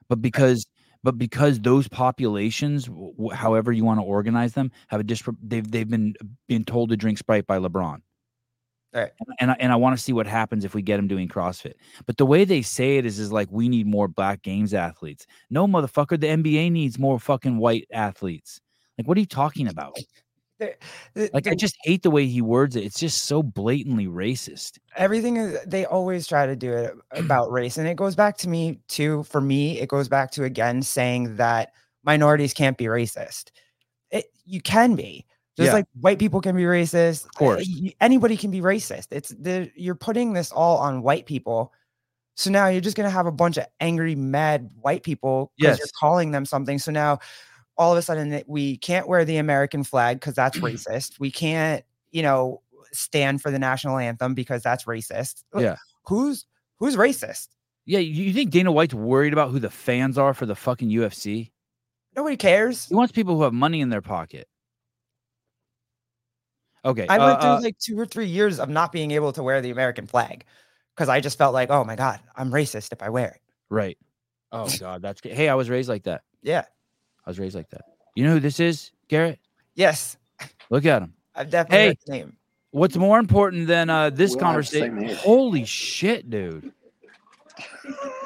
but 0.09 0.23
because 0.23 0.67
but 1.05 1.19
because 1.19 1.61
those 1.61 1.87
populations, 1.87 2.89
however 3.33 3.73
you 3.73 3.85
want 3.85 4.01
to 4.01 4.05
organize 4.05 4.55
them, 4.55 4.73
have 4.89 5.01
a 5.01 5.05
dispro- 5.05 5.37
they've 5.43 5.71
they've 5.71 5.89
been 5.89 6.15
being 6.49 6.65
told 6.65 6.91
to 6.91 6.97
drink 6.97 7.19
Sprite 7.19 7.47
by 7.47 7.59
LeBron. 7.59 8.01
Right. 8.95 9.11
And 9.39 9.51
I, 9.51 9.57
and 9.61 9.71
I 9.71 9.77
want 9.77 9.97
to 9.97 10.03
see 10.03 10.13
what 10.13 10.27
happens 10.27 10.65
if 10.65 10.75
we 10.75 10.81
get 10.83 10.97
them 10.97 11.09
doing 11.09 11.29
CrossFit. 11.29 11.75
But 12.07 12.17
the 12.17 12.25
way 12.27 12.45
they 12.45 12.63
say 12.63 12.97
it 12.97 13.05
is, 13.05 13.19
is 13.19 13.31
like 13.31 13.49
we 13.51 13.69
need 13.69 13.87
more 13.87 14.09
black 14.09 14.43
games 14.43 14.73
athletes. 14.73 15.27
No, 15.51 15.67
motherfucker, 15.67 16.19
the 16.19 16.29
NBA 16.29 16.73
needs 16.73 16.99
more 16.99 17.19
fucking 17.19 17.59
white 17.59 17.87
athletes. 17.93 18.61
Like, 18.97 19.07
what 19.07 19.17
are 19.17 19.21
you 19.21 19.27
talking 19.27 19.69
about? 19.69 19.97
Like, 21.15 21.47
I 21.47 21.55
just 21.55 21.77
hate 21.85 22.03
the 22.03 22.11
way 22.11 22.27
he 22.27 22.43
words 22.43 22.75
it. 22.75 22.83
It's 22.83 22.99
just 22.99 23.27
so 23.27 23.45
blatantly 23.45 24.09
racist. 24.09 24.79
everything 24.97 25.37
is 25.37 25.57
they 25.65 25.85
always 25.85 26.27
try 26.27 26.47
to 26.47 26.57
do 26.57 26.73
it 26.73 26.95
about 27.13 27.53
race 27.53 27.79
and 27.79 27.87
it 27.87 27.95
goes 27.95 28.17
back 28.17 28.37
to 28.39 28.49
me 28.49 28.81
too 28.89 29.23
for 29.23 29.41
me 29.41 29.79
it 29.79 29.89
goes 29.89 30.09
back 30.09 30.33
to 30.33 30.43
again 30.43 30.83
saying 30.83 31.37
that 31.37 31.71
minorities 32.03 32.53
can't 32.53 32.77
be 32.77 32.87
racist 32.87 33.53
it, 34.11 34.27
you 34.47 34.61
can 34.61 34.97
be 34.97 35.25
just 35.59 35.67
Yeah. 35.67 35.73
like 35.75 35.87
white 36.01 36.19
people 36.19 36.41
can 36.41 36.57
be 36.57 36.63
racist 36.63 37.27
of 37.27 37.35
course. 37.35 37.69
Eh, 37.85 37.91
anybody 38.01 38.37
can 38.37 38.51
be 38.51 38.61
racist 38.63 39.09
it's 39.11 39.29
the 39.31 39.71
you're 39.75 39.95
putting 39.95 40.33
this 40.33 40.51
all 40.53 40.79
on 40.79 41.03
white 41.03 41.27
people 41.27 41.73
so 42.37 42.51
now 42.51 42.69
you're 42.69 42.81
just 42.81 42.97
going 42.97 43.05
to 43.07 43.11
have 43.11 43.27
a 43.27 43.33
bunch 43.33 43.57
of 43.59 43.67
angry 43.81 44.15
mad 44.15 44.71
white 44.81 45.03
people 45.03 45.53
because 45.59 45.79
you're 45.79 45.87
calling 45.99 46.31
them 46.31 46.47
something 46.47 46.79
so 46.79 46.91
now 46.93 47.19
all 47.77 47.93
of 47.93 47.99
a 47.99 48.03
sudden 48.03 48.43
we 48.47 48.77
can't 48.79 49.07
wear 49.09 49.25
the 49.25 49.37
american 49.37 49.83
flag 49.85 50.17
because 50.21 50.35
that's 50.35 50.57
racist 50.69 51.19
we 51.21 51.31
can't 51.31 51.85
you 52.13 52.23
know 52.23 52.63
stand 52.93 53.43
for 53.43 53.51
the 53.51 53.59
national 53.59 53.99
anthem 53.99 54.33
because 54.35 54.63
that's 54.63 54.85
racist 54.85 55.43
Yeah. 55.57 55.77
who's 56.07 56.47
who's 56.79 56.97
racist 56.97 57.49
Yeah, 57.85 57.99
you 58.01 58.33
think 58.33 58.51
Dana 58.51 58.71
White's 58.71 58.95
worried 58.95 59.33
about 59.33 59.51
who 59.51 59.59
the 59.59 59.71
fans 59.71 60.17
are 60.19 60.33
for 60.35 60.47
the 60.47 60.55
fucking 60.55 60.89
UFC? 60.91 61.51
nobody 62.17 62.37
cares 62.37 62.87
He 62.87 62.95
wants 62.95 63.13
people 63.13 63.37
who 63.37 63.43
have 63.43 63.53
money 63.53 63.81
in 63.81 63.89
their 63.91 64.03
pocket. 64.03 64.47
Okay. 66.85 67.07
i 67.09 67.17
uh, 67.19 67.27
went 67.27 67.41
through 67.41 67.51
uh, 67.51 67.61
like 67.61 67.79
two 67.79 67.99
or 67.99 68.07
three 68.07 68.27
years 68.27 68.59
of 68.61 68.69
not 68.69 68.93
being 68.93 69.11
able 69.11 69.33
to 69.33 69.43
wear 69.43 69.61
the 69.61 69.71
american 69.71 70.07
flag 70.07 70.45
because 70.95 71.09
i 71.09 71.21
just 71.21 71.37
felt 71.39 71.53
like 71.55 71.71
oh 71.71 71.85
my 71.85 71.97
god 71.97 72.21
i'm 72.37 72.51
racist 72.51 72.93
if 72.93 73.03
i 73.03 73.09
wear 73.09 73.29
it 73.29 73.41
right. 73.71 73.99
Oh 74.51 74.67
God, 74.81 75.03
that's 75.03 75.21
good. 75.21 75.33
Hey, 75.33 75.49
I 75.51 75.55
was 75.55 75.69
raised 75.69 75.89
like 75.91 76.05
that. 76.05 76.23
yeah 76.43 76.65
I 77.27 77.31
was 77.31 77.39
raised 77.39 77.55
like 77.55 77.69
that. 77.71 77.83
You 78.15 78.25
know 78.25 78.33
who 78.33 78.41
this 78.41 78.61
is, 78.61 78.93
Garrett? 79.09 79.39
yes 79.75 80.17
Look 80.71 80.87
at 80.87 81.03
him. 81.03 81.13
i've 81.35 81.51
definitely 81.51 81.79
Hey. 81.79 81.87
heard 81.89 81.99
the 82.07 82.13
name 82.13 82.37
What's 82.71 82.97
more 82.97 83.19
important 83.19 83.67
than 83.67 83.89
uh, 83.91 84.11
this 84.11 84.35
We'll 84.37 84.45
have 84.45 84.57
the 84.57 84.63
same 84.65 84.91
conversation? 84.95 85.17
Holy 85.25 85.65
shit, 85.65 86.29
dude. 86.29 86.71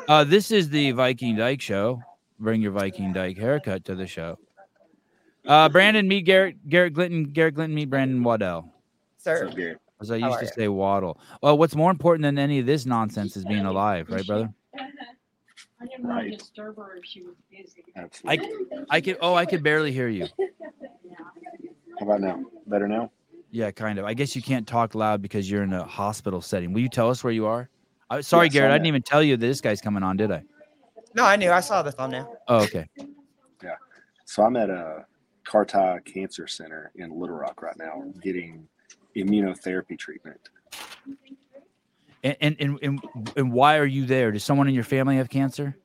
Uh, 0.09 0.25
this 0.25 0.51
is 0.51 0.69
the 0.69 0.91
Viking 0.93 1.37
Dyke 1.37 1.61
Show. 1.61 2.03
bring 2.41 2.61
your 2.61 2.73
Viking 2.73 3.13
Dyke 3.13 3.39
haircut 3.39 3.85
to 3.85 3.95
the 3.95 4.07
show. 4.07 4.37
Uh, 5.47 5.68
Brandon, 5.68 6.07
meet 6.07 6.22
Garrett. 6.22 6.68
Garrett 6.68 6.93
Glinton. 6.95 7.24
Garrett 7.24 7.55
Glinton, 7.55 7.74
meet 7.74 7.90
Brandon 7.90 8.22
Waddell. 8.22 8.72
Sir, 9.18 9.49
So, 9.51 9.57
Garrett, 9.57 9.78
As 10.01 10.11
I 10.11 10.16
used 10.16 10.38
to 10.40 10.45
ya? 10.47 10.51
say, 10.55 10.68
Waddle. 10.68 11.18
Well, 11.43 11.59
what's 11.59 11.74
more 11.74 11.90
important 11.90 12.22
than 12.22 12.38
any 12.38 12.59
of 12.59 12.66
this 12.66 12.86
nonsense 12.86 13.36
is 13.36 13.45
being 13.45 13.64
alive, 13.64 14.09
right, 14.11 14.26
brother? 14.26 14.53
I 14.78 15.86
didn't 15.86 16.05
want 16.05 16.20
to 16.20 16.24
Right. 16.30 16.38
disturb 16.38 16.76
her 16.76 16.97
if 16.97 17.05
she 17.05 17.22
was 17.22 17.34
busy. 17.51 17.84
absolutely. 17.97 18.68
I 18.90 19.01
could. 19.01 19.16
Oh, 19.20 19.34
I 19.34 19.47
could 19.47 19.62
barely 19.62 19.90
hear 19.93 20.09
you. 20.09 20.26
How 21.99 22.07
about 22.07 22.20
now? 22.20 22.45
Better 22.66 22.86
now? 22.88 23.11
Yeah, 23.51 23.70
kind 23.70 23.99
of. 23.99 24.05
I 24.05 24.14
guess 24.14 24.34
you 24.34 24.43
can't 24.43 24.66
talk 24.66 24.95
loud 24.95 25.20
because 25.22 25.51
you're 25.51 25.62
in 25.62 25.72
a 25.72 25.84
hospital 25.84 26.40
setting. 26.40 26.72
Will 26.72 26.80
you 26.80 26.88
tell 26.88 27.11
us 27.11 27.22
where 27.22 27.32
you 27.32 27.47
are? 27.47 27.68
Uh, 28.11 28.22
sorry, 28.22 28.47
Yes, 28.47 28.55
Garrett. 28.55 28.70
I'm 28.70 28.74
I 28.74 28.78
didn't 28.78 28.86
even 28.88 29.03
tell 29.03 29.22
you 29.22 29.36
that 29.36 29.47
this 29.47 29.61
guy's 29.61 29.80
coming 29.80 30.03
on, 30.03 30.16
did 30.16 30.30
I? 30.30 30.43
no, 31.14 31.24
I 31.24 31.36
knew. 31.36 31.51
I 31.51 31.61
saw 31.61 31.82
the 31.82 31.93
thumbnail. 31.93 32.34
Oh, 32.49 32.62
okay. 32.62 32.88
Yeah. 33.62 33.74
So 34.24 34.43
I'm 34.45 34.57
at 34.57 34.70
a 34.70 35.05
Carti 35.45 36.05
Cancer 36.05 36.47
Center 36.47 36.93
in 36.97 37.18
Little 37.18 37.36
Rock 37.36 37.62
right 37.62 37.76
now, 37.76 38.05
getting 38.22 38.68
immunotherapy 39.16 39.99
treatment. 39.99 40.40
And 42.24 42.36
and, 42.40 42.57
and 42.61 42.78
and 42.82 43.01
and 43.36 43.53
why 43.53 43.78
are 43.78 43.86
you 43.86 44.07
there? 44.07 44.30
Does 44.30 44.45
someone 44.45 44.68
in 44.68 44.74
your 44.74 44.84
family 44.84 45.16
have 45.16 45.28
cancer? 45.28 45.76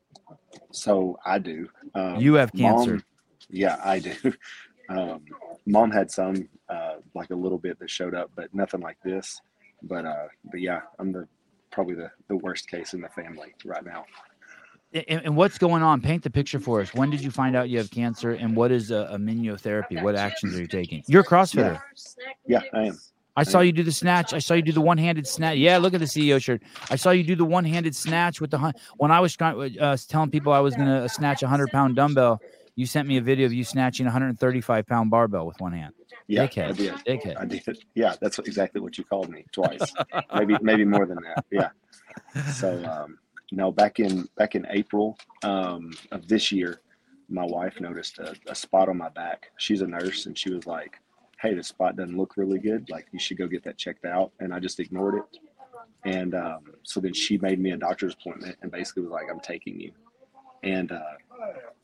So 0.71 1.17
I 1.25 1.39
do. 1.39 1.67
Um, 1.95 2.17
You 2.17 2.35
have 2.35 2.53
cancer. 2.53 2.91
Mom, 2.91 3.03
yeah, 3.49 3.79
I 3.83 3.99
do. 3.99 4.13
Um, 4.89 5.25
mom 5.65 5.91
had 5.91 6.09
some, 6.09 6.47
uh, 6.69 6.93
like 7.13 7.29
a 7.31 7.35
little 7.35 7.57
bit 7.57 7.77
that 7.79 7.89
showed 7.89 8.15
up, 8.15 8.31
but 8.35 8.53
nothing 8.53 8.79
like 8.79 8.95
this. 9.03 9.41
But 9.83 10.05
uh, 10.05 10.27
but 10.45 10.61
yeah, 10.61 10.79
I'm 10.97 11.11
the 11.11 11.27
probably 11.71 11.95
the, 11.95 12.09
the 12.29 12.37
worst 12.37 12.69
case 12.69 12.93
in 12.93 13.01
the 13.01 13.09
family 13.09 13.53
right 13.65 13.83
now. 13.83 14.05
And, 14.93 15.21
and 15.25 15.35
what's 15.35 15.57
going 15.57 15.83
on? 15.83 16.01
Paint 16.01 16.23
the 16.23 16.29
picture 16.29 16.59
for 16.59 16.81
us. 16.81 16.93
When 16.93 17.09
did 17.09 17.21
you 17.21 17.29
find 17.29 17.55
out 17.55 17.69
you 17.69 17.77
have 17.77 17.91
cancer, 17.91 18.31
and 18.31 18.55
what 18.55 18.71
is 18.71 18.91
uh, 18.91 19.11
immunotherapy? 19.13 20.01
What 20.01 20.15
actions 20.15 20.55
are 20.55 20.61
you 20.61 20.67
taking? 20.67 21.03
You're 21.07 21.21
a 21.21 21.25
CrossFitter. 21.25 21.81
Yeah, 22.45 22.61
I 22.73 22.85
am. 22.85 22.99
I 23.35 23.43
saw 23.43 23.59
you 23.59 23.71
do 23.71 23.83
the 23.83 23.91
snatch. 23.91 24.33
I 24.33 24.39
saw 24.39 24.55
you 24.55 24.63
do 24.63 24.71
the 24.71 24.81
one-handed 24.81 25.27
snatch. 25.27 25.57
Yeah, 25.57 25.77
look 25.77 25.93
at 25.93 25.99
the 25.99 26.07
CEO 26.07 26.41
shirt. 26.41 26.63
I 26.89 26.95
saw 26.95 27.11
you 27.11 27.23
do 27.23 27.35
the 27.35 27.45
one-handed 27.45 27.95
snatch 27.95 28.41
with 28.41 28.49
the 28.49 28.57
hun- 28.57 28.73
when 28.95 29.11
I 29.11 29.19
was 29.19 29.35
trying 29.35 29.79
uh, 29.79 29.95
telling 30.07 30.31
people 30.31 30.51
I 30.53 30.59
was 30.59 30.75
gonna 30.75 31.07
snatch 31.07 31.43
a 31.43 31.47
hundred-pound 31.47 31.95
dumbbell. 31.95 32.41
You 32.75 32.87
sent 32.87 33.07
me 33.07 33.17
a 33.17 33.21
video 33.21 33.45
of 33.45 33.53
you 33.53 33.63
snatching 33.63 34.07
a 34.07 34.11
135-pound 34.11 35.09
barbell 35.11 35.45
with 35.45 35.59
one 35.59 35.73
hand. 35.73 35.93
Yeah, 36.27 36.43
I 36.43 36.47
did. 36.47 36.93
Dickhead. 37.05 37.39
I 37.39 37.45
did. 37.45 37.77
Yeah, 37.95 38.15
that's 38.19 38.39
exactly 38.39 38.81
what 38.81 38.97
you 38.97 39.03
called 39.03 39.29
me 39.29 39.45
twice. 39.51 39.93
maybe 40.35 40.57
maybe 40.61 40.85
more 40.85 41.05
than 41.05 41.17
that. 41.23 41.45
Yeah. 41.51 41.69
So 42.53 42.83
um, 42.85 43.19
know, 43.51 43.71
back 43.71 43.99
in 43.99 44.27
back 44.35 44.55
in 44.55 44.65
April 44.69 45.17
um, 45.43 45.93
of 46.11 46.27
this 46.27 46.51
year, 46.51 46.81
my 47.29 47.45
wife 47.45 47.79
noticed 47.79 48.19
a, 48.19 48.35
a 48.47 48.55
spot 48.55 48.89
on 48.89 48.97
my 48.97 49.09
back. 49.09 49.51
She's 49.57 49.81
a 49.81 49.87
nurse, 49.87 50.25
and 50.25 50.37
she 50.37 50.51
was 50.51 50.65
like, 50.65 50.97
"Hey, 51.39 51.53
this 51.53 51.67
spot 51.67 51.95
doesn't 51.95 52.17
look 52.17 52.35
really 52.37 52.59
good. 52.59 52.89
Like, 52.89 53.07
you 53.11 53.19
should 53.19 53.37
go 53.37 53.47
get 53.47 53.63
that 53.63 53.77
checked 53.77 54.05
out." 54.05 54.31
And 54.39 54.53
I 54.53 54.59
just 54.59 54.79
ignored 54.79 55.15
it. 55.15 55.39
And 56.03 56.35
um, 56.35 56.63
so 56.83 56.99
then 56.99 57.13
she 57.13 57.37
made 57.37 57.59
me 57.59 57.71
a 57.71 57.77
doctor's 57.77 58.13
appointment, 58.13 58.57
and 58.61 58.71
basically 58.71 59.03
was 59.03 59.11
like, 59.11 59.27
"I'm 59.31 59.39
taking 59.39 59.79
you." 59.79 59.91
And 60.63 60.91
uh, 60.91 60.99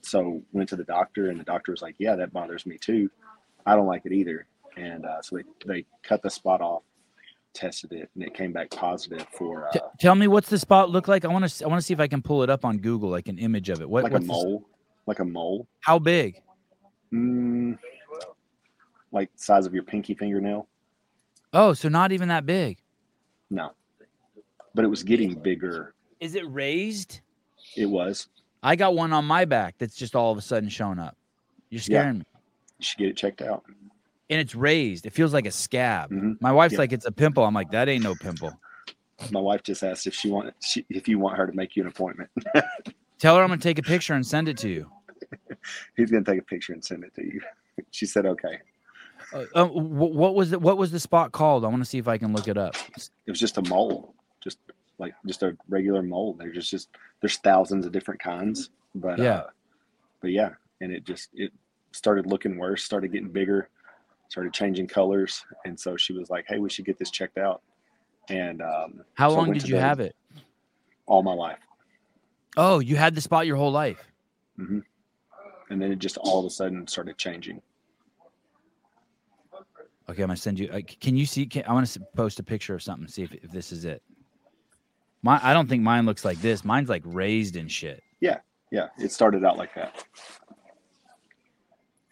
so 0.02 0.42
went 0.52 0.70
to 0.70 0.76
the 0.76 0.84
doctor, 0.84 1.30
and 1.30 1.40
the 1.40 1.46
doctor 1.46 1.72
was 1.72 1.82
like, 1.82 1.96
"Yeah, 1.98 2.16
that 2.16 2.34
bothers 2.34 2.66
me 2.66 2.78
too. 2.78 3.10
I 3.66 3.76
don't 3.76 3.88
like 3.88 4.06
it 4.06 4.12
either." 4.12 4.48
And 4.76 5.06
uh, 5.06 5.22
so 5.22 5.38
they, 5.38 5.44
they 5.66 5.86
cut 6.02 6.24
the 6.24 6.30
spot 6.30 6.62
off, 6.62 6.84
tested 7.54 7.92
it, 7.94 8.10
and 8.16 8.24
it 8.24 8.34
came 8.34 8.52
back 8.52 8.70
positive 8.72 9.26
for 9.38 9.68
uh, 9.68 9.80
tell 10.00 10.16
me 10.16 10.28
what's 10.28 10.50
the 10.50 10.60
spot 10.60 10.90
look 10.90 11.08
like? 11.08 11.26
I 11.26 11.28
want 11.28 11.48
to. 11.48 11.66
I 11.66 11.68
want 11.68 11.80
to 11.80 11.86
see 11.86 11.94
if 11.94 12.00
I 12.00 12.08
can 12.08 12.22
pull 12.22 12.44
it 12.44 12.50
up 12.50 12.66
on 12.66 12.78
Google, 12.80 13.10
like 13.10 13.28
an 13.28 13.38
image 13.38 13.70
of 13.70 13.82
it. 13.82 13.90
What? 13.90 14.04
like 14.04 14.14
a 14.14 14.20
mole, 14.20 14.66
like 15.06 15.20
a 15.20 15.26
mole, 15.26 15.68
how 15.82 16.00
big? 16.00 16.42
mm, 17.14 17.78
like 19.12 19.30
size 19.36 19.66
of 19.66 19.74
your 19.74 19.84
pinky 19.84 20.16
fingernail. 20.16 20.68
Oh, 21.54 21.74
so 21.74 21.88
not 21.90 22.12
even 22.12 22.30
that 22.30 22.46
big. 22.46 22.80
No, 23.50 23.72
but 24.74 24.84
it 24.84 24.88
was 24.88 25.04
getting 25.04 25.36
bigger. 25.36 25.94
Is 26.20 26.36
it 26.36 26.50
raised? 26.52 27.22
It 27.78 27.86
was. 27.86 28.28
I 28.64 28.76
got 28.76 28.96
one 28.96 29.12
on 29.14 29.26
my 29.26 29.46
back 29.46 29.76
that's 29.78 29.96
just 29.96 30.16
all 30.16 30.32
of 30.32 30.38
a 30.38 30.42
sudden 30.42 30.70
shown 30.70 30.98
up. 30.98 31.18
You're 31.70 31.80
Yeah. 31.80 32.02
scaring 32.02 32.18
me. 32.20 32.26
You 32.80 32.86
should 32.86 32.98
get 32.98 33.10
it 33.10 33.18
checked 33.18 33.42
out. 33.42 33.64
And 34.34 34.42
it's 34.42 34.56
raised. 34.56 35.06
It 35.06 35.14
feels 35.14 35.32
like 35.32 35.46
a 35.46 35.52
scab. 35.52 36.10
Mhm. 36.10 36.42
My 36.42 36.52
wife's 36.52 36.74
Yeah. 36.74 36.80
like, 36.80 36.92
it's 36.92 37.06
a 37.06 37.12
pimple. 37.12 37.46
I'm 37.46 37.54
like, 37.54 37.70
that 37.70 37.88
ain't 37.88 38.04
no 38.04 38.16
pimple. 38.16 38.52
My 39.32 39.40
wife 39.40 39.62
just 39.62 39.84
asked 39.84 40.08
if 40.08 40.16
she 40.16 40.32
want 40.32 40.54
she, 40.60 40.84
if 40.90 41.08
you 41.08 41.20
want 41.20 41.38
her 41.38 41.46
to 41.46 41.54
make 41.54 41.76
you 41.76 41.84
an 41.84 41.88
appointment. 41.90 42.32
Tell 43.20 43.36
her 43.38 43.44
I'm 43.44 43.50
gonna 43.50 43.62
take 43.62 43.78
a 43.78 43.84
picture 43.84 44.16
and 44.16 44.26
send 44.26 44.50
it 44.50 44.58
to 44.58 44.70
you. 44.70 44.90
He's 45.96 46.10
gonna 46.12 46.26
take 46.26 46.40
a 46.40 46.44
picture 46.44 46.74
and 46.74 46.84
send 46.84 47.04
it 47.04 47.14
to 47.16 47.24
you. 47.24 47.40
She 47.92 48.06
said 48.06 48.26
okay. 48.28 48.60
Uh, 49.34 49.46
uh, 49.56 49.66
wh- 49.66 50.14
what 50.16 50.36
was 50.36 50.50
the 50.52 50.60
what 50.60 50.78
was 50.78 50.92
the 50.92 51.00
spot 51.00 51.32
called? 51.32 51.64
I 51.64 51.68
want 51.70 51.82
to 51.84 51.90
see 51.90 51.98
if 52.00 52.08
I 52.08 52.18
can 52.18 52.34
look 52.34 52.48
it 52.48 52.58
up. 52.58 52.76
It 52.98 53.10
was 53.32 53.40
just 53.40 53.58
a 53.58 53.62
mole, 53.64 54.14
just 54.44 54.58
like 55.00 55.14
just 55.26 55.42
a 55.42 55.56
regular 55.70 56.02
mole. 56.04 56.34
There's 56.34 56.54
just, 56.56 56.70
just 56.72 56.90
there's 57.22 57.38
thousands 57.38 57.86
of 57.86 57.92
different 57.92 58.20
kinds, 58.20 58.70
but 58.94 59.18
Yeah. 59.20 59.38
uh, 59.38 59.48
but 60.22 60.32
yeah, 60.32 60.50
and 60.82 60.92
it 60.92 61.04
just 61.04 61.30
it 61.34 61.52
started 61.94 62.26
looking 62.28 62.58
worse, 62.58 62.84
started 62.84 63.12
getting 63.12 63.30
bigger, 63.30 63.70
started 64.30 64.54
changing 64.54 64.88
colors, 64.88 65.46
and 65.66 65.80
so 65.80 65.96
she 65.98 66.14
was 66.14 66.30
like, 66.30 66.46
"Hey, 66.48 66.60
we 66.60 66.70
should 66.70 66.86
get 66.86 66.98
this 66.98 67.12
checked 67.12 67.38
out." 67.38 67.62
And 68.30 68.62
um, 68.62 69.04
How 69.16 69.30
so 69.30 69.36
long 69.36 69.52
did 69.54 69.68
you 69.68 69.76
have 69.76 70.00
it? 70.00 70.16
All 71.06 71.22
my 71.24 71.34
life, 71.34 71.60
Oh, 72.56 72.80
you 72.80 72.96
had 72.96 73.16
the 73.16 73.22
spot 73.22 73.46
your 73.46 73.58
whole 73.58 73.72
life. 73.72 74.02
and 74.58 74.84
then 75.70 75.92
it 75.92 76.00
just 76.00 76.18
all 76.18 76.40
of 76.40 76.46
a 76.46 76.50
sudden 76.50 76.88
started 76.88 77.18
changing. 77.18 77.62
Okay, 80.10 80.22
I'm 80.22 80.28
gonna 80.28 80.36
send 80.38 80.60
you. 80.60 80.70
Uh, 80.70 80.82
can 81.00 81.16
you 81.16 81.26
see? 81.26 81.46
Can, 81.46 81.64
I 81.66 81.74
want 81.74 81.88
to 81.88 82.00
post 82.16 82.40
a 82.40 82.44
picture 82.44 82.74
of 82.76 82.84
something. 82.84 83.08
See 83.08 83.24
if, 83.24 83.34
if 83.34 83.52
this 83.52 83.72
is 83.72 83.86
it. 83.86 84.02
My, 85.22 85.40
I 85.42 85.54
don't 85.54 85.70
think 85.70 85.82
mine 85.82 86.06
looks 86.06 86.26
like 86.26 86.42
this. 86.42 86.66
Mine's 86.66 86.90
like 86.90 87.04
raised 87.06 87.56
and 87.56 87.72
shit. 87.72 88.04
Yeah, 88.20 88.40
yeah, 88.72 88.88
it 89.00 89.12
started 89.12 89.46
out 89.46 89.58
like 89.58 89.74
that. 89.76 90.04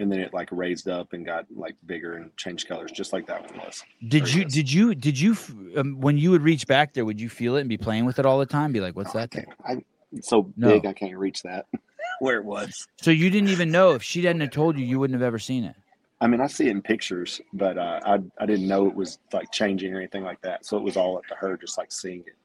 And 0.01 0.11
then 0.11 0.19
it 0.19 0.33
like 0.33 0.49
raised 0.51 0.89
up 0.89 1.13
and 1.13 1.23
got 1.23 1.45
like 1.55 1.75
bigger 1.85 2.15
and 2.15 2.35
changed 2.35 2.67
colors, 2.67 2.91
just 2.91 3.13
like 3.13 3.27
that 3.27 3.47
one 3.51 3.59
was. 3.59 3.83
Did 4.07 4.33
you? 4.33 4.45
Did 4.45 4.71
you? 4.71 4.95
Did 4.95 5.19
you? 5.19 5.37
Um, 5.77 6.01
when 6.01 6.17
you 6.17 6.31
would 6.31 6.41
reach 6.41 6.65
back 6.65 6.93
there, 6.93 7.05
would 7.05 7.21
you 7.21 7.29
feel 7.29 7.55
it 7.55 7.59
and 7.61 7.69
be 7.69 7.77
playing 7.77 8.05
with 8.05 8.17
it 8.17 8.25
all 8.25 8.39
the 8.39 8.47
time? 8.47 8.71
Be 8.71 8.79
like, 8.79 8.95
"What's 8.95 9.15
I 9.15 9.19
that?" 9.19 9.31
thing?" 9.31 9.45
I, 9.63 9.77
so 10.21 10.51
No. 10.57 10.69
big, 10.69 10.87
I 10.87 10.93
can't 10.93 11.15
reach 11.15 11.43
that. 11.43 11.67
Where 12.19 12.37
it 12.37 12.43
was. 12.45 12.87
So 12.99 13.11
you 13.11 13.29
didn't 13.29 13.49
even 13.49 13.71
know 13.71 13.93
if 13.93 14.01
she 14.01 14.23
hadn't 14.25 14.41
have 14.41 14.49
told 14.49 14.75
you, 14.79 14.85
you 14.85 14.99
wouldn't 14.99 15.19
have 15.19 15.25
ever 15.25 15.37
seen 15.37 15.65
it. 15.65 15.75
I 16.19 16.25
mean, 16.25 16.41
I 16.41 16.47
see 16.47 16.65
it 16.65 16.71
in 16.71 16.81
pictures, 16.81 17.39
but 17.53 17.77
uh, 17.77 17.99
I 18.03 18.17
I 18.39 18.47
didn't 18.47 18.67
know 18.67 18.87
it 18.87 18.95
was 18.95 19.19
like 19.31 19.51
changing 19.51 19.93
or 19.93 19.97
anything 19.97 20.23
like 20.23 20.41
that. 20.41 20.65
So 20.65 20.77
it 20.77 20.83
was 20.83 20.97
all 20.97 21.17
up 21.17 21.27
to 21.27 21.35
her, 21.35 21.57
just 21.57 21.77
like 21.77 21.91
seeing 21.91 22.21
it. 22.21 22.35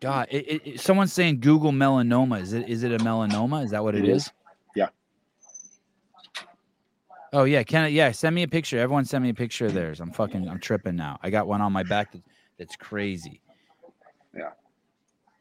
God, 0.00 0.26
it, 0.32 0.44
it, 0.48 0.62
it- 0.64 0.80
someone's 0.80 1.12
saying 1.12 1.38
Google 1.38 1.70
melanoma. 1.70 2.40
Is 2.42 2.52
it? 2.52 2.68
Is 2.68 2.82
it 2.82 2.92
a 2.92 2.98
melanoma? 2.98 3.64
Is 3.64 3.70
that 3.70 3.84
what 3.84 3.94
It 3.94 4.04
it 4.04 4.08
is? 4.10 4.24
is. 4.26 4.32
Oh 7.32 7.44
yeah, 7.44 7.62
can 7.62 7.84
I? 7.84 7.88
Yeah, 7.88 8.10
send 8.12 8.34
me 8.34 8.42
a 8.42 8.48
picture. 8.48 8.78
Everyone, 8.78 9.04
send 9.04 9.22
me 9.24 9.30
a 9.30 9.34
picture 9.34 9.66
of 9.66 9.74
theirs. 9.74 10.00
I'm 10.00 10.12
fucking. 10.12 10.48
I'm 10.48 10.60
tripping 10.60 10.96
now. 10.96 11.18
I 11.22 11.30
got 11.30 11.46
one 11.46 11.60
on 11.60 11.72
my 11.72 11.82
back 11.82 12.12
that, 12.12 12.22
that's 12.58 12.76
crazy. 12.76 13.40
Yeah. 14.34 14.50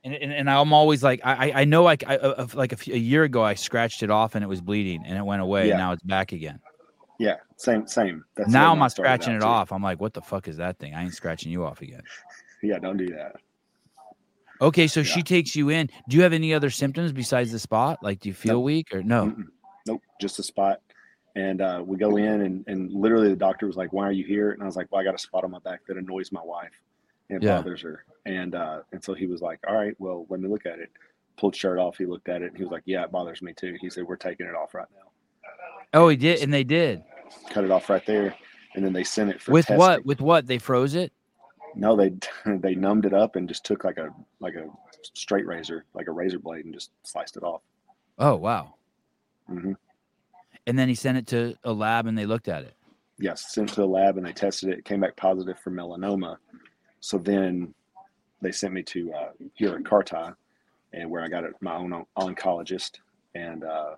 And, 0.04 0.14
and, 0.16 0.32
and 0.34 0.50
I'm 0.50 0.74
always 0.74 1.04
like 1.04 1.22
I 1.26 1.52
I- 1.62 1.66
know 1.66 1.84
like 1.84 2.04
I, 2.08 2.18
uh, 2.18 2.48
like 2.54 2.72
a, 2.72 2.78
few, 2.78 2.94
a 2.94 2.98
year 2.98 3.24
ago 3.24 3.44
I 3.44 3.56
scratched 3.56 4.04
it 4.04 4.10
off 4.10 4.36
and 4.36 4.44
it 4.44 4.48
was 4.48 4.62
bleeding 4.62 5.04
and 5.06 5.18
it 5.18 5.22
went 5.26 5.42
away 5.42 5.66
Yeah. 5.68 5.74
and 5.74 5.80
now 5.80 5.92
it's 5.94 6.04
back 6.04 6.32
again. 6.32 6.60
Yeah, 7.20 7.36
same 7.58 7.88
same. 7.88 8.24
That's 8.36 8.50
now 8.50 8.72
I'm 8.72 8.80
not 8.80 8.92
scratching 8.92 9.36
it 9.36 9.40
too. 9.40 9.46
off. 9.48 9.72
I'm 9.72 9.82
like, 9.82 10.00
what 10.00 10.14
the 10.14 10.22
fuck 10.22 10.48
is 10.48 10.58
that 10.58 10.78
thing? 10.80 10.94
I 10.94 11.04
ain't 11.04 11.14
scratching 11.16 11.52
you 11.52 11.66
off 11.66 11.82
again. 11.82 12.04
Yeah, 12.64 12.80
don't 12.80 12.98
do 12.98 13.06
that. 13.10 13.36
Okay, 14.62 14.88
so 14.88 15.02
Yeah. 15.02 15.06
she 15.06 15.22
takes 15.22 15.56
you 15.56 15.70
in. 15.70 15.90
Do 16.10 16.18
you 16.18 16.24
have 16.24 16.34
any 16.34 16.56
other 16.56 16.72
symptoms 16.72 17.12
besides 17.12 17.52
the 17.52 17.60
spot? 17.60 18.00
Like, 18.02 18.20
do 18.20 18.30
you 18.30 18.34
feel 18.34 18.56
Nope. 18.56 18.64
weak 18.64 18.96
or 18.96 19.04
no? 19.04 19.26
Mm-mm. 19.28 19.44
Nope, 19.86 20.02
just 20.20 20.40
a 20.40 20.44
spot. 20.44 20.80
And 21.38 21.62
uh, 21.62 21.84
we 21.86 21.98
go 21.98 22.18
in, 22.18 22.42
and, 22.42 22.64
and 22.66 22.92
literally 22.92 23.30
the 23.30 23.36
doctor 23.36 23.68
was 23.68 23.76
like, 23.78 23.94
"Why 23.94 24.08
are 24.08 24.12
you 24.12 24.26
here?" 24.26 24.54
And 24.54 24.64
I 24.64 24.66
was 24.66 24.76
like, 24.76 24.92
"Well, 24.92 25.00
I 25.00 25.04
got 25.04 25.14
a 25.14 25.20
spot 25.20 25.44
on 25.44 25.52
my 25.52 25.60
back 25.60 25.82
that 25.88 25.96
annoys 25.96 26.32
my 26.32 26.42
wife, 26.44 26.72
and 27.30 27.44
Yeah. 27.44 27.58
bothers 27.58 27.80
her." 27.84 28.06
And 28.26 28.56
uh, 28.56 28.80
and 28.92 29.04
so 29.04 29.14
he 29.14 29.28
was 29.28 29.40
like, 29.40 29.60
"All 29.68 29.76
right, 29.76 29.94
well, 30.00 30.26
let 30.30 30.40
me 30.40 30.50
look 30.50 30.66
at 30.66 30.80
it." 30.80 30.90
Pulled 31.38 31.56
shirt 31.56 31.78
off. 31.78 32.00
He 32.00 32.08
looked 32.08 32.28
at 32.28 32.42
it, 32.42 32.48
and 32.48 32.58
he 32.58 32.64
was 32.64 32.72
like, 32.72 32.82
"Yeah, 32.86 33.04
it 33.04 33.12
bothers 33.12 33.44
me 33.44 33.54
too." 33.54 33.78
He 33.80 33.88
said, 33.92 34.06
"We're 34.06 34.16
taking 34.16 34.48
it 34.48 34.56
off 34.56 34.74
right 34.74 34.88
now." 34.92 35.12
Oh, 35.94 36.10
he 36.10 36.18
did, 36.18 36.42
and 36.42 36.52
they 36.52 36.64
did. 36.64 37.04
Cut 37.52 37.64
it 37.64 37.70
off 37.70 37.88
right 37.88 38.06
there, 38.08 38.34
and 38.74 38.84
then 38.84 38.94
they 38.94 39.04
sent 39.04 39.30
it 39.30 39.40
for 39.40 39.52
With 39.52 39.70
what? 39.70 40.04
With 40.08 40.22
what? 40.22 40.48
They 40.48 40.58
froze 40.58 40.96
it. 40.96 41.14
No, 41.76 41.96
they 41.96 42.14
they 42.58 42.74
numbed 42.74 43.06
it 43.06 43.14
up 43.14 43.36
and 43.36 43.48
just 43.48 43.64
took 43.64 43.84
like 43.84 43.98
a 44.00 44.10
like 44.40 44.56
a 44.56 44.66
straight 45.14 45.46
razor, 45.46 45.86
like 45.94 46.08
a 46.08 46.12
razor 46.12 46.40
blade, 46.40 46.66
and 46.66 46.74
just 46.74 46.90
sliced 47.04 47.38
it 47.38 47.44
off. 47.44 47.62
Oh 48.18 48.38
wow. 48.38 48.74
hmm 49.48 49.74
And 50.68 50.78
then 50.78 50.90
he 50.90 50.96
sent 50.96 51.18
it 51.18 51.28
to 51.28 51.56
a 51.64 51.72
lab, 51.72 52.06
and 52.06 52.18
they 52.18 52.26
looked 52.26 52.48
at 52.50 52.64
it. 52.64 52.76
yes, 53.18 53.54
sent 53.54 53.70
to 53.70 53.76
the 53.78 53.88
lab 53.88 54.18
and 54.18 54.26
they 54.26 54.34
tested 54.34 54.70
it. 54.70 54.80
It 54.80 54.86
came 54.86 55.00
back 55.00 55.16
positive 55.16 55.58
for 55.60 55.72
melanoma. 55.72 56.38
So 57.00 57.18
then 57.18 57.74
they 58.42 58.52
sent 58.52 58.74
me 58.74 58.84
to 58.84 59.12
uh, 59.14 59.30
here 59.56 59.76
at 59.76 59.84
Carti, 59.84 60.36
and 60.94 61.10
where 61.10 61.24
I 61.24 61.28
got 61.28 61.44
it, 61.44 61.54
my 61.62 61.76
own 61.76 62.06
oncologist, 62.18 63.00
and 63.34 63.64
uh, 63.64 63.96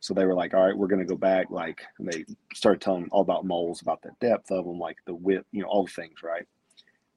so 0.00 0.14
they 0.14 0.24
were 0.24 0.34
like, 0.34 0.54
"All 0.54 0.64
right, 0.64 0.76
we're 0.76 0.86
going 0.86 1.06
to 1.06 1.14
go 1.14 1.16
back." 1.16 1.50
Like 1.50 1.82
they 1.98 2.24
started 2.54 2.80
telling 2.80 3.08
all 3.10 3.22
about 3.22 3.44
moles, 3.44 3.82
about 3.82 4.02
the 4.02 4.10
depth 4.20 4.50
of 4.50 4.64
them, 4.64 4.78
like 4.78 4.96
the 5.06 5.14
width, 5.14 5.46
you 5.52 5.62
know, 5.62 5.68
all 5.68 5.84
the 5.84 5.92
things, 5.92 6.22
right? 6.22 6.46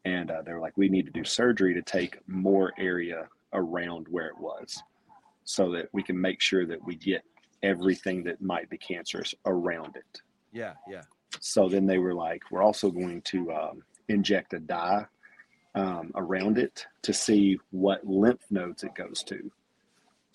And 0.06 0.32
uh, 0.32 0.42
they 0.42 0.54
were 0.54 0.60
like, 0.60 0.78
"We 0.78 0.90
need 0.90 1.06
to 1.06 1.12
do 1.12 1.24
surgery 1.24 1.74
to 1.74 1.82
take 1.82 2.18
more 2.28 2.74
area 2.78 3.28
around 3.54 4.08
where 4.10 4.28
it 4.28 4.38
was, 4.40 4.82
so 5.44 5.72
that 5.72 5.90
we 5.94 6.04
can 6.04 6.20
make 6.20 6.42
sure 6.42 6.66
that 6.66 6.84
we 6.86 6.96
get 6.96 7.24
everything 7.64 8.24
that 8.24 8.42
might 8.42 8.70
be 8.70 8.78
cancerous 8.78 9.34
around 9.46 9.96
it." 9.96 10.22
Yeah, 10.52 10.74
yeah. 10.90 11.04
So 11.40 11.70
then 11.70 11.86
they 11.86 11.98
were 11.98 12.14
like, 12.14 12.44
"We're 12.52 12.64
also 12.64 12.90
going 12.90 13.22
to 13.24 13.52
um, 13.52 13.84
inject 14.08 14.54
a 14.54 14.60
dye 14.60 15.06
um, 15.76 16.12
around 16.16 16.58
it 16.58 16.86
to 17.04 17.14
see 17.14 17.60
what 17.72 18.06
lymph 18.06 18.42
nodes 18.50 18.84
it 18.84 18.96
goes 18.96 19.24
to." 19.24 19.52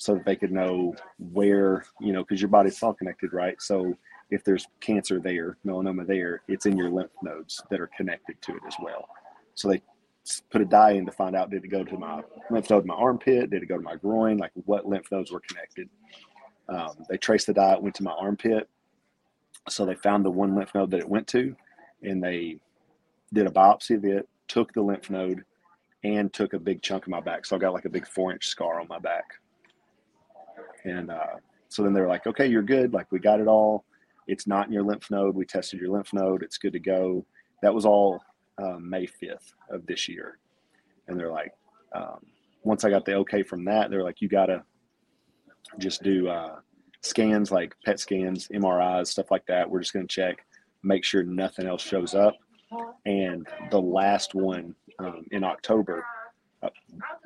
so 0.03 0.15
that 0.15 0.25
they 0.25 0.35
could 0.35 0.51
know 0.51 0.93
where, 1.31 1.85
you 2.01 2.13
know, 2.13 2.25
because 2.25 2.41
your 2.41 2.49
body's 2.49 2.83
all 2.83 2.93
connected, 2.93 3.33
right? 3.33 3.63
So 3.63 3.97
if 4.33 4.43
there's 4.43 4.67
cancer 4.81 5.21
there, 5.21 5.59
melanoma 5.65 6.05
there, 6.05 6.43
it's 6.49 6.67
in 6.67 6.77
your 6.77 6.91
lymph 6.91 7.13
nodes 7.23 7.63
that 7.71 7.81
are 7.81 7.91
connected 7.97 8.43
to 8.43 8.53
it 8.57 8.63
as 8.67 8.75
well. 8.83 9.09
So 9.55 9.69
they 9.69 9.81
put 10.51 10.61
a 10.61 10.65
dye 10.65 10.93
in 10.93 11.07
to 11.07 11.13
find 11.13 11.37
out 11.37 11.51
did 11.51 11.65
it 11.65 11.69
go 11.69 11.85
to 11.85 11.97
my 11.97 12.21
lymph 12.51 12.69
node 12.69 12.83
in 12.83 12.89
my 12.89 12.95
armpit? 12.95 13.51
Did 13.51 13.63
it 13.63 13.67
go 13.67 13.77
to 13.77 13.83
my 13.83 13.95
groin? 13.95 14.39
Like 14.39 14.51
what 14.65 14.89
lymph 14.89 15.07
nodes 15.13 15.31
were 15.31 15.43
connected? 15.47 15.89
Um, 16.69 17.05
they 17.09 17.17
traced 17.17 17.47
the 17.47 17.55
dye, 17.55 17.77
went 17.79 17.95
to 17.97 18.03
my 18.03 18.13
armpit. 18.13 18.69
So 19.69 19.85
they 19.85 19.95
found 19.95 20.25
the 20.25 20.31
one 20.31 20.55
lymph 20.55 20.75
node 20.75 20.91
that 20.91 21.01
it 21.01 21.09
went 21.09 21.27
to, 21.29 21.55
and 22.03 22.23
they 22.23 22.59
did 23.33 23.47
a 23.47 23.51
biopsy 23.51 23.97
of 23.97 24.05
it, 24.05 24.29
took 24.49 24.73
the 24.73 24.83
lymph 24.83 25.09
node, 25.09 25.45
and 26.05 26.33
took 26.33 26.53
a 26.53 26.59
big 26.59 26.83
chunk 26.83 27.05
of 27.05 27.11
my 27.11 27.21
back. 27.21 27.47
So 27.47 27.57
I 27.57 27.59
got 27.59 27.73
like 27.73 27.85
a 27.85 27.91
big 27.91 28.07
four 28.07 28.33
inch 28.33 28.47
scar 28.47 28.81
on 28.81 28.89
my 28.89 28.99
back. 28.99 29.25
And 30.85 31.11
uh, 31.11 31.37
so 31.69 31.83
then 31.83 31.93
they 31.93 32.01
were 32.01 32.09
like, 32.09 32.27
okay, 32.27 32.47
you're 32.47 32.63
good. 32.63 32.93
Like 32.93 33.11
we 33.13 33.19
got 33.19 33.41
it 33.41 33.47
all. 33.47 33.85
It's 34.27 34.47
not 34.47 34.67
in 34.67 34.73
your 34.73 34.83
lymph 34.83 35.11
node. 35.11 35.35
We 35.35 35.45
tested 35.45 35.81
your 35.81 35.91
lymph 35.91 36.13
node. 36.13 36.43
It's 36.43 36.59
good 36.59 36.73
to 36.73 36.81
go. 36.81 37.25
That 37.63 37.75
was 37.75 37.87
all 37.87 38.21
um, 38.59 38.89
May 38.89 39.07
5th 39.07 39.53
of 39.71 39.87
this 39.87 40.09
year. 40.09 40.39
And 41.07 41.19
they're 41.19 41.31
like, 41.31 41.53
um, 41.95 42.19
once 42.65 42.85
I 42.85 42.91
got 42.91 43.05
the 43.05 43.15
okay 43.15 43.43
from 43.43 43.65
that, 43.65 43.91
they're 43.91 44.05
like, 44.05 44.21
you 44.21 44.29
got 44.29 44.47
to 44.47 44.63
just 45.79 46.03
do 46.03 46.29
uh, 46.29 46.57
scans 47.01 47.51
like 47.51 47.75
PET 47.85 48.01
scans, 48.01 48.49
MRIs, 48.49 49.09
stuff 49.09 49.31
like 49.31 49.47
that. 49.47 49.69
We're 49.69 49.81
just 49.81 49.93
going 49.93 50.07
to 50.07 50.15
check, 50.15 50.45
make 50.83 51.05
sure 51.05 51.23
nothing 51.23 51.67
else 51.67 51.83
shows 51.83 52.15
up. 52.15 52.35
And 53.05 53.47
the 53.71 53.81
last 53.81 54.35
one 54.35 54.75
um, 54.99 55.25
in 55.31 55.45
October, 55.45 56.05
uh, 56.63 56.71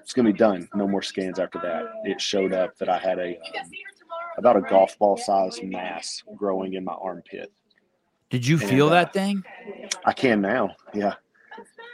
it's 0.01 0.13
going 0.13 0.27
to 0.27 0.33
be 0.33 0.39
done. 0.39 0.69
No 0.75 0.89
more 0.89 1.03
scans 1.03 1.39
after 1.39 1.61
that. 1.61 1.85
It 2.05 2.21
showed 2.21 2.53
up 2.53 2.77
that 2.79 2.89
I 2.89 2.99
had 2.99 3.19
a 3.19 3.37
um, 3.37 3.71
about 4.39 4.57
a 4.57 4.61
golf 4.63 4.99
ball 4.99 5.17
sized 5.17 5.63
mass 5.63 6.23
growing 6.37 6.75
in 6.75 6.85
my 6.85 6.95
armpit. 6.95 7.53
Did 8.31 8.47
you 8.47 8.59
And, 8.59 8.69
feel 8.69 8.89
uh, 8.89 8.91
that 8.91 9.13
thing? 9.13 9.43
I 10.05 10.13
can 10.13 10.41
now, 10.41 10.75
yeah. 10.93 11.15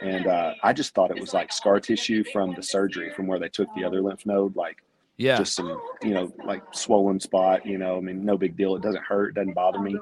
And 0.01 0.27
uh, 0.27 0.53
I 0.63 0.73
just 0.73 0.93
thought 0.93 1.11
it 1.11 1.19
was 1.19 1.33
like 1.33 1.53
scar 1.53 1.79
tissue 1.79 2.23
from 2.33 2.53
the 2.55 2.63
surgery, 2.63 3.11
from 3.13 3.27
where 3.27 3.39
they 3.39 3.49
took 3.49 3.69
the 3.75 3.83
other 3.83 4.01
lymph 4.01 4.25
node, 4.25 4.55
like 4.55 4.77
Yeah. 5.17 5.37
just 5.37 5.53
some, 5.53 5.79
you 6.01 6.13
know, 6.13 6.33
like 6.45 6.63
swollen 6.73 7.19
spot. 7.19 7.65
You 7.65 7.77
know, 7.77 7.97
I 7.97 7.99
mean, 8.01 8.25
no 8.25 8.37
big 8.37 8.57
deal. 8.57 8.75
It 8.75 8.81
doesn't 8.81 9.03
hurt, 9.03 9.29
it 9.29 9.35
doesn't 9.35 9.53
bother 9.53 9.79
me. 9.79 9.97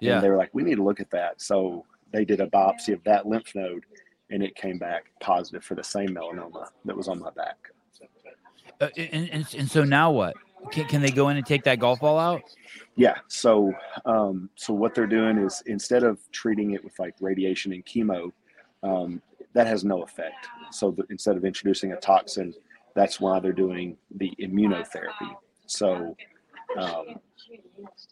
yeah. 0.00 0.14
And 0.14 0.24
they 0.24 0.30
were 0.30 0.36
like, 0.36 0.50
we 0.52 0.62
need 0.62 0.76
to 0.76 0.82
look 0.82 1.00
at 1.00 1.10
that. 1.10 1.40
So 1.40 1.84
they 2.12 2.24
did 2.24 2.40
a 2.40 2.46
biopsy 2.46 2.92
of 2.92 3.02
that 3.04 3.26
lymph 3.26 3.54
node, 3.54 3.84
and 4.30 4.42
it 4.42 4.54
came 4.56 4.78
back 4.78 5.06
positive 5.20 5.64
for 5.64 5.74
the 5.74 5.84
same 5.84 6.08
melanoma 6.08 6.68
that 6.84 6.96
was 6.96 7.08
on 7.08 7.20
my 7.20 7.30
back. 7.30 7.56
Uh, 8.80 8.88
and, 8.96 9.30
and 9.30 9.54
and 9.56 9.70
so 9.70 9.84
now 9.84 10.10
what? 10.10 10.34
Can, 10.70 10.86
can 10.86 11.00
they 11.00 11.10
go 11.10 11.28
in 11.28 11.36
and 11.36 11.46
take 11.46 11.64
that 11.64 11.78
golf 11.78 12.00
ball 12.00 12.18
out? 12.18 12.42
Yeah. 12.96 13.14
So, 13.28 13.72
um, 14.04 14.50
so 14.56 14.74
what 14.74 14.94
they're 14.94 15.06
doing 15.06 15.38
is 15.38 15.62
instead 15.66 16.02
of 16.02 16.18
treating 16.32 16.72
it 16.72 16.84
with 16.84 16.98
like 16.98 17.14
radiation 17.20 17.72
and 17.72 17.84
chemo, 17.86 18.32
um, 18.82 19.22
that 19.54 19.66
has 19.66 19.84
no 19.84 20.02
effect. 20.02 20.48
So 20.70 20.90
the, 20.90 21.04
instead 21.08 21.36
of 21.36 21.44
introducing 21.44 21.92
a 21.92 21.96
toxin, 21.96 22.52
that's 22.96 23.20
why 23.20 23.38
they're 23.38 23.52
doing 23.52 23.96
the 24.16 24.32
immunotherapy. 24.40 25.36
So 25.66 26.16
um, 26.78 27.04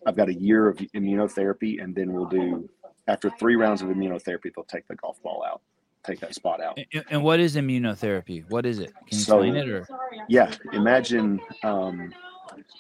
I've 0.07 0.15
got 0.17 0.29
a 0.29 0.35
year 0.35 0.69
of 0.69 0.77
immunotherapy, 0.77 1.83
and 1.83 1.95
then 1.97 2.13
we'll 2.13 2.27
do 2.27 2.69
after 3.09 3.31
three 3.31 3.57
rounds 3.57 3.83
of 3.83 3.89
immunotherapy, 3.89 4.53
they'll 4.55 4.65
take 4.65 4.87
the 4.87 4.95
golf 4.97 5.21
ball 5.23 5.45
out, 5.47 5.61
take 6.05 6.21
that 6.21 6.35
spot 6.35 6.63
out. 6.63 6.79
And, 6.93 7.05
and 7.11 7.23
what 7.23 7.41
is 7.41 7.57
immunotherapy? 7.57 8.49
What 8.51 8.65
is 8.67 8.79
it? 8.79 8.93
Can 8.95 9.19
you 9.19 9.19
So- 9.19 9.41
explain 9.43 9.57
it 9.57 9.69
or? 9.69 9.87
Yeah, 10.29 10.55
imagine 10.73 11.41
um, 11.65 12.13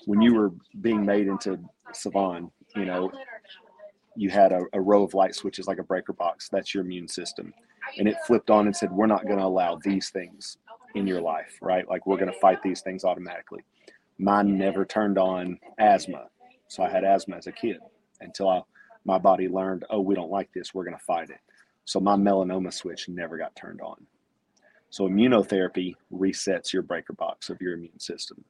when 0.07 0.21
you 0.21 0.35
were 0.35 0.53
being 0.81 1.05
made 1.05 1.27
into 1.27 1.59
Sevan, 1.93 2.51
you 2.77 2.85
know, 2.85 3.11
you 4.17 4.31
had 4.31 4.53
a, 4.53 4.63
a 4.73 4.81
row 4.81 5.03
of 5.03 5.15
light 5.15 5.35
switches 5.35 5.67
like 5.67 5.79
a 5.79 5.83
breaker 5.83 6.13
box. 6.13 6.49
That's 6.49 6.73
your 6.75 6.85
immune 6.85 7.09
system. 7.09 7.53
And 7.99 8.09
it 8.09 8.17
flipped 8.27 8.51
on 8.51 8.67
and 8.67 8.75
said, 8.75 8.91
We're 8.93 9.07
not 9.07 9.25
going 9.27 9.39
to 9.39 9.45
allow 9.45 9.79
these 9.85 10.11
things 10.11 10.59
in 10.95 11.07
your 11.07 11.21
life, 11.21 11.59
right? 11.61 11.89
Like, 11.89 12.07
we're 12.07 12.17
going 12.19 12.33
to 12.33 12.39
fight 12.39 12.63
these 12.63 12.81
things 12.81 13.05
automatically. 13.05 13.65
Mine 14.19 14.57
never 14.57 14.85
turned 14.85 15.19
on 15.19 15.59
asthma. 15.79 16.29
So 16.69 16.83
I 16.83 16.89
had 16.91 17.05
asthma 17.05 17.37
as 17.37 17.47
a 17.47 17.53
kid 17.53 17.79
until 18.21 18.49
I, 18.49 18.63
my 19.05 19.19
body 19.19 19.49
learned, 19.49 19.85
Oh, 19.91 20.01
we 20.01 20.15
don't 20.15 20.31
like 20.31 20.53
this. 20.53 20.73
We're 20.73 20.85
going 20.85 20.97
to 20.97 21.05
fight 21.05 21.31
it. 21.31 21.41
So 21.85 22.01
my 22.01 22.17
melanoma 22.17 22.73
switch 22.73 23.09
never 23.09 23.37
got 23.37 23.55
turned 23.57 23.81
on. 23.81 24.07
So 24.91 25.09
immunotherapy 25.09 25.95
resets 26.13 26.73
your 26.73 26.83
breaker 26.83 27.15
box 27.15 27.51
of 27.51 27.61
your 27.61 27.75
immune 27.75 27.99
system. 27.99 28.45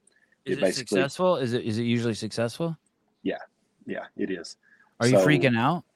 Is 0.44 0.58
It 0.58 0.62
it 0.62 0.74
successful? 0.74 1.36
Is 1.36 1.54
it 1.54 1.64
is 1.64 1.78
it 1.78 1.84
usually 1.84 2.12
successful? 2.12 2.76
Yeah, 3.22 3.38
yeah, 3.86 4.04
it 4.16 4.30
is. 4.30 4.58
Are 5.00 5.06
you 5.06 5.16
freaking 5.16 5.56
out? 5.56 5.84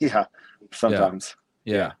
Yeah, 0.00 0.24
sometimes. 0.72 1.36
Yeah. 1.64 1.92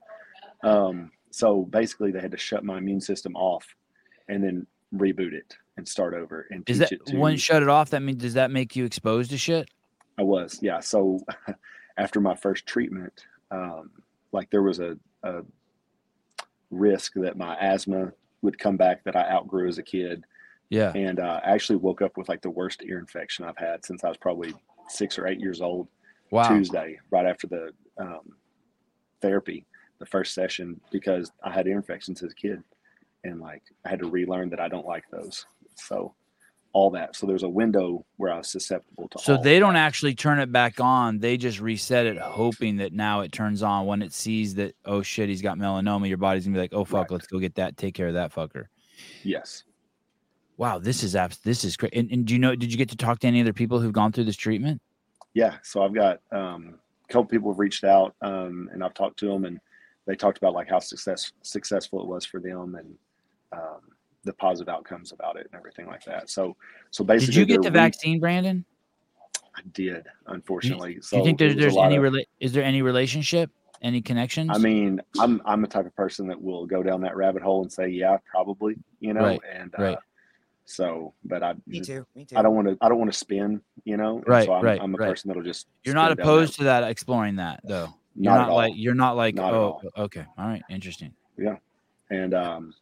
Um, 0.62 1.10
so 1.32 1.62
basically, 1.64 2.12
they 2.12 2.20
had 2.20 2.30
to 2.30 2.36
shut 2.36 2.64
my 2.64 2.78
immune 2.78 3.00
system 3.00 3.34
off 3.36 3.66
and 4.28 4.44
then 4.44 4.66
reboot 4.94 5.32
it 5.32 5.56
and 5.76 5.88
start 5.88 6.14
over 6.14 6.46
and 6.50 6.68
Is 6.68 6.78
teach 6.78 6.88
that 6.90 6.94
it 6.94 7.06
to. 7.06 7.16
when 7.16 7.32
you 7.32 7.38
shut 7.38 7.62
it 7.62 7.68
off? 7.68 7.90
That 7.90 8.02
means 8.02 8.20
does 8.22 8.34
that 8.34 8.50
make 8.50 8.76
you 8.76 8.84
exposed 8.84 9.30
to 9.30 9.38
shit? 9.38 9.68
I 10.18 10.22
was, 10.22 10.58
yeah. 10.62 10.80
So 10.80 11.20
after 11.96 12.20
my 12.20 12.34
first 12.34 12.66
treatment, 12.66 13.24
um, 13.50 13.90
like 14.32 14.50
there 14.50 14.62
was 14.62 14.78
a, 14.78 14.98
a 15.22 15.42
risk 16.70 17.14
that 17.16 17.36
my 17.36 17.56
asthma 17.56 18.12
would 18.42 18.58
come 18.58 18.76
back 18.76 19.04
that 19.04 19.16
I 19.16 19.30
outgrew 19.30 19.68
as 19.68 19.78
a 19.78 19.82
kid. 19.82 20.24
Yeah. 20.68 20.92
And 20.94 21.18
uh, 21.20 21.40
I 21.44 21.50
actually 21.50 21.76
woke 21.76 22.02
up 22.02 22.16
with 22.16 22.28
like 22.28 22.42
the 22.42 22.50
worst 22.50 22.82
ear 22.84 22.98
infection 22.98 23.44
I've 23.44 23.58
had 23.58 23.84
since 23.84 24.04
I 24.04 24.08
was 24.08 24.16
probably 24.16 24.54
six 24.88 25.18
or 25.18 25.26
eight 25.26 25.40
years 25.40 25.60
old. 25.60 25.88
Wow. 26.30 26.48
Tuesday, 26.48 26.98
right 27.10 27.26
after 27.26 27.46
the 27.46 27.70
um, 27.98 28.20
therapy, 29.20 29.66
the 30.02 30.06
first 30.06 30.34
session, 30.34 30.80
because 30.90 31.30
I 31.44 31.52
had 31.52 31.68
ear 31.68 31.76
infections 31.76 32.24
as 32.24 32.32
a 32.32 32.34
kid, 32.34 32.60
and 33.22 33.40
like 33.40 33.62
I 33.86 33.88
had 33.88 34.00
to 34.00 34.10
relearn 34.10 34.50
that 34.50 34.58
I 34.58 34.66
don't 34.66 34.84
like 34.84 35.04
those. 35.12 35.46
So 35.76 36.12
all 36.72 36.90
that. 36.90 37.14
So 37.14 37.24
there's 37.24 37.44
a 37.44 37.48
window 37.48 38.04
where 38.16 38.32
I 38.32 38.38
was 38.38 38.50
susceptible 38.50 39.06
to. 39.10 39.18
So 39.20 39.36
they 39.36 39.60
don't 39.60 39.74
that. 39.74 39.86
actually 39.86 40.16
turn 40.16 40.40
it 40.40 40.50
back 40.50 40.80
on. 40.80 41.20
They 41.20 41.36
just 41.36 41.60
reset 41.60 42.06
it, 42.06 42.18
hoping 42.18 42.78
that 42.78 42.92
now 42.92 43.20
it 43.20 43.30
turns 43.30 43.62
on 43.62 43.86
when 43.86 44.02
it 44.02 44.12
sees 44.12 44.56
that 44.56 44.74
oh 44.84 45.02
shit, 45.02 45.28
he's 45.28 45.40
got 45.42 45.56
melanoma. 45.56 46.08
Your 46.08 46.16
body's 46.18 46.44
gonna 46.46 46.56
be 46.56 46.60
like, 46.60 46.74
oh 46.74 46.84
fuck, 46.84 47.02
Right. 47.02 47.10
let's 47.12 47.28
go 47.28 47.38
get 47.38 47.54
that. 47.54 47.76
Take 47.76 47.94
care 47.94 48.08
of 48.08 48.14
that 48.14 48.34
fucker. 48.34 48.66
Yes. 49.22 49.62
Wow, 50.56 50.80
this 50.80 51.04
is 51.04 51.14
abs- 51.14 51.38
this 51.38 51.62
is 51.64 51.76
great. 51.76 51.94
And, 51.94 52.10
and 52.10 52.26
do 52.26 52.32
you 52.34 52.40
know? 52.40 52.56
Did 52.56 52.72
you 52.72 52.78
get 52.78 52.88
to 52.90 52.96
talk 52.96 53.20
to 53.20 53.28
any 53.28 53.40
other 53.40 53.52
people 53.52 53.78
who've 53.78 53.92
gone 53.92 54.10
through 54.10 54.24
this 54.24 54.36
treatment? 54.36 54.82
Yeah. 55.34 55.58
So 55.62 55.82
I've 55.84 55.94
got 55.94 56.20
um, 56.32 56.74
a 57.08 57.12
couple 57.12 57.26
people 57.26 57.52
have 57.52 57.58
reached 57.60 57.84
out, 57.84 58.14
um, 58.20 58.68
and 58.72 58.82
I've 58.82 58.94
talked 58.94 59.18
to 59.20 59.26
them, 59.26 59.44
and 59.44 59.60
they 60.06 60.16
talked 60.16 60.38
about 60.38 60.54
like 60.54 60.68
how 60.68 60.78
success 60.78 61.32
successful 61.42 62.00
it 62.00 62.06
was 62.06 62.24
for 62.24 62.40
them, 62.40 62.74
and 62.74 62.94
um, 63.52 63.80
the 64.24 64.32
positive 64.32 64.72
outcomes 64.72 65.12
about 65.12 65.36
it, 65.36 65.46
and 65.50 65.58
everything 65.58 65.86
like 65.86 66.04
that. 66.04 66.30
So, 66.30 66.56
so 66.90 67.04
basically, 67.04 67.34
Did 67.34 67.38
you 67.40 67.44
get 67.46 67.62
the 67.62 67.70
re- 67.70 67.74
vaccine, 67.80 68.20
Brandon? 68.20 68.64
I 69.54 69.60
did, 69.72 70.06
unfortunately. 70.28 70.98
so 71.02 71.16
do 71.16 71.18
you 71.18 71.24
think 71.24 71.40
it 71.40 71.56
there, 71.56 71.66
was 71.66 71.74
there's 71.74 71.76
any 71.76 71.96
of- 71.96 72.04
rela- 72.04 72.26
is 72.40 72.52
there 72.52 72.64
any 72.64 72.80
relationship, 72.82 73.50
any 73.82 74.00
connections? 74.00 74.50
I 74.52 74.58
mean, 74.58 75.00
I'm 75.20 75.42
I'm 75.44 75.60
the 75.60 75.68
type 75.68 75.86
of 75.86 75.94
person 75.94 76.26
that 76.28 76.40
will 76.40 76.66
go 76.66 76.82
down 76.82 77.00
that 77.02 77.16
rabbit 77.16 77.42
hole 77.42 77.62
and 77.62 77.70
say, 77.70 77.88
yeah, 77.88 78.16
probably, 78.30 78.76
you 79.00 79.12
know, 79.12 79.22
Right, 79.24 79.40
and 79.54 79.74
uh, 79.74 79.96
so, 80.64 81.12
but 81.24 81.42
I 81.42 81.54
Me 81.66 81.78
just, 81.78 81.90
too. 81.90 82.06
Me 82.14 82.24
too. 82.24 82.36
I 82.38 82.42
don't 82.42 82.54
want 82.54 82.68
to 82.68 82.78
I 82.80 82.88
don't 82.88 82.98
want 82.98 83.12
to 83.12 83.18
spin, 83.18 83.60
you 83.84 83.96
know, 83.98 84.22
Right, 84.26 84.46
So 84.46 84.54
I'm, 84.54 84.64
right, 84.64 84.80
I'm 84.80 84.94
a 84.94 84.96
right. 84.98 85.10
person 85.10 85.28
that'll 85.28 85.42
just. 85.42 85.66
you're 85.84 85.94
not 85.94 86.12
opposed 86.12 86.52
that- 86.54 86.58
to 86.58 86.64
that 86.64 86.84
exploring 86.84 87.36
that 87.36 87.60
though. 87.64 87.92
You're 88.14 88.32
Not 88.34 88.48
not, 88.48 88.54
like 88.54 88.72
you're 88.76 88.94
not 88.94 89.16
like 89.16 89.34
Not 89.34 89.54
oh 89.54 89.62
all. 89.62 89.82
okay 89.96 90.24
all 90.38 90.46
right 90.46 90.62
interesting. 90.68 91.14
Yeah 91.38 91.56
and 92.10 92.34
um, 92.34 92.74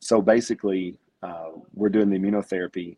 so 0.00 0.20
basically, 0.20 0.98
uh, 1.22 1.48
we're 1.74 1.88
doing 1.88 2.10
the 2.10 2.18
immunotherapy 2.18 2.96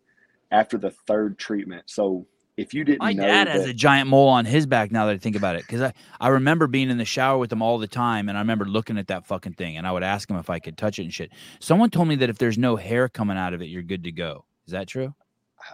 after 0.51 0.77
the 0.79 0.91
third 0.91 1.39
treatment. 1.39 1.85
So 1.87 2.27
if 2.57 2.75
you 2.75 2.85
didn't 2.85 3.01
My 3.01 3.13
know 3.13 3.23
dad 3.25 3.47
that, 3.47 3.53
has 3.53 3.67
a 3.67 3.73
giant 3.73 4.09
mole 4.09 4.29
on 4.29 4.45
his 4.45 4.67
back 4.67 4.93
now 4.93 5.07
that 5.07 5.13
I 5.15 5.19
think 5.19 5.37
about 5.37 5.57
it. 5.57 5.63
Because 5.63 5.83
I, 5.83 5.93
I 6.21 6.29
remember 6.29 6.67
being 6.67 6.91
in 6.91 6.99
the 6.99 7.05
shower 7.05 7.39
with 7.39 7.51
him 7.53 7.63
all 7.63 7.79
the 7.79 7.87
time 7.87 8.29
and 8.29 8.37
I 8.37 8.41
remember 8.41 8.65
looking 8.65 8.99
at 8.99 9.07
that 9.09 9.27
fucking 9.27 9.55
thing 9.55 9.77
and 9.77 9.87
I 9.87 9.93
would 9.93 10.03
ask 10.03 10.29
him 10.29 10.37
if 10.37 10.51
I 10.51 10.59
could 10.59 10.77
touch 10.77 10.99
it 10.99 11.03
and 11.05 11.15
shit. 11.15 11.31
Someone 11.61 11.91
told 11.91 12.09
me 12.09 12.17
that 12.17 12.29
if 12.29 12.39
there's 12.39 12.59
no 12.59 12.77
hair 12.77 13.09
coming 13.09 13.37
out 13.39 13.55
of 13.55 13.63
it, 13.63 13.67
you're 13.67 13.83
good 13.83 14.05
to 14.05 14.13
go. 14.13 14.45
Is 14.67 14.73
that 14.73 14.89
true? 14.89 15.15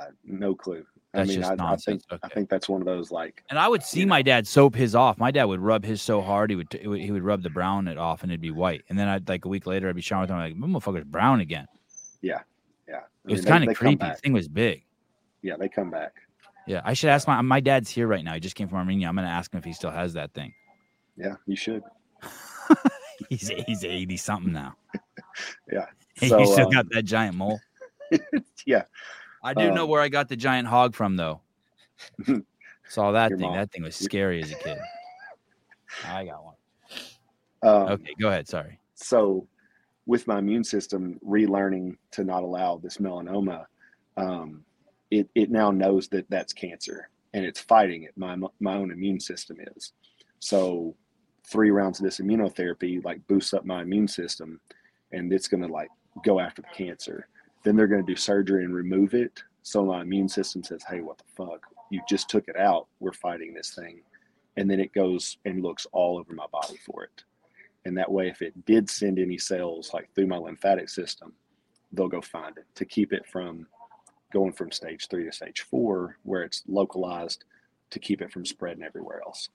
uh, 0.00 0.06
no 0.24 0.54
clue. 0.54 0.84
I 1.14 1.18
That's 1.18 1.28
mean, 1.30 1.38
just 1.38 1.50
I, 1.50 1.54
I 1.54 1.56
nonsense. 1.56 2.04
think 2.08 2.20
I 2.22 2.28
think 2.28 2.48
that's 2.50 2.68
one 2.68 2.82
of 2.82 2.86
those 2.86 3.10
like 3.10 3.42
And 3.48 3.58
I 3.58 3.66
would 3.66 3.82
see 3.82 4.04
my 4.04 4.20
dad 4.20 4.46
soap 4.46 4.74
his 4.74 4.94
off. 4.94 5.16
My 5.18 5.30
dad 5.30 5.44
would 5.44 5.60
rub 5.60 5.82
his 5.84 6.02
so 6.02 6.20
hard 6.20 6.50
he 6.50 6.56
would 6.56 6.66
he 6.80 6.86
would- 6.86 7.00
he 7.00 7.10
would 7.10 7.22
rub 7.22 7.42
the 7.42 7.48
brown 7.50 7.88
it 7.88 7.96
off 7.96 8.22
and 8.22 8.30
it'd 8.30 8.40
be 8.42 8.50
white. 8.50 8.82
And 8.90 8.98
then 8.98 9.08
I'd 9.08 9.26
like 9.28 9.44
a 9.46 9.48
week 9.48 9.66
later 9.66 9.88
I'd 9.88 9.96
be 9.96 10.02
showering 10.02 10.22
with 10.22 10.30
him 10.30 10.36
I'm 10.36 10.42
like, 10.42 10.54
"This 10.54 10.94
motherfucker's 10.94 11.04
brown 11.04 11.40
again." 11.40 11.66
yeah, 12.20 12.40
yeah. 12.86 13.00
It 13.26 13.32
was 13.32 13.44
kind 13.44 13.68
of 13.68 13.74
creepy. 13.76 14.04
The 14.06 14.14
thing 14.14 14.32
was 14.32 14.48
big. 14.48 14.84
Yeah, 15.42 15.56
they 15.56 15.68
come 15.68 15.90
back. 15.90 16.12
Yeah, 16.66 16.82
I 16.84 16.92
should 16.92 17.08
ask 17.08 17.26
my 17.26 17.40
my 17.40 17.60
dad's 17.60 17.88
here 17.88 18.06
right 18.06 18.22
now. 18.24 18.34
He 18.34 18.40
just 18.40 18.54
came 18.54 18.68
from 18.68 18.76
Armenia. 18.78 19.08
I'm 19.08 19.14
gonna 19.16 19.28
ask 19.28 19.52
him 19.52 19.58
if 19.58 19.64
he 19.64 19.72
still 19.72 19.90
has 19.90 20.12
that 20.12 20.34
thing. 20.34 20.52
Yeah, 21.16 21.36
you 21.46 21.56
should. 21.56 21.82
He's 23.30 23.48
he's 23.66 23.84
eighty 23.84 24.16
something 24.16 24.52
now. 24.52 24.76
Yeah. 25.72 25.86
Hey, 26.14 26.28
So, 26.28 26.38
you 26.40 26.46
still 26.46 26.66
um, 26.66 26.72
got 26.72 26.86
that 26.90 27.04
giant 27.04 27.36
mole. 27.36 27.60
Yeah. 28.66 28.82
I 29.48 29.54
do 29.54 29.70
know 29.72 29.84
Um, 29.84 29.90
where 29.90 30.00
I 30.02 30.08
got 30.08 30.28
the 30.28 30.36
giant 30.36 30.68
hog 30.68 30.94
from 30.94 31.16
though. 31.16 31.40
Saw 32.88 33.12
that 33.12 33.30
thing. 33.30 33.40
mom. 33.40 33.54
That 33.56 33.70
thing 33.70 33.82
was 33.82 33.96
scary 33.96 34.42
as 34.42 34.50
a 34.50 34.54
kid. 34.54 34.78
I 36.06 36.24
got 36.26 36.44
one. 36.44 36.54
Um, 37.62 37.88
Okay, 37.92 38.14
go 38.20 38.28
ahead. 38.28 38.46
Sorry. 38.48 38.78
so 38.94 39.46
with 40.06 40.26
my 40.26 40.38
immune 40.38 40.64
system 40.64 41.18
relearning 41.26 41.96
to 42.12 42.24
not 42.24 42.42
allow 42.42 42.78
this 42.78 42.96
melanoma 42.98 43.66
um, 44.16 44.64
it, 45.10 45.28
it 45.34 45.50
now 45.50 45.70
knows 45.70 46.08
that 46.08 46.28
that's 46.30 46.52
cancer 46.54 47.08
and 47.34 47.44
it's 47.44 47.60
fighting 47.60 48.04
it 48.04 48.12
my, 48.16 48.34
my 48.60 48.74
own 48.74 48.90
immune 48.90 49.20
system 49.20 49.58
is 49.76 49.92
so 50.40 50.94
three 51.46 51.70
rounds 51.70 51.98
of 52.00 52.04
this 52.04 52.20
immunotherapy 52.20 53.04
like 53.04 53.26
boosts 53.28 53.52
up 53.54 53.64
my 53.66 53.82
immune 53.82 54.08
system 54.08 54.58
and 55.12 55.30
it's 55.32 55.46
going 55.48 55.62
to 55.62 55.68
like 55.68 55.90
go 56.24 56.40
after 56.40 56.62
the 56.62 56.68
cancer 56.74 57.28
then 57.64 57.76
they're 57.76 57.86
going 57.86 58.04
to 58.04 58.12
do 58.12 58.16
surgery 58.16 58.64
and 58.64 58.74
remove 58.74 59.14
it 59.14 59.42
so 59.62 59.84
my 59.84 60.00
immune 60.02 60.28
system 60.28 60.62
says 60.62 60.82
hey 60.88 61.00
what 61.00 61.18
the 61.18 61.24
fuck 61.36 61.66
you 61.90 62.00
just 62.08 62.28
took 62.28 62.48
it 62.48 62.56
out 62.56 62.86
we're 63.00 63.12
fighting 63.12 63.52
this 63.54 63.74
thing 63.74 64.00
and 64.56 64.70
then 64.70 64.80
it 64.80 64.92
goes 64.92 65.38
and 65.44 65.62
looks 65.62 65.86
all 65.92 66.18
over 66.18 66.32
my 66.34 66.46
body 66.52 66.76
for 66.84 67.04
it 67.04 67.24
and 67.84 67.96
that 67.96 68.10
way 68.10 68.28
if 68.28 68.42
it 68.42 68.64
did 68.66 68.88
send 68.88 69.18
any 69.18 69.38
cells 69.38 69.90
like 69.94 70.08
through 70.14 70.26
my 70.26 70.36
lymphatic 70.36 70.88
system 70.88 71.32
they'll 71.92 72.08
go 72.08 72.20
find 72.20 72.56
it 72.58 72.66
to 72.74 72.84
keep 72.84 73.12
it 73.12 73.24
from 73.26 73.66
going 74.32 74.52
from 74.52 74.70
stage 74.70 75.08
three 75.08 75.24
to 75.24 75.32
stage 75.32 75.62
four 75.62 76.16
where 76.22 76.42
it's 76.42 76.62
localized 76.68 77.44
to 77.90 77.98
keep 77.98 78.20
it 78.20 78.30
from 78.30 78.44
spreading 78.44 78.82
everywhere 78.82 79.22
else 79.26 79.48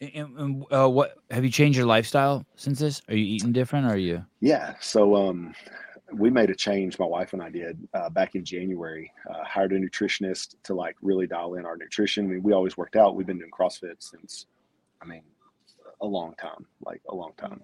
And, 0.00 0.38
and, 0.38 0.64
uh, 0.72 0.88
what 0.88 1.18
have 1.30 1.44
you 1.44 1.50
changed 1.50 1.76
your 1.76 1.86
lifestyle 1.86 2.44
since 2.56 2.78
this? 2.80 3.02
Are 3.08 3.14
you 3.14 3.24
eating 3.24 3.52
different? 3.52 3.86
Or 3.86 3.90
are 3.90 3.96
you? 3.96 4.24
yeah 4.40 4.74
so 4.80 5.14
um 5.14 5.54
we 6.14 6.30
made 6.30 6.50
a 6.50 6.54
change 6.54 6.98
my 6.98 7.06
wife 7.06 7.32
and 7.32 7.42
i 7.42 7.48
did 7.48 7.78
uh, 7.94 8.08
back 8.10 8.34
in 8.34 8.44
january 8.44 9.10
uh, 9.30 9.44
hired 9.44 9.72
a 9.72 9.78
nutritionist 9.78 10.56
to 10.62 10.74
like 10.74 10.96
really 11.02 11.26
dial 11.26 11.54
in 11.54 11.64
our 11.64 11.76
nutrition 11.76 12.26
I 12.26 12.28
mean, 12.28 12.42
we 12.42 12.52
always 12.52 12.76
worked 12.76 12.96
out 12.96 13.16
we've 13.16 13.26
been 13.26 13.38
doing 13.38 13.50
crossfit 13.50 13.96
since 13.98 14.46
i 15.00 15.04
mean 15.04 15.22
a 16.00 16.06
long 16.06 16.34
time 16.40 16.66
like 16.84 17.00
a 17.08 17.14
long 17.14 17.32
time 17.36 17.60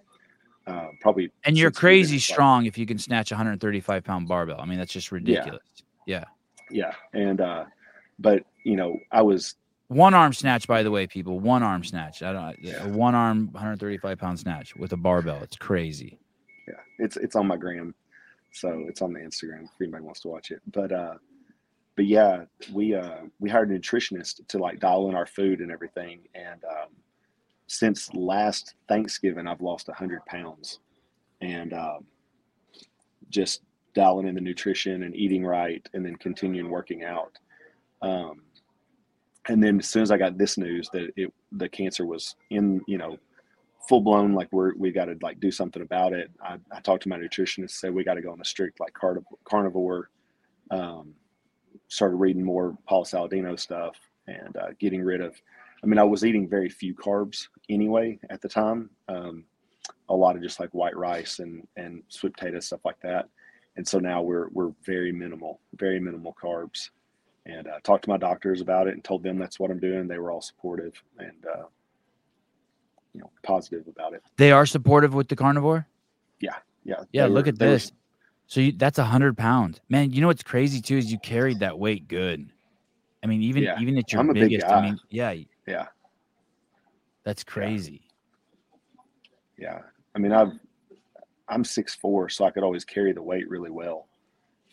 uh, 0.66 0.88
probably 1.01 1.32
And 1.44 1.57
you're 1.57 1.70
crazy 1.70 2.16
like, 2.16 2.22
strong 2.22 2.66
if 2.66 2.76
you 2.76 2.84
can 2.84 2.99
snatch 2.99 3.30
a 3.30 3.34
135 3.34 4.05
pound 4.05 4.28
barbell. 4.28 4.61
I 4.61 4.66
mean, 4.66 4.78
that's 4.78 4.92
just 4.92 5.11
ridiculous. 5.11 5.62
Yeah. 6.07 6.24
yeah 6.70 6.92
yeah. 7.14 7.20
and 7.20 7.40
uh 7.40 7.64
but 8.18 8.42
you 8.64 8.76
know 8.76 8.99
i 9.11 9.22
was 9.22 9.55
One 9.88 10.12
arm 10.12 10.34
snatch, 10.34 10.68
by 10.68 10.82
the 10.82 10.90
way, 10.90 11.07
people. 11.07 11.40
One 11.40 11.62
arm 11.62 11.82
snatch. 11.82 12.22
I 12.22 12.32
don't. 12.32 12.57
Yeah. 12.61 12.84
A 12.84 12.88
one 12.88 13.14
arm, 13.14 13.49
135 13.53 14.18
pound 14.18 14.38
snatch 14.38 14.76
with 14.76 14.92
a 14.92 14.99
barbell. 14.99 15.38
It's 15.42 15.57
crazy. 15.57 16.18
yeah 16.66 16.74
it's 16.99 17.16
it's 17.16 17.34
on 17.36 17.46
my 17.46 17.57
gram 17.57 17.94
so 18.53 18.84
it's 18.88 19.03
on 19.03 19.12
the 19.12 19.20
instagram 19.20 19.64
if 19.64 19.70
anybody 19.80 20.05
wants 20.05 20.20
to 20.20 20.28
watch 20.28 20.51
it. 20.51 20.61
But 20.72 20.92
uh 20.92 21.14
but 21.96 22.07
yeah 22.07 22.44
we 22.72 22.94
uh 22.94 23.22
we 23.38 23.51
hired 23.51 23.70
a 23.70 23.78
nutritionist 23.78 24.46
to 24.49 24.59
like 24.59 24.80
dial 24.80 25.09
in 25.09 25.14
our 25.14 25.26
food 25.26 25.61
and 25.61 25.70
everything. 25.70 26.20
And 26.34 26.62
um 26.64 26.88
since 27.66 28.12
last 28.14 28.74
thanksgiving 28.88 29.46
i've 29.46 29.61
lost 29.61 29.88
100 29.88 30.24
pounds. 30.26 30.80
And 31.40 31.72
um 31.72 32.07
just 33.30 33.62
dialing 33.94 34.28
in 34.28 34.34
the 34.34 34.40
nutrition 34.40 35.03
and 35.03 35.14
eating 35.14 35.44
right 35.44 35.86
and 35.92 36.05
then 36.05 36.16
continuing 36.16 36.70
working 36.70 37.05
out. 37.05 37.38
Um 38.03 38.42
and 39.49 39.62
then 39.62 39.78
as 39.78 39.88
soon 39.88 40.03
as 40.03 40.11
i 40.11 40.16
got 40.18 40.38
this 40.38 40.59
news 40.59 40.88
that 40.92 41.11
it 41.16 41.32
the 41.53 41.68
cancer 41.68 42.07
was 42.07 42.36
in 42.51 42.80
you 42.86 42.99
know 42.99 43.16
full 43.89 44.01
blown 44.03 44.34
like 44.34 44.49
we're 44.53 44.74
we 44.76 44.93
got 44.93 45.07
to 45.07 45.16
like 45.22 45.41
do 45.41 45.51
something 45.51 45.82
about 45.82 46.12
it. 46.12 46.30
I, 46.43 46.59
I 46.70 46.80
talked 46.80 47.05
to 47.05 47.09
my 47.09 47.16
nutritionist, 47.16 47.70
said 47.70 47.95
we 47.95 48.05
got 48.05 48.14
to 48.14 48.22
go 48.22 48.32
on 48.32 48.41
a 48.41 48.45
strict 48.45 48.80
like 48.80 48.95
carnivore. 49.45 50.11
Um, 50.70 51.14
started 51.89 52.16
reading 52.16 52.45
more 52.45 52.76
Paul 52.86 53.05
Saladino 53.05 53.59
stuff 53.59 53.97
and 54.26 54.55
uh, 54.57 54.68
getting 54.78 55.03
rid 55.03 55.22
of. 55.22 55.41
I 55.82 55.86
mean, 55.86 55.99
I 55.99 56.05
was 56.05 56.24
eating 56.24 56.49
very 56.49 56.68
few 56.68 56.95
carbs 56.95 57.49
anyway 57.70 58.18
at 58.28 58.43
the 58.43 58.49
time. 58.49 58.91
Um, 59.09 59.45
a 60.11 60.14
lot 60.14 60.36
of 60.36 60.43
just 60.43 60.61
like 60.61 60.70
white 60.70 60.97
rice 60.97 61.39
and 61.39 61.66
and 61.76 62.03
sweet 62.09 62.34
potatoes 62.34 62.66
stuff 62.66 62.84
like 62.84 63.01
that. 63.01 63.28
And 63.76 63.89
so 63.89 63.99
now 63.99 64.20
we're 64.20 64.49
we're 64.51 64.72
very 64.84 65.12
minimal, 65.12 65.61
very 65.76 65.99
minimal 65.99 66.36
carbs. 66.41 66.91
And 67.47 67.66
uh, 67.66 67.80
talked 67.82 68.05
to 68.05 68.11
my 68.11 68.18
doctors 68.18 68.61
about 68.61 68.89
it 68.89 68.95
and 68.95 69.03
told 69.03 69.22
them 69.22 69.39
that's 69.39 69.59
what 69.59 69.70
I'm 69.70 69.80
doing. 69.80 70.07
They 70.07 70.18
were 70.18 70.30
all 70.30 70.43
supportive 70.43 70.93
and 71.18 71.47
uh, 71.47 71.64
you 73.18 73.24
know 73.24 73.30
positive 73.42 73.84
about 73.88 74.12
it. 74.14 74.22
They 74.36 74.52
are 74.52 74.64
supportive 74.64 75.12
with 75.12 75.26
the 75.28 75.34
carnivore. 75.34 75.86
Yeah, 76.40 76.54
Yeah. 76.84 77.02
yeah. 77.12 77.26
Look 77.26 77.46
were- 77.46 77.48
at 77.50 77.58
they 77.58 77.66
were- 77.66 77.72
this. 77.72 77.92
So 78.46 78.60
you, 78.60 78.72
that's 78.72 78.98
a 78.98 79.04
hundred 79.04 79.36
pounds, 79.36 79.80
man. 79.90 80.10
You 80.12 80.20
know 80.22 80.28
what's 80.28 80.42
crazy 80.44 80.80
too 80.80 80.96
is 80.96 81.10
you 81.12 81.18
carried 81.18 81.58
that 81.60 81.78
weight 81.78 82.06
good. 82.08 82.50
I 83.22 83.26
mean, 83.26 83.42
even 83.42 83.64
Yeah, 83.64 83.78
even 83.80 83.98
at 83.98 84.10
your 84.12 84.20
I'm 84.20 84.30
a 84.30 84.34
big 84.34 84.50
biggest, 84.50 84.66
I 84.66 84.80
mean, 84.82 84.98
yeah, 85.10 85.34
yeah, 85.66 85.86
that's 87.24 87.42
crazy. 87.44 88.02
yeah. 89.58 89.80
I 90.14 90.18
mean, 90.20 90.32
I've 90.32 90.52
I'm 91.48 91.64
six 91.64 91.94
four, 91.94 92.28
so 92.28 92.44
I 92.44 92.50
could 92.50 92.62
always 92.62 92.84
carry 92.84 93.12
the 93.12 93.22
weight 93.22 93.48
really 93.50 93.70
well, 93.70 94.06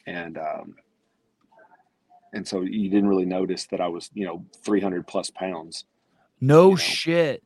and 0.06 0.38
um, 0.38 0.76
and 2.34 2.48
so 2.48 2.62
you 2.62 2.90
didn't 2.90 3.10
really 3.10 3.26
notice 3.26 3.66
that 3.68 3.82
I 3.82 3.88
was 3.88 4.10
you 4.14 4.26
know 4.26 4.46
300 4.64 5.06
plus 5.08 5.32
pounds. 5.32 5.86
No 6.40 6.66
You 6.66 6.72
know. 6.72 6.76
shit. 6.78 7.44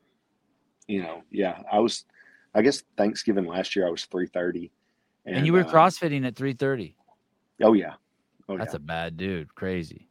You 0.90 1.04
know, 1.04 1.22
yeah, 1.30 1.62
I 1.72 1.80
was. 1.80 2.04
I 2.56 2.64
guess 2.64 2.82
Thanksgiving 2.98 3.46
last 3.46 3.76
year 3.76 3.86
I 3.86 3.92
was 3.92 4.06
330, 4.06 4.72
And, 5.28 5.46
you 5.46 5.54
were 5.54 5.62
uh, 5.62 5.72
crossfitting 5.72 6.26
at 6.26 6.36
330. 6.36 6.96
Oh 7.62 7.74
yeah, 7.74 7.94
oh 8.50 8.58
That's 8.58 8.74
yeah. 8.74 8.78
a 8.78 8.80
bad 8.80 9.16
dude. 9.16 9.54
Crazy. 9.54 10.08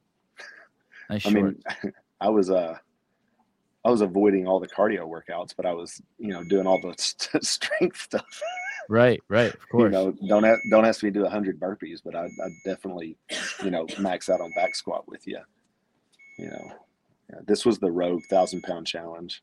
Nice 1.11 1.27
I 1.27 1.31
mean, 1.31 1.61
I 2.21 2.29
was 2.29 2.49
uh, 2.49 2.77
I 3.85 3.91
was 3.91 4.03
avoiding 4.03 4.47
all 4.47 4.61
the 4.61 4.69
cardio 4.69 5.09
workouts, 5.09 5.53
but 5.57 5.67
I 5.67 5.73
was 5.73 6.01
you 6.17 6.29
know 6.29 6.45
doing 6.45 6.69
all 6.69 6.81
the 6.81 6.95
st- 6.99 7.45
strength 7.45 8.01
stuff. 8.01 8.41
right, 8.89 9.21
right. 9.29 9.53
Of 9.53 9.69
course. 9.71 9.83
you 9.93 9.99
know, 9.99 10.15
don't 10.29 10.45
have, 10.45 10.59
don't 10.71 10.85
ask 10.85 11.03
me 11.03 11.11
to 11.11 11.21
do 11.21 11.27
hundred 11.27 11.59
burpees, 11.59 12.01
but 12.05 12.15
I 12.15 12.27
I 12.27 12.49
definitely, 12.65 13.17
you 13.65 13.73
know, 13.73 13.89
max 13.99 14.29
out 14.29 14.41
on 14.41 14.53
back 14.55 14.77
squat 14.77 15.09
with 15.09 15.27
you. 15.27 15.41
You 16.39 16.51
know, 16.51 16.73
yeah, 17.31 17.41
this 17.49 17.67
was 17.67 17.81
the 17.81 17.91
Rogue 17.91 18.23
thousand 18.31 18.63
pound 18.63 18.87
challenge. 18.87 19.43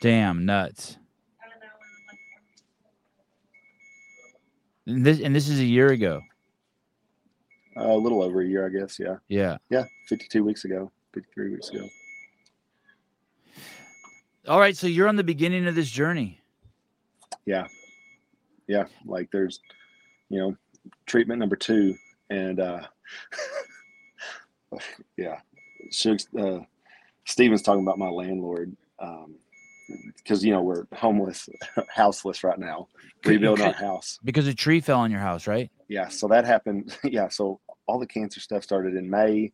Damn 0.00 0.44
nuts. 0.44 0.96
And 4.86 5.04
this 5.04 5.20
and 5.20 5.34
this 5.34 5.48
is 5.48 5.60
a 5.60 5.64
year 5.64 5.88
ago. 5.92 6.20
Uh, 7.76 7.92
a 7.92 7.96
little 7.96 8.22
over 8.22 8.40
a 8.40 8.46
year, 8.46 8.66
I 8.66 8.70
guess. 8.70 8.98
Yeah, 8.98 9.16
Yeah. 9.28 9.58
yeah, 9.70 9.84
fifty 10.08 10.26
two 10.28 10.44
weeks 10.44 10.64
ago, 10.64 10.90
fifty 11.12 11.28
three 11.34 11.50
weeks 11.50 11.68
ago. 11.70 11.86
All 14.46 14.58
right. 14.58 14.76
So 14.76 14.86
you're 14.86 15.08
on 15.08 15.16
the 15.16 15.24
beginning 15.24 15.66
of 15.66 15.74
this 15.74 15.90
journey. 15.90 16.40
Yeah, 17.44 17.66
yeah. 18.66 18.84
Like 19.04 19.30
there's, 19.30 19.60
you 20.30 20.38
know, 20.40 20.56
treatment 21.06 21.38
number 21.38 21.56
two, 21.56 21.94
and 22.30 22.58
uh, 22.58 22.80
yeah, 25.16 25.40
Shugs, 25.92 26.26
uh, 26.38 26.64
Steven's 27.26 27.62
talking 27.62 27.82
about 27.82 27.98
my 27.98 28.08
landlord. 28.08 28.74
Um, 28.98 29.34
because 30.16 30.44
you 30.44 30.52
know 30.52 30.62
we're 30.62 30.84
homeless, 30.92 31.48
houseless 31.94 32.44
right 32.44 32.58
now, 32.58 32.88
rebuilding 33.24 33.66
our 33.66 33.72
house. 33.72 34.18
Because 34.24 34.46
a 34.46 34.54
tree 34.54 34.80
fell 34.80 35.00
on 35.00 35.10
your 35.10 35.20
house, 35.20 35.46
right? 35.46 35.70
Yeah, 35.88 36.08
so 36.08 36.28
that 36.28 36.44
happened. 36.44 36.96
Yeah, 37.04 37.28
so 37.28 37.60
all 37.86 37.98
the 37.98 38.06
cancer 38.06 38.40
stuff 38.40 38.62
started 38.62 38.94
in 38.94 39.08
May. 39.08 39.52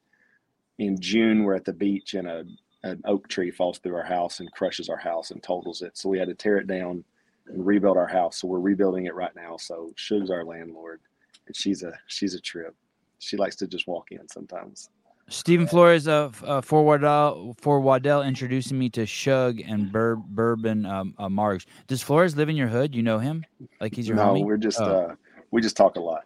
In 0.79 1.01
June, 1.01 1.45
we're 1.45 1.55
at 1.55 1.65
the 1.65 1.73
beach 1.73 2.15
and 2.15 2.27
a 2.27 2.45
an 2.83 3.01
oak 3.07 3.29
tree 3.29 3.51
falls 3.51 3.79
through 3.79 3.97
our 3.97 4.05
house 4.05 4.41
and 4.41 4.53
crushes 4.53 4.91
our 4.91 4.99
house 4.99 5.31
and 5.31 5.43
totals 5.43 5.81
it. 5.81 5.97
So 5.97 6.11
we 6.11 6.19
had 6.19 6.29
to 6.29 6.35
tear 6.35 6.59
it 6.59 6.67
down 6.67 7.03
and 7.47 7.67
rebuild 7.67 7.97
our 7.97 8.07
house. 8.07 8.41
So 8.41 8.49
we're 8.49 8.59
rebuilding 8.59 9.07
it 9.07 9.15
right 9.15 9.35
now. 9.35 9.57
So 9.57 9.93
Shug's 9.97 10.31
our 10.31 10.45
landlord, 10.45 11.01
and 11.47 11.57
she's 11.57 11.83
a 11.83 11.93
she's 12.09 12.35
a 12.35 12.41
trip. 12.41 12.75
She 13.21 13.37
likes 13.37 13.57
to 13.57 13.67
just 13.67 13.87
walk 13.87 14.13
in 14.13 14.29
sometimes. 14.29 14.91
Stephen 15.29 15.67
Flores 15.67 16.07
uh, 16.07 16.31
uh, 16.45 16.61
for 16.61 16.85
Waddell 16.85 17.57
for 17.59 17.81
Waddell 17.81 18.23
introducing 18.23 18.79
me 18.79 18.91
to 18.91 19.07
Shug 19.07 19.61
and 19.61 19.91
Bur- 19.91 20.17
Bourbon 20.17 20.85
um, 20.85 21.15
uh, 21.19 21.29
Marks. 21.29 21.65
Does 21.87 22.03
Flores 22.03 22.37
live 22.37 22.49
in 22.49 22.57
your 22.57 22.69
hood? 22.69 22.95
You 22.95 23.03
know 23.03 23.19
him? 23.19 23.45
Like 23.81 23.95
he's 23.95 24.07
your 24.07 24.17
no, 24.17 24.35
homie? 24.35 24.45
we're 24.45 24.57
just 24.59 24.81
Oh. 24.81 24.85
uh 25.11 25.15
we 25.51 25.63
just 25.63 25.77
talk 25.77 25.97
a 25.97 26.01
lot. 26.01 26.25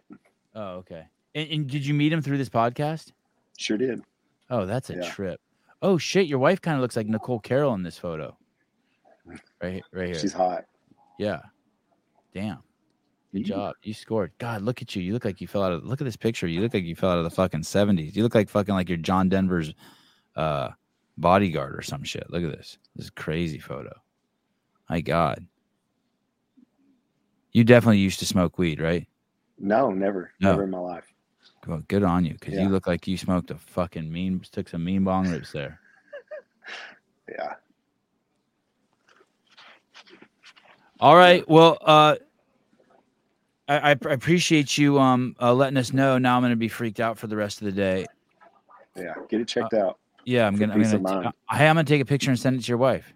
Oh, 0.55 0.77
okay. 0.77 1.05
And, 1.35 1.49
and 1.49 1.67
did 1.67 1.85
you 1.85 1.93
meet 1.93 2.11
him 2.11 2.21
through 2.21 2.39
this 2.39 2.49
podcast? 2.49 3.11
Sure 3.57 3.77
did. 3.77 4.01
Oh, 4.49 4.65
that's 4.65 4.89
a 4.89 4.95
Yeah. 4.95 5.09
trip. 5.09 5.39
Oh 5.81 5.97
shit, 5.97 6.27
your 6.27 6.39
wife 6.39 6.59
kind 6.61 6.75
of 6.75 6.81
looks 6.81 6.97
like 6.97 7.07
Nicole 7.07 7.39
Carroll 7.39 7.73
in 7.75 7.83
this 7.83 7.97
photo. 7.97 8.35
Right, 9.61 9.83
right 9.93 10.07
here. 10.07 10.15
She's 10.15 10.33
hot. 10.33 10.65
Yeah. 11.17 11.39
Damn. 12.33 12.59
Good 13.31 13.43
job. 13.45 13.75
You 13.83 13.93
scored. 13.93 14.31
God, 14.39 14.63
look 14.63 14.81
at 14.81 14.95
you. 14.95 15.03
You 15.03 15.13
look 15.13 15.23
like 15.25 15.39
you 15.39 15.47
fell 15.47 15.63
out 15.63 15.71
of 15.71 15.83
look 15.85 16.01
at 16.01 16.05
this 16.05 16.17
picture. 16.17 16.47
You 16.47 16.61
look 16.61 16.73
like 16.73 16.83
you 16.83 16.95
fell 16.95 17.11
out 17.11 17.19
of 17.19 17.23
the 17.25 17.29
fucking 17.29 17.61
70s. 17.61 18.15
You 18.15 18.23
look 18.23 18.33
like 18.33 18.49
fucking 18.49 18.73
like 18.73 18.89
you're 18.89 18.97
John 18.97 19.29
Denver's 19.29 19.73
uh 20.35 20.69
bodyguard 21.17 21.75
or 21.77 21.81
some 21.83 22.03
shit. 22.03 22.29
Look 22.31 22.43
at 22.43 22.51
this. 22.51 22.77
This 22.95 23.05
is 23.05 23.09
a 23.09 23.21
crazy 23.21 23.59
photo. 23.59 23.93
My 24.89 25.01
God. 25.01 25.45
You 27.51 27.63
definitely 27.63 27.99
used 27.99 28.19
to 28.19 28.25
smoke 28.25 28.57
weed, 28.57 28.79
right? 28.81 29.07
No, 29.59 29.91
never, 29.91 30.31
No. 30.39 30.51
never 30.51 30.63
in 30.63 30.71
my 30.71 30.79
life. 30.79 31.05
Well, 31.67 31.83
good 31.87 32.03
on 32.03 32.25
you, 32.25 32.33
because 32.33 32.53
Yeah. 32.53 32.63
you 32.63 32.69
look 32.69 32.87
like 32.87 33.07
you 33.07 33.17
smoked 33.17 33.51
a 33.51 33.55
fucking 33.55 34.11
mean 34.11 34.39
took 34.51 34.69
some 34.69 34.83
mean 34.83 35.03
bong 35.03 35.29
rips 35.29 35.51
there. 35.51 35.79
Yeah. 37.29 37.53
All 40.99 41.15
right. 41.15 41.47
Well, 41.47 41.77
uh, 41.81 42.15
I, 43.69 43.89
I 43.89 43.91
appreciate 43.91 44.77
you 44.77 44.99
um 44.99 45.35
uh, 45.39 45.53
letting 45.53 45.77
us 45.77 45.93
know. 45.93 46.17
Now 46.17 46.35
I'm 46.37 46.41
gonna 46.41 46.55
be 46.55 46.67
freaked 46.67 46.99
out 46.99 47.17
for 47.17 47.27
the 47.27 47.35
rest 47.37 47.61
of 47.61 47.65
the 47.65 47.71
day. 47.71 48.05
Yeah. 48.95 49.13
Get 49.29 49.41
it 49.41 49.47
checked 49.47 49.73
out. 49.73 49.97
Yeah, 50.25 50.47
I'm 50.47 50.55
gonna. 50.55 50.73
I'm 50.73 50.81
gonna. 50.81 50.95
of 50.95 51.01
t- 51.05 51.13
mind. 51.13 51.25
uh, 51.27 51.31
hey, 51.55 51.67
I'm 51.67 51.75
gonna 51.75 51.83
take 51.85 52.01
a 52.01 52.05
picture 52.05 52.29
and 52.31 52.39
send 52.39 52.57
it 52.59 52.63
to 52.63 52.67
your 52.67 52.77
wife. 52.77 53.13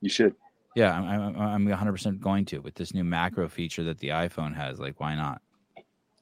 You 0.00 0.10
should. 0.10 0.34
Yeah, 0.74 0.92
I'm. 0.92 1.04
I'm, 1.36 1.40
I'm 1.40 1.64
100 1.66 1.92
percent 1.92 2.20
going 2.20 2.44
to 2.46 2.58
with 2.58 2.74
this 2.74 2.92
new 2.94 3.04
macro 3.04 3.48
feature 3.48 3.84
that 3.84 3.98
the 3.98 4.08
iPhone 4.08 4.54
has. 4.54 4.78
Like, 4.80 4.98
why 5.00 5.14
not? 5.14 5.40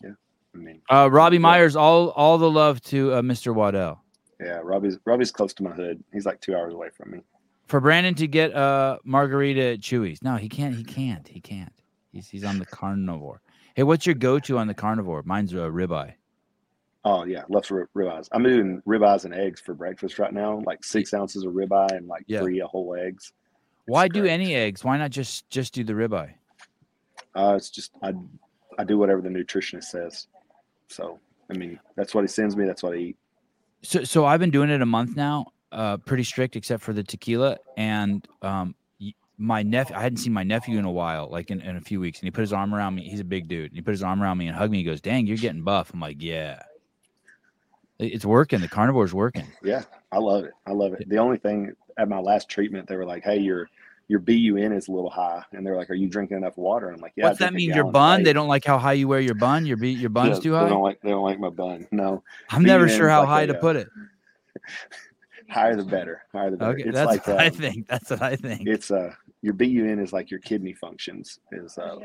Yeah, 0.05 0.11
I 0.55 0.59
mean, 0.59 0.81
Uh, 0.91 1.09
Robbie 1.11 1.37
Yeah. 1.37 1.41
Myers, 1.41 1.76
all 1.76 2.11
all 2.11 2.39
the 2.39 2.51
love 2.51 2.81
to 2.83 3.14
uh, 3.14 3.22
Mr. 3.22 3.55
Waddell. 3.55 4.03
yeah. 4.39 4.61
Robbie's 4.62 4.99
Robbie's 5.05 5.31
close 5.33 5.53
to 5.55 5.62
my 5.62 5.70
hood. 5.72 6.03
He's 6.12 6.26
like 6.26 6.41
two 6.41 6.55
hours 6.55 6.74
away 6.74 6.89
from 6.97 7.11
me. 7.12 7.20
For 7.66 7.81
Brandon 7.81 8.14
to 8.16 8.26
get 8.26 8.55
uh 8.55 8.99
margarita 9.05 9.62
at 9.74 9.81
Chuy's. 9.81 10.22
No, 10.22 10.37
he 10.37 10.49
can't. 10.49 10.74
He 10.74 10.85
can't. 10.85 11.26
He 11.26 11.41
can't. 11.41 11.72
He's 12.12 12.28
he's 12.28 12.45
on 12.45 12.59
the 12.59 12.66
carnivore. 12.66 13.41
Hey, 13.75 13.83
what's 13.83 14.07
your 14.07 14.14
go-to 14.14 14.59
on 14.59 14.66
the 14.66 14.75
carnivore? 14.75 15.23
Mine's 15.25 15.53
a 15.53 15.57
ribeye. 15.57 16.14
Oh 17.05 17.25
yeah, 17.25 17.45
love 17.49 17.71
rib 17.71 17.89
ribeyes. 17.97 18.29
I'm 18.33 18.43
doing 18.43 18.83
ribeyes 18.87 19.25
and 19.25 19.35
eggs 19.35 19.61
for 19.61 19.73
breakfast 19.75 20.18
right 20.18 20.33
now. 20.33 20.61
Like 20.66 20.85
six 20.85 21.14
ounces 21.14 21.45
of 21.45 21.55
ribeye 21.55 21.97
and 21.97 22.07
like 22.07 22.25
Yeah. 22.27 22.41
three 22.41 22.59
whole 22.61 22.95
eggs. 22.95 23.33
Why 23.87 24.05
It's 24.05 24.14
do 24.14 24.27
any 24.27 24.55
eggs? 24.55 24.85
Why 24.85 24.99
not 24.99 25.11
just 25.11 25.49
just 25.49 25.73
do 25.73 25.83
the 25.83 25.95
ribeye? 25.95 26.35
Uh, 27.35 27.55
it's 27.57 27.71
just 27.71 27.93
I 28.03 28.12
I 28.79 28.85
do 28.85 28.99
whatever 28.99 29.23
the 29.23 29.31
nutritionist 29.31 29.85
says. 29.85 30.27
So 30.89 31.18
I 31.51 31.57
mean, 31.57 31.81
that's 31.97 32.14
what 32.14 32.23
he 32.23 32.29
sends 32.29 32.55
me. 32.55 32.66
That's 32.66 32.83
what 32.83 32.93
I 32.93 32.97
eat. 32.97 33.16
So 33.83 34.05
so 34.05 34.27
I've 34.27 34.41
been 34.41 34.51
doing 34.51 34.68
it 34.68 34.83
a 34.83 34.87
month 34.87 35.16
now. 35.16 35.47
Uh, 35.73 35.97
pretty 35.97 36.25
strict 36.25 36.55
except 36.57 36.83
for 36.83 36.93
the 36.93 37.03
tequila. 37.03 37.57
And 37.79 38.27
um, 38.43 38.75
my 39.41 39.62
nephew, 39.62 39.97
I 39.97 40.03
hadn't 40.03 40.18
seen 40.18 40.34
my 40.34 40.43
nephew 40.43 40.78
in 40.78 40.84
a 40.84 40.91
while, 40.91 41.28
like 41.30 41.51
in, 41.51 41.62
in 41.62 41.76
a 41.76 41.80
few 41.80 41.99
weeks, 41.99 42.18
and 42.20 42.26
he 42.26 42.30
put 42.30 42.43
his 42.43 42.53
arm 42.53 42.74
around 42.74 42.95
me. 42.95 43.09
He's 43.09 43.20
a 43.20 43.24
big 43.24 43.49
dude. 43.49 43.70
And 43.70 43.74
he 43.74 43.80
put 43.80 43.93
his 43.93 44.03
arm 44.03 44.22
around 44.22 44.36
me 44.36 44.47
and 44.47 44.57
hugged 44.57 44.70
me. 44.70 44.78
He 44.78 44.84
goes, 44.84 45.01
"Dang, 45.01 45.26
you're 45.26 45.38
getting 45.38 45.62
buff." 45.62 45.91
I'm 45.93 46.01
like, 46.01 46.20
"Yeah." 46.20 46.62
It's 47.99 48.24
working. 48.24 48.61
The 48.61 48.68
carnivore's 48.68 49.12
working. 49.12 49.47
Yeah, 49.62 49.82
I 50.12 50.18
love 50.18 50.45
it. 50.45 50.53
I 50.66 50.72
love 50.72 50.93
it. 50.95 51.09
The 51.09 51.18
only 51.18 51.38
thing 51.38 51.74
at 51.99 52.09
my 52.09 52.18
last 52.18 52.49
treatment, 52.49 52.86
they 52.86 52.97
were 52.97 53.07
like, 53.07 53.24
"Hey, 53.24 53.38
your 53.38 53.70
your 54.09 54.18
BUN 54.18 54.72
is 54.72 54.88
a 54.88 54.93
little 54.93 55.11
high," 55.11 55.43
and 55.53 55.64
they're 55.64 55.76
like, 55.76 55.88
"Are 55.88 55.95
you 55.95 56.09
drinking 56.09 56.36
enough 56.36 56.59
water?" 56.59 56.88
And 56.88 56.97
I'm 56.97 57.01
like, 57.03 57.12
"Yeah." 57.16 57.28
What's 57.28 57.38
that 57.38 57.55
mean? 57.55 57.70
Your 57.70 57.91
bun? 57.91 58.22
They 58.22 58.34
don't 58.34 58.49
like 58.49 58.64
how 58.64 58.78
high 58.78 58.93
you 58.93 59.09
wear 59.09 59.20
your 59.20 59.34
bun. 59.34 59.64
Your 59.64 59.78
be- 59.78 59.91
your 59.91 60.11
bun's 60.11 60.36
Yeah, 60.36 60.43
too 60.43 60.51
They 60.51 60.59
high. 60.59 60.68
don't 60.68 60.82
like 60.82 61.01
they 61.01 61.11
don't 61.11 61.24
like 61.24 61.41
my 61.41 61.51
bun. 61.51 61.88
No, 61.91 62.22
I'm 62.51 62.62
never 62.62 62.88
sure 62.88 63.09
how 63.09 63.20
like 63.20 63.28
high 63.28 63.43
a, 63.43 63.47
to 63.49 63.55
put 63.55 63.76
it. 63.76 63.88
higher 65.49 65.76
the 65.76 65.84
better. 65.84 66.22
Higher 66.32 66.51
the 66.51 66.57
better. 66.57 66.72
Okay, 66.72 66.82
it's 66.84 66.95
that's 66.95 67.07
like 67.07 67.26
what 67.26 67.38
I 67.38 67.47
um, 67.47 67.55
think. 67.55 67.88
That's 67.88 68.11
what 68.11 68.22
I 68.22 68.36
think. 68.36 68.66
It's 68.66 68.91
uh 68.91 69.14
your 69.43 69.55
BUN 69.55 69.99
is 69.99 70.12
like 70.12 70.30
your 70.30 70.41
kidney 70.41 70.74
functions 70.74 71.41
is 71.53 71.78
uh 71.78 71.97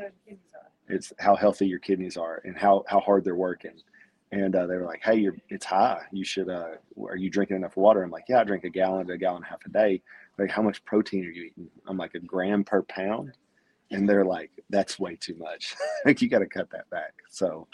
it's 0.88 1.12
how 1.18 1.34
healthy 1.34 1.66
your 1.66 1.78
kidneys 1.78 2.16
are 2.16 2.40
and 2.44 2.56
how 2.56 2.84
how 2.86 3.00
hard 3.00 3.24
they're 3.24 3.34
working. 3.36 3.74
And 4.32 4.56
uh, 4.56 4.66
they 4.66 4.76
were 4.76 4.84
like, 4.84 5.02
"Hey, 5.02 5.16
you're 5.16 5.36
it's 5.48 5.64
high. 5.64 6.02
You 6.12 6.24
should. 6.24 6.48
Uh, 6.48 6.72
are 7.00 7.16
you 7.16 7.30
drinking 7.30 7.56
enough 7.56 7.76
water?" 7.76 8.02
I'm 8.02 8.10
like, 8.10 8.24
"Yeah, 8.28 8.40
I 8.40 8.44
drink 8.44 8.64
a 8.64 8.70
gallon 8.70 9.06
to 9.06 9.12
a 9.12 9.18
gallon 9.18 9.38
and 9.38 9.46
a 9.46 9.48
half 9.48 9.64
a 9.64 9.68
day." 9.68 10.02
Like, 10.36 10.50
how 10.50 10.62
much 10.62 10.84
protein 10.84 11.24
are 11.24 11.30
you 11.30 11.44
eating? 11.44 11.68
I'm 11.86 11.96
like, 11.96 12.14
a 12.14 12.20
gram 12.20 12.64
per 12.64 12.82
pound, 12.82 13.32
and 13.92 14.08
they're 14.08 14.24
like, 14.24 14.50
"That's 14.68 14.98
way 14.98 15.16
too 15.16 15.36
much. 15.36 15.76
like, 16.04 16.20
you 16.20 16.28
got 16.28 16.40
to 16.40 16.46
cut 16.46 16.70
that 16.70 16.90
back." 16.90 17.14
So, 17.30 17.68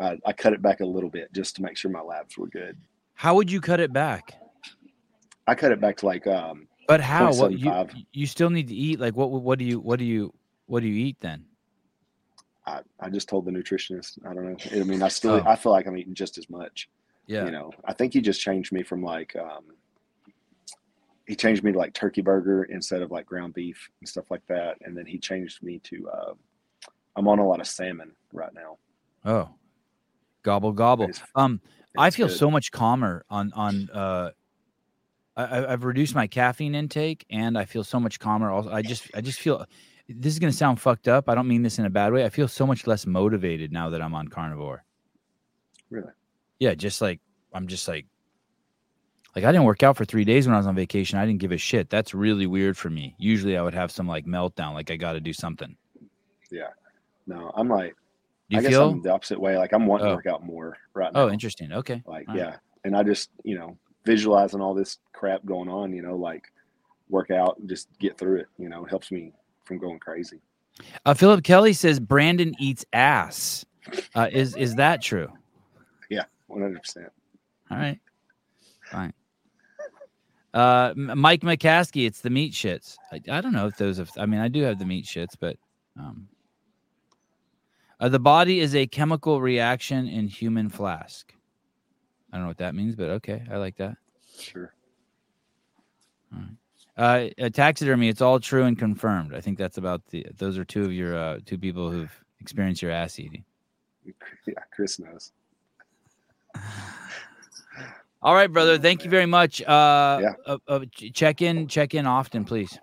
uh, 0.00 0.16
I 0.24 0.32
cut 0.32 0.54
it 0.54 0.62
back 0.62 0.80
a 0.80 0.86
little 0.86 1.10
bit 1.10 1.32
just 1.32 1.54
to 1.56 1.62
make 1.62 1.76
sure 1.76 1.90
my 1.90 2.00
labs 2.00 2.38
were 2.38 2.48
good. 2.48 2.78
How 3.12 3.34
would 3.34 3.50
you 3.50 3.60
cut 3.60 3.78
it 3.78 3.92
back? 3.92 4.34
I 5.46 5.54
cut 5.54 5.70
it 5.70 5.80
back 5.80 5.98
to 5.98 6.06
like 6.06 6.26
um, 6.26 6.66
But 6.86 7.00
how? 7.00 7.32
What 7.34 7.58
you 7.58 7.86
you 8.12 8.26
still 8.26 8.50
need 8.50 8.68
to 8.68 8.74
eat? 8.74 9.00
Like 9.00 9.14
what? 9.16 9.30
What 9.30 9.58
do 9.58 9.64
you? 9.64 9.80
What 9.80 9.98
do 9.98 10.04
you? 10.04 10.32
What 10.66 10.80
do 10.80 10.88
you 10.88 11.06
eat 11.06 11.16
then? 11.20 11.44
I, 12.66 12.80
I 12.98 13.10
just 13.10 13.28
told 13.28 13.44
the 13.44 13.50
nutritionist. 13.50 14.18
I 14.26 14.32
don't 14.32 14.44
know. 14.50 14.80
I 14.80 14.84
mean, 14.84 15.02
I 15.02 15.08
still 15.08 15.34
Oh. 15.34 15.42
I 15.46 15.54
feel 15.56 15.72
like 15.72 15.86
I'm 15.86 15.96
eating 15.96 16.14
just 16.14 16.38
as 16.38 16.48
much. 16.48 16.88
Yeah. 17.26 17.44
You 17.44 17.50
know, 17.50 17.72
I 17.84 17.92
think 17.92 18.12
he 18.14 18.20
just 18.20 18.40
changed 18.40 18.72
me 18.72 18.82
from 18.82 19.02
like 19.02 19.34
um, 19.36 19.64
he 21.26 21.34
changed 21.34 21.62
me 21.62 21.72
to 21.72 21.78
like 21.78 21.92
turkey 21.94 22.20
burger 22.22 22.64
instead 22.64 23.02
of 23.02 23.10
like 23.10 23.26
ground 23.26 23.54
beef 23.54 23.88
and 24.00 24.08
stuff 24.08 24.30
like 24.30 24.46
that. 24.48 24.76
And 24.82 24.96
then 24.96 25.06
he 25.06 25.18
changed 25.18 25.62
me 25.62 25.78
to 25.84 26.08
uh, 26.08 26.34
I'm 27.16 27.28
on 27.28 27.38
a 27.38 27.46
lot 27.46 27.60
of 27.60 27.66
salmon 27.66 28.12
right 28.32 28.52
now. 28.54 28.78
Oh, 29.24 29.48
gobble 30.42 30.72
gobble. 30.72 31.04
It's- 31.08 31.26
Um, 31.34 31.60
I 31.96 32.10
feel 32.10 32.28
good. 32.28 32.36
so 32.36 32.50
much 32.50 32.72
calmer 32.72 33.24
on 33.30 33.52
on. 33.54 33.88
uh 33.90 34.30
I, 35.36 35.72
I've 35.72 35.84
reduced 35.84 36.14
my 36.14 36.26
caffeine 36.26 36.74
intake, 36.74 37.24
and 37.30 37.58
I 37.58 37.64
feel 37.64 37.82
so 37.84 37.98
much 37.98 38.20
calmer. 38.20 38.50
Also, 38.50 38.70
I 38.70 38.82
just 38.82 39.10
I 39.14 39.20
just 39.20 39.40
feel. 39.40 39.66
This 40.08 40.34
is 40.34 40.38
gonna 40.38 40.52
sound 40.52 40.80
fucked 40.80 41.08
up. 41.08 41.28
I 41.30 41.34
don't 41.34 41.48
mean 41.48 41.62
this 41.62 41.78
in 41.78 41.86
a 41.86 41.90
bad 41.90 42.12
way. 42.12 42.24
I 42.24 42.28
feel 42.28 42.46
so 42.46 42.66
much 42.66 42.86
less 42.86 43.06
motivated 43.06 43.72
now 43.72 43.88
that 43.90 44.02
I'm 44.02 44.14
on 44.14 44.28
carnivore. 44.28 44.84
Really? 45.90 46.12
Yeah, 46.58 46.74
just 46.74 47.00
like 47.00 47.20
I'm 47.54 47.66
just 47.66 47.88
like 47.88 48.06
like 49.34 49.44
I 49.44 49.50
didn't 49.50 49.64
work 49.64 49.82
out 49.82 49.96
for 49.96 50.04
three 50.04 50.24
days 50.24 50.46
when 50.46 50.54
I 50.54 50.58
was 50.58 50.66
on 50.66 50.74
vacation. 50.74 51.18
I 51.18 51.26
didn't 51.26 51.40
give 51.40 51.52
a 51.52 51.58
shit. 51.58 51.88
That's 51.90 52.14
really 52.14 52.46
weird 52.46 52.76
for 52.76 52.90
me. 52.90 53.14
Usually 53.18 53.56
I 53.56 53.62
would 53.62 53.74
have 53.74 53.90
some 53.90 54.06
like 54.06 54.26
meltdown, 54.26 54.74
like 54.74 54.90
I 54.90 54.96
got 54.96 55.14
to 55.14 55.20
do 55.20 55.32
something. 55.32 55.74
Yeah. 56.50 56.68
No, 57.26 57.50
I'm 57.56 57.68
like 57.68 57.96
Do 58.50 58.56
you 58.56 58.58
I 58.58 58.62
guess 58.62 58.70
feel? 58.72 58.90
I'm 58.90 59.02
the 59.02 59.10
opposite 59.10 59.40
way. 59.40 59.56
Like 59.58 59.72
I'm 59.72 59.86
wanting 59.86 60.06
Oh. 60.06 60.10
to 60.10 60.16
work 60.16 60.26
out 60.26 60.44
more 60.44 60.76
right 60.92 61.10
oh, 61.14 61.24
now. 61.24 61.28
oh, 61.30 61.32
interesting. 61.32 61.72
Okay. 61.72 62.02
Like 62.06 62.28
All 62.28 62.34
right. 62.34 62.44
yeah, 62.44 62.56
and 62.84 62.94
I 62.94 63.02
just 63.02 63.30
you 63.42 63.58
know 63.58 63.76
visualizing 64.04 64.60
all 64.60 64.74
this 64.74 64.98
crap 65.12 65.44
going 65.44 65.68
on. 65.68 65.92
You 65.92 66.02
know, 66.02 66.16
like 66.16 66.44
work 67.08 67.30
out 67.30 67.58
and 67.58 67.68
just 67.68 67.88
get 67.98 68.18
through 68.18 68.38
it. 68.38 68.46
You 68.58 68.68
know, 68.68 68.84
it 68.84 68.90
helps 68.90 69.10
me 69.10 69.32
from 69.64 69.78
going 69.78 69.98
crazy. 69.98 70.40
Uh, 71.04 71.14
Philip 71.14 71.44
Kelly 71.44 71.72
says 71.72 72.00
Brandon 72.00 72.54
eats 72.58 72.84
ass. 72.92 73.64
Uh, 74.14 74.28
is 74.32 74.56
is 74.56 74.74
that 74.76 75.02
true? 75.02 75.28
Yeah, 76.10 76.24
One 76.46 76.62
hundred 76.62 76.82
percent. 76.82 77.12
All 77.70 77.76
right, 77.78 78.00
fine. 78.90 79.12
Uh, 80.52 80.92
Mike 80.96 81.40
McCaskey, 81.40 82.06
it's 82.06 82.20
the 82.20 82.30
meat 82.30 82.52
shits. 82.52 82.96
I, 83.10 83.20
I 83.28 83.40
don't 83.40 83.52
know 83.52 83.66
if 83.66 83.76
those. 83.76 83.98
Have, 83.98 84.10
I 84.16 84.26
mean, 84.26 84.40
I 84.40 84.48
do 84.48 84.62
have 84.62 84.78
the 84.78 84.84
meat 84.84 85.04
shits, 85.04 85.34
but 85.38 85.56
um, 85.98 86.28
uh, 87.98 88.08
the 88.08 88.20
body 88.20 88.60
is 88.60 88.74
a 88.74 88.86
chemical 88.86 89.40
reaction 89.40 90.06
in 90.06 90.28
human 90.28 90.68
flask. 90.68 91.33
I 92.34 92.36
don't 92.38 92.42
know 92.46 92.48
what 92.48 92.58
that 92.58 92.74
means, 92.74 92.96
but 92.96 93.10
okay, 93.10 93.44
I 93.48 93.58
like 93.58 93.76
that. 93.76 93.96
Sure. 94.40 94.74
Uh, 96.96 97.28
uh, 97.40 97.48
taxidermy, 97.48 98.08
it's 98.08 98.20
all 98.20 98.40
true 98.40 98.64
and 98.64 98.76
confirmed. 98.76 99.32
I 99.32 99.40
think 99.40 99.56
that's 99.56 99.78
about 99.78 100.04
the. 100.08 100.26
Those 100.36 100.58
are 100.58 100.64
two 100.64 100.82
of 100.84 100.92
your 100.92 101.16
uh, 101.16 101.38
two 101.46 101.56
people 101.58 101.90
who've 101.92 102.12
experienced 102.40 102.82
your 102.82 102.90
ass 102.90 103.20
eating. 103.20 103.44
Yeah, 104.46 104.54
Chris 104.74 104.98
knows. 104.98 105.30
All 108.22 108.34
right, 108.34 108.52
brother. 108.52 108.78
Thank 108.78 109.04
you 109.04 109.10
very 109.10 109.24
much. 109.26 109.62
Uh, 109.62 110.18
Yeah. 110.22 110.32
uh, 110.46 110.58
uh, 110.68 110.80
check 110.92 111.40
in, 111.40 111.66
check 111.68 111.94
in 111.94 112.04
often, 112.04 112.44
please. 112.44 112.78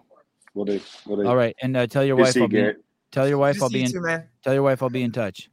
We'll 0.53 0.65
do. 0.65 0.79
We'll 1.05 1.21
do. 1.21 1.27
All 1.27 1.35
right, 1.35 1.55
and 1.61 1.75
uh, 1.77 1.87
tell 1.87 2.03
your 2.05 2.15
Good 2.15 2.21
wife 2.23 2.33
see 2.33 2.39
you, 2.39 2.43
I'll 2.45 2.49
be. 2.49 2.55
Garrett. 2.55 2.83
Tell 3.11 3.27
your 3.27 3.37
wife 3.37 3.57
Good 3.57 3.63
I'll 3.63 3.69
be 3.69 3.79
you 3.79 3.85
in. 3.85 3.91
too, 3.91 4.01
man. 4.01 4.27
Tell 4.43 4.53
your 4.53 4.63
wife 4.63 4.81
I'll 4.81 4.89
be 4.89 5.03
in 5.03 5.11
touch. 5.11 5.49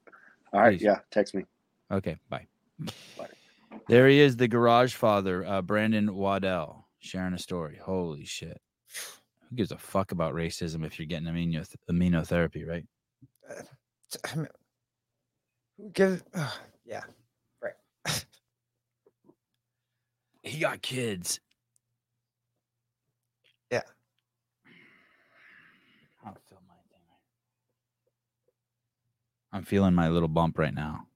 All 0.53 0.61
right. 0.61 0.79
please. 0.79 0.85
Yeah. 0.85 1.01
Text 1.11 1.35
me. 1.35 1.45
Okay, 1.91 2.17
bye. 2.31 2.47
Bye. 3.19 3.29
There 3.89 4.09
he 4.09 4.21
is, 4.21 4.37
the 4.37 4.49
garage 4.49 4.95
father, 4.95 5.45
uh, 5.47 5.63
Brandon 5.63 6.15
Waddell, 6.15 6.89
sharing 7.01 7.35
a 7.35 7.39
story. 7.39 7.79
Holy 7.83 8.25
shit! 8.25 8.61
Who 9.49 9.57
gives 9.57 9.73
a 9.73 9.79
fuck 9.79 10.13
about 10.13 10.35
racism 10.35 10.85
if 10.85 10.99
you're 10.99 11.07
getting 11.07 11.29
immuno 11.29 11.67
immunotherapy, 11.91 12.67
right? 12.67 12.85
I 14.25 14.37
mean, 14.37 14.49
who 15.79 15.91
gives? 15.91 16.23
Uh, 16.35 16.51
yeah. 16.85 17.03
Right. 17.63 18.25
He 20.43 20.61
got 20.61 20.81
kids. 20.81 21.41
Yeah. 23.71 23.83
I'll 26.25 26.37
feel 26.49 26.61
my 26.67 26.75
thing. 26.91 27.03
I'm 29.53 29.63
feeling 29.65 29.95
my 29.95 30.09
little 30.09 30.29
bump 30.29 30.59
right 30.59 30.75
now. 30.75 31.07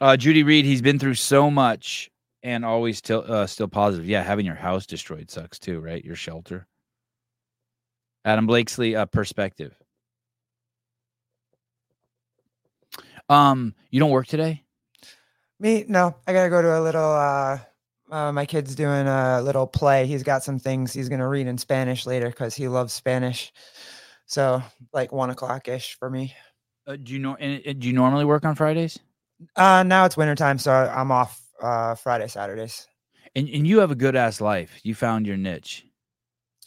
Uh, 0.00 0.16
Judy 0.16 0.42
Reed, 0.42 0.64
he's 0.64 0.80
been 0.80 0.98
through 0.98 1.14
so 1.14 1.50
much 1.50 2.10
and 2.42 2.64
always 2.64 2.96
still 2.98 3.24
uh, 3.28 3.46
still 3.46 3.68
positive. 3.68 4.08
Yeah, 4.08 4.22
having 4.22 4.46
your 4.46 4.54
house 4.54 4.86
destroyed 4.86 5.30
sucks 5.30 5.58
too, 5.58 5.80
right? 5.80 6.02
Your 6.04 6.16
shelter. 6.16 6.66
Adam 8.24 8.46
Blakesley, 8.46 8.96
uh, 8.96 9.06
perspective. 9.06 9.74
Um, 13.28 13.74
you 13.90 14.00
don't 14.00 14.10
work 14.10 14.26
today? 14.26 14.64
Me? 15.58 15.84
No, 15.86 16.16
I 16.26 16.32
gotta 16.32 16.50
go 16.50 16.62
to 16.62 16.78
a 16.78 16.82
little. 16.82 17.12
uh 17.12 17.58
uh, 18.10 18.32
my 18.32 18.44
kid's 18.44 18.74
doing 18.74 19.06
a 19.06 19.40
little 19.40 19.68
play. 19.68 20.04
He's 20.04 20.24
got 20.24 20.42
some 20.42 20.58
things 20.58 20.92
he's 20.92 21.08
gonna 21.08 21.28
read 21.28 21.46
in 21.46 21.56
Spanish 21.56 22.06
later 22.06 22.26
because 22.26 22.56
he 22.56 22.66
loves 22.66 22.92
Spanish. 22.92 23.52
So 24.26 24.62
like 24.92 25.12
one 25.12 25.30
o'clock 25.30 25.68
ish 25.68 25.96
for 25.96 26.10
me. 26.10 26.34
Uh, 26.86 26.96
do 26.96 27.12
you 27.12 27.20
know? 27.20 27.36
And, 27.36 27.62
and 27.64 27.78
do 27.78 27.86
you 27.86 27.92
normally 27.92 28.24
work 28.24 28.44
on 28.44 28.56
Fridays? 28.56 28.98
Uh, 29.56 29.82
now 29.82 30.04
it's 30.04 30.16
wintertime, 30.16 30.58
so 30.58 30.72
I'm 30.72 31.10
off 31.10 31.40
uh 31.62 31.94
Friday, 31.94 32.28
Saturdays. 32.28 32.86
And 33.34 33.48
and 33.48 33.66
you 33.66 33.78
have 33.80 33.90
a 33.90 33.94
good 33.94 34.16
ass 34.16 34.40
life. 34.40 34.80
You 34.82 34.94
found 34.94 35.26
your 35.26 35.36
niche. 35.36 35.84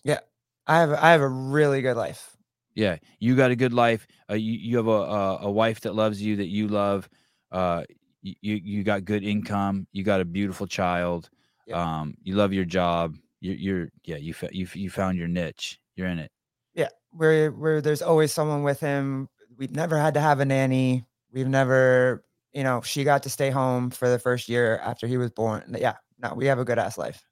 Yeah, 0.04 0.20
I 0.68 0.80
have 0.80 0.92
I 0.92 1.12
have 1.12 1.22
a 1.22 1.28
really 1.28 1.82
good 1.82 1.98
life. 1.98 2.36
Yeah, 2.76 2.98
you 3.20 3.36
got 3.36 3.52
a 3.52 3.56
good 3.56 3.74
life. 3.74 4.08
Uh, 4.30 4.36
you 4.36 4.54
you 4.54 4.78
have 4.78 4.88
a, 4.88 4.92
a 4.92 5.38
a 5.44 5.52
wife 5.52 5.82
that 5.82 5.96
loves 5.96 6.22
you 6.22 6.38
that 6.38 6.48
you 6.48 6.68
love. 6.68 7.10
Uh, 7.52 7.84
you 8.22 8.36
you 8.42 8.84
got 8.84 9.06
good 9.06 9.24
income. 9.24 9.88
You 9.92 10.04
got 10.04 10.22
a 10.22 10.26
beautiful 10.26 10.68
child. 10.68 11.30
Yep. 11.68 11.78
Um, 11.78 12.16
you 12.24 12.36
love 12.36 12.54
your 12.54 12.66
job. 12.66 13.16
You're, 13.42 13.56
you're 13.56 13.90
yeah. 14.04 14.18
You 14.18 14.34
you 14.52 14.68
you 14.74 14.90
found 14.90 15.18
your 15.18 15.28
niche. 15.28 15.80
You're 15.96 16.08
in 16.08 16.20
it. 16.20 16.32
Yeah, 16.74 16.90
where 17.12 17.52
where 17.52 17.82
there's 17.82 18.02
always 18.02 18.32
someone 18.32 18.64
with 18.64 18.80
him. 18.80 19.30
We've 19.58 19.76
never 19.76 20.00
had 20.00 20.16
to 20.16 20.20
have 20.20 20.40
a 20.40 20.46
nanny. 20.46 21.06
We've 21.32 21.48
never, 21.48 22.24
you 22.54 22.64
know, 22.64 22.82
she 22.82 23.04
got 23.04 23.24
to 23.24 23.30
stay 23.30 23.50
home 23.50 23.90
for 23.90 24.10
the 24.10 24.20
first 24.20 24.48
year 24.48 24.78
after 24.80 25.08
he 25.08 25.18
was 25.18 25.32
born. 25.32 25.76
Yeah, 25.78 25.96
no, 26.20 26.34
we 26.36 26.46
have 26.46 26.60
a 26.60 26.66
good 26.66 26.80
ass 26.80 26.98
life. 26.98 27.26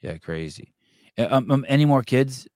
Yeah, 0.00 0.18
crazy. 0.18 0.74
Um, 1.16 1.50
um, 1.50 1.64
any 1.68 1.84
more 1.84 2.02
kids? 2.02 2.48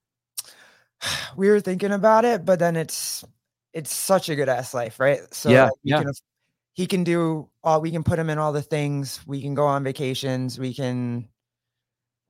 we 1.36 1.48
were 1.48 1.60
thinking 1.60 1.92
about 1.92 2.24
it, 2.24 2.44
but 2.44 2.58
then 2.58 2.76
it's 2.76 3.24
it's 3.72 3.94
such 3.94 4.28
a 4.28 4.34
good 4.34 4.48
ass 4.48 4.74
life, 4.74 4.98
right? 4.98 5.20
So 5.32 5.50
Yeah, 5.50 5.68
we 5.84 5.90
yeah. 5.90 6.02
can 6.02 6.12
he 6.72 6.86
can 6.86 7.04
do 7.04 7.48
all 7.62 7.80
we 7.80 7.90
can 7.90 8.02
put 8.02 8.18
him 8.18 8.30
in 8.30 8.38
all 8.38 8.52
the 8.52 8.62
things. 8.62 9.20
We 9.26 9.40
can 9.40 9.54
go 9.54 9.66
on 9.66 9.84
vacations. 9.84 10.58
We 10.58 10.74
can, 10.74 11.28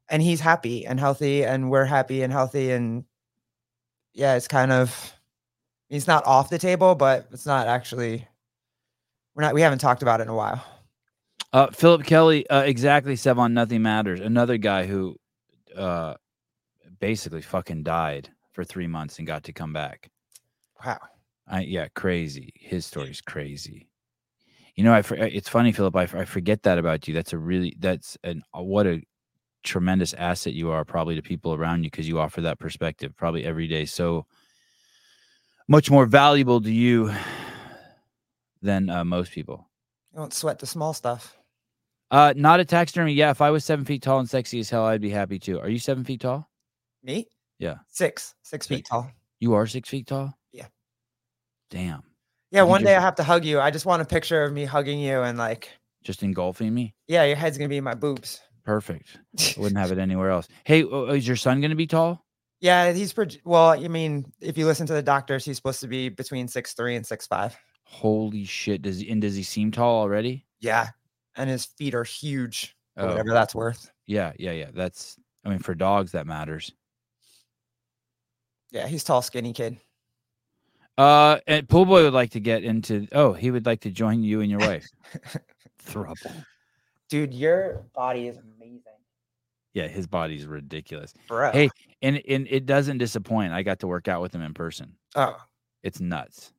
and 0.08 0.22
he's 0.22 0.40
happy 0.40 0.86
and 0.86 1.00
healthy, 1.00 1.44
and 1.44 1.70
we're 1.70 1.84
happy 1.84 2.22
and 2.22 2.32
healthy, 2.32 2.70
and 2.72 3.04
yeah, 4.12 4.34
it's 4.36 4.48
kind 4.48 4.72
of 4.72 5.14
he's 5.88 6.06
not 6.06 6.26
off 6.26 6.50
the 6.50 6.58
table, 6.58 6.94
but 6.94 7.28
it's 7.32 7.46
not 7.46 7.68
actually. 7.68 8.26
We're 9.36 9.42
not. 9.42 9.54
We 9.54 9.60
haven't 9.60 9.80
talked 9.80 10.00
about 10.00 10.20
it 10.20 10.24
in 10.24 10.28
a 10.30 10.34
while. 10.34 10.64
Uh, 11.52 11.68
Philip 11.70 12.04
Kelly, 12.04 12.48
uh, 12.48 12.62
exactly. 12.62 13.14
Sevan, 13.14 13.52
nothing 13.52 13.82
matters. 13.82 14.20
Another 14.20 14.56
guy 14.56 14.86
who, 14.86 15.16
uh, 15.76 16.14
basically 16.98 17.42
fucking 17.42 17.82
died 17.82 18.30
for 18.52 18.64
three 18.64 18.86
months 18.86 19.18
and 19.18 19.26
got 19.26 19.44
to 19.44 19.52
come 19.52 19.74
back. 19.74 20.10
Wow. 20.84 20.98
I 21.46 21.60
yeah, 21.60 21.88
crazy. 21.94 22.52
His 22.56 22.86
story's 22.86 23.20
crazy. 23.20 23.88
You 24.74 24.84
know, 24.84 24.94
I 24.94 25.02
for- 25.02 25.16
it's 25.16 25.50
funny, 25.50 25.70
Philip. 25.70 25.94
I 25.94 26.06
forget 26.24 26.62
that 26.62 26.78
about 26.78 27.06
you. 27.06 27.12
That's 27.12 27.34
a 27.34 27.38
really 27.38 27.76
that's 27.78 28.16
an 28.24 28.42
uh, 28.56 28.62
what 28.62 28.86
a 28.86 29.02
tremendous 29.62 30.14
asset 30.14 30.54
you 30.54 30.70
are 30.70 30.84
probably 30.84 31.14
to 31.14 31.22
people 31.22 31.52
around 31.52 31.84
you 31.84 31.90
because 31.90 32.08
you 32.08 32.18
offer 32.18 32.40
that 32.40 32.58
perspective 32.58 33.14
probably 33.16 33.44
every 33.44 33.66
day. 33.66 33.84
So 33.84 34.26
much 35.68 35.90
more 35.90 36.06
valuable 36.06 36.60
to 36.62 36.72
you 36.72 37.12
than 38.66 38.90
uh, 38.90 39.04
most 39.04 39.32
people. 39.32 39.68
You 40.12 40.18
don't 40.18 40.34
sweat 40.34 40.58
the 40.58 40.66
small 40.66 40.92
stuff. 40.92 41.36
Uh, 42.10 42.34
not 42.36 42.60
a 42.60 42.64
taxidermy. 42.64 43.12
Yeah, 43.14 43.30
if 43.30 43.40
I 43.40 43.50
was 43.50 43.64
seven 43.64 43.84
feet 43.84 44.02
tall 44.02 44.18
and 44.18 44.28
sexy 44.28 44.60
as 44.60 44.68
hell, 44.70 44.84
I'd 44.84 45.00
be 45.00 45.10
happy 45.10 45.38
too. 45.38 45.58
Are 45.58 45.68
you 45.68 45.78
seven 45.78 46.04
feet 46.04 46.20
tall? 46.20 46.48
Me? 47.02 47.26
Yeah. 47.58 47.76
Six, 47.88 48.34
six 48.42 48.66
feet 48.66 48.78
Six. 48.78 48.90
tall. 48.90 49.10
You 49.40 49.54
are 49.54 49.66
six 49.66 49.88
feet 49.88 50.06
tall. 50.06 50.32
Yeah. 50.52 50.66
Damn. 51.70 52.02
Yeah, 52.52 52.62
one 52.62 52.84
day 52.84 52.94
I 52.94 53.00
have 53.00 53.16
to 53.16 53.24
hug 53.24 53.44
you. 53.44 53.60
I 53.60 53.70
just 53.70 53.86
want 53.86 54.02
a 54.02 54.04
picture 54.04 54.44
of 54.44 54.52
me 54.52 54.64
hugging 54.64 55.00
you 55.00 55.20
and 55.22 55.36
like, 55.36 55.68
Just 56.04 56.22
engulfing 56.22 56.72
me. 56.72 56.94
yeah, 57.08 57.24
your 57.24 57.36
head's 57.36 57.58
gonna 57.58 57.68
be 57.68 57.76
in 57.78 57.84
my 57.84 57.94
boobs. 57.94 58.40
Perfect. 58.64 59.18
I 59.38 59.54
wouldn't 59.60 59.78
have 59.78 59.92
it 59.92 59.98
anywhere 60.06 60.30
else. 60.30 60.48
Hey, 60.64 60.82
uh, 60.84 61.04
is 61.06 61.26
your 61.26 61.36
son 61.36 61.60
going 61.60 61.70
to 61.70 61.76
be 61.76 61.86
tall? 61.86 62.24
Yeah, 62.60 62.92
he's 62.92 63.12
pretty 63.12 63.40
well. 63.44 63.70
I 63.70 63.86
mean, 63.88 64.32
if 64.40 64.56
you 64.58 64.66
listen 64.66 64.86
to 64.88 64.92
the 64.92 65.02
doctors, 65.02 65.44
he's 65.44 65.56
supposed 65.56 65.80
to 65.82 65.86
be 65.88 66.08
between 66.08 66.48
six 66.48 66.72
three 66.72 66.96
and 66.96 67.06
six 67.06 67.26
five. 67.26 67.56
Holy 67.88 68.44
shit! 68.44 68.82
Does 68.82 68.98
he, 69.00 69.08
and 69.10 69.22
does 69.22 69.34
he 69.36 69.42
seem 69.42 69.70
tall 69.70 70.00
already? 70.00 70.44
Yeah, 70.60 70.88
and 71.36 71.48
his 71.48 71.64
feet 71.64 71.94
are 71.94 72.04
huge. 72.04 72.76
Oh. 72.96 73.06
whatever 73.08 73.30
that's 73.30 73.54
worth. 73.54 73.90
Yeah, 74.06 74.32
yeah, 74.38 74.52
yeah. 74.52 74.70
That's. 74.74 75.16
I 75.44 75.48
mean, 75.50 75.58
for 75.60 75.74
dogs, 75.74 76.12
that 76.12 76.26
matters. 76.26 76.72
Yeah, 78.72 78.86
he's 78.88 79.04
tall, 79.04 79.22
skinny 79.22 79.52
kid. 79.52 79.78
Uh, 80.98 81.38
and 81.46 81.68
Pool 81.68 81.84
Boy 81.84 82.02
would 82.04 82.12
like 82.14 82.30
to 82.30 82.40
get 82.40 82.64
into. 82.64 83.06
Oh, 83.12 83.32
he 83.32 83.50
would 83.50 83.66
like 83.66 83.80
to 83.82 83.90
join 83.90 84.22
you 84.22 84.40
and 84.40 84.50
your 84.50 84.60
wife. 84.68 84.86
Thruple. 85.84 86.44
Dude, 87.08 87.32
your 87.32 87.84
body 87.94 88.26
is 88.26 88.38
amazing, 88.38 88.82
Yeah, 89.74 89.86
his 89.86 90.06
body's 90.08 90.44
ridiculous. 90.46 91.14
bro. 91.28 91.52
Hey, 91.52 91.70
and 92.02 92.20
and 92.28 92.48
it 92.50 92.66
doesn't 92.66 92.98
disappoint. 92.98 93.52
I 93.52 93.62
got 93.62 93.78
to 93.80 93.86
work 93.86 94.08
out 94.08 94.20
with 94.22 94.34
him 94.34 94.42
in 94.42 94.54
person. 94.54 94.94
oh, 95.14 95.36
It's 95.84 96.00
nuts. 96.00 96.52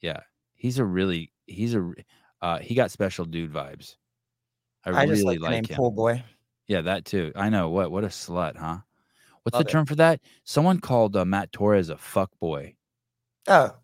Yeah, 0.00 0.20
he's 0.54 0.78
a 0.78 0.84
really 0.84 1.32
he's 1.46 1.74
a 1.74 1.92
uh 2.40 2.58
he 2.58 2.74
got 2.74 2.90
special 2.90 3.24
dude 3.24 3.52
vibes. 3.52 3.96
I, 4.84 4.90
I, 4.90 5.02
really 5.04 5.22
like 5.22 5.38
the 5.38 5.44
like 5.44 5.50
name 5.52 5.64
him. 5.64 5.76
Pool 5.76 5.90
Boy. 5.90 6.24
Yeah, 6.66 6.82
that 6.82 7.04
too. 7.04 7.32
I 7.36 7.48
know 7.50 7.68
what 7.70 7.90
what 7.90 8.04
a 8.04 8.08
slut, 8.08 8.56
huh? 8.56 8.78
What's 9.42 9.54
Love 9.54 9.64
the 9.64 9.68
it. 9.68 9.72
term 9.72 9.86
for 9.86 9.94
that? 9.96 10.20
Someone 10.44 10.80
called 10.80 11.16
uh, 11.16 11.24
Matt 11.24 11.52
Torres 11.52 11.88
a 11.88 11.96
fuck 11.96 12.30
boy. 12.38 12.74
Oh, 13.48 13.74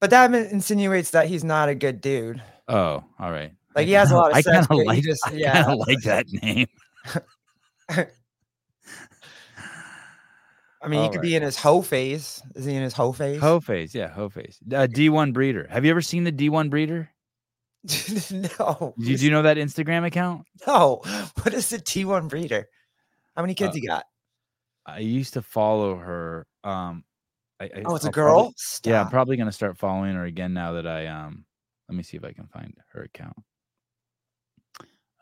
but 0.00 0.10
that 0.10 0.34
insinuates 0.34 1.10
that 1.10 1.28
he's 1.28 1.44
not 1.44 1.68
a 1.68 1.74
good 1.74 2.00
dude. 2.00 2.42
Oh, 2.68 3.04
all 3.18 3.30
right. 3.30 3.52
Like, 3.76 3.86
he 3.86 3.92
has 3.92 4.10
a 4.10 4.14
lot 4.16 4.30
of 4.32 4.36
I 4.36 4.40
sex, 4.40 4.66
kind 4.66 4.80
of 4.80 4.86
like 4.86 5.02
just- 5.02 5.26
I 5.26 5.32
yeah, 5.32 5.62
kind 5.62 5.80
of 5.80 5.86
like 5.86 6.00
that 6.02 6.26
name. 6.32 6.66
I 10.84 10.88
mean, 10.88 11.00
he 11.02 11.08
could 11.08 11.16
Alright. 11.16 11.22
be 11.22 11.36
in 11.36 11.42
his 11.42 11.56
hoe 11.56 11.80
phase. 11.82 12.42
Is 12.54 12.64
he 12.66 12.74
in 12.74 12.82
his 12.82 12.92
hoe 12.92 13.12
phase? 13.12 13.40
Hoe 13.40 13.58
face, 13.60 13.94
yeah, 13.94 14.08
hoe 14.08 14.28
face. 14.28 14.58
Uh, 14.70 14.86
D1 14.86 15.32
breeder. 15.32 15.66
Have 15.70 15.84
you 15.84 15.90
ever 15.90 16.02
seen 16.02 16.24
the 16.24 16.32
D1 16.32 16.68
breeder? 16.70 17.10
no. 18.60 18.94
Did 18.98 19.20
you 19.22 19.30
know 19.30 19.42
that 19.42 19.56
Instagram 19.56 20.06
account? 20.06 20.46
No. 20.66 21.00
What 21.42 21.54
is 21.54 21.68
the 21.70 21.78
D1 21.78 22.28
breeder? 22.28 22.68
How 23.36 23.42
many 23.42 23.54
kids 23.54 23.70
Uh, 23.70 23.74
he 23.80 23.86
got? 23.86 24.04
I 24.86 24.98
used 25.00 25.32
to 25.34 25.42
follow 25.42 25.96
her. 25.96 26.46
Um, 26.62 27.04
I, 27.60 27.64
I, 27.64 27.82
Oh, 27.86 27.96
it's 27.96 28.04
a 28.04 28.10
girl. 28.10 28.34
probably- 28.52 28.54
yeah, 28.92 29.00
I'm 29.02 29.08
probably 29.10 29.36
gonna 29.36 29.52
start 29.52 29.78
following 29.78 30.14
her 30.14 30.24
again 30.24 30.52
now 30.54 30.72
that 30.72 30.86
I 30.86 31.06
um. 31.06 31.44
Let 31.88 31.96
me 31.96 32.02
see 32.02 32.16
if 32.16 32.24
I 32.24 32.32
can 32.32 32.46
find 32.46 32.74
her 32.92 33.02
account. 33.02 33.36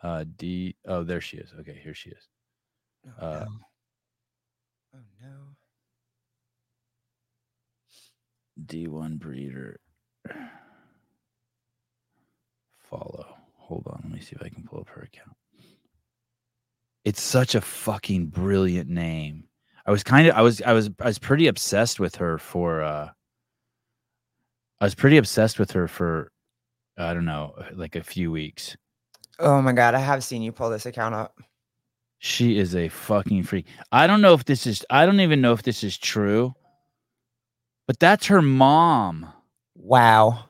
Uh, 0.03 0.25
D. 0.37 0.77
Oh, 0.87 1.05
there 1.05 1.21
she 1.21 1.37
is. 1.39 1.53
Okay, 1.61 1.81
here 1.83 1.95
she 1.95 2.11
is. 2.11 2.29
Oh, 3.21 3.27
uh, 3.27 3.45
no. 3.49 3.57
Oh 4.95 4.99
no. 5.23 5.29
D1 8.65 9.19
breeder. 9.19 9.81
Follow. 12.91 13.27
Hold 13.57 13.87
on. 13.87 14.01
Let 14.05 14.13
me 14.13 14.21
see 14.21 14.37
if 14.37 14.43
I 14.43 14.49
can 14.49 14.65
pull 14.65 14.81
up 14.81 14.89
her 14.91 15.03
account. 15.03 15.37
It's 17.05 17.23
such 17.23 17.55
a 17.55 17.61
fucking 17.61 18.27
brilliant 18.27 18.89
name. 18.89 19.45
I 19.87 19.91
was 19.91 20.05
kind 20.05 20.29
of 20.29 20.37
I 20.37 20.43
was 20.43 20.63
I 20.63 20.73
was 20.73 20.91
I 21.01 21.07
was 21.07 21.19
pretty 21.19 21.49
obsessed 21.49 21.99
with 21.99 22.17
her 22.17 22.39
for 22.39 22.83
uh 22.83 23.09
I 24.81 24.85
was 24.85 24.95
pretty 24.95 25.17
obsessed 25.17 25.59
with 25.59 25.73
her 25.73 25.89
for 25.89 26.31
I 26.97 27.15
don't 27.15 27.25
know, 27.25 27.55
like 27.75 27.97
a 27.97 28.03
few 28.03 28.31
weeks. 28.31 28.77
Oh 29.39 29.63
my 29.63 29.73
god, 29.73 29.95
I 29.95 29.99
have 29.99 30.23
seen 30.23 30.43
you 30.43 30.53
pull 30.53 30.71
this 30.71 30.87
account 30.87 31.15
up. 31.15 31.41
She 32.25 32.57
is 32.57 32.77
a 32.77 32.89
fucking 32.89 33.43
freak. 33.43 33.67
I 33.91 34.07
don't 34.07 34.21
know 34.21 34.33
if 34.33 34.45
this 34.45 34.65
is 34.65 34.87
I 34.89 35.07
don't 35.07 35.19
even 35.19 35.41
know 35.41 35.55
if 35.55 35.65
this 35.65 35.83
is 35.83 35.99
true. 35.99 36.55
But 37.89 37.99
that's 37.99 38.27
her 38.27 38.41
mom. 38.41 39.27
Wow. 39.75 40.45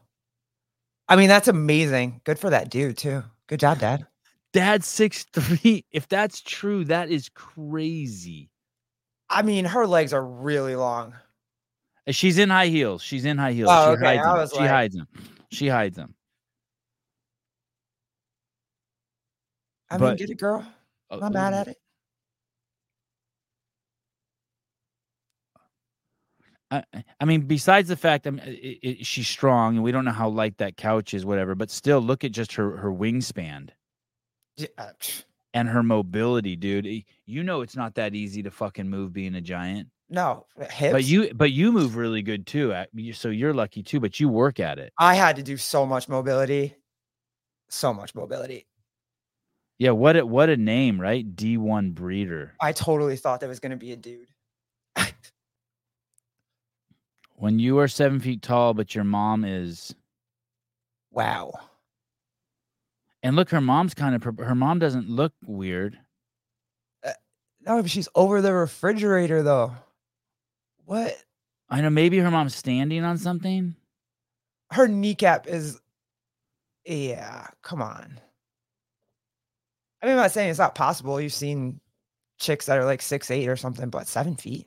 I 1.08 1.16
mean, 1.16 1.28
that's 1.28 1.48
amazing. 1.48 2.20
Good 2.24 2.38
for 2.38 2.50
that 2.50 2.68
dude 2.68 2.98
too. 2.98 3.22
Good 3.46 3.60
job, 3.60 3.78
Dad. 3.78 4.06
Dad 4.52 4.84
six 4.84 5.24
three. 5.32 5.86
If 5.92 6.08
that's 6.08 6.42
true, 6.42 6.84
that 6.84 7.08
is 7.10 7.30
crazy. 7.30 8.50
I 9.30 9.40
mean, 9.40 9.64
her 9.64 9.86
legs 9.86 10.12
are 10.12 10.26
really 10.26 10.76
long. 10.76 11.14
She's 12.10 12.36
in 12.36 12.50
high 12.50 12.66
heels. 12.66 13.00
She's 13.02 13.24
in 13.24 13.38
high 13.38 13.52
heels. 13.52 13.70
Oh, 13.72 13.94
she 13.94 13.98
okay, 14.02 14.16
hides 14.18 14.26
I 14.26 14.28
them. 14.28 14.36
was 14.42 14.50
She 14.52 14.58
like- 14.58 14.68
hides 14.70 14.94
them. 14.94 15.08
She 15.50 15.68
hides 15.68 15.96
them. 15.96 16.14
I 19.88 19.94
mean, 19.94 20.00
But- 20.00 20.18
get 20.18 20.28
it, 20.28 20.38
girl. 20.38 20.66
Uh, 21.12 21.16
I'm 21.16 21.20
not 21.20 21.32
mad 21.32 21.54
at 21.54 21.68
it. 21.68 21.76
I, 26.70 26.84
I 27.20 27.24
mean, 27.26 27.42
besides 27.42 27.88
the 27.88 27.96
fact, 27.96 28.26
mean, 28.26 28.40
it, 28.46 28.78
it, 28.82 29.06
she's 29.06 29.28
strong, 29.28 29.76
and 29.76 29.84
we 29.84 29.92
don't 29.92 30.06
know 30.06 30.10
how 30.10 30.30
light 30.30 30.56
that 30.58 30.78
couch 30.78 31.12
is, 31.12 31.24
whatever. 31.26 31.54
But 31.54 31.70
still, 31.70 32.00
look 32.00 32.24
at 32.24 32.32
just 32.32 32.54
her 32.54 32.78
her 32.78 32.90
wingspan 32.90 33.68
Yeah, 34.56 34.68
uh, 34.78 34.92
and 35.52 35.68
her 35.68 35.82
mobility, 35.82 36.56
dude. 36.56 37.04
You 37.26 37.44
know, 37.44 37.60
it's 37.60 37.76
not 37.76 37.94
that 37.96 38.14
easy 38.14 38.42
to 38.44 38.50
fucking 38.50 38.88
move 38.88 39.12
being 39.12 39.34
a 39.34 39.42
giant. 39.42 39.88
No, 40.08 40.46
hips. 40.70 40.92
But 40.92 41.04
you, 41.04 41.32
but 41.34 41.52
you 41.52 41.72
move 41.72 41.96
really 41.96 42.22
good 42.22 42.46
too. 42.46 42.74
So 43.12 43.28
you're 43.28 43.54
lucky 43.54 43.82
too. 43.82 44.00
But 44.00 44.18
you 44.18 44.30
work 44.30 44.58
at 44.58 44.78
it. 44.78 44.94
I 44.98 45.14
had 45.14 45.36
to 45.36 45.42
do 45.42 45.58
so 45.58 45.84
much 45.84 46.08
mobility, 46.08 46.74
so 47.68 47.92
much 47.92 48.14
mobility. 48.14 48.66
Yeah. 49.82 49.90
What 49.90 50.16
a 50.16 50.24
what 50.24 50.48
a 50.48 50.56
name, 50.56 51.00
right? 51.00 51.34
D 51.34 51.56
one 51.56 51.90
breeder. 51.90 52.54
I 52.60 52.70
totally 52.70 53.16
thought 53.16 53.40
that 53.40 53.48
was 53.48 53.58
gonna 53.58 53.76
be 53.76 53.90
a 53.90 53.96
dude. 53.96 54.28
When 57.34 57.58
you 57.58 57.80
are 57.80 57.88
seven 57.88 58.20
feet 58.20 58.42
tall, 58.42 58.74
but 58.74 58.94
your 58.94 59.02
mom 59.02 59.44
is, 59.44 59.92
wow. 61.10 61.50
and 63.24 63.34
look, 63.34 63.50
her 63.50 63.60
mom's 63.60 63.94
kind 63.94 64.14
of 64.14 64.22
her 64.38 64.54
mom 64.54 64.78
doesn't 64.78 65.10
look 65.10 65.32
weird. 65.44 65.98
Uh, 67.02 67.10
no, 67.66 67.82
but 67.82 67.90
she's 67.90 68.08
over 68.14 68.40
the 68.40 68.52
refrigerator 68.52 69.42
though. 69.42 69.72
What? 70.84 71.16
I 71.68 71.80
know 71.80 71.90
maybe 71.90 72.18
her 72.18 72.30
mom's 72.30 72.54
standing 72.54 73.02
on 73.02 73.18
something. 73.18 73.74
Her 74.70 74.86
kneecap 74.86 75.48
is. 75.48 75.80
Yeah, 76.86 77.48
come 77.62 77.82
on. 77.82 78.20
I 80.02 80.06
mean, 80.06 80.16
I'm 80.16 80.22
not 80.22 80.32
saying 80.32 80.50
it's 80.50 80.58
not 80.58 80.74
possible. 80.74 81.20
You've 81.20 81.32
seen 81.32 81.80
chicks 82.38 82.66
that 82.66 82.78
are 82.78 82.84
like 82.84 83.02
six 83.02 83.30
eight 83.30 83.48
or 83.48 83.56
something, 83.56 83.88
but 83.88 84.08
seven 84.08 84.36
feet. 84.36 84.66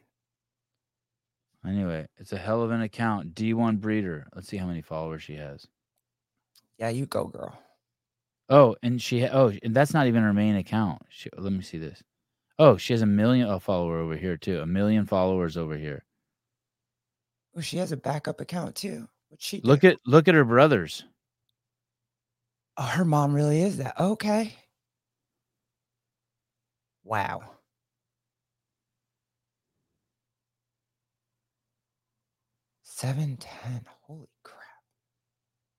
Anyway, 1.67 2.07
it's 2.17 2.31
a 2.31 2.37
hell 2.37 2.61
of 2.61 2.71
an 2.71 2.81
account. 2.81 3.33
D1 3.33 3.79
breeder. 3.79 4.27
Let's 4.35 4.47
see 4.47 4.57
how 4.57 4.67
many 4.67 4.81
followers 4.81 5.23
she 5.23 5.35
has. 5.35 5.67
Yeah, 6.77 6.89
you 6.89 7.05
go, 7.05 7.25
girl. 7.25 7.57
Oh, 8.49 8.75
and 8.83 9.01
she 9.01 9.25
oh, 9.25 9.51
and 9.63 9.73
that's 9.73 9.93
not 9.93 10.07
even 10.07 10.21
her 10.21 10.33
main 10.33 10.55
account. 10.55 11.01
She, 11.09 11.29
let 11.35 11.51
me 11.51 11.61
see 11.61 11.79
this. 11.79 12.03
Oh, 12.59 12.77
she 12.77 12.93
has 12.93 13.01
a 13.01 13.07
million 13.07 13.47
oh, 13.47 13.59
follower 13.59 13.97
over 13.97 14.15
here 14.15 14.37
too. 14.37 14.61
A 14.61 14.65
million 14.65 15.05
followers 15.05 15.57
over 15.57 15.75
here. 15.75 16.03
Oh, 17.57 17.61
she 17.61 17.77
has 17.77 17.91
a 17.91 17.97
backup 17.97 18.39
account 18.39 18.75
too. 18.75 19.07
What 19.29 19.41
she 19.41 19.59
do? 19.59 19.67
Look 19.67 19.83
at 19.83 19.97
look 20.05 20.27
at 20.27 20.35
her 20.35 20.45
brothers. 20.45 21.03
Oh, 22.77 22.83
her 22.83 23.05
mom 23.05 23.33
really 23.33 23.61
is 23.61 23.77
that. 23.77 23.99
Okay. 23.99 24.55
Wow. 27.05 27.43
Seven 32.83 33.37
ten. 33.37 33.85
Holy 34.03 34.27
crap. 34.43 34.59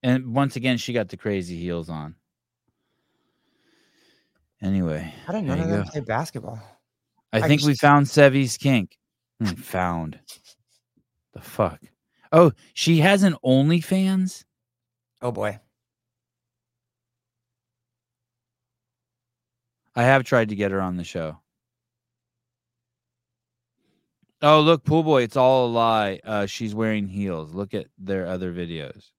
And 0.02 0.34
once 0.34 0.56
again, 0.56 0.76
she 0.76 0.92
got 0.92 1.08
the 1.08 1.16
crazy 1.16 1.58
heels 1.58 1.88
on. 1.88 2.14
Anyway, 4.62 5.12
How 5.26 5.32
did 5.34 5.44
none 5.44 5.60
of 5.60 5.68
them 5.68 5.84
go. 5.84 5.90
play 5.90 6.00
basketball? 6.00 6.60
I 7.32 7.38
I 7.40 7.48
think 7.48 7.62
we 7.62 7.74
found 7.74 8.06
Sevi's 8.06 8.56
kink. 8.56 8.96
Hmm, 9.40 9.46
found. 9.56 10.18
The 11.34 11.40
fuck. 11.42 11.80
Oh, 12.32 12.52
she 12.74 12.98
has 12.98 13.22
an 13.22 13.36
OnlyFans. 13.44 14.44
Oh 15.22 15.30
boy. 15.32 15.60
I 19.96 20.02
have 20.02 20.24
tried 20.24 20.50
to 20.50 20.54
get 20.54 20.70
her 20.70 20.80
on 20.80 20.96
the 20.96 21.04
show. 21.04 21.38
Oh, 24.42 24.60
look, 24.60 24.84
pool 24.84 25.02
boy, 25.02 25.22
it's 25.22 25.36
all 25.36 25.66
a 25.66 25.70
lie. 25.72 26.20
Uh, 26.22 26.44
she's 26.44 26.74
wearing 26.74 27.08
heels. 27.08 27.54
Look 27.54 27.72
at 27.72 27.86
their 27.98 28.26
other 28.26 28.52
videos. 28.52 29.10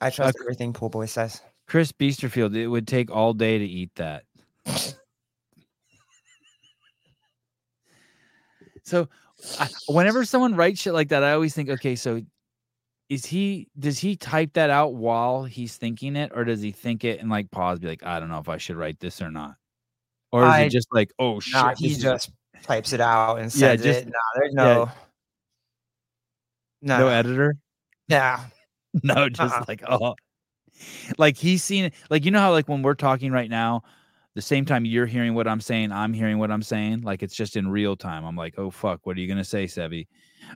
I 0.00 0.10
trust 0.10 0.36
everything 0.40 0.72
Pool 0.72 0.90
Boy 0.90 1.06
says. 1.06 1.40
Chris 1.66 1.90
Beesterfield, 1.92 2.56
it 2.56 2.68
would 2.68 2.86
take 2.86 3.10
all 3.10 3.34
day 3.34 3.58
to 3.58 3.64
eat 3.64 3.90
that. 3.96 4.24
so, 8.84 9.08
I, 9.58 9.68
whenever 9.88 10.24
someone 10.24 10.54
writes 10.54 10.80
shit 10.80 10.94
like 10.94 11.08
that, 11.08 11.24
I 11.24 11.32
always 11.32 11.54
think, 11.54 11.68
okay, 11.68 11.96
so 11.96 12.22
is 13.08 13.24
he 13.26 13.68
does 13.78 13.98
he 13.98 14.16
type 14.16 14.52
that 14.54 14.70
out 14.70 14.94
while 14.94 15.44
he's 15.44 15.76
thinking 15.76 16.14
it, 16.16 16.30
or 16.34 16.44
does 16.44 16.60
he 16.60 16.72
think 16.72 17.04
it 17.04 17.20
and 17.20 17.30
like 17.30 17.50
pause, 17.50 17.78
be 17.78 17.88
like, 17.88 18.02
I 18.04 18.20
don't 18.20 18.28
know 18.28 18.38
if 18.38 18.48
I 18.48 18.58
should 18.58 18.76
write 18.76 19.00
this 19.00 19.22
or 19.22 19.30
not, 19.30 19.54
or 20.32 20.42
is 20.44 20.52
I- 20.52 20.60
it 20.62 20.68
just 20.70 20.88
like, 20.92 21.10
oh 21.18 21.40
shit, 21.40 21.54
Nah, 21.54 21.74
he 21.76 21.92
is- 21.92 21.98
just 22.02 22.30
types 22.62 22.92
it 22.92 23.00
out 23.00 23.36
and 23.38 23.44
Yeah, 23.54 23.68
sends 23.70 23.82
just- 23.82 24.00
it. 24.02 24.06
Nah, 24.08 24.12
there's 24.36 24.52
yeah. 24.54 24.62
no. 24.64 24.90
No. 26.82 26.98
no 26.98 27.08
editor? 27.08 27.56
Yeah. 28.08 28.40
No, 29.02 29.28
just 29.28 29.54
Uh-uh. 29.54 29.64
like 29.68 29.82
oh, 29.86 30.14
like 31.18 31.36
he's 31.36 31.62
seen 31.62 31.84
it. 31.84 31.94
Like 32.08 32.24
you 32.24 32.30
know 32.30 32.40
how 32.40 32.52
like 32.52 32.68
when 32.68 32.82
we're 32.82 32.94
talking 32.94 33.30
right 33.30 33.50
now, 33.50 33.82
the 34.34 34.40
same 34.42 34.64
time 34.64 34.86
you're 34.86 35.04
hearing 35.06 35.34
what 35.34 35.46
I'm 35.46 35.60
saying, 35.60 35.92
I'm 35.92 36.14
hearing 36.14 36.38
what 36.38 36.50
I'm 36.50 36.62
saying. 36.62 37.02
Like 37.02 37.22
it's 37.22 37.34
just 37.36 37.54
in 37.56 37.68
real 37.68 37.96
time. 37.96 38.24
I'm 38.24 38.34
like, 38.34 38.54
oh 38.58 38.70
fuck, 38.70 39.00
what 39.04 39.16
are 39.16 39.20
you 39.20 39.28
gonna 39.28 39.44
say, 39.44 39.66
Sevi? 39.66 40.06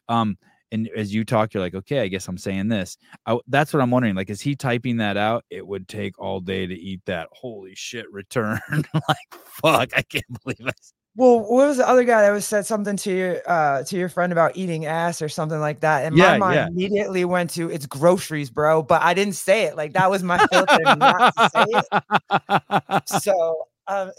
Um, 0.09 0.39
and 0.73 0.89
as 0.97 1.15
you 1.15 1.25
talk, 1.25 1.55
you're 1.55 1.63
like, 1.63 1.75
okay, 1.75 2.01
I 2.01 2.09
guess 2.09 2.27
I'm 2.27 2.39
saying 2.39 2.69
this. 2.69 2.97
I, 3.27 3.39
that's 3.47 3.73
what 3.73 3.83
I'm 3.83 3.91
wondering. 3.91 4.15
Like, 4.17 4.31
is 4.31 4.41
he 4.41 4.57
typing 4.57 4.97
that 4.97 5.17
out? 5.17 5.45
It 5.51 5.65
would 5.67 5.87
take 5.87 6.19
all 6.19 6.41
day 6.41 6.67
to 6.67 6.75
eat 6.75 7.03
that. 7.07 7.29
Holy 7.31 7.75
shit, 7.77 8.11
return! 8.11 8.61
like 8.95 9.41
fuck, 9.45 9.91
I 9.97 10.03
can't 10.03 10.43
believe 10.43 10.67
it. 10.67 10.81
Well, 11.15 11.41
what 11.41 11.69
was 11.69 11.77
the 11.77 11.87
other 11.87 12.05
guy 12.05 12.23
that 12.23 12.31
was 12.31 12.47
said 12.47 12.65
something 12.65 12.97
to 12.97 13.13
your 13.15 13.43
uh 13.47 13.83
to 13.85 13.97
your 13.97 14.09
friend 14.09 14.33
about 14.33 14.57
eating 14.57 14.87
ass 14.87 15.21
or 15.21 15.29
something 15.29 15.61
like 15.61 15.81
that? 15.81 16.07
And 16.07 16.17
Yeah, 16.17 16.33
my 16.33 16.39
mind 16.39 16.55
yeah. 16.55 16.67
immediately 16.69 17.25
went 17.27 17.51
to 17.51 17.71
it's 17.71 17.85
groceries, 17.87 18.49
bro. 18.49 18.83
But 18.83 19.03
I 19.03 19.13
didn't 19.13 19.35
say 19.35 19.65
it. 19.65 19.77
Like 19.77 19.93
that 19.93 20.11
was 20.11 20.23
my 20.23 20.39
filter 20.47 20.97
not 20.97 21.35
to 21.37 21.51
say 21.51 21.67
it. 21.69 23.03
So 23.07 23.67
um 23.89 24.11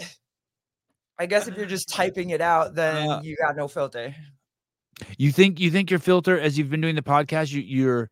I 1.17 1.25
guess 1.25 1.47
if 1.47 1.57
you're 1.57 1.65
just 1.65 1.89
typing 1.89 2.29
it 2.31 2.41
out, 2.41 2.75
then 2.75 3.09
Uh, 3.09 3.21
you 3.23 3.35
got 3.37 3.55
no 3.55 3.67
filter. 3.67 4.13
You 5.17 5.31
think 5.31 5.59
you 5.59 5.71
think 5.71 5.89
your 5.89 5.99
filter 5.99 6.39
as 6.39 6.57
you've 6.57 6.69
been 6.69 6.81
doing 6.81 6.95
the 6.95 7.01
podcast, 7.01 7.51
you 7.51 7.61
you're 7.61 8.09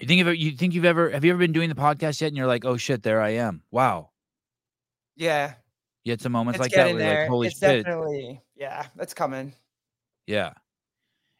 you 0.00 0.06
think 0.06 0.26
of 0.26 0.34
you 0.36 0.52
think 0.52 0.74
you've 0.74 0.84
ever 0.84 1.10
have 1.10 1.24
you 1.24 1.30
ever 1.32 1.38
been 1.38 1.52
doing 1.52 1.68
the 1.68 1.74
podcast 1.74 2.20
yet 2.20 2.28
and 2.28 2.36
you're 2.36 2.46
like, 2.46 2.64
oh 2.64 2.76
shit, 2.76 3.02
there 3.02 3.20
I 3.20 3.30
am. 3.30 3.62
Wow. 3.70 4.10
Yeah. 5.16 5.54
You 6.04 6.12
had 6.12 6.20
some 6.22 6.32
moments 6.32 6.56
It's 6.58 6.62
like 6.62 6.72
that 6.72 6.94
where 6.94 7.04
you're 7.12 7.20
like, 7.20 7.28
holy 7.28 7.46
it's 7.48 7.58
shit. 7.58 7.84
definitely 7.84 8.40
yeah, 8.56 8.86
that's 8.96 9.14
coming. 9.14 9.52
Yeah. 10.26 10.52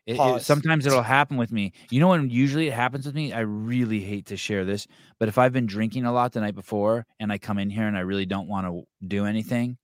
It- 0.06 0.18
it- 0.18 0.42
sometimes 0.42 0.86
it'll 0.86 1.02
happen 1.02 1.36
with 1.36 1.52
me. 1.52 1.72
You 1.90 2.00
know 2.00 2.08
when 2.08 2.28
usually 2.30 2.66
it 2.68 2.72
happens 2.74 3.06
with 3.06 3.14
me? 3.14 3.32
I 3.32 3.40
really 3.40 4.00
hate 4.00 4.26
to 4.26 4.36
share 4.36 4.64
this, 4.64 4.86
but 5.18 5.28
if 5.28 5.38
I've 5.38 5.52
been 5.52 5.66
drinking 5.66 6.04
a 6.04 6.12
lot 6.12 6.32
the 6.32 6.40
night 6.40 6.54
before 6.54 7.06
and 7.18 7.32
I 7.32 7.38
come 7.38 7.58
in 7.58 7.70
here 7.70 7.86
and 7.86 7.96
I 7.96 8.00
really 8.00 8.26
don't 8.26 8.48
want 8.48 8.66
to 8.66 8.82
do 9.06 9.24
anything 9.24 9.78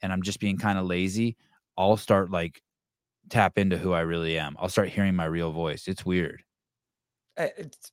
and 0.00 0.12
I'm 0.12 0.22
just 0.22 0.40
being 0.40 0.56
kind 0.58 0.78
of 0.78 0.86
lazy, 0.86 1.36
I'll 1.76 1.96
start 1.96 2.30
like 2.30 2.60
tap 3.30 3.58
into 3.58 3.78
who 3.78 3.92
I 3.92 4.00
really 4.00 4.38
am. 4.38 4.56
I'll 4.58 4.68
start 4.68 4.88
hearing 4.88 5.14
my 5.14 5.24
real 5.26 5.52
voice. 5.52 5.88
It's 5.88 6.04
weird. 6.04 6.42
Uh, 7.38 7.48
it's 7.56 7.92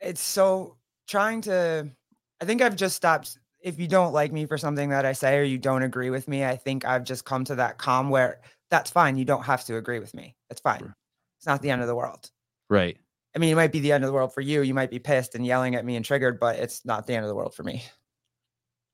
it's 0.00 0.20
so 0.20 0.76
trying 1.06 1.40
to 1.42 1.86
i 2.40 2.44
think 2.44 2.62
i've 2.62 2.76
just 2.76 2.96
stopped 2.96 3.38
if 3.60 3.78
you 3.78 3.86
don't 3.86 4.12
like 4.14 4.32
me 4.32 4.46
for 4.46 4.56
something 4.56 4.88
that 4.88 5.04
i 5.04 5.12
say 5.12 5.38
or 5.38 5.42
you 5.42 5.58
don't 5.58 5.82
agree 5.82 6.08
with 6.10 6.26
me 6.28 6.44
i 6.44 6.56
think 6.56 6.84
i've 6.86 7.04
just 7.04 7.24
come 7.26 7.44
to 7.44 7.54
that 7.54 7.76
calm 7.78 8.08
where 8.08 8.40
that's 8.70 8.90
fine 8.90 9.16
you 9.18 9.24
don't 9.24 9.44
have 9.44 9.64
to 9.64 9.76
agree 9.76 9.98
with 9.98 10.14
me 10.14 10.34
it's 10.50 10.60
fine 10.62 10.78
Sure. 10.80 10.96
it's 11.38 11.46
not 11.46 11.60
the 11.60 11.70
end 11.70 11.82
of 11.82 11.88
the 11.88 11.94
world 11.94 12.30
Right. 12.70 12.96
i 13.36 13.38
mean 13.38 13.50
it 13.52 13.54
might 13.56 13.70
be 13.72 13.80
the 13.80 13.92
end 13.92 14.02
of 14.02 14.08
the 14.08 14.14
world 14.14 14.32
for 14.32 14.40
you 14.40 14.62
you 14.62 14.72
might 14.74 14.90
be 14.90 14.98
pissed 14.98 15.34
and 15.34 15.44
yelling 15.44 15.74
at 15.74 15.84
me 15.84 15.96
and 15.96 16.04
triggered 16.04 16.40
but 16.40 16.56
it's 16.56 16.84
not 16.86 17.06
the 17.06 17.14
end 17.14 17.24
of 17.24 17.28
the 17.28 17.34
world 17.34 17.54
for 17.54 17.64
me 17.64 17.84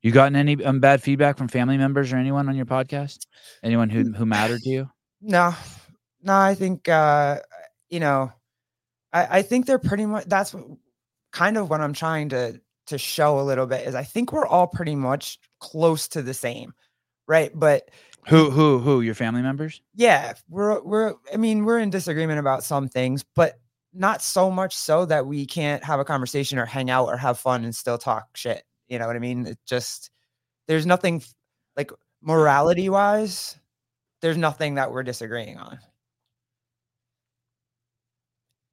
You 0.02 0.12
gotten 0.12 0.34
any 0.36 0.62
um, 0.64 0.80
bad 0.80 1.02
feedback 1.02 1.36
from 1.36 1.48
family 1.48 1.76
members 1.76 2.12
or 2.12 2.16
anyone 2.16 2.48
on 2.48 2.56
your 2.56 2.66
podcast? 2.66 3.26
Anyone 3.62 3.90
who 3.90 4.12
who 4.12 4.24
mattered 4.26 4.62
to 4.62 4.68
you? 4.68 4.90
no 5.22 5.54
no 6.22 6.34
i 6.34 6.54
think 6.54 6.88
uh 6.88 7.38
you 7.90 8.00
know 8.00 8.32
i 9.12 9.38
i 9.38 9.42
think 9.42 9.66
they're 9.66 9.78
pretty 9.78 10.06
much 10.06 10.24
that's 10.24 10.54
kind 11.30 11.58
of 11.58 11.68
what 11.68 11.82
i'm 11.82 11.92
trying 11.92 12.30
to 12.30 12.58
to 12.86 12.96
show 12.96 13.38
a 13.38 13.42
little 13.42 13.66
bit 13.66 13.86
is 13.86 13.94
i 13.94 14.02
think 14.02 14.32
we're 14.32 14.46
all 14.46 14.66
pretty 14.66 14.94
much 14.96 15.38
close 15.60 16.08
to 16.08 16.22
the 16.22 16.32
same 16.32 16.72
right 17.28 17.50
but 17.54 17.90
Who 18.28 18.48
who 18.50 18.78
who? 18.78 19.02
Your 19.02 19.14
family 19.14 19.42
members? 19.42 19.82
yeah 19.94 20.32
we're 20.48 20.80
we're 20.82 21.12
i 21.34 21.36
mean 21.36 21.66
we're 21.66 21.78
in 21.80 21.90
disagreement 21.90 22.38
about 22.40 22.64
some 22.64 22.88
things 22.88 23.22
but 23.36 23.60
not 23.92 24.22
so 24.22 24.50
much 24.50 24.74
so 24.74 25.04
that 25.04 25.26
we 25.26 25.44
can't 25.44 25.84
have 25.84 26.00
a 26.00 26.04
conversation 26.06 26.58
or 26.58 26.64
hang 26.64 26.88
out 26.88 27.08
or 27.08 27.18
have 27.18 27.38
fun 27.38 27.62
and 27.64 27.76
still 27.76 27.98
talk 27.98 28.26
shit 28.34 28.62
you 28.90 28.98
know 28.98 29.06
what 29.06 29.16
i 29.16 29.18
mean 29.18 29.46
it 29.46 29.58
just 29.66 30.10
there's 30.68 30.84
nothing 30.84 31.22
like 31.76 31.90
morality 32.20 32.90
wise 32.90 33.56
there's 34.20 34.36
nothing 34.36 34.74
that 34.74 34.92
we're 34.92 35.02
disagreeing 35.02 35.56
on 35.56 35.78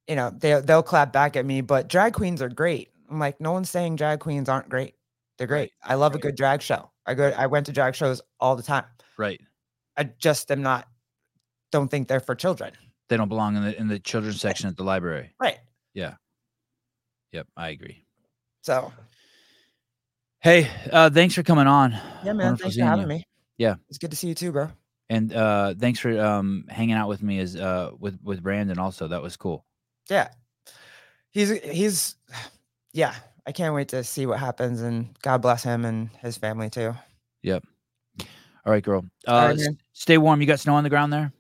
you 0.07 0.15
know 0.15 0.30
they, 0.30 0.60
they'll 0.60 0.84
clap 0.84 1.14
back 1.14 1.38
at 1.38 1.45
me 1.45 1.61
but 1.61 1.88
drag 1.88 2.14
queens 2.14 2.41
are 2.41 2.49
great 2.49 2.89
i'm 3.10 3.19
like 3.19 3.39
no 3.39 3.53
one's 3.53 3.69
saying 3.69 3.95
drag 3.95 4.19
queens 4.19 4.49
aren't 4.49 4.68
great 4.68 4.95
they're 5.38 5.48
great 5.48 5.72
i 5.84 5.95
love 5.95 6.14
a 6.14 6.19
good 6.19 6.35
drag 6.35 6.61
show 6.61 6.91
i 7.06 7.14
go 7.14 7.30
i 7.38 7.48
went 7.48 7.65
to 7.65 7.72
drag 7.72 7.95
shows 7.95 8.22
all 8.41 8.57
the 8.57 8.64
time 8.64 8.85
Right. 9.18 9.41
I 9.98 10.03
just 10.03 10.52
am 10.52 10.61
not. 10.61 10.88
Don't 11.72 11.89
think 11.89 12.07
they're 12.07 12.19
for 12.19 12.35
children. 12.35 12.72
They 13.10 13.18
don't 13.18 13.30
belong 13.30 13.56
in 13.56 13.64
the 13.64 13.77
in 13.77 13.88
the 13.88 13.99
children's 13.99 14.39
section 14.39 14.69
at 14.69 14.77
the 14.77 14.84
library. 14.84 15.34
Right. 15.39 15.57
Yeah. 15.94 16.15
Yep, 17.31 17.48
I 17.57 17.69
agree. 17.69 18.06
So 18.61 18.94
Hey, 20.47 20.71
uh, 20.93 21.09
thanks 21.09 21.35
for 21.35 21.43
coming 21.43 21.67
on. 21.67 21.91
yeah, 21.91 22.31
man. 22.31 22.37
Wonderful 22.37 22.57
thanks 22.57 22.77
for 22.77 22.85
having 22.85 23.01
you. 23.01 23.07
me. 23.17 23.27
Yeah. 23.57 23.75
It's 23.89 23.97
good 23.97 24.11
to 24.11 24.15
see 24.15 24.29
you 24.29 24.33
too, 24.33 24.53
bro. 24.53 24.69
And 25.09 25.33
uh, 25.33 25.73
thanks 25.77 25.99
for 25.99 26.17
um, 26.21 26.63
hanging 26.69 26.95
out 26.95 27.09
with 27.09 27.21
me 27.21 27.39
as 27.39 27.57
uh, 27.57 27.91
with 27.99 28.17
with 28.23 28.41
Brandon. 28.41 28.79
Also, 28.79 29.09
that 29.09 29.21
was 29.21 29.35
cool. 29.35 29.65
Yeah. 30.09 30.29
He's 31.31 31.49
he's 31.49 32.15
yeah. 32.93 33.13
I 33.45 33.51
can't 33.51 33.75
wait 33.75 33.89
to 33.89 34.05
see 34.05 34.25
what 34.25 34.39
happens 34.39 34.79
and 34.79 35.09
God 35.21 35.41
bless 35.41 35.63
him 35.63 35.83
and 35.83 36.11
his 36.21 36.37
family 36.37 36.69
too. 36.69 36.95
Yep. 37.43 37.65
All 38.21 38.71
right, 38.71 38.81
girl. 38.81 39.03
Uh, 39.27 39.31
All 39.31 39.47
right, 39.49 39.59
stay 39.91 40.17
warm. 40.17 40.39
You 40.39 40.47
got 40.47 40.61
snow 40.61 40.75
on 40.75 40.85
the 40.85 40.89
ground 40.89 41.11
there. 41.11 41.33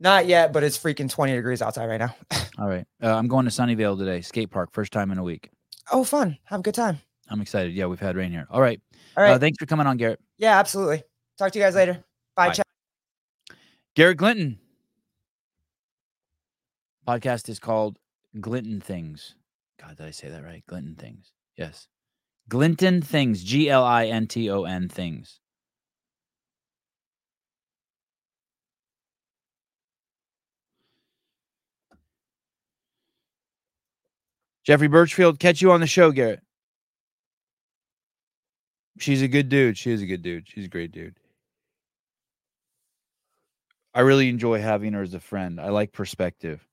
Not 0.00 0.26
yet, 0.26 0.52
but 0.52 0.64
it's 0.64 0.76
freaking 0.76 1.08
20 1.08 1.36
degrees 1.36 1.62
outside 1.62 1.86
right 1.86 2.00
now. 2.00 2.16
All 2.58 2.66
right. 2.68 2.84
Uh, 3.00 3.14
I'm 3.14 3.28
going 3.28 3.44
to 3.44 3.52
Sunnyvale 3.52 3.96
today, 3.96 4.22
skate 4.22 4.50
park, 4.50 4.70
first 4.72 4.92
time 4.92 5.12
in 5.12 5.18
a 5.18 5.22
week. 5.22 5.50
oh, 5.92 6.02
fun. 6.02 6.36
Have 6.46 6.58
a 6.58 6.62
good 6.64 6.74
time. 6.74 6.98
I'm 7.30 7.40
excited. 7.40 7.72
Yeah, 7.72 7.86
we've 7.86 8.00
had 8.00 8.16
rain 8.16 8.32
here. 8.32 8.46
All 8.50 8.60
right. 8.60 8.80
All 9.16 9.22
right. 9.22 9.32
Uh, 9.32 9.38
thanks 9.38 9.58
for 9.58 9.66
coming 9.66 9.86
on, 9.86 9.96
Garrett. 9.96 10.20
yeah, 10.38 10.58
absolutely. 10.58 11.02
Talk 11.38 11.52
to 11.52 11.58
you 11.58 11.64
guys 11.64 11.74
later. 11.74 12.04
Bye. 12.36 12.48
Bye. 12.48 12.54
Chat. 12.54 12.66
Garrett 13.94 14.18
Glinton. 14.18 14.58
Podcast 17.06 17.48
is 17.48 17.58
called 17.58 17.98
Glinton 18.40 18.80
Things. 18.80 19.34
God, 19.80 19.96
did 19.96 20.06
I 20.06 20.10
say 20.10 20.28
that 20.28 20.44
right? 20.44 20.62
Glinton 20.66 20.96
Things. 20.96 21.32
Yes. 21.56 21.88
Glinton 22.48 23.00
Things. 23.00 23.42
G 23.42 23.70
L 23.70 23.84
I 23.84 24.06
N 24.06 24.26
T 24.26 24.50
O 24.50 24.64
N 24.64 24.88
Things. 24.88 25.40
Jeffrey 34.64 34.88
Birchfield, 34.88 35.38
catch 35.38 35.62
you 35.62 35.72
on 35.72 35.80
the 35.80 35.86
show, 35.86 36.12
Garrett. 36.12 36.40
She's 39.00 39.22
a 39.22 39.28
good 39.28 39.48
dude. 39.48 39.78
She 39.78 39.90
is 39.90 40.02
a 40.02 40.06
good 40.06 40.22
dude. 40.22 40.48
She's 40.48 40.66
a 40.66 40.68
great 40.68 40.92
dude. 40.92 41.16
I 43.94 44.00
really 44.00 44.28
enjoy 44.28 44.60
having 44.60 44.92
her 44.92 45.02
as 45.02 45.14
a 45.14 45.20
friend. 45.20 45.60
I 45.60 45.70
like 45.70 45.92
perspective. 45.92 46.64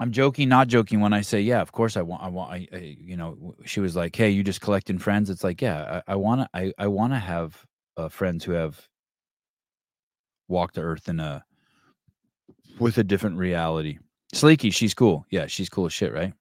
I'm 0.00 0.12
joking, 0.12 0.48
not 0.48 0.68
joking 0.68 1.00
when 1.00 1.12
I 1.12 1.22
say, 1.22 1.40
yeah, 1.40 1.60
of 1.60 1.72
course 1.72 1.96
I 1.96 2.02
want, 2.02 2.22
I 2.22 2.28
want, 2.28 2.52
I, 2.52 2.68
I 2.72 2.96
you 3.00 3.16
know, 3.16 3.56
she 3.64 3.80
was 3.80 3.96
like, 3.96 4.14
hey, 4.14 4.30
you 4.30 4.44
just 4.44 4.60
collecting 4.60 4.98
friends. 4.98 5.28
It's 5.28 5.42
like, 5.42 5.60
yeah, 5.60 6.02
I, 6.06 6.14
want 6.14 6.42
to, 6.42 6.48
I, 6.54 6.72
I 6.78 6.86
want 6.86 7.12
to 7.12 7.18
have 7.18 7.66
uh, 7.96 8.08
friends 8.08 8.44
who 8.44 8.52
have 8.52 8.80
walked 10.46 10.76
the 10.76 10.82
earth 10.82 11.08
in 11.08 11.18
a, 11.18 11.44
with 12.78 12.96
a 12.98 13.04
different 13.04 13.38
reality. 13.38 13.98
Sleeky, 14.32 14.72
she's 14.72 14.94
cool. 14.94 15.26
Yeah, 15.30 15.46
she's 15.46 15.68
cool 15.68 15.86
as 15.86 15.92
shit, 15.92 16.14
right? 16.14 16.32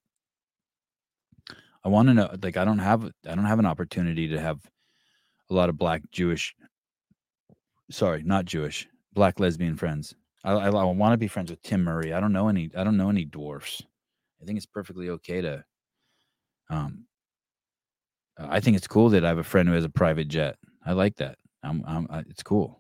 I 1.84 1.90
want 1.90 2.08
to 2.10 2.14
know, 2.14 2.36
like, 2.42 2.58
I 2.58 2.66
don't 2.66 2.80
have, 2.80 3.04
I 3.06 3.36
don't 3.36 3.46
have 3.46 3.60
an 3.60 3.66
opportunity 3.66 4.28
to 4.30 4.40
have 4.40 4.60
a 5.50 5.54
lot 5.54 5.70
of 5.70 5.78
black 5.78 6.02
Jewish 6.12 6.54
sorry, 7.90 8.24
not 8.24 8.46
Jewish, 8.46 8.88
black 9.14 9.40
lesbian 9.40 9.76
friends. 9.76 10.16
I, 10.44 10.54
I, 10.54 10.68
I 10.68 10.84
want 10.84 11.14
to 11.14 11.18
be 11.18 11.28
friends 11.28 11.52
with 11.52 11.62
Tim 11.62 11.84
Murray. 11.84 12.14
I 12.14 12.20
don't 12.20 12.34
know 12.34 12.48
any. 12.48 12.70
I 12.76 12.84
don't 12.84 12.98
know 12.98 13.10
any 13.10 13.26
dwarfs. 13.26 13.82
I 14.42 14.46
think 14.46 14.58
it's 14.58 14.66
perfectly 14.66 15.10
okay 15.10 15.42
to. 15.42 15.64
Um. 16.70 17.06
I 18.40 18.60
think 18.60 18.78
it's 18.78 18.88
cool 18.88 19.10
that 19.10 19.26
I 19.26 19.30
have 19.30 19.40
a 19.40 19.44
friend 19.44 19.68
who 19.68 19.74
has 19.74 19.84
a 19.84 19.90
private 19.90 20.28
jet. 20.28 20.58
I 20.86 20.94
like 20.94 21.16
that. 21.16 21.38
I'm. 21.64 21.84
I'm 21.88 22.08
I, 22.10 22.20
it's 22.20 22.44
cool. 22.44 22.80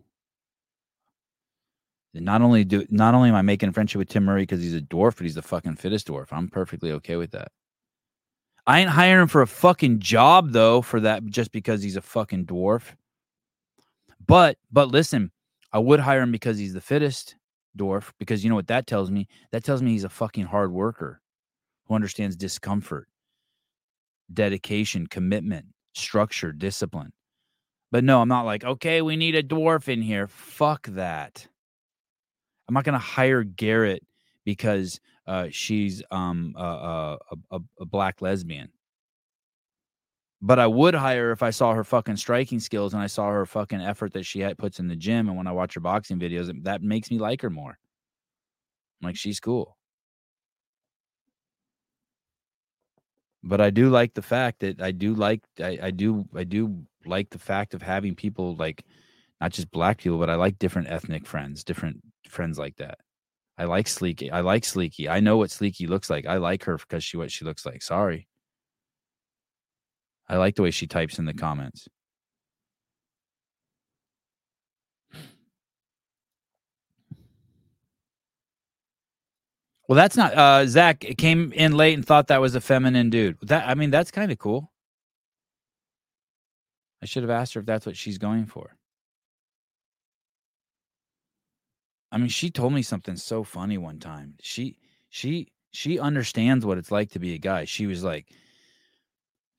Not 2.13 2.41
only 2.41 2.63
do 2.63 2.85
not 2.89 3.13
only 3.13 3.29
am 3.29 3.35
I 3.35 3.41
making 3.41 3.71
friendship 3.73 3.99
with 3.99 4.09
Tim 4.09 4.25
Murray 4.25 4.43
because 4.43 4.61
he's 4.61 4.75
a 4.75 4.81
dwarf, 4.81 5.17
but 5.17 5.23
he's 5.25 5.35
the 5.35 5.41
fucking 5.41 5.75
fittest 5.75 6.07
dwarf. 6.07 6.27
I'm 6.31 6.47
perfectly 6.47 6.91
okay 6.93 7.15
with 7.15 7.31
that. 7.31 7.51
I 8.67 8.81
ain't 8.81 8.89
hiring 8.89 9.23
him 9.23 9.27
for 9.29 9.41
a 9.41 9.47
fucking 9.47 9.99
job 9.99 10.51
though. 10.51 10.81
For 10.81 10.99
that, 10.99 11.25
just 11.25 11.51
because 11.51 11.81
he's 11.81 11.95
a 11.95 12.01
fucking 12.01 12.45
dwarf. 12.45 12.93
But 14.27 14.57
but 14.71 14.89
listen, 14.89 15.31
I 15.71 15.79
would 15.79 16.01
hire 16.01 16.21
him 16.21 16.33
because 16.33 16.57
he's 16.57 16.73
the 16.73 16.81
fittest 16.81 17.35
dwarf. 17.77 18.11
Because 18.19 18.43
you 18.43 18.49
know 18.49 18.55
what 18.55 18.67
that 18.67 18.85
tells 18.85 19.09
me? 19.09 19.27
That 19.51 19.63
tells 19.63 19.81
me 19.81 19.91
he's 19.91 20.03
a 20.03 20.09
fucking 20.09 20.45
hard 20.45 20.73
worker 20.73 21.21
who 21.85 21.95
understands 21.95 22.35
discomfort, 22.35 23.07
dedication, 24.33 25.07
commitment, 25.07 25.67
structure, 25.93 26.51
discipline. 26.51 27.13
But 27.89 28.03
no, 28.03 28.21
I'm 28.21 28.27
not 28.27 28.45
like, 28.45 28.65
okay, 28.65 29.01
we 29.01 29.15
need 29.15 29.35
a 29.35 29.43
dwarf 29.43 29.87
in 29.87 30.01
here. 30.01 30.27
Fuck 30.27 30.87
that. 30.87 31.47
I'm 32.67 32.73
not 32.73 32.83
gonna 32.83 32.99
hire 32.99 33.45
Garrett 33.45 34.03
because 34.43 34.99
uh, 35.27 35.47
she's 35.51 36.01
um 36.09 36.53
a, 36.57 37.17
a, 37.51 37.59
a, 37.79 37.85
black 37.85 38.21
lesbian. 38.21 38.69
But 40.41 40.59
I 40.59 40.67
would 40.67 40.93
hire 40.93 41.25
her 41.25 41.31
if 41.31 41.43
I 41.43 41.49
saw 41.49 41.73
her 41.73 41.83
fucking 41.83 42.17
striking 42.17 42.59
skills 42.59 42.93
and 42.93 43.01
I 43.03 43.07
saw 43.07 43.29
her 43.29 43.45
fucking 43.45 43.81
effort 43.81 44.13
that 44.13 44.25
she 44.25 44.47
puts 44.57 44.79
in 44.79 44.87
the 44.87 44.95
gym. 44.95 45.27
And 45.27 45.37
when 45.37 45.47
I 45.47 45.51
watch 45.51 45.73
her 45.73 45.79
boxing 45.81 46.19
videos, 46.19 46.51
that 46.63 46.81
makes 46.83 47.09
me 47.11 47.17
like 47.17 47.41
her 47.41 47.49
more. 47.49 47.77
I'm 49.01 49.07
like, 49.07 49.17
she's 49.17 49.39
cool. 49.39 49.77
But 53.43 53.61
I 53.61 53.69
do 53.69 53.89
like 53.89 54.13
the 54.13 54.21
fact 54.21 54.59
that 54.59 54.81
I 54.81 54.91
do 54.91 55.13
like 55.13 55.41
I, 55.59 55.79
I 55.83 55.91
do 55.91 56.25
I 56.35 56.43
do 56.43 56.83
like 57.05 57.29
the 57.29 57.39
fact 57.39 57.73
of 57.73 57.81
having 57.81 58.15
people 58.15 58.55
like 58.55 58.83
not 59.41 59.51
just 59.51 59.71
black 59.71 59.99
people, 59.99 60.17
but 60.17 60.29
I 60.29 60.35
like 60.35 60.59
different 60.59 60.89
ethnic 60.89 61.25
friends, 61.25 61.63
different 61.63 62.01
friends 62.29 62.59
like 62.59 62.75
that. 62.77 62.99
I 63.57 63.65
like 63.65 63.87
Sleeky. 63.87 64.31
I 64.31 64.41
like 64.41 64.63
Sleeky. 64.63 65.09
I 65.09 65.19
know 65.19 65.37
what 65.37 65.49
Sleeky 65.49 65.87
looks 65.87 66.09
like. 66.09 66.25
I 66.27 66.37
like 66.37 66.63
her 66.65 66.77
because 66.77 67.03
she 67.03 67.17
what 67.17 67.31
she 67.31 67.43
looks 67.45 67.65
like. 67.65 67.81
Sorry. 67.81 68.27
I 70.29 70.37
like 70.37 70.55
the 70.55 70.61
way 70.63 70.71
she 70.71 70.87
types 70.87 71.19
in 71.19 71.25
the 71.25 71.33
comments. 71.33 71.87
Well, 79.87 79.95
that's 79.95 80.17
not 80.17 80.37
uh 80.37 80.67
Zach 80.67 80.99
came 81.17 81.53
in 81.53 81.75
late 81.77 81.93
and 81.93 82.05
thought 82.05 82.27
that 82.27 82.41
was 82.41 82.55
a 82.55 82.61
feminine 82.61 83.09
dude. 83.09 83.37
That 83.41 83.67
I 83.67 83.73
mean, 83.73 83.89
that's 83.89 84.11
kind 84.11 84.31
of 84.31 84.37
cool. 84.37 84.71
I 87.01 87.05
should 87.05 87.23
have 87.23 87.29
asked 87.29 87.53
her 87.53 87.61
if 87.61 87.65
that's 87.65 87.85
what 87.85 87.97
she's 87.97 88.17
going 88.17 88.45
for. 88.47 88.76
I 92.11 92.17
mean, 92.17 92.29
she 92.29 92.49
told 92.49 92.73
me 92.73 92.81
something 92.81 93.15
so 93.15 93.43
funny 93.43 93.77
one 93.77 93.99
time. 93.99 94.35
She 94.41 94.77
she 95.09 95.47
she 95.71 95.99
understands 95.99 96.65
what 96.65 96.77
it's 96.77 96.91
like 96.91 97.11
to 97.11 97.19
be 97.19 97.33
a 97.33 97.37
guy. 97.37 97.65
She 97.65 97.87
was 97.87 98.03
like 98.03 98.27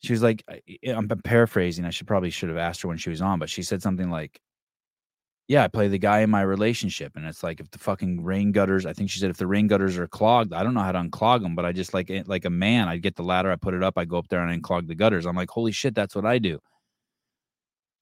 she 0.01 0.13
was 0.13 0.23
like 0.23 0.45
I'm 0.87 1.09
paraphrasing. 1.09 1.85
I 1.85 1.91
should 1.91 2.07
probably 2.07 2.31
should 2.31 2.49
have 2.49 2.59
asked 2.59 2.83
her 2.83 2.89
when 2.89 2.99
she 2.99 3.11
was 3.11 3.23
on, 3.23 3.39
but 3.39 3.51
she 3.51 3.63
said 3.63 3.83
something 3.83 4.11
like 4.11 4.41
yeah, 5.49 5.65
I 5.65 5.69
play 5.69 5.89
the 5.89 5.99
guy 5.99 6.21
in 6.21 6.29
my 6.31 6.43
relationship. 6.43 7.17
And 7.17 7.25
it's 7.27 7.43
like 7.43 7.59
if 7.59 7.71
the 7.71 7.79
fucking 7.79 8.23
rain 8.23 8.53
gutters, 8.53 8.85
I 8.85 8.93
think 8.93 9.09
she 9.11 9.19
said 9.19 9.31
if 9.31 9.39
the 9.39 9.47
rain 9.47 9.67
gutters 9.67 9.97
are 9.97 10.07
clogged, 10.07 10.53
I 10.53 10.63
don't 10.63 10.75
know 10.75 10.81
how 10.83 10.93
to 10.93 10.99
unclog 10.99 11.43
them, 11.43 11.55
but 11.55 11.65
I 11.65 11.73
just 11.73 11.95
like 11.95 12.11
it 12.11 12.29
like 12.29 12.45
a 12.45 12.51
man, 12.51 12.89
I 12.89 12.99
get 12.99 13.17
the 13.17 13.23
ladder, 13.23 13.51
I 13.51 13.57
put 13.57 13.75
it 13.75 13.83
up, 13.83 13.97
I 13.97 14.05
go 14.05 14.19
up 14.19 14.29
there 14.29 14.47
and 14.47 14.63
unclog 14.63 14.87
the 14.87 14.95
gutters. 14.95 15.25
I'm 15.27 15.37
like, 15.37 15.51
holy 15.51 15.73
shit, 15.73 15.95
that's 15.95 16.15
what 16.15 16.27
I 16.27 16.39
do. 16.39 16.59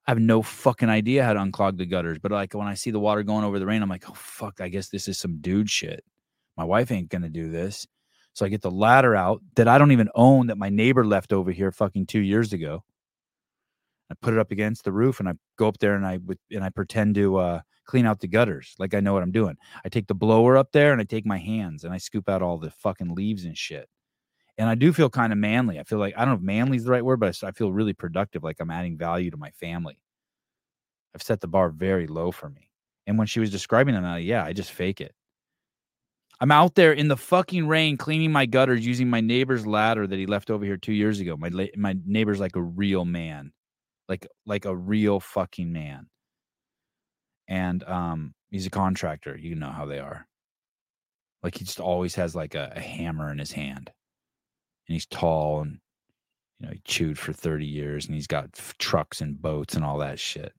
I 0.07 0.13
have 0.13 0.21
no 0.21 0.41
fucking 0.41 0.89
idea 0.89 1.25
how 1.25 1.33
to 1.33 1.41
unclog 1.41 1.79
the 1.79 1.87
gutters. 1.87 2.19
But 2.19 2.31
like 2.31 2.55
when 2.55 2.69
I 2.69 2.75
see 2.75 2.93
the 2.93 3.01
water 3.01 3.25
going 3.25 3.45
over 3.45 3.59
the 3.59 3.67
rain, 3.67 3.83
I'm 3.83 3.89
like, 3.89 4.09
oh 4.09 4.15
fuck, 4.15 4.61
I 4.61 4.69
guess 4.69 4.89
this 4.89 5.09
is 5.09 5.19
some 5.19 5.39
dude 5.39 5.69
shit. 5.69 6.05
My 6.57 6.65
wife 6.65 6.93
ain't 6.93 7.09
gonna 7.09 7.29
do 7.29 7.51
this. 7.51 7.87
So 8.33 8.45
I 8.45 8.49
get 8.49 8.63
the 8.63 8.71
ladder 8.71 9.17
out 9.17 9.43
that 9.57 9.67
I 9.67 9.79
don't 9.79 9.93
even 9.93 10.11
own 10.15 10.49
that 10.49 10.59
my 10.59 10.69
neighbor 10.69 11.05
left 11.05 11.33
over 11.33 11.51
here 11.51 11.73
fucking 11.73 12.07
two 12.07 12.21
years 12.21 12.53
ago. 12.53 12.85
I 14.11 14.15
put 14.21 14.35
it 14.35 14.39
up 14.39 14.53
against 14.53 14.85
the 14.85 14.93
roof 14.93 15.19
and 15.19 15.29
I 15.29 15.33
go 15.57 15.67
up 15.67 15.79
there 15.79 15.97
and 15.97 16.07
I 16.07 16.19
and 16.53 16.63
I 16.63 16.69
pretend 16.69 17.17
to 17.17 17.39
uh, 17.39 17.61
clean 17.87 18.07
out 18.07 18.21
the 18.21 18.29
gutters 18.29 18.75
like 18.79 18.95
I 18.95 19.01
know 19.01 19.13
what 19.13 19.23
I'm 19.23 19.33
doing. 19.33 19.57
I 19.85 19.89
take 19.89 20.07
the 20.07 20.15
blower 20.15 20.57
up 20.57 20.71
there 20.73 20.93
and 20.93 21.01
I 21.01 21.05
take 21.05 21.27
my 21.27 21.39
hands 21.39 21.85
and 21.85 21.93
I 21.93 21.99
scoop 21.99 22.29
out 22.29 22.43
all 22.43 22.59
the 22.59 22.71
fucking 22.71 23.15
leaves 23.15 23.45
and 23.45 23.57
shit. 23.57 23.89
And 24.59 24.69
I 24.69 24.75
do 24.75 24.93
feel 24.93 25.11
kind 25.11 25.33
of 25.33 25.39
manly. 25.39 25.79
I 25.79 25.85
feel 25.85 25.99
like 25.99 26.15
I 26.17 26.21
don't 26.21 26.29
know 26.35 26.39
if 26.39 26.43
manly 26.43 26.79
is 26.79 26.85
the 26.85 26.91
right 26.91 27.05
word, 27.05 27.21
but 27.21 27.43
I 27.43 27.51
feel 27.51 27.73
really 27.73 27.93
productive, 27.93 28.43
like 28.43 28.57
I'm 28.59 28.71
adding 28.71 28.97
value 28.97 29.31
to 29.31 29.37
my 29.37 29.51
family. 29.51 29.99
I've 31.15 31.23
set 31.23 31.41
the 31.41 31.49
bar 31.49 31.71
very 31.71 32.07
low 32.07 32.31
for 32.33 32.49
me. 32.49 32.71
And 33.07 33.19
when 33.19 33.27
she 33.27 33.41
was 33.41 33.51
describing 33.51 33.95
them, 33.95 34.05
I, 34.05 34.19
yeah, 34.19 34.45
I 34.45 34.53
just 34.53 34.73
fake 34.73 35.01
it. 35.01 35.15
I'm 36.41 36.51
out 36.51 36.75
there 36.75 36.93
in 36.93 37.09
the 37.09 37.17
fucking 37.17 37.67
rain 37.67 37.97
cleaning 37.97 38.31
my 38.33 38.45
gutters 38.45 38.85
using 38.85 39.09
my 39.09 39.21
neighbor's 39.21 39.67
ladder 39.67 40.07
that 40.07 40.19
he 40.19 40.27
left 40.27 40.51
over 40.51 40.65
here 40.65 40.77
two 40.77 40.93
years 40.93 41.21
ago. 41.21 41.37
My 41.37 41.49
la- 41.49 41.65
my 41.77 41.97
neighbor's 42.05 42.41
like 42.41 42.57
a 42.57 42.63
real 42.63 43.05
man, 43.07 43.53
like 44.09 44.27
like 44.45 44.67
a 44.67 44.77
real 44.77 45.21
fucking 45.21 45.73
man. 45.73 46.09
And 47.49 47.83
um, 47.85 48.35
he's 48.51 48.67
a 48.67 48.71
contractor. 48.71 49.37
You 49.39 49.55
know 49.55 49.71
how 49.71 49.87
they 49.87 49.99
are. 49.99 50.27
Like 51.43 51.57
he 51.57 51.65
just 51.65 51.81
always 51.81 52.15
has 52.17 52.35
like 52.35 52.55
a, 52.55 52.73
a 52.77 52.81
hammer 52.81 53.31
in 53.31 53.39
his 53.39 53.53
hand, 53.53 53.91
and 54.89 54.95
he's 54.95 55.07
tall 55.07 55.61
and 55.63 55.79
you 56.59 56.67
know 56.67 56.73
he 56.73 56.81
chewed 56.85 57.19
for 57.19 57.33
thirty 57.33 57.67
years, 57.67 58.07
and 58.07 58.15
he's 58.15 58.27
got 58.27 58.51
f- 58.57 58.77
trucks 58.79 59.21
and 59.21 59.41
boats 59.41 59.75
and 59.75 59.85
all 59.85 59.99
that 59.99 60.19
shit. 60.19 60.53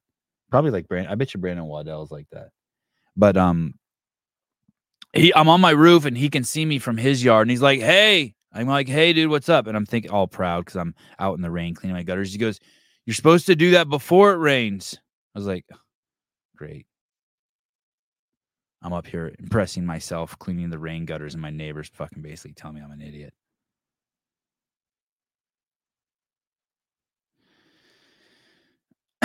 Probably 0.52 0.72
like 0.72 0.88
Brandon. 0.88 1.12
I 1.12 1.16
bet 1.16 1.34
you 1.34 1.40
Brandon 1.40 1.66
Waddell's 1.66 2.12
like 2.12 2.28
that. 2.32 2.49
But 3.16 3.36
um, 3.38 3.76
he 5.14 5.34
I'm 5.34 5.49
on 5.49 5.62
my 5.62 5.72
roof 5.72 6.06
and 6.06 6.18
he 6.18 6.30
can 6.30 6.44
see 6.44 6.66
me 6.66 6.80
from 6.80 6.98
his 6.98 7.24
yard 7.24 7.48
and 7.48 7.52
he's 7.52 7.62
like, 7.62 7.82
"Hey." 7.82 8.34
I'm 8.54 8.68
like, 8.68 8.88
"Hey, 8.88 9.14
dude, 9.14 9.30
what's 9.30 9.49
up?" 9.49 9.68
And 9.68 9.78
I'm 9.78 9.86
thinking 9.86 10.10
all 10.10 10.26
proud 10.28 10.66
because 10.66 10.78
I'm 10.78 10.95
out 11.20 11.36
in 11.36 11.41
the 11.41 11.52
rain 11.52 11.76
cleaning 11.76 11.95
my 11.95 12.04
gutters. 12.04 12.32
He 12.32 12.40
goes, 12.40 12.60
"You're 13.06 13.14
supposed 13.14 13.45
to 13.48 13.56
do 13.56 13.72
that 13.72 13.90
before 13.90 14.34
it 14.34 14.38
rains." 14.38 14.98
I 15.36 15.40
was 15.40 15.45
like, 15.45 15.66
"Great." 16.56 16.88
I'm 18.82 18.94
up 18.94 19.06
here 19.06 19.34
impressing 19.38 19.86
myself, 19.86 20.40
cleaning 20.40 20.70
the 20.70 20.80
rain 20.80 21.06
gutters, 21.06 21.34
and 21.34 21.41
my 21.41 21.49
neighbors 21.49 21.90
fucking 21.94 22.22
basically 22.22 22.54
tell 22.54 22.72
me 22.72 22.82
I'm 22.82 22.91
an 22.91 23.02
idiot. 23.02 23.34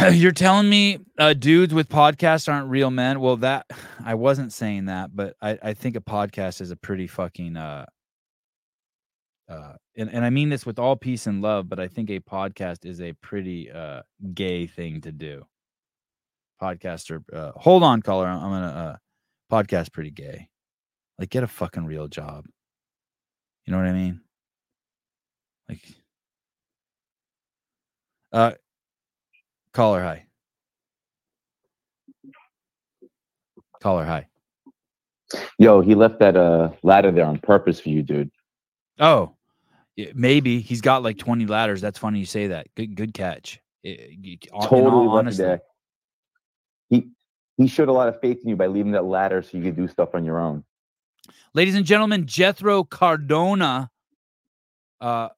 You're 0.12 0.32
telling 0.32 0.68
me 0.68 0.98
uh, 1.18 1.32
dudes 1.34 1.72
with 1.72 1.88
podcasts 1.88 2.52
aren't 2.52 2.68
real 2.68 2.90
men? 2.90 3.20
Well, 3.20 3.36
that 3.38 3.66
I 4.04 4.14
wasn't 4.14 4.52
saying 4.52 4.86
that, 4.86 5.14
but 5.14 5.36
I, 5.40 5.58
I 5.62 5.74
think 5.74 5.96
a 5.96 6.00
podcast 6.00 6.60
is 6.60 6.70
a 6.70 6.76
pretty 6.76 7.06
fucking 7.06 7.56
uh, 7.56 7.86
uh, 9.48 9.74
and, 9.96 10.10
and 10.10 10.24
I 10.24 10.30
mean 10.30 10.48
this 10.48 10.64
with 10.64 10.78
all 10.78 10.96
peace 10.96 11.26
and 11.26 11.42
love, 11.42 11.68
but 11.68 11.78
I 11.78 11.86
think 11.88 12.10
a 12.10 12.20
podcast 12.20 12.84
is 12.86 13.00
a 13.00 13.12
pretty 13.14 13.70
uh 13.70 14.02
gay 14.34 14.66
thing 14.66 15.00
to 15.02 15.12
do. 15.12 15.44
Podcaster, 16.60 17.22
uh, 17.32 17.52
hold 17.56 17.82
on, 17.82 18.02
caller. 18.02 18.26
I'm 18.26 18.40
gonna 18.40 18.66
uh 18.66 18.96
podcast 19.52 19.92
pretty 19.92 20.10
gay. 20.10 20.48
Like, 21.18 21.30
get 21.30 21.44
a 21.44 21.48
fucking 21.48 21.84
real 21.84 22.08
job. 22.08 22.46
You 23.66 23.72
know 23.72 23.78
what 23.78 23.86
I 23.86 23.92
mean? 23.92 24.20
Like, 25.68 25.82
uh, 28.32 28.52
caller, 29.72 30.02
hi. 30.02 30.24
Caller, 33.80 34.04
hi. 34.04 34.26
Yo, 35.58 35.80
he 35.80 35.94
left 35.94 36.18
that 36.20 36.36
uh 36.36 36.70
ladder 36.82 37.10
there 37.10 37.24
on 37.24 37.38
purpose 37.38 37.80
for 37.80 37.88
you, 37.88 38.02
dude. 38.02 38.30
Oh, 38.98 39.34
yeah, 39.96 40.08
maybe 40.14 40.60
he's 40.60 40.80
got 40.80 41.02
like 41.02 41.18
20 41.18 41.46
ladders. 41.46 41.80
That's 41.80 41.98
funny 41.98 42.18
you 42.18 42.26
say 42.26 42.48
that. 42.48 42.66
Good, 42.76 42.94
good 42.94 43.14
catch. 43.14 43.60
I- 43.84 43.88
I- 43.88 44.16
in 44.22 44.38
all 44.52 44.68
Totally 44.68 45.06
left 45.06 45.14
it 45.14 45.18
honesty, 45.18 45.42
there. 45.42 45.60
He 46.90 47.08
he 47.56 47.66
showed 47.66 47.88
a 47.88 47.92
lot 47.92 48.08
of 48.08 48.20
faith 48.20 48.40
in 48.42 48.48
you 48.50 48.56
by 48.56 48.66
leaving 48.66 48.92
that 48.92 49.04
ladder 49.04 49.42
so 49.42 49.56
you 49.56 49.64
could 49.64 49.76
do 49.76 49.88
stuff 49.88 50.10
on 50.14 50.24
your 50.24 50.38
own. 50.38 50.64
ladies 51.54 51.74
and 51.74 51.84
gentlemen, 51.86 52.26
Jethro 52.26 52.84
Cardona, 52.84 53.90
uh, 55.00 55.28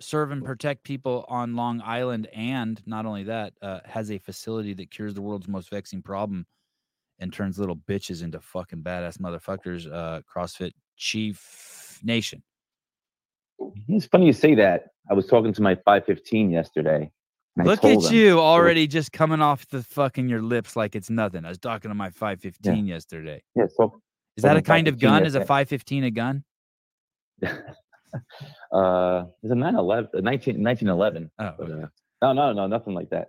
serve 0.00 0.30
and 0.30 0.44
protect 0.44 0.84
people 0.84 1.24
on 1.28 1.56
Long 1.56 1.80
Island, 1.84 2.28
and 2.34 2.80
not 2.86 3.06
only 3.06 3.24
that, 3.24 3.52
uh, 3.62 3.80
has 3.84 4.10
a 4.10 4.18
facility 4.18 4.74
that 4.74 4.90
cures 4.90 5.14
the 5.14 5.22
world's 5.22 5.48
most 5.48 5.70
vexing 5.70 6.02
problem 6.02 6.46
and 7.18 7.32
turns 7.32 7.58
little 7.58 7.76
bitches 7.76 8.22
into 8.22 8.40
fucking 8.40 8.82
badass 8.82 9.18
motherfuckers. 9.18 9.90
Uh, 9.90 10.22
CrossFit 10.22 10.72
Chief 10.96 12.00
Nation. 12.02 12.42
It's 13.88 14.06
funny 14.06 14.26
you 14.26 14.32
say 14.32 14.54
that. 14.54 14.86
I 15.10 15.14
was 15.14 15.26
talking 15.26 15.52
to 15.52 15.62
my 15.62 15.74
515 15.74 16.50
yesterday. 16.50 17.10
Look 17.56 17.84
at 17.84 18.10
you 18.10 18.38
already 18.38 18.86
just 18.86 19.12
coming 19.12 19.42
off 19.42 19.68
the 19.68 19.82
fucking 19.82 20.28
your 20.28 20.40
lips 20.40 20.76
like 20.76 20.96
it's 20.96 21.10
nothing. 21.10 21.44
I 21.44 21.48
was 21.48 21.58
talking 21.58 21.90
to 21.90 21.94
my 21.94 22.10
515 22.10 22.86
yesterday. 22.86 23.42
Yeah, 23.54 23.64
so 23.74 24.00
Is 24.36 24.42
that 24.44 24.56
a 24.56 24.62
kind 24.62 24.88
of 24.88 24.94
515 24.94 24.98
gun? 25.00 25.26
Is 25.26 25.34
a 25.34 25.40
515 25.40 26.04
a 26.04 26.10
gun? 26.10 26.44
uh 28.72 29.24
it's 29.42 29.52
a 29.52 29.54
911 29.54 30.10
uh, 30.14 30.20
19, 30.20 30.62
1911. 30.62 31.30
Oh, 31.38 31.54
But, 31.58 31.70
okay. 31.70 31.82
uh, 31.82 31.86
no, 32.22 32.32
no, 32.32 32.52
no, 32.52 32.66
nothing 32.66 32.94
like 32.94 33.10
that. 33.10 33.28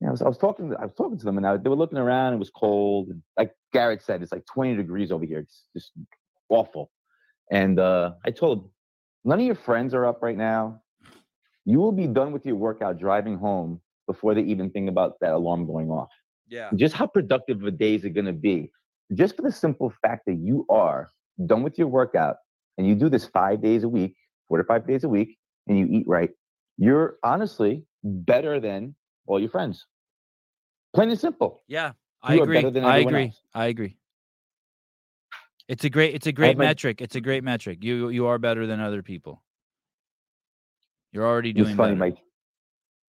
Yeah, 0.00 0.08
I 0.08 0.10
was, 0.10 0.22
I 0.22 0.28
was 0.28 0.38
talking. 0.38 0.70
To, 0.70 0.76
I 0.78 0.84
was 0.84 0.94
talking 0.94 1.16
to 1.18 1.24
them, 1.24 1.36
and 1.38 1.46
I, 1.46 1.56
they 1.56 1.68
were 1.68 1.76
looking 1.76 1.98
around. 1.98 2.34
It 2.34 2.38
was 2.38 2.50
cold, 2.50 3.08
and 3.08 3.22
like 3.36 3.52
Garrett 3.72 4.02
said, 4.02 4.20
it's 4.22 4.32
like 4.32 4.44
20 4.46 4.74
degrees 4.76 5.12
over 5.12 5.24
here. 5.24 5.38
It's 5.38 5.64
just 5.74 5.92
awful. 6.48 6.90
And 7.50 7.78
uh, 7.78 8.12
I 8.24 8.30
told 8.30 8.64
them, 8.64 8.70
none 9.24 9.38
of 9.40 9.46
your 9.46 9.54
friends 9.54 9.94
are 9.94 10.06
up 10.06 10.20
right 10.22 10.36
now. 10.36 10.82
You 11.64 11.78
will 11.78 11.92
be 11.92 12.08
done 12.08 12.32
with 12.32 12.44
your 12.44 12.56
workout 12.56 12.98
driving 12.98 13.38
home 13.38 13.80
before 14.06 14.34
they 14.34 14.42
even 14.42 14.70
think 14.70 14.88
about 14.88 15.20
that 15.20 15.32
alarm 15.32 15.66
going 15.66 15.90
off. 15.90 16.10
Yeah. 16.48 16.70
Just 16.74 16.94
how 16.94 17.06
productive 17.06 17.60
of 17.60 17.66
a 17.66 17.70
day 17.70 17.94
is 17.94 18.04
it 18.04 18.10
going 18.10 18.26
to 18.26 18.32
be? 18.32 18.72
Just 19.14 19.36
for 19.36 19.42
the 19.42 19.52
simple 19.52 19.92
fact 20.02 20.22
that 20.26 20.34
you 20.34 20.66
are 20.68 21.10
done 21.46 21.62
with 21.62 21.78
your 21.78 21.88
workout 21.88 22.36
and 22.78 22.86
you 22.86 22.94
do 22.94 23.08
this 23.08 23.26
five 23.26 23.60
days 23.62 23.84
a 23.84 23.88
week, 23.88 24.16
four 24.48 24.58
to 24.58 24.64
five 24.64 24.86
days 24.86 25.04
a 25.04 25.08
week, 25.08 25.38
and 25.66 25.78
you 25.78 25.86
eat 25.86 26.04
right, 26.06 26.30
you're 26.78 27.16
honestly 27.22 27.84
better 28.02 28.60
than 28.60 28.94
all 29.26 29.38
your 29.40 29.50
friends. 29.50 29.86
Plain 30.94 31.10
and 31.10 31.18
simple. 31.18 31.62
Yeah, 31.68 31.92
I 32.22 32.34
You 32.34 32.42
agree. 32.42 32.58
I 32.58 32.98
agree. 32.98 33.24
else. 33.26 33.40
I 33.54 33.66
agree. 33.66 33.96
It's 35.68 35.84
a 35.84 35.90
great 35.90 36.14
it's 36.14 36.26
a 36.26 36.32
great 36.32 36.58
my- 36.58 36.66
metric. 36.66 37.00
It's 37.00 37.14
a 37.16 37.20
great 37.20 37.44
metric. 37.44 37.78
You 37.82 38.08
you 38.10 38.26
are 38.26 38.38
better 38.38 38.66
than 38.66 38.80
other 38.80 39.02
people. 39.02 39.42
You're 41.12 41.26
already 41.26 41.52
doing 41.52 41.76
funny. 41.76 41.94
better. 41.94 42.12
My 42.12 42.16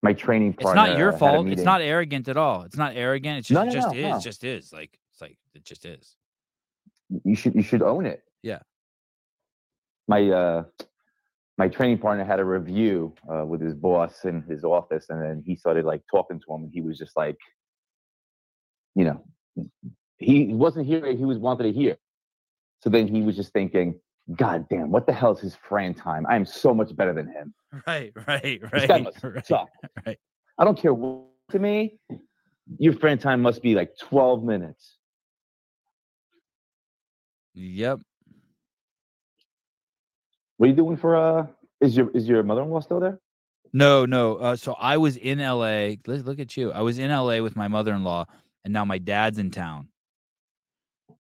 my 0.02 0.14
training 0.14 0.56
It's 0.60 0.74
not 0.76 0.98
your 0.98 1.14
uh, 1.14 1.18
fault. 1.18 1.48
It's 1.48 1.64
not 1.64 1.82
arrogant 1.82 2.28
at 2.28 2.38
all. 2.38 2.64
It's 2.64 2.78
not 2.78 2.96
arrogant. 2.96 3.40
It's 3.40 3.48
just 3.48 3.66
No, 3.66 3.70
it 3.70 3.74
just 3.74 3.88
no, 3.94 3.98
is. 4.00 4.12
no. 4.12 4.20
Just 4.20 4.44
is. 4.44 4.72
Like 4.74 4.98
it's 5.12 5.22
like 5.22 5.38
it 5.56 5.66
just 5.66 5.86
is. 5.86 6.16
You 7.24 7.36
should 7.36 7.56
you 7.56 7.64
should 7.64 7.82
own 7.82 8.06
it. 8.06 8.22
Yeah. 8.44 8.60
My 10.08 10.30
uh 10.30 10.64
my 11.58 11.68
training 11.68 12.00
partner 12.00 12.24
had 12.26 12.40
a 12.40 12.46
review 12.46 13.14
uh, 13.32 13.46
with 13.46 13.62
his 13.62 13.76
boss 13.76 14.26
in 14.26 14.42
his 14.44 14.64
office, 14.64 15.06
and 15.10 15.22
then 15.22 15.44
he 15.46 15.56
started 15.56 15.86
like 15.86 16.02
talking 16.10 16.40
to 16.40 16.54
him, 16.54 16.64
and 16.64 16.72
he 16.74 16.82
was 16.82 16.98
just 16.98 17.16
like, 17.16 17.38
you 18.96 19.06
know, 19.06 19.24
he 20.18 20.48
wasn't 20.48 20.86
hearing 20.88 21.18
he 21.18 21.26
was 21.26 21.38
wanted 21.38 21.64
to 21.64 21.72
hear. 21.72 21.98
So 22.82 22.90
then 22.90 23.08
he 23.08 23.22
was 23.22 23.36
just 23.36 23.54
thinking, 23.54 24.00
God 24.36 24.68
damn, 24.70 24.92
what 24.92 25.06
the 25.06 25.14
hell 25.14 25.32
is 25.34 25.40
his 25.40 25.56
Fran 25.56 25.94
time? 25.94 26.26
I 26.28 26.36
am 26.36 26.46
so 26.46 26.74
much 26.74 26.96
better 26.96 27.14
than 27.14 27.28
him. 27.28 27.54
Right, 27.88 28.12
right, 28.28 28.62
This 28.72 28.86
guy 28.86 28.94
right. 28.96 29.04
must 29.04 29.18
right. 29.24 29.48
suck. 29.48 29.70
right. 30.06 30.18
I 30.60 30.64
don't 30.64 30.78
care 30.78 30.94
what 30.94 31.24
to 31.52 31.60
me. 31.60 32.00
Your 32.78 32.94
Fran 32.94 33.18
time 33.18 33.42
must 33.42 33.62
be 33.62 33.74
like 33.76 33.98
12 34.00 34.44
minutes. 34.44 34.98
Yep. 37.56 38.02
What 40.64 40.68
are 40.68 40.70
you 40.70 40.78
doing 40.78 40.96
for 40.96 41.18
uh 41.18 41.48
is 41.82 41.98
your 41.98 42.10
is 42.12 42.26
your 42.26 42.42
mother-in-law 42.42 42.80
still 42.80 43.02
there? 43.02 43.20
No, 43.74 44.06
no. 44.06 44.38
Uh, 44.38 44.56
so 44.56 44.72
I 44.80 44.96
was 44.96 45.18
in 45.18 45.40
LA. 45.40 45.96
Look, 46.08 46.26
look 46.26 46.40
at 46.40 46.56
you. 46.56 46.72
I 46.72 46.80
was 46.84 47.00
in 47.00 47.12
LA 47.12 47.42
with 47.42 47.58
my 47.58 47.68
mother-in-law, 47.68 48.28
and 48.64 48.72
now 48.72 48.86
my 48.86 48.98
dad's 48.98 49.40
in 49.40 49.52
town. 49.52 49.90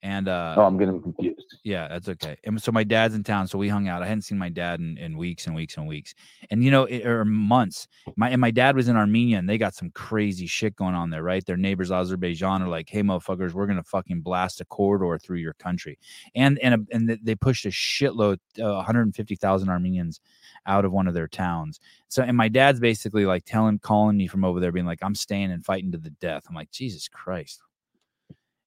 And 0.01 0.29
uh, 0.29 0.55
Oh, 0.57 0.61
I'm 0.61 0.77
getting 0.77 1.01
confused. 1.01 1.32
Yeah, 1.63 1.87
that's 1.87 2.09
okay. 2.09 2.35
And 2.43 2.61
so 2.61 2.73
my 2.73 2.83
dad's 2.83 3.15
in 3.15 3.23
town, 3.23 3.47
so 3.47 3.57
we 3.57 3.69
hung 3.69 3.87
out. 3.87 4.03
I 4.03 4.07
hadn't 4.07 4.23
seen 4.23 4.37
my 4.37 4.49
dad 4.49 4.81
in, 4.81 4.97
in 4.97 5.17
weeks 5.17 5.47
and 5.47 5.55
weeks 5.55 5.77
and 5.77 5.87
weeks, 5.87 6.13
and 6.49 6.61
you 6.61 6.71
know, 6.71 6.83
it, 6.83 7.05
or 7.05 7.23
months. 7.23 7.87
My 8.17 8.29
and 8.31 8.41
my 8.41 8.51
dad 8.51 8.75
was 8.75 8.89
in 8.89 8.97
Armenia, 8.97 9.37
and 9.39 9.47
they 9.49 9.57
got 9.57 9.73
some 9.73 9.89
crazy 9.91 10.45
shit 10.45 10.75
going 10.75 10.93
on 10.93 11.09
there, 11.09 11.23
right? 11.23 11.45
Their 11.45 11.55
neighbors, 11.55 11.89
Azerbaijan, 11.89 12.63
are 12.63 12.67
like, 12.67 12.89
"Hey, 12.89 13.01
motherfuckers, 13.01 13.53
we're 13.53 13.67
gonna 13.67 13.83
fucking 13.83 14.21
blast 14.21 14.59
a 14.59 14.65
corridor 14.65 15.17
through 15.17 15.37
your 15.37 15.53
country," 15.53 15.97
and 16.35 16.59
and 16.59 16.73
a- 16.75 16.95
and 16.95 17.09
they 17.23 17.35
pushed 17.35 17.65
a 17.65 17.69
shitload, 17.69 18.39
uh, 18.61 18.73
150,000 18.73 19.69
Armenians 19.69 20.19
out 20.65 20.83
of 20.83 20.91
one 20.91 21.07
of 21.07 21.13
their 21.13 21.29
towns. 21.29 21.79
So, 22.09 22.23
and 22.23 22.35
my 22.35 22.49
dad's 22.49 22.81
basically 22.81 23.25
like 23.25 23.45
telling, 23.45 23.79
calling 23.79 24.17
me 24.17 24.27
from 24.27 24.43
over 24.43 24.59
there, 24.59 24.73
being 24.73 24.85
like, 24.85 24.99
"I'm 25.01 25.15
staying 25.15 25.51
and 25.51 25.63
fighting 25.63 25.93
to 25.93 25.97
the 25.97 26.09
death." 26.09 26.43
I'm 26.49 26.55
like, 26.55 26.71
Jesus 26.71 27.07
Christ, 27.07 27.61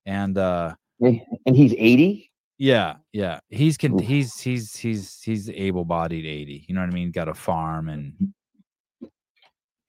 and 0.07 0.39
uh 0.39 0.75
And 1.45 1.57
he's 1.57 1.75
80? 1.77 2.31
Yeah, 2.59 2.95
yeah. 3.13 3.41
He's 3.49 3.77
con- 3.77 3.99
he's 3.99 4.41
he's 4.41 4.77
he's 4.77 5.21
he's 5.23 5.51
able-bodied 5.51 6.25
80. 6.25 6.65
You 6.69 6.75
know 6.75 6.81
what 6.81 6.91
I 6.91 6.95
mean? 6.95 7.11
Got 7.11 7.29
a 7.29 7.35
farm 7.35 7.89
and 7.89 8.33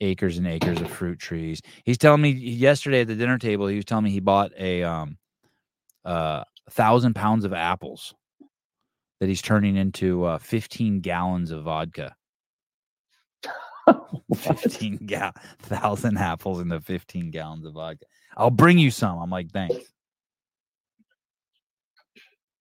acres 0.01 0.37
and 0.37 0.47
acres 0.47 0.79
of 0.81 0.91
fruit 0.91 1.19
trees. 1.19 1.61
He's 1.83 1.97
telling 1.97 2.21
me 2.21 2.29
yesterday 2.29 3.01
at 3.01 3.07
the 3.07 3.15
dinner 3.15 3.37
table, 3.37 3.67
he 3.67 3.75
was 3.77 3.85
telling 3.85 4.03
me 4.05 4.11
he 4.11 4.19
bought 4.19 4.51
a 4.57 4.83
um 4.83 5.17
uh 6.05 6.43
thousand 6.71 7.13
pounds 7.15 7.45
of 7.45 7.53
apples 7.53 8.13
that 9.19 9.29
he's 9.29 9.41
turning 9.41 9.77
into 9.77 10.25
uh 10.25 10.37
15 10.37 10.99
gallons 10.99 11.51
of 11.51 11.63
vodka. 11.63 12.15
15 14.35 14.97
gal 15.05 15.31
thousand 15.59 16.17
apples 16.17 16.59
into 16.59 16.81
15 16.81 17.31
gallons 17.31 17.65
of 17.65 17.73
vodka. 17.73 18.05
I'll 18.35 18.51
bring 18.51 18.77
you 18.77 18.91
some. 18.91 19.17
I'm 19.19 19.29
like, 19.29 19.51
thanks. 19.51 19.75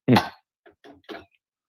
Hmm. 0.09 0.15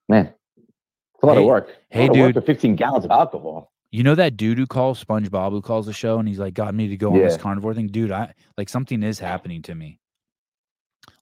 Man, 0.09 0.33
it's 0.57 1.23
a 1.23 1.25
lot 1.25 1.35
Hey- 1.35 1.41
of 1.41 1.47
work. 1.47 1.69
Hey, 1.89 2.07
work 2.09 2.13
dude. 2.13 2.33
for 2.35 2.41
15 2.41 2.75
gallons 2.75 3.05
of 3.05 3.11
alcohol. 3.11 3.71
You 3.91 4.03
know 4.03 4.15
that 4.15 4.37
dude 4.37 4.57
who 4.57 4.67
calls 4.67 5.03
SpongeBob 5.03 5.51
who 5.51 5.61
calls 5.61 5.85
the 5.85 5.93
show 5.93 6.19
and 6.19 6.27
he's 6.27 6.39
like, 6.39 6.53
got 6.53 6.75
me 6.75 6.87
to 6.89 6.97
go 6.97 7.13
on 7.13 7.19
this 7.19 7.33
Yeah. 7.35 7.39
carnivore 7.41 7.73
thing? 7.73 7.87
Dude, 7.87 8.11
I 8.11 8.33
like 8.57 8.69
something 8.69 9.01
is 9.01 9.17
happening 9.19 9.61
to 9.63 9.75
me. 9.75 9.99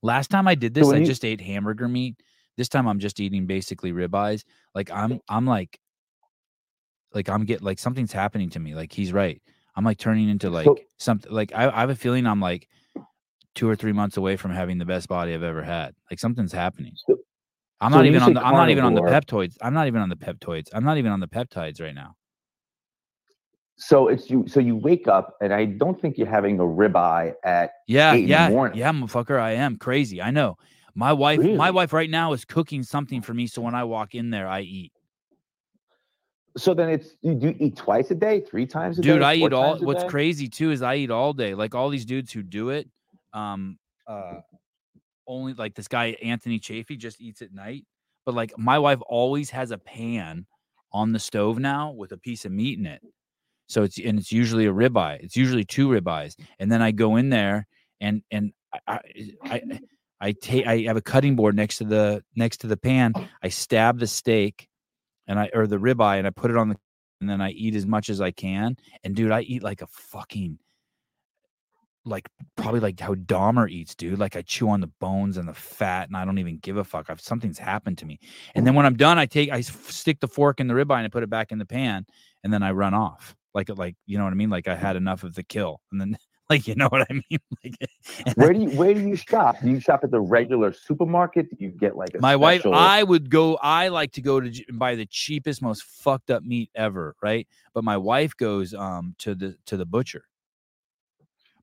Last 0.01 0.29
time 0.29 0.47
I 0.47 0.55
did 0.55 0.73
this, 0.73 0.87
when 0.87 0.97
I 0.97 0.99
you- 0.99 1.05
just 1.05 1.23
ate 1.23 1.41
hamburger 1.41 1.87
meat. 1.87 2.21
This 2.57 2.69
time 2.69 2.87
I'm 2.87 2.99
just 2.99 3.19
eating 3.19 3.45
basically 3.47 3.91
ribeyes. 3.91 4.43
Like 4.73 4.89
I'm 4.91 5.19
I'm 5.29 5.45
like 5.45 5.79
like 7.13 7.29
I'm 7.29 7.45
getting 7.45 7.65
like 7.65 7.79
something's 7.79 8.11
happening 8.13 8.49
to 8.51 8.59
me. 8.59 8.75
Like 8.75 8.91
he's 8.93 9.13
right. 9.13 9.41
I'm 9.75 9.83
like 9.83 9.97
turning 9.97 10.29
into 10.29 10.49
like 10.49 10.65
So- 10.65 10.77
something 10.97 11.31
like 11.31 11.51
I, 11.53 11.69
I 11.69 11.79
have 11.81 11.89
a 11.89 11.95
feeling 11.95 12.25
I'm 12.25 12.39
like 12.39 12.67
two 13.55 13.67
or 13.69 13.75
three 13.75 13.93
months 13.93 14.17
away 14.17 14.35
from 14.35 14.51
having 14.51 14.77
the 14.77 14.85
best 14.85 15.07
body 15.07 15.33
I've 15.33 15.43
ever 15.43 15.63
had. 15.63 15.95
Like 16.11 16.19
something's 16.19 16.53
happening. 16.53 16.93
So- 16.95 17.19
I'm 17.81 17.91
so 17.91 17.97
not 17.97 18.05
even 18.05 18.21
on 18.21 18.33
the 18.33 18.45
I'm 18.45 18.53
not 18.53 18.69
even 18.69 18.85
on 18.85 18.93
the 18.93 19.01
peptoids. 19.01 19.57
I'm 19.61 19.73
not 19.73 19.87
even 19.87 20.01
on 20.01 20.09
the 20.09 20.15
peptoids. 20.15 20.69
I'm 20.73 20.83
not 20.83 20.97
even 20.97 21.11
on 21.11 21.19
the 21.19 21.27
peptides 21.27 21.81
right 21.81 21.93
now. 21.93 22.15
So 23.77 24.07
it's 24.07 24.29
you. 24.29 24.45
So 24.47 24.61
you 24.61 24.77
wake 24.77 25.09
up, 25.09 25.35
and 25.41 25.53
I 25.53 25.65
don't 25.65 25.99
think 26.01 26.17
you're 26.17 26.27
having 26.27 26.59
a 26.59 26.63
ribeye 26.63 27.33
at. 27.43 27.71
Yeah, 27.87 28.13
eight 28.13 28.19
in 28.19 28.25
the 28.25 28.29
yeah, 28.29 28.49
morning. 28.49 28.77
yeah, 28.77 28.91
motherfucker. 28.91 29.37
I 29.37 29.51
am 29.51 29.77
crazy. 29.77 30.21
I 30.21 30.31
know. 30.31 30.57
My 30.97 31.11
wife, 31.11 31.41
my 31.41 31.71
wife 31.71 31.91
right 31.91 32.09
now 32.09 32.31
is 32.31 32.45
cooking 32.45 32.81
something 32.81 33.21
for 33.21 33.33
me. 33.33 33.47
So 33.47 33.61
when 33.61 33.75
I 33.75 33.83
walk 33.83 34.15
in 34.15 34.29
there, 34.29 34.47
I 34.47 34.61
eat. 34.61 34.93
So 36.55 36.73
then 36.73 36.89
it's 36.89 37.17
you 37.21 37.35
do 37.35 37.53
eat 37.59 37.75
twice 37.75 38.11
a 38.11 38.15
day, 38.15 38.39
three 38.39 38.65
times 38.65 38.97
a 38.97 39.01
day. 39.01 39.09
Dude, 39.09 39.21
I 39.21 39.35
eat 39.35 39.51
all 39.51 39.77
what's 39.79 40.03
day? 40.03 40.09
crazy 40.09 40.47
too 40.47 40.71
is 40.71 40.81
I 40.81 40.95
eat 40.95 41.11
all 41.11 41.33
day. 41.33 41.53
Like 41.53 41.75
all 41.75 41.89
these 41.89 42.05
dudes 42.05 42.31
who 42.31 42.43
do 42.43 42.69
it, 42.69 42.89
um, 43.35 43.77
uh 44.07 44.39
only 45.27 45.53
like 45.53 45.75
this 45.75 45.87
guy 45.87 46.15
Anthony 46.21 46.59
Chaffee 46.59 46.97
just 46.97 47.21
eats 47.21 47.41
at 47.41 47.53
night. 47.53 47.85
But 48.25 48.35
like 48.35 48.57
my 48.57 48.79
wife 48.79 48.99
always 49.07 49.49
has 49.51 49.71
a 49.71 49.77
pan 49.77 50.45
on 50.91 51.11
the 51.11 51.19
stove 51.19 51.59
now 51.59 51.91
with 51.91 52.11
a 52.11 52.17
piece 52.17 52.45
of 52.45 52.51
meat 52.51 52.79
in 52.79 52.85
it. 52.85 53.01
So 53.67 53.83
it's 53.83 53.97
and 53.97 54.19
it's 54.19 54.31
usually 54.31 54.67
a 54.67 54.73
ribeye. 54.73 55.23
It's 55.23 55.35
usually 55.35 55.63
two 55.63 55.89
ribeyes. 55.89 56.35
And 56.59 56.71
then 56.71 56.81
I 56.81 56.91
go 56.91 57.17
in 57.17 57.29
there 57.29 57.67
and 58.01 58.23
and 58.31 58.51
I 58.73 58.79
I 58.87 58.99
I, 59.43 59.61
I 60.21 60.31
take 60.31 60.65
I 60.67 60.79
have 60.81 60.97
a 60.97 61.01
cutting 61.01 61.35
board 61.35 61.55
next 61.55 61.77
to 61.77 61.85
the 61.85 62.23
next 62.35 62.57
to 62.61 62.67
the 62.67 62.77
pan. 62.77 63.13
I 63.43 63.49
stab 63.49 63.99
the 63.99 64.07
steak 64.07 64.67
and 65.27 65.39
I 65.39 65.49
or 65.53 65.67
the 65.67 65.77
ribeye 65.77 66.17
and 66.17 66.27
I 66.27 66.31
put 66.31 66.51
it 66.51 66.57
on 66.57 66.69
the 66.69 66.77
and 67.21 67.29
then 67.29 67.41
I 67.41 67.51
eat 67.51 67.75
as 67.75 67.85
much 67.85 68.09
as 68.09 68.21
I 68.21 68.31
can. 68.31 68.75
And 69.03 69.15
dude, 69.15 69.31
I 69.31 69.41
eat 69.41 69.63
like 69.63 69.81
a 69.81 69.87
fucking 69.87 70.59
like 72.05 72.29
probably 72.55 72.79
like 72.79 72.99
how 72.99 73.15
Dahmer 73.15 73.69
eats, 73.69 73.95
dude. 73.95 74.19
Like 74.19 74.35
I 74.35 74.41
chew 74.41 74.69
on 74.69 74.79
the 74.79 74.91
bones 74.99 75.37
and 75.37 75.47
the 75.47 75.53
fat, 75.53 76.07
and 76.07 76.15
I 76.15 76.23
don't 76.23 76.37
even 76.37 76.57
give 76.59 76.77
a 76.77 76.83
fuck. 76.83 77.09
I've 77.09 77.19
something's 77.19 77.57
happened 77.57 77.97
to 77.99 78.05
me. 78.05 78.19
And 78.53 78.65
then 78.65 78.75
when 78.75 78.85
I'm 78.85 78.95
done, 78.95 79.17
I 79.17 79.25
take 79.25 79.51
I 79.51 79.61
stick 79.61 80.19
the 80.19 80.27
fork 80.27 80.59
in 80.59 80.67
the 80.67 80.73
ribeye 80.73 80.97
and 80.97 81.05
I 81.05 81.09
put 81.09 81.23
it 81.23 81.29
back 81.29 81.51
in 81.51 81.57
the 81.57 81.65
pan, 81.65 82.05
and 82.43 82.53
then 82.53 82.63
I 82.63 82.71
run 82.71 82.93
off. 82.93 83.35
Like 83.53 83.69
like 83.75 83.95
you 84.05 84.17
know 84.17 84.23
what 84.23 84.33
I 84.33 84.35
mean? 84.35 84.49
Like 84.49 84.67
I 84.67 84.75
had 84.75 84.95
enough 84.95 85.23
of 85.23 85.35
the 85.35 85.43
kill, 85.43 85.81
and 85.91 85.99
then 85.99 86.17
like 86.49 86.67
you 86.67 86.75
know 86.75 86.87
what 86.89 87.07
I 87.09 87.13
mean? 87.13 87.39
Like 87.63 88.35
Where 88.35 88.53
do 88.53 88.59
you 88.59 88.69
where 88.71 88.93
do 88.93 88.99
you 88.99 89.15
shop? 89.15 89.55
Do 89.63 89.69
you 89.69 89.79
shop 89.79 90.01
at 90.03 90.11
the 90.11 90.21
regular 90.21 90.73
supermarket? 90.73 91.49
Do 91.49 91.65
you 91.65 91.71
get 91.71 91.97
like 91.97 92.13
a 92.13 92.19
my 92.21 92.35
wife 92.35 92.65
i 92.67 93.01
would 93.01 93.29
go 93.29 93.57
i 93.61 93.87
like 93.87 94.11
to 94.11 94.21
go 94.21 94.39
to 94.39 94.51
buy 94.73 94.93
the 94.95 95.07
cheapest 95.07 95.61
most 95.61 95.83
fucked 95.83 96.29
up 96.29 96.43
meat 96.43 96.69
ever 96.75 97.15
right 97.21 97.47
but 97.73 97.83
my 97.83 97.97
wife 97.97 98.37
goes 98.37 98.73
um 98.75 99.15
to 99.17 99.33
the 99.33 99.57
to 99.65 99.77
the 99.77 99.85
butcher 99.85 100.25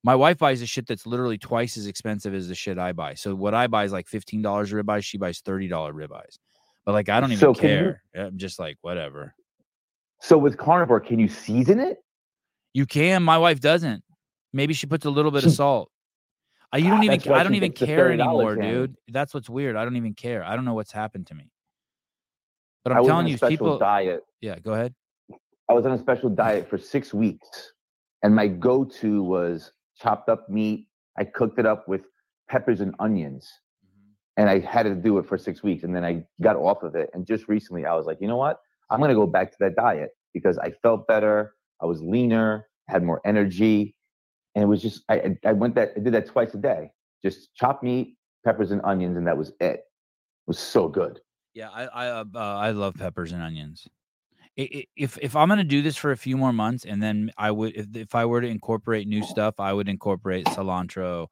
my 0.05 0.15
wife 0.17 0.39
buys 0.39 0.61
the 0.61 0.67
shit 0.67 0.87
that's 0.87 1.07
literally 1.07 1.39
twice 1.39 1.77
as 1.77 1.87
expensive 1.87 2.35
as 2.35 2.49
the 2.49 2.55
shit 2.55 2.79
i 2.79 2.93
buy. 2.93 3.15
So 3.15 3.35
what 3.35 3.55
i 3.55 3.67
buy 3.67 3.85
is 3.85 3.93
like 3.93 4.07
$15 4.07 4.43
ribeyes 4.43 5.05
she 5.05 5.19
buys 5.19 5.41
$30 5.41 5.69
ribeyes. 5.71 6.39
But 6.85 6.93
like 6.93 7.09
i 7.09 7.21
don't 7.21 7.31
even 7.33 7.41
So 7.41 7.55
can 7.55 7.63
you- 7.71 7.77
care. 7.77 8.03
I'm 8.27 8.39
just 8.39 8.59
like 8.59 8.79
whatever. 8.83 9.35
So 10.21 10.39
with 10.39 10.57
carnivore, 10.57 11.01
can 11.01 11.19
you 11.19 11.29
season 11.29 11.81
it? 11.81 11.99
you 12.75 12.87
can 12.87 13.23
my 13.23 13.39
wife 13.39 13.61
doesn't. 13.61 14.03
Maybe 14.53 14.75
she 14.75 14.87
puts 14.87 15.05
a 15.07 15.11
little 15.11 15.31
bit 15.31 15.45
of 15.45 15.53
salt. 15.53 15.91
I, 16.75 16.79
you 16.79 16.85
don't 16.89 17.01
Ah, 17.01 17.03
even 17.15 17.33
i 17.33 17.43
don't 17.43 17.55
even 17.55 17.73
care 17.73 18.11
anymore 18.11 18.57
Jamie. 18.57 18.71
dude. 18.73 18.97
That's 19.09 19.35
what's 19.35 19.49
weird. 19.51 19.77
I 19.77 19.85
don't 19.85 19.97
even 19.97 20.15
care. 20.15 20.43
I 20.43 20.57
don't 20.57 20.65
know 20.65 20.73
what's 20.75 20.93
happened 20.93 21.27
to 21.29 21.35
me. 21.35 21.51
But 22.83 22.93
I 22.93 22.97
i'm 22.97 23.03
was 23.03 23.09
telling 23.09 23.29
you 23.29 23.37
special 23.37 23.51
people 23.51 23.79
diet. 23.79 24.23
yeah 24.41 24.59
go 24.59 24.73
ahead. 24.73 24.95
I 25.69 25.75
was 25.75 25.85
on 25.87 25.93
a 25.93 25.99
special 25.99 26.29
diet 26.31 26.69
for 26.69 26.77
six 26.79 27.13
weeks, 27.15 27.73
and 28.23 28.35
my 28.35 28.47
go-to 28.49 29.23
was 29.23 29.71
chopped 30.03 30.29
up 30.29 30.49
meat. 30.49 30.89
I 31.19 31.25
cooked 31.25 31.59
it 31.59 31.67
up 31.67 31.89
with 31.89 32.03
peppers 32.49 32.81
and 32.81 32.95
onions, 32.99 33.51
and 34.37 34.49
I 34.49 34.59
had 34.59 34.85
to 34.85 34.95
do 34.95 35.19
it 35.19 35.27
for 35.27 35.39
six 35.39 35.63
weeks, 35.63 35.85
and 35.85 35.95
then 35.95 36.05
I 36.05 36.25
got 36.41 36.57
off 36.57 36.83
of 36.83 36.95
it. 36.95 37.11
And 37.15 37.27
just 37.27 37.49
recently, 37.49 37.87
I 37.87 37.95
was 37.95 38.07
like, 38.07 38.19
you 38.21 38.29
know 38.29 38.37
what? 38.37 38.61
I'm 38.91 39.01
gonna 39.01 39.15
go 39.15 39.27
back 39.27 39.51
to 39.53 39.57
that 39.61 39.77
diet 39.77 40.11
because 40.35 40.59
I 40.59 40.71
felt 40.83 41.07
better. 41.07 41.55
I 41.81 41.87
was 41.87 42.01
leaner, 42.03 42.67
had 42.89 43.03
more 43.03 43.21
energy, 43.25 43.95
and 44.55 44.65
it 44.65 44.67
was 44.67 44.83
just 44.83 45.03
I 45.09 45.37
I 45.45 45.53
went 45.53 45.75
that 45.77 45.93
I 45.97 46.01
did 46.01 46.15
that 46.15 46.27
twice 46.27 46.55
a 46.55 46.59
day, 46.59 46.91
just 47.25 47.55
chopped 47.55 47.83
meat, 47.83 48.17
peppers 48.45 48.71
and 48.71 48.81
onions, 48.85 49.17
and 49.17 49.27
that 49.27 49.37
was 49.37 49.51
it. 49.61 49.81
It 49.81 50.47
was 50.47 50.59
so 50.59 50.89
good. 50.89 51.21
Yeah, 51.55 51.69
I 51.71 51.85
I 51.85 52.07
uh, 52.09 52.25
I 52.35 52.71
love 52.71 52.95
peppers 52.95 53.33
and 53.33 53.43
onions. 53.43 53.87
If 54.57 55.19
if 55.23 55.35
I'm 55.35 55.49
gonna 55.49 55.65
do 55.65 55.81
this 55.81 55.97
for 55.97 56.13
a 56.13 56.17
few 56.17 56.37
more 56.37 56.53
months, 56.53 56.85
and 56.85 57.03
then 57.03 57.33
I 57.39 57.51
would 57.51 57.75
if 57.75 57.87
if 57.95 58.15
I 58.15 58.27
were 58.27 58.41
to 58.41 58.47
incorporate 58.47 59.09
new 59.09 59.23
stuff, 59.23 59.59
I 59.59 59.73
would 59.73 59.89
incorporate 59.89 60.47
cilantro, 60.47 61.29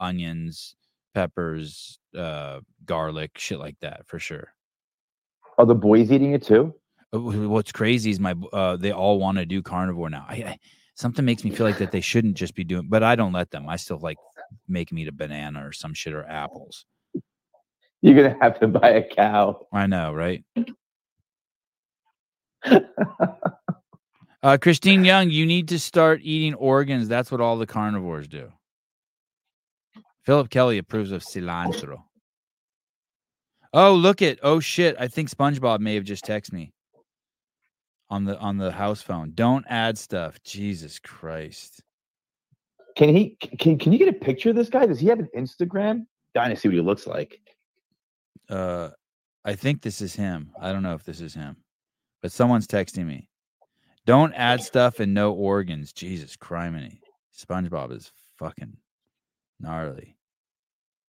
onions, 0.00 0.74
peppers, 1.14 1.98
uh, 2.16 2.60
garlic, 2.84 3.38
shit 3.38 3.60
like 3.60 3.76
that 3.80 4.06
for 4.06 4.18
sure. 4.18 4.52
Are 5.58 5.66
the 5.66 5.74
boys 5.74 6.10
eating 6.10 6.32
it 6.32 6.42
too? 6.42 6.74
Uh, 7.14 7.20
What's 7.20 7.72
crazy 7.72 8.10
is 8.10 8.18
my 8.18 8.34
uh, 8.52 8.76
they 8.76 8.90
all 8.90 9.20
want 9.20 9.38
to 9.38 9.46
do 9.46 9.62
carnivore 9.62 10.10
now. 10.10 10.26
I, 10.28 10.34
I 10.34 10.58
something 10.96 11.24
makes 11.24 11.44
me 11.44 11.50
feel 11.50 11.66
like 11.66 11.78
that 11.78 11.92
they 11.92 12.00
shouldn't 12.00 12.36
just 12.36 12.54
be 12.54 12.64
doing, 12.64 12.88
but 12.88 13.02
I 13.02 13.14
don't 13.14 13.32
let 13.32 13.50
them. 13.50 13.68
I 13.68 13.76
still 13.76 13.98
like 13.98 14.18
make 14.66 14.88
them 14.88 14.98
eat 14.98 15.08
a 15.08 15.12
banana 15.12 15.66
or 15.66 15.72
some 15.72 15.94
shit 15.94 16.14
or 16.14 16.26
apples. 16.26 16.84
You're 18.02 18.16
gonna 18.16 18.36
have 18.40 18.58
to 18.60 18.68
buy 18.68 18.90
a 18.90 19.08
cow. 19.08 19.66
I 19.72 19.86
know, 19.86 20.12
right? 20.12 20.44
Uh, 24.42 24.56
Christine 24.56 25.04
Young, 25.04 25.28
you 25.28 25.44
need 25.44 25.66
to 25.68 25.78
start 25.78 26.20
eating 26.22 26.54
organs. 26.54 27.08
That's 27.08 27.32
what 27.32 27.40
all 27.40 27.58
the 27.58 27.66
carnivores 27.66 28.28
do. 28.28 28.52
Philip 30.24 30.50
Kelly 30.50 30.78
approves 30.78 31.10
of 31.10 31.22
cilantro. 31.22 32.04
Oh, 33.72 33.94
look 33.94 34.22
at 34.22 34.38
Oh 34.44 34.60
shit. 34.60 34.94
I 35.00 35.08
think 35.08 35.30
SpongeBob 35.30 35.80
may 35.80 35.96
have 35.96 36.04
just 36.04 36.24
texted 36.24 36.52
me 36.52 36.72
on 38.08 38.24
the 38.24 38.38
on 38.38 38.56
the 38.56 38.70
house 38.70 39.02
phone. 39.02 39.32
Don't 39.34 39.64
add 39.68 39.98
stuff. 39.98 40.40
Jesus 40.44 41.00
Christ. 41.00 41.82
Can 42.94 43.08
he? 43.08 43.36
Can 43.58 43.78
Can 43.78 43.92
you 43.92 43.98
get 43.98 44.08
a 44.08 44.12
picture 44.12 44.50
of 44.50 44.56
this 44.56 44.68
guy? 44.68 44.86
Does 44.86 45.00
he 45.00 45.08
have 45.08 45.18
an 45.18 45.28
Instagram? 45.36 46.06
Dying 46.34 46.54
to 46.54 46.56
see 46.56 46.68
what 46.68 46.74
he 46.76 46.80
looks 46.80 47.06
like. 47.06 47.40
Uh 48.48 48.90
I 49.44 49.56
think 49.56 49.82
this 49.82 50.00
is 50.00 50.14
him. 50.14 50.52
I 50.60 50.72
don't 50.72 50.84
know 50.84 50.94
if 50.94 51.02
this 51.02 51.20
is 51.20 51.34
him. 51.34 51.56
But 52.26 52.32
someone's 52.32 52.66
texting 52.66 53.06
me. 53.06 53.28
Don't 54.04 54.34
add 54.34 54.60
stuff 54.60 54.98
and 54.98 55.14
no 55.14 55.30
organs. 55.32 55.92
Jesus 55.92 56.36
criminy. 56.36 56.98
SpongeBob 57.38 57.92
is 57.92 58.10
fucking 58.36 58.78
gnarly. 59.60 60.16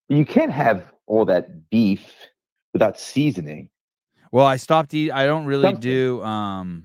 You 0.10 0.28
can't 0.28 0.52
have 0.52 0.86
all 1.08 1.26
that 1.26 1.72
beef 1.72 2.14
without 2.72 3.00
seasoning. 3.00 3.68
Well, 4.32 4.46
I 4.46 4.58
stopped 4.58 4.94
eat. 4.94 5.10
I 5.10 5.26
don't 5.26 5.48
really 5.48 5.64
Something. 5.64 5.82
do. 5.82 6.24
Um. 6.24 6.84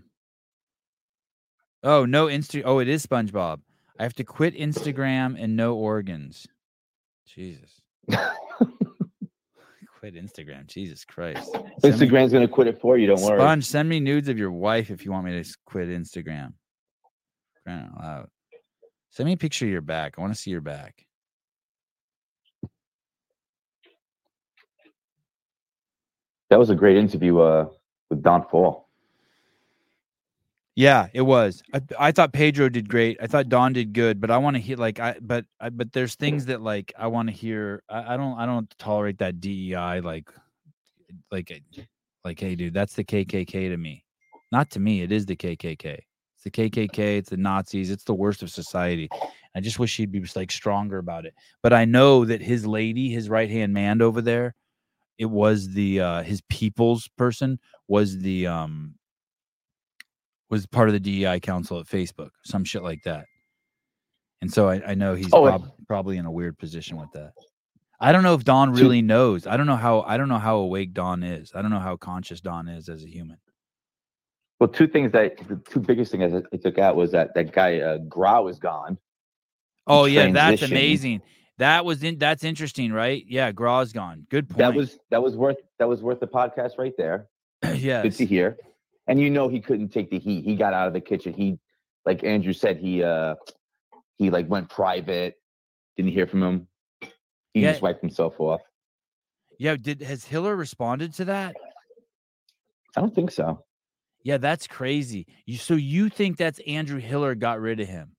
Oh 1.82 2.06
no, 2.06 2.28
Insta. 2.28 2.62
Oh, 2.64 2.78
it 2.78 2.88
is 2.88 3.04
SpongeBob. 3.04 3.60
I 4.00 4.02
have 4.02 4.14
to 4.14 4.24
quit 4.24 4.56
Instagram 4.56 5.36
and 5.38 5.56
no 5.56 5.74
organs. 5.74 6.46
Jesus. 7.26 7.82
quit 10.02 10.14
Instagram. 10.16 10.66
Jesus 10.66 11.04
Christ. 11.04 11.48
Send 11.52 12.00
me- 12.00 12.08
Instagram's 12.08 12.32
gonna 12.32 12.48
quit 12.48 12.66
it 12.66 12.80
for 12.80 12.98
you. 12.98 13.06
Don't 13.06 13.22
worry. 13.22 13.38
Sponge, 13.38 13.64
send 13.64 13.88
me 13.88 14.00
nudes 14.00 14.28
of 14.28 14.36
your 14.36 14.50
wife 14.50 14.90
if 14.90 15.04
you 15.04 15.12
want 15.12 15.24
me 15.24 15.40
to 15.40 15.56
quit 15.64 15.88
Instagram. 15.88 16.54
Crying 17.64 17.88
out 17.94 18.02
loud. 18.02 18.28
Send 19.10 19.28
me 19.28 19.34
a 19.34 19.36
picture 19.36 19.64
of 19.64 19.70
your 19.70 19.80
back. 19.80 20.14
I 20.18 20.20
want 20.20 20.34
to 20.34 20.40
see 20.40 20.50
your 20.50 20.60
back. 20.60 21.06
That 26.50 26.58
was 26.58 26.70
a 26.70 26.74
great 26.74 26.96
interview 26.96 27.38
uh, 27.38 27.68
with 28.10 28.22
Don 28.22 28.44
Faul. 28.50 28.81
Yeah, 30.74 31.08
it 31.12 31.20
was. 31.20 31.62
I, 31.74 31.80
I 31.98 32.12
thought 32.12 32.32
Pedro 32.32 32.68
did 32.68 32.88
great. 32.88 33.18
I 33.20 33.26
thought 33.26 33.50
Don 33.50 33.74
did 33.74 33.92
good, 33.92 34.20
but 34.20 34.30
I 34.30 34.38
want 34.38 34.56
to 34.56 34.62
hear 34.62 34.78
like 34.78 35.00
I 35.00 35.16
but 35.20 35.44
I, 35.60 35.68
but 35.68 35.92
there's 35.92 36.14
things 36.14 36.46
that 36.46 36.62
like 36.62 36.92
I 36.98 37.08
want 37.08 37.28
to 37.28 37.34
hear. 37.34 37.82
I, 37.90 38.14
I 38.14 38.16
don't 38.16 38.38
I 38.38 38.46
don't 38.46 38.72
tolerate 38.78 39.18
that 39.18 39.38
DEI 39.40 40.00
like 40.00 40.30
like 41.30 41.50
uh, 41.50 41.82
like 42.24 42.40
hey 42.40 42.54
dude, 42.54 42.72
that's 42.72 42.94
the 42.94 43.04
KKK 43.04 43.68
to 43.68 43.76
me. 43.76 44.04
Not 44.50 44.70
to 44.70 44.80
me, 44.80 45.02
it 45.02 45.12
is 45.12 45.26
the 45.26 45.36
KKK. 45.36 45.98
It's 46.34 46.44
the 46.44 46.50
KKK, 46.50 47.18
it's 47.18 47.30
the 47.30 47.36
Nazis, 47.36 47.90
it's 47.90 48.04
the 48.04 48.14
worst 48.14 48.42
of 48.42 48.50
society. 48.50 49.10
I 49.54 49.60
just 49.60 49.78
wish 49.78 49.96
he'd 49.96 50.10
be 50.10 50.24
like 50.34 50.50
stronger 50.50 50.96
about 50.98 51.26
it. 51.26 51.34
But 51.62 51.74
I 51.74 51.84
know 51.84 52.24
that 52.24 52.40
his 52.40 52.66
lady, 52.66 53.10
his 53.10 53.28
right-hand 53.28 53.74
man 53.74 54.00
over 54.00 54.22
there, 54.22 54.54
it 55.18 55.26
was 55.26 55.68
the 55.68 56.00
uh 56.00 56.22
his 56.22 56.40
people's 56.48 57.08
person 57.18 57.58
was 57.88 58.18
the 58.18 58.46
um 58.46 58.94
was 60.52 60.66
part 60.66 60.86
of 60.90 60.92
the 60.92 61.00
DEI 61.00 61.40
council 61.40 61.80
at 61.80 61.86
Facebook, 61.86 62.28
some 62.44 62.62
shit 62.62 62.82
like 62.82 63.02
that. 63.04 63.24
And 64.42 64.52
so 64.52 64.68
I, 64.68 64.82
I 64.88 64.94
know 64.94 65.14
he's 65.14 65.32
Oh, 65.32 65.44
prob- 65.46 65.72
probably 65.88 66.18
in 66.18 66.26
a 66.26 66.30
weird 66.30 66.58
position 66.58 66.98
with 66.98 67.10
that. 67.14 67.32
I 67.98 68.12
don't 68.12 68.22
know 68.22 68.34
if 68.34 68.44
Don 68.44 68.70
really 68.74 69.00
knows. 69.00 69.46
I 69.46 69.56
don't 69.56 69.64
know 69.66 69.76
how 69.76 70.02
I 70.02 70.18
don't 70.18 70.28
know 70.28 70.38
how 70.38 70.56
awake 70.58 70.92
Don 70.92 71.22
is. 71.22 71.52
I 71.54 71.62
don't 71.62 71.70
know 71.70 71.78
how 71.80 71.96
conscious 71.96 72.42
Don 72.42 72.68
is 72.68 72.90
as 72.90 73.02
a 73.02 73.08
human. 73.08 73.38
Well, 74.60 74.68
two 74.68 74.86
things 74.88 75.10
that 75.12 75.38
the 75.48 75.56
two 75.70 75.80
biggest 75.80 76.12
things 76.12 76.34
I, 76.52 76.56
took 76.58 76.78
out 76.78 76.96
was 76.96 77.12
that 77.12 77.32
that 77.34 77.52
guy 77.52 77.78
uh, 77.80 77.98
Grau 78.08 78.46
is 78.48 78.58
gone. 78.58 78.98
Oh 79.86 80.04
yeah, 80.04 80.30
that's 80.32 80.60
amazing. 80.62 81.22
That 81.58 81.86
was 81.86 82.02
in 82.02 82.18
that's 82.18 82.44
interesting, 82.44 82.92
right? 82.92 83.24
Yeah, 83.26 83.52
Graw's 83.52 83.92
gone. 83.94 84.26
Good 84.28 84.50
point. 84.50 84.58
That 84.58 84.74
was 84.74 84.98
that 85.10 85.22
was 85.22 85.34
worth 85.34 85.58
that 85.78 85.88
was 85.88 86.02
worth 86.02 86.20
the 86.20 86.26
podcast 86.26 86.72
right 86.76 86.94
there. 86.98 87.28
yeah. 87.74 88.02
Good 88.02 88.16
to 88.16 88.26
hear. 88.26 88.58
And 89.06 89.20
you 89.20 89.30
know 89.30 89.48
he 89.48 89.60
couldn't 89.60 89.88
take 89.88 90.10
the 90.10 90.18
heat. 90.18 90.44
He 90.44 90.54
got 90.56 90.74
out 90.74 90.86
of 90.86 90.92
the 90.94 91.00
kitchen. 91.00 91.32
He, 91.34 91.58
like 92.06 92.22
Andrew 92.24 92.52
said, 92.52 92.78
he 92.78 93.02
uh 93.02 93.34
he 94.18 94.30
like 94.30 94.48
went 94.48 94.68
private. 94.68 95.34
Didn't 95.96 96.12
hear 96.12 96.26
from 96.26 96.42
him. 96.42 96.68
He 97.52 97.60
Yeah. 97.60 97.72
just 97.72 97.82
wiped 97.82 98.00
himself 98.00 98.34
off. 98.38 98.60
Yeah, 99.58 99.76
did 99.76 100.02
has 100.02 100.24
Hiller 100.24 100.56
responded 100.56 101.14
to 101.14 101.24
that? 101.26 101.54
I 102.96 103.00
don't 103.00 103.14
think 103.14 103.30
so. 103.30 103.64
Yeah, 104.22 104.36
that's 104.36 104.66
crazy. 104.66 105.26
You 105.46 105.56
so 105.56 105.74
you 105.74 106.08
think 106.08 106.36
that's 106.36 106.60
Andrew 106.66 107.00
Hiller 107.00 107.34
got 107.34 107.60
rid 107.60 107.80
of 107.80 107.88
him? 107.88 108.14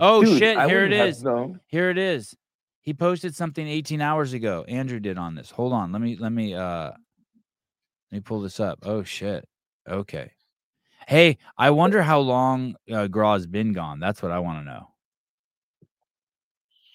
Oh, 0.00 0.24
Dude, 0.24 0.38
shit, 0.38 0.56
I 0.56 0.66
here 0.66 0.84
it 0.84 0.92
is. 0.92 1.22
known. 1.22 1.60
Here 1.68 1.90
it 1.90 1.98
is. 1.98 2.34
He 2.80 2.92
posted 2.92 3.34
something 3.34 3.66
18 3.66 4.00
hours 4.00 4.32
ago. 4.32 4.64
Andrew 4.68 4.98
did 5.00 5.16
on 5.18 5.34
this. 5.36 5.50
Hold 5.50 5.72
on. 5.72 5.92
Let 5.92 6.02
me 6.02 6.16
let 6.16 6.32
me 6.32 6.54
uh 6.54 6.92
let 8.10 8.16
me 8.16 8.20
pull 8.20 8.40
this 8.40 8.60
up. 8.60 8.78
Oh 8.82 9.02
shit. 9.02 9.48
Okay. 9.88 10.32
Hey, 11.06 11.38
I 11.56 11.70
wonder 11.70 12.02
how 12.02 12.18
long 12.20 12.74
uh, 12.92 13.06
Graw's 13.06 13.46
been 13.46 13.72
gone. 13.72 14.00
That's 14.00 14.22
what 14.22 14.32
I 14.32 14.40
want 14.40 14.60
to 14.60 14.64
know. 14.64 14.88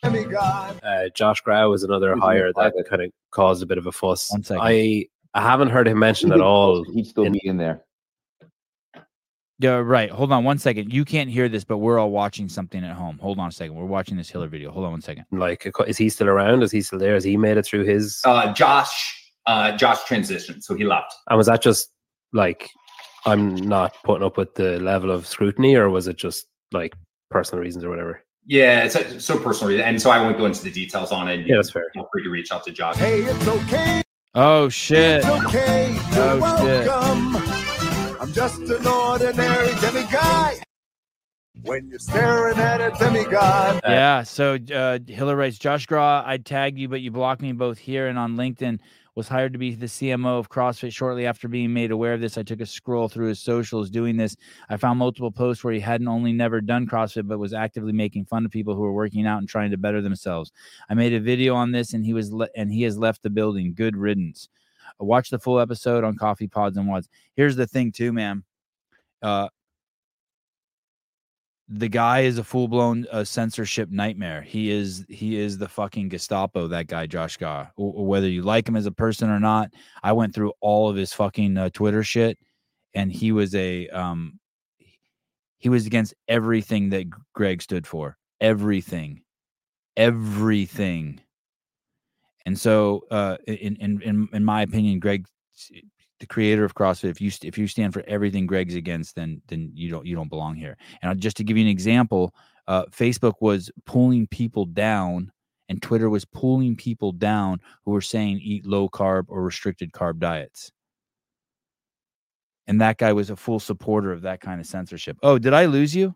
Uh, 0.03 1.09
Josh 1.15 1.41
Grau 1.41 1.69
was 1.69 1.83
another 1.83 2.13
He's 2.15 2.23
hire 2.23 2.51
that 2.53 2.73
kind 2.89 3.03
of 3.03 3.11
caused 3.29 3.61
a 3.63 3.65
bit 3.65 3.77
of 3.77 3.85
a 3.87 3.91
fuss. 3.91 4.31
One 4.31 4.43
second. 4.43 4.63
I 4.63 5.05
I 5.33 5.41
haven't 5.41 5.69
heard 5.69 5.87
him 5.87 5.99
mentioned 5.99 6.33
at 6.33 6.41
all. 6.41 6.83
He'd 6.83 7.05
still 7.07 7.23
in- 7.23 7.33
be 7.33 7.41
in 7.43 7.57
there. 7.57 7.83
Yeah, 9.59 9.75
right. 9.75 10.09
Hold 10.09 10.31
on 10.31 10.43
one 10.43 10.57
second. 10.57 10.91
You 10.91 11.05
can't 11.05 11.29
hear 11.29 11.47
this, 11.47 11.63
but 11.63 11.77
we're 11.77 11.99
all 11.99 12.09
watching 12.09 12.49
something 12.49 12.83
at 12.83 12.95
home. 12.95 13.19
Hold 13.19 13.37
on 13.37 13.49
a 13.49 13.51
second. 13.51 13.75
We're 13.75 13.85
watching 13.85 14.17
this 14.17 14.27
Hiller 14.27 14.47
video. 14.47 14.71
Hold 14.71 14.85
on 14.85 14.91
one 14.91 15.01
second. 15.01 15.25
Like, 15.31 15.71
is 15.85 15.97
he 15.99 16.09
still 16.09 16.29
around? 16.29 16.63
Is 16.63 16.71
he 16.71 16.81
still 16.81 16.97
there? 16.97 17.13
Has 17.13 17.23
he 17.23 17.37
made 17.37 17.57
it 17.57 17.65
through 17.67 17.83
his? 17.83 18.21
Uh, 18.25 18.51
Josh, 18.53 19.20
uh, 19.47 19.75
Josh 19.77 19.99
transitioned, 20.03 20.63
so 20.63 20.75
he 20.75 20.83
left. 20.83 21.13
and 21.29 21.37
was 21.37 21.47
that 21.47 21.61
just 21.61 21.89
like 22.33 22.69
I'm 23.25 23.55
not 23.55 23.93
putting 24.03 24.25
up 24.25 24.37
with 24.37 24.55
the 24.55 24.79
level 24.79 25.11
of 25.11 25.27
scrutiny, 25.27 25.75
or 25.75 25.89
was 25.89 26.07
it 26.07 26.17
just 26.17 26.45
like 26.71 26.93
personal 27.29 27.63
reasons 27.63 27.83
or 27.83 27.89
whatever? 27.89 28.23
Yeah, 28.45 28.83
it's 28.83 28.95
a, 28.95 29.19
so 29.19 29.37
personal, 29.39 29.79
and 29.81 30.01
so 30.01 30.09
I 30.09 30.19
won't 30.21 30.37
go 30.37 30.45
into 30.45 30.63
the 30.63 30.71
details 30.71 31.11
on 31.11 31.27
it. 31.27 31.45
Yeah, 31.45 31.57
that's 31.57 31.69
fair. 31.71 31.85
Feel 31.93 32.07
free 32.11 32.23
to 32.23 32.29
reach 32.29 32.51
out 32.51 32.63
to 32.65 32.71
Josh. 32.71 32.95
Hey, 32.97 33.21
it's 33.21 33.47
okay. 33.47 34.01
Oh 34.33 34.69
shit. 34.69 35.17
It's 35.23 35.45
okay. 35.45 35.93
You're 35.93 36.01
Oh, 36.23 36.57
shit. 36.65 36.87
welcome. 36.87 38.17
I'm 38.21 38.31
just 38.33 38.59
an 38.61 38.87
ordinary 38.87 39.67
demiguy. 39.69 40.61
When 41.63 41.89
you're 41.89 41.99
staring 41.99 42.57
at 42.57 42.81
a 42.81 42.91
demigod. 42.97 43.81
Yeah. 43.83 44.23
So 44.23 44.57
uh, 44.73 44.99
Hiller 45.07 45.35
writes, 45.35 45.59
Josh 45.59 45.85
Graw, 45.85 46.23
I 46.25 46.37
tagged 46.37 46.79
you, 46.79 46.87
but 46.87 47.01
you 47.01 47.11
blocked 47.11 47.41
me 47.41 47.51
both 47.51 47.77
here 47.77 48.07
and 48.07 48.17
on 48.17 48.35
LinkedIn. 48.35 48.79
Was 49.15 49.27
hired 49.27 49.51
to 49.51 49.59
be 49.59 49.75
the 49.75 49.87
CMO 49.87 50.39
of 50.39 50.49
CrossFit 50.49 50.93
shortly 50.93 51.25
after 51.25 51.49
being 51.49 51.73
made 51.73 51.91
aware 51.91 52.13
of 52.13 52.21
this. 52.21 52.37
I 52.37 52.43
took 52.43 52.61
a 52.61 52.65
scroll 52.65 53.09
through 53.09 53.27
his 53.27 53.41
socials 53.41 53.89
doing 53.89 54.15
this. 54.15 54.37
I 54.69 54.77
found 54.77 54.99
multiple 54.99 55.31
posts 55.31 55.65
where 55.65 55.73
he 55.73 55.81
hadn't 55.81 56.07
only 56.07 56.31
never 56.31 56.61
done 56.61 56.87
CrossFit, 56.87 57.27
but 57.27 57.37
was 57.37 57.53
actively 57.53 57.91
making 57.91 58.25
fun 58.25 58.45
of 58.45 58.51
people 58.51 58.73
who 58.73 58.81
were 58.81 58.93
working 58.93 59.27
out 59.27 59.39
and 59.39 59.49
trying 59.49 59.71
to 59.71 59.77
better 59.77 60.01
themselves. 60.01 60.53
I 60.89 60.93
made 60.93 61.13
a 61.13 61.19
video 61.19 61.55
on 61.55 61.71
this, 61.71 61.93
and 61.93 62.05
he 62.05 62.13
was 62.13 62.31
le- 62.31 62.47
and 62.55 62.71
he 62.71 62.83
has 62.83 62.97
left 62.97 63.21
the 63.21 63.29
building. 63.29 63.73
Good 63.73 63.97
riddance. 63.97 64.47
Watch 64.97 65.29
the 65.29 65.39
full 65.39 65.59
episode 65.59 66.05
on 66.05 66.15
Coffee 66.15 66.47
Pods 66.47 66.77
and 66.77 66.87
WODs. 66.87 67.09
Here's 67.35 67.57
the 67.57 67.67
thing, 67.67 67.91
too, 67.91 68.13
man. 68.13 68.43
Uh, 69.21 69.49
the 71.73 71.87
guy 71.87 72.21
is 72.21 72.37
a 72.37 72.43
full 72.43 72.67
blown 72.67 73.05
uh, 73.11 73.23
censorship 73.23 73.89
nightmare. 73.89 74.41
He 74.41 74.69
is 74.69 75.05
he 75.07 75.39
is 75.39 75.57
the 75.57 75.69
fucking 75.69 76.09
Gestapo. 76.09 76.67
That 76.67 76.87
guy, 76.87 77.07
Josh 77.07 77.37
Gah. 77.37 77.67
W- 77.77 78.01
whether 78.01 78.27
you 78.27 78.41
like 78.41 78.67
him 78.67 78.75
as 78.75 78.85
a 78.85 78.91
person 78.91 79.29
or 79.29 79.39
not, 79.39 79.71
I 80.03 80.11
went 80.11 80.35
through 80.35 80.51
all 80.59 80.89
of 80.89 80.97
his 80.97 81.13
fucking 81.13 81.57
uh, 81.57 81.69
Twitter 81.69 82.03
shit, 82.03 82.37
and 82.93 83.09
he 83.09 83.31
was 83.31 83.55
a 83.55 83.87
um, 83.89 84.37
he 85.59 85.69
was 85.69 85.85
against 85.85 86.13
everything 86.27 86.89
that 86.89 87.05
Greg 87.33 87.61
stood 87.61 87.87
for. 87.87 88.17
Everything, 88.41 89.21
everything. 89.95 91.21
And 92.45 92.59
so, 92.59 93.05
uh, 93.11 93.37
in 93.47 93.77
in 93.77 94.01
in 94.01 94.29
in 94.33 94.43
my 94.43 94.63
opinion, 94.63 94.99
Greg, 94.99 95.25
the 96.21 96.27
creator 96.27 96.63
of 96.63 96.75
CrossFit, 96.75 97.09
if 97.09 97.19
you 97.19 97.31
if 97.43 97.57
you 97.57 97.67
stand 97.67 97.93
for 97.93 98.03
everything 98.07 98.45
Greg's 98.45 98.75
against, 98.75 99.15
then 99.15 99.41
then 99.47 99.71
you 99.73 99.89
don't 99.89 100.05
you 100.05 100.15
don't 100.15 100.29
belong 100.29 100.55
here. 100.55 100.77
And 101.01 101.19
just 101.19 101.35
to 101.37 101.43
give 101.43 101.57
you 101.57 101.63
an 101.63 101.69
example, 101.69 102.33
uh, 102.67 102.85
Facebook 102.85 103.33
was 103.41 103.69
pulling 103.85 104.27
people 104.27 104.65
down, 104.65 105.31
and 105.67 105.81
Twitter 105.81 106.09
was 106.09 106.23
pulling 106.23 106.77
people 106.77 107.11
down 107.11 107.59
who 107.83 107.91
were 107.91 108.01
saying 108.01 108.39
eat 108.41 108.65
low 108.65 108.87
carb 108.87 109.25
or 109.27 109.43
restricted 109.43 109.91
carb 109.91 110.19
diets. 110.19 110.71
And 112.67 112.79
that 112.79 112.97
guy 112.97 113.11
was 113.11 113.31
a 113.31 113.35
full 113.35 113.59
supporter 113.59 114.13
of 114.13 114.21
that 114.21 114.39
kind 114.39 114.61
of 114.61 114.67
censorship. 114.67 115.17
Oh, 115.23 115.39
did 115.39 115.53
I 115.53 115.65
lose 115.65 115.93
you? 115.95 116.15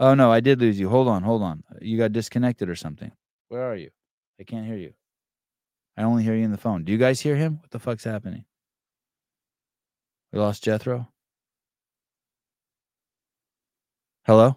Oh 0.00 0.14
no, 0.14 0.30
I 0.32 0.40
did 0.40 0.60
lose 0.60 0.78
you. 0.78 0.88
Hold 0.88 1.08
on, 1.08 1.22
hold 1.22 1.42
on. 1.42 1.62
You 1.80 1.96
got 1.96 2.12
disconnected 2.12 2.68
or 2.68 2.76
something. 2.76 3.12
Where 3.48 3.62
are 3.62 3.76
you? 3.76 3.90
I 4.40 4.44
can't 4.44 4.66
hear 4.66 4.76
you. 4.76 4.92
I 5.98 6.04
only 6.04 6.22
hear 6.22 6.36
you 6.36 6.44
in 6.44 6.52
the 6.52 6.56
phone. 6.56 6.84
Do 6.84 6.92
you 6.92 6.98
guys 6.98 7.20
hear 7.20 7.34
him? 7.34 7.58
What 7.60 7.72
the 7.72 7.80
fuck's 7.80 8.04
happening? 8.04 8.44
We 10.32 10.38
lost 10.38 10.62
Jethro. 10.62 11.08
Hello? 14.24 14.54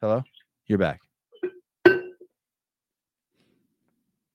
Hello? 0.00 0.22
You're 0.66 0.78
back. 0.78 1.00
Can 1.84 2.02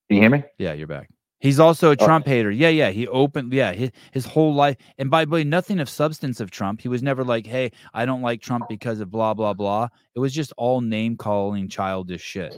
you 0.10 0.20
hear 0.20 0.30
me? 0.30 0.44
Yeah, 0.58 0.74
you're 0.74 0.88
back. 0.88 1.10
He's 1.40 1.62
also 1.62 1.90
a 1.90 1.92
Okay. 1.92 2.04
Trump 2.04 2.28
hater. 2.28 2.52
Yeah, 2.52 2.68
yeah. 2.68 2.90
He 2.90 3.08
opened, 3.08 3.54
yeah, 3.54 3.72
his, 3.72 3.92
his 4.12 4.26
whole 4.26 4.54
life. 4.54 4.76
And 4.98 5.10
by 5.10 5.24
the 5.24 5.32
way, 5.32 5.46
nothing 5.46 5.80
of 5.80 5.88
substance 5.88 6.42
of 6.42 6.52
Trump. 6.52 6.82
He 6.82 6.90
was 6.90 7.02
never 7.02 7.24
like, 7.24 7.48
hey, 7.48 7.72
I 7.94 8.06
don't 8.06 8.22
like 8.22 8.42
Trump 8.42 8.68
because 8.68 9.00
of 9.00 9.10
blah, 9.10 9.34
blah, 9.34 9.54
blah. 9.54 9.88
It 10.16 10.20
was 10.20 10.34
just 10.34 10.52
all 10.58 10.82
name 10.82 11.16
calling 11.16 11.70
childish 11.70 12.22
shit. 12.22 12.54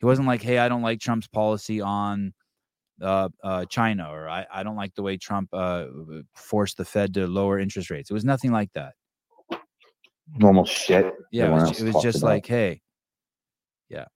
He 0.00 0.06
wasn't 0.06 0.28
like, 0.28 0.42
hey, 0.42 0.58
I 0.58 0.68
don't 0.68 0.82
like 0.82 1.00
Trump's 1.00 1.28
policy 1.28 1.80
on 1.80 2.34
uh, 3.00 3.28
uh, 3.42 3.64
China 3.66 4.10
or 4.10 4.28
I, 4.28 4.46
I 4.52 4.62
don't 4.62 4.76
like 4.76 4.94
the 4.94 5.02
way 5.02 5.16
Trump 5.16 5.48
uh, 5.52 5.86
forced 6.34 6.76
the 6.76 6.84
Fed 6.84 7.14
to 7.14 7.26
lower 7.26 7.58
interest 7.58 7.90
rates. 7.90 8.10
It 8.10 8.14
was 8.14 8.24
nothing 8.24 8.52
like 8.52 8.72
that. 8.74 8.94
Normal 10.34 10.64
shit. 10.64 11.14
Yeah, 11.30 11.48
it 11.48 11.52
was, 11.52 11.80
it 11.80 11.94
was 11.94 12.02
just 12.02 12.18
about. 12.18 12.26
like, 12.26 12.46
hey, 12.46 12.80
yeah. 13.88 14.06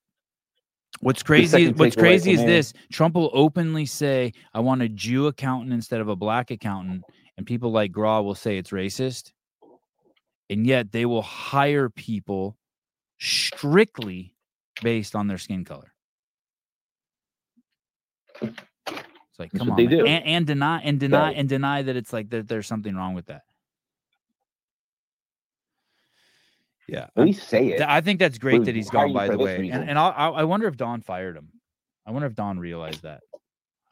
What's 1.01 1.23
crazy? 1.23 1.70
What's 1.70 1.94
crazy 1.94 2.32
is 2.32 2.40
this: 2.40 2.73
Trump 2.90 3.15
will 3.15 3.31
openly 3.32 3.86
say, 3.86 4.32
"I 4.52 4.61
want 4.61 4.82
a 4.82 4.89
Jew 4.89 5.28
accountant 5.28 5.73
instead 5.73 6.01
of 6.01 6.09
a 6.09 6.16
black 6.16 6.51
accountant," 6.51 7.05
and 7.36 7.47
people 7.47 7.70
like 7.70 7.93
Graw 7.93 8.20
will 8.23 8.35
say 8.35 8.59
it's 8.59 8.70
racist, 8.70 9.31
and 10.51 10.66
yet 10.66 10.90
they 10.90 11.07
will 11.07 11.23
hire 11.23 11.89
people 11.89 12.57
strictly 13.19 14.35
based 14.82 15.14
on 15.14 15.26
their 15.28 15.38
skin 15.38 15.64
color. 15.64 15.92
It's 18.42 19.38
like, 19.38 19.52
come 19.52 19.70
on, 19.70 19.76
they 19.76 19.86
do. 19.86 20.06
And, 20.06 20.24
and 20.24 20.47
deny 20.47 20.80
and 20.82 20.98
deny 20.98 21.28
Right. 21.28 21.36
and 21.36 21.48
deny 21.48 21.82
that 21.82 21.97
it's 21.97 22.12
like 22.12 22.30
that 22.30 22.48
there's 22.48 22.66
something 22.66 22.94
wrong 22.94 23.14
with 23.14 23.26
that. 23.26 23.42
Yeah, 26.88 27.06
At 27.16 27.24
least 27.24 27.48
say 27.48 27.68
it. 27.68 27.80
I 27.82 28.01
think 28.01 28.18
that's 28.18 28.38
great 28.38 28.59
We're 28.60 28.64
that 28.64 28.74
he's 28.74 28.90
gone. 28.90 29.12
By 29.12 29.28
the 29.28 29.38
way, 29.38 29.60
reason. 29.60 29.80
and 29.80 29.90
and 29.90 29.98
I 29.98 30.09
I 30.09 30.44
wonder 30.44 30.66
if 30.66 30.76
Don 30.76 31.01
fired 31.02 31.36
him. 31.36 31.51
I 32.05 32.10
wonder 32.10 32.26
if 32.26 32.34
Don 32.34 32.59
realized 32.59 33.02
that. 33.02 33.20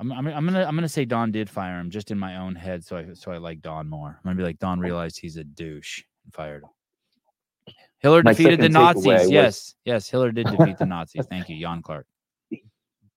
I'm 0.00 0.10
I'm 0.10 0.26
I'm 0.26 0.44
gonna 0.44 0.64
I'm 0.64 0.74
gonna 0.74 0.88
say 0.88 1.04
Don 1.04 1.30
did 1.30 1.48
fire 1.48 1.78
him 1.78 1.90
just 1.90 2.10
in 2.10 2.18
my 2.18 2.36
own 2.38 2.56
head, 2.56 2.84
so 2.84 2.96
I 2.96 3.12
so 3.14 3.30
I 3.30 3.36
like 3.38 3.60
Don 3.62 3.88
more. 3.88 4.08
I'm 4.18 4.20
gonna 4.24 4.36
be 4.36 4.42
like 4.42 4.58
Don 4.58 4.80
realized 4.80 5.18
he's 5.20 5.36
a 5.36 5.44
douche 5.44 6.02
and 6.24 6.34
fired 6.34 6.64
him. 6.64 6.70
Hiller 8.00 8.22
My 8.22 8.32
defeated 8.32 8.60
the 8.60 8.68
Nazis. 8.68 9.04
was- 9.06 9.30
Yes, 9.30 9.74
yes, 9.84 10.08
Hiller 10.08 10.30
did 10.32 10.46
defeat 10.46 10.78
the 10.78 10.86
Nazis. 10.94 11.26
Thank 11.26 11.48
you, 11.48 11.60
Jan 11.60 11.82
Clark. 11.82 12.06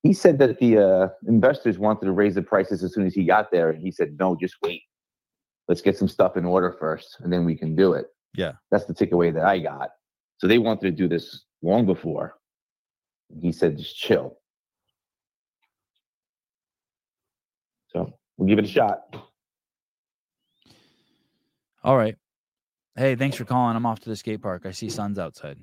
he 0.04 0.14
said 0.14 0.40
that 0.40 0.58
the 0.60 0.78
uh, 0.80 1.08
investors 1.28 1.78
wanted 1.78 2.06
to 2.06 2.12
raise 2.12 2.36
the 2.36 2.42
prices 2.42 2.84
as 2.84 2.94
soon 2.94 3.06
as 3.06 3.14
he 3.14 3.24
got 3.24 3.52
there, 3.52 3.70
and 3.70 3.82
he 3.82 3.92
said, 3.92 4.18
"No, 4.20 4.36
just 4.36 4.56
wait. 4.64 4.82
Let's 5.68 5.82
get 5.82 5.98
some 5.98 6.08
stuff 6.08 6.36
in 6.38 6.46
order 6.46 6.76
first, 6.80 7.18
and 7.20 7.32
then 7.32 7.46
we 7.46 7.56
can 7.56 7.76
do 7.76 7.94
it." 7.94 8.08
Yeah. 8.36 8.54
That's 8.72 8.86
the 8.86 8.94
takeaway 8.94 9.34
that 9.34 9.46
I 9.46 9.60
got. 9.60 9.90
So 10.38 10.48
they 10.48 10.58
wanted 10.58 10.82
to 10.82 10.92
do 10.92 11.08
this 11.08 11.44
long 11.62 11.86
before. 11.86 12.38
He 13.40 13.52
said, 13.52 13.78
"Just 13.78 13.96
chill." 13.96 14.38
So 17.90 18.12
we'll 18.38 18.48
give 18.48 18.58
it 18.58 18.66
a 18.66 18.68
shot. 18.68 19.02
All 21.84 21.98
right. 21.98 22.16
Hey, 22.96 23.16
thanks 23.16 23.38
for 23.38 23.46
calling. 23.46 23.76
I'm 23.76 23.86
off 23.86 24.00
to 24.02 24.10
the 24.10 24.16
skate 24.16 24.42
park. 24.42 24.66
I 24.66 24.72
see 24.72 24.90
suns 24.90 25.18
outside. 25.18 25.58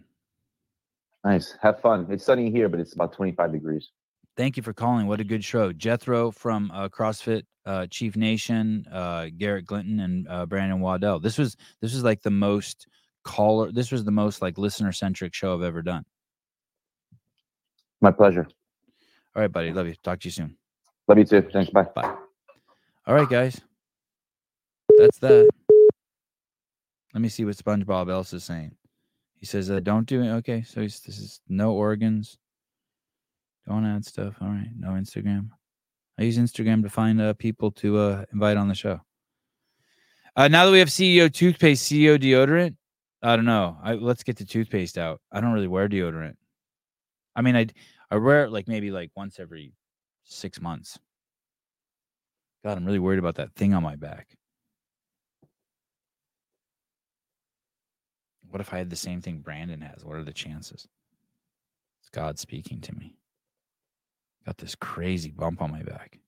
Nice. 1.24 1.55
Have 1.60 1.80
fun. 1.80 2.06
It's 2.10 2.24
sunny 2.24 2.50
here, 2.50 2.68
but 2.68 2.80
it's 2.80 2.94
about 2.94 3.12
25 3.12 3.52
degrees. 3.52 3.90
Thank 4.36 4.56
you 4.56 4.62
for 4.62 4.72
calling. 4.72 5.06
What 5.06 5.20
a 5.20 5.24
good 5.24 5.44
show. 5.44 5.72
Jethro 5.72 6.30
from 6.30 6.70
uh, 6.70 6.88
CrossFit 6.88 7.42
uh, 7.66 7.86
Chief 7.90 8.16
Nation, 8.16 8.86
uh, 8.90 9.26
Garrett 9.36 9.66
Glinton, 9.66 10.00
and 10.00 10.28
uh, 10.28 10.46
Brandon 10.46 10.80
Waddell. 10.80 11.18
This 11.18 11.36
was 11.36 11.56
this 11.82 11.92
was 11.92 12.02
like 12.02 12.22
the 12.22 12.30
most 12.30 12.86
caller. 13.24 13.70
This 13.72 13.92
was 13.92 14.05
the 14.05 14.10
most 14.10 14.40
like 14.40 14.56
listener 14.56 14.92
centric 14.92 15.34
show 15.34 15.55
I've 15.55 15.62
ever 15.62 15.82
done. 15.82 16.05
My 18.00 18.10
pleasure. 18.10 18.46
All 19.36 19.42
right, 19.42 19.52
buddy. 19.52 19.72
Love 19.72 19.88
you. 19.88 19.94
Talk 20.02 20.20
to 20.20 20.28
you 20.28 20.32
soon. 20.32 20.56
Love 21.09 21.18
you 21.18 21.24
too. 21.24 21.42
Thanks. 21.52 21.70
Bye. 21.70 21.86
Bye. 21.94 22.14
All 23.06 23.14
right, 23.14 23.28
guys. 23.28 23.60
That's 24.96 25.18
that. 25.18 25.50
Let 27.18 27.22
me 27.22 27.30
see 27.30 27.44
what 27.44 27.56
SpongeBob 27.56 28.08
else 28.12 28.32
is 28.32 28.44
saying. 28.44 28.76
He 29.34 29.44
says, 29.44 29.72
uh, 29.72 29.80
"Don't 29.80 30.06
do 30.06 30.22
it." 30.22 30.30
Okay, 30.34 30.62
so 30.62 30.82
he's, 30.82 31.00
this 31.00 31.18
is 31.18 31.40
no 31.48 31.72
organs. 31.72 32.38
Don't 33.66 33.84
add 33.84 34.06
stuff. 34.06 34.36
All 34.40 34.46
right, 34.46 34.70
no 34.78 34.90
Instagram. 34.90 35.48
I 36.16 36.22
use 36.22 36.38
Instagram 36.38 36.84
to 36.84 36.88
find 36.88 37.20
uh, 37.20 37.32
people 37.32 37.72
to 37.72 37.98
uh, 37.98 38.24
invite 38.32 38.56
on 38.56 38.68
the 38.68 38.76
show. 38.76 39.00
Uh, 40.36 40.46
now 40.46 40.64
that 40.64 40.70
we 40.70 40.78
have 40.78 40.90
CEO 40.90 41.28
toothpaste, 41.28 41.90
CEO 41.90 42.18
deodorant, 42.18 42.76
I 43.20 43.34
don't 43.34 43.46
know. 43.46 43.78
I, 43.82 43.94
let's 43.94 44.22
get 44.22 44.36
the 44.36 44.44
toothpaste 44.44 44.96
out. 44.96 45.20
I 45.32 45.40
don't 45.40 45.52
really 45.52 45.66
wear 45.66 45.88
deodorant. 45.88 46.36
I 47.34 47.42
mean, 47.42 47.56
I 47.56 47.66
I 48.12 48.18
wear 48.18 48.44
it 48.44 48.52
like 48.52 48.68
maybe 48.68 48.92
like 48.92 49.10
once 49.16 49.40
every 49.40 49.72
six 50.22 50.60
months. 50.60 51.00
God, 52.64 52.78
I'm 52.78 52.84
really 52.84 53.00
worried 53.00 53.18
about 53.18 53.34
that 53.34 53.56
thing 53.56 53.74
on 53.74 53.82
my 53.82 53.96
back. 53.96 54.38
What 58.50 58.60
if 58.60 58.72
I 58.72 58.78
had 58.78 58.90
the 58.90 58.96
same 58.96 59.20
thing 59.20 59.38
Brandon 59.38 59.80
has? 59.80 60.04
What 60.04 60.16
are 60.16 60.24
the 60.24 60.32
chances? 60.32 60.88
It's 62.00 62.10
God 62.10 62.38
speaking 62.38 62.80
to 62.82 62.94
me. 62.94 63.14
Got 64.46 64.58
this 64.58 64.74
crazy 64.74 65.30
bump 65.30 65.60
on 65.60 65.70
my 65.70 65.82
back. 65.82 66.18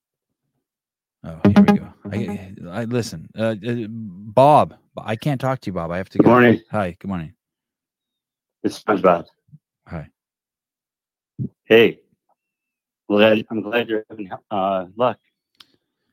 Oh, 1.24 1.40
here 1.44 1.64
we 1.64 1.78
go. 1.78 1.92
I, 2.10 2.54
I 2.80 2.84
listen, 2.84 3.28
uh, 3.38 3.54
uh, 3.66 3.86
Bob. 3.88 4.74
I 4.96 5.16
can't 5.16 5.40
talk 5.40 5.60
to 5.60 5.66
you, 5.68 5.72
Bob. 5.72 5.90
I 5.90 5.98
have 5.98 6.08
to 6.10 6.18
go. 6.18 6.24
Good 6.24 6.30
morning. 6.30 6.60
Hi. 6.70 6.96
Good 6.98 7.08
morning. 7.08 7.32
It's 8.62 8.82
SpongeBob. 8.82 9.26
Hi. 9.86 10.08
Hey, 11.64 12.00
glad 13.08 13.44
I'm 13.50 13.62
glad 13.62 13.88
you're 13.88 14.04
having 14.10 14.30
uh, 14.50 14.86
luck. 14.96 15.18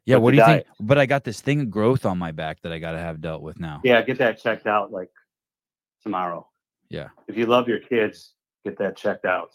Yeah. 0.05 0.17
What 0.17 0.31
do 0.31 0.37
you 0.37 0.45
think? 0.45 0.65
But 0.79 0.97
I 0.97 1.05
got 1.05 1.25
this 1.25 1.41
thing 1.41 1.61
of 1.61 1.69
growth 1.69 2.05
on 2.05 2.17
my 2.17 2.31
back 2.31 2.61
that 2.61 2.71
I 2.71 2.79
got 2.79 2.93
to 2.93 2.99
have 2.99 3.19
dealt 3.19 3.41
with 3.41 3.59
now. 3.59 3.81
Yeah, 3.83 4.01
get 4.01 4.17
that 4.19 4.41
checked 4.41 4.67
out 4.67 4.91
like 4.91 5.09
tomorrow. 6.03 6.47
Yeah. 6.89 7.09
If 7.27 7.37
you 7.37 7.45
love 7.45 7.67
your 7.67 7.79
kids, 7.79 8.33
get 8.63 8.77
that 8.79 8.95
checked 8.97 9.25
out. 9.25 9.51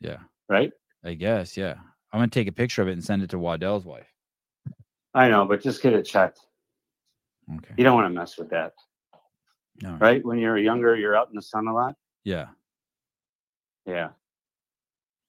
Yeah. 0.00 0.18
Right? 0.48 0.72
I 1.04 1.14
guess. 1.14 1.56
Yeah. 1.56 1.74
I'm 2.12 2.20
gonna 2.20 2.28
take 2.28 2.48
a 2.48 2.52
picture 2.52 2.82
of 2.82 2.88
it 2.88 2.92
and 2.92 3.04
send 3.04 3.22
it 3.22 3.30
to 3.30 3.38
Waddell's 3.38 3.84
wife. 3.84 4.06
I 5.14 5.28
know, 5.28 5.44
but 5.44 5.62
just 5.62 5.82
get 5.82 5.92
it 5.92 6.04
checked. 6.04 6.40
Okay. 7.56 7.74
You 7.76 7.84
don't 7.84 7.94
want 7.94 8.06
to 8.06 8.10
mess 8.18 8.36
with 8.36 8.50
that. 8.50 8.72
Right. 9.82 10.00
Right? 10.00 10.24
When 10.24 10.38
you're 10.38 10.58
younger, 10.58 10.96
you're 10.96 11.16
out 11.16 11.28
in 11.28 11.36
the 11.36 11.42
sun 11.42 11.66
a 11.68 11.74
lot. 11.74 11.94
Yeah. 12.24 12.46
Yeah. 13.86 14.08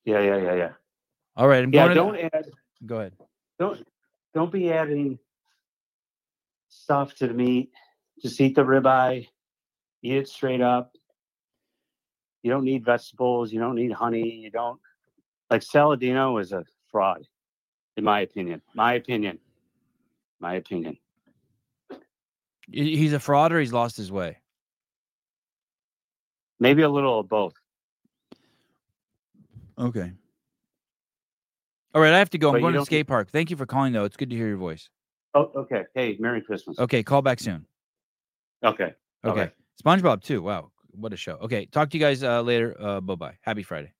Yeah, 0.06 0.20
yeah, 0.22 0.38
yeah, 0.38 0.56
yeah. 0.56 0.70
All 1.36 1.48
right. 1.48 1.64
I'm 1.64 1.74
yeah, 1.74 1.94
don't 1.94 2.14
the- 2.14 2.36
add 2.36 2.46
Go 2.86 3.00
ahead. 3.00 3.14
don't 3.60 3.86
don't 4.34 4.52
be 4.52 4.72
adding 4.72 5.20
stuff 6.70 7.16
to 7.16 7.28
the 7.28 7.34
meat. 7.34 7.72
Just 8.22 8.40
eat 8.40 8.56
the 8.56 8.64
ribeye. 8.64 9.28
Eat 10.04 10.14
it 10.14 10.30
straight 10.30 10.62
up. 10.62 10.96
You 12.44 12.52
don't 12.52 12.64
need 12.64 12.86
vegetables. 12.86 13.52
You 13.52 13.60
don't 13.60 13.76
need 13.76 13.92
honey. 13.92 14.30
You 14.30 14.52
don't 14.52 14.80
like 15.50 15.62
Saladino 15.62 16.40
is 16.42 16.52
a 16.52 16.64
fraud, 16.92 17.24
in 17.98 18.04
my 18.04 18.22
opinion. 18.22 18.62
My 18.74 18.94
opinion. 18.94 19.40
My 20.40 20.56
opinion. 20.56 20.98
He's 22.72 23.14
a 23.14 23.20
fraud 23.20 23.54
or 23.54 23.60
he's 23.60 23.74
lost 23.74 23.98
his 23.98 24.12
way. 24.12 24.38
Maybe 26.60 26.82
a 26.82 26.90
little 26.90 27.20
of 27.20 27.30
both. 27.30 27.54
Okay. 29.80 30.12
All 31.94 32.02
right. 32.02 32.14
I 32.14 32.20
have 32.20 32.30
to 32.32 32.38
go. 32.38 32.52
But 32.52 32.58
I'm 32.58 32.60
you 32.60 32.64
going 32.64 32.74
to 32.74 32.78
the 32.78 32.80
don't- 32.80 32.86
skate 32.86 33.08
park. 33.08 33.30
Thank 33.32 33.50
you 33.50 33.56
for 33.58 33.66
calling, 33.66 33.94
though. 33.94 34.04
It's 34.06 34.18
good 34.18 34.30
to 34.32 34.36
hear 34.36 34.48
your 34.48 34.58
voice. 34.58 34.90
Oh, 35.34 35.52
okay. 35.56 35.84
Hey, 35.94 36.18
Merry 36.20 36.42
Christmas. 36.42 36.80
Okay. 36.80 37.04
Call 37.04 37.22
back 37.22 37.40
soon. 37.40 37.66
Okay. 38.64 38.94
Okay. 39.24 39.42
Okay. 39.42 39.52
SpongeBob 39.84 40.24
too. 40.24 40.42
Wow, 40.42 40.72
what 40.92 41.14
a 41.14 41.18
show. 41.18 41.34
Okay, 41.36 41.66
talk 41.68 41.90
to 41.92 41.98
you 41.98 42.04
guys 42.04 42.24
uh, 42.24 42.42
later. 42.42 42.76
Uh, 42.80 43.02
bye 43.02 43.16
bye. 43.16 43.38
Happy 43.42 43.64
Friday. 43.64 43.97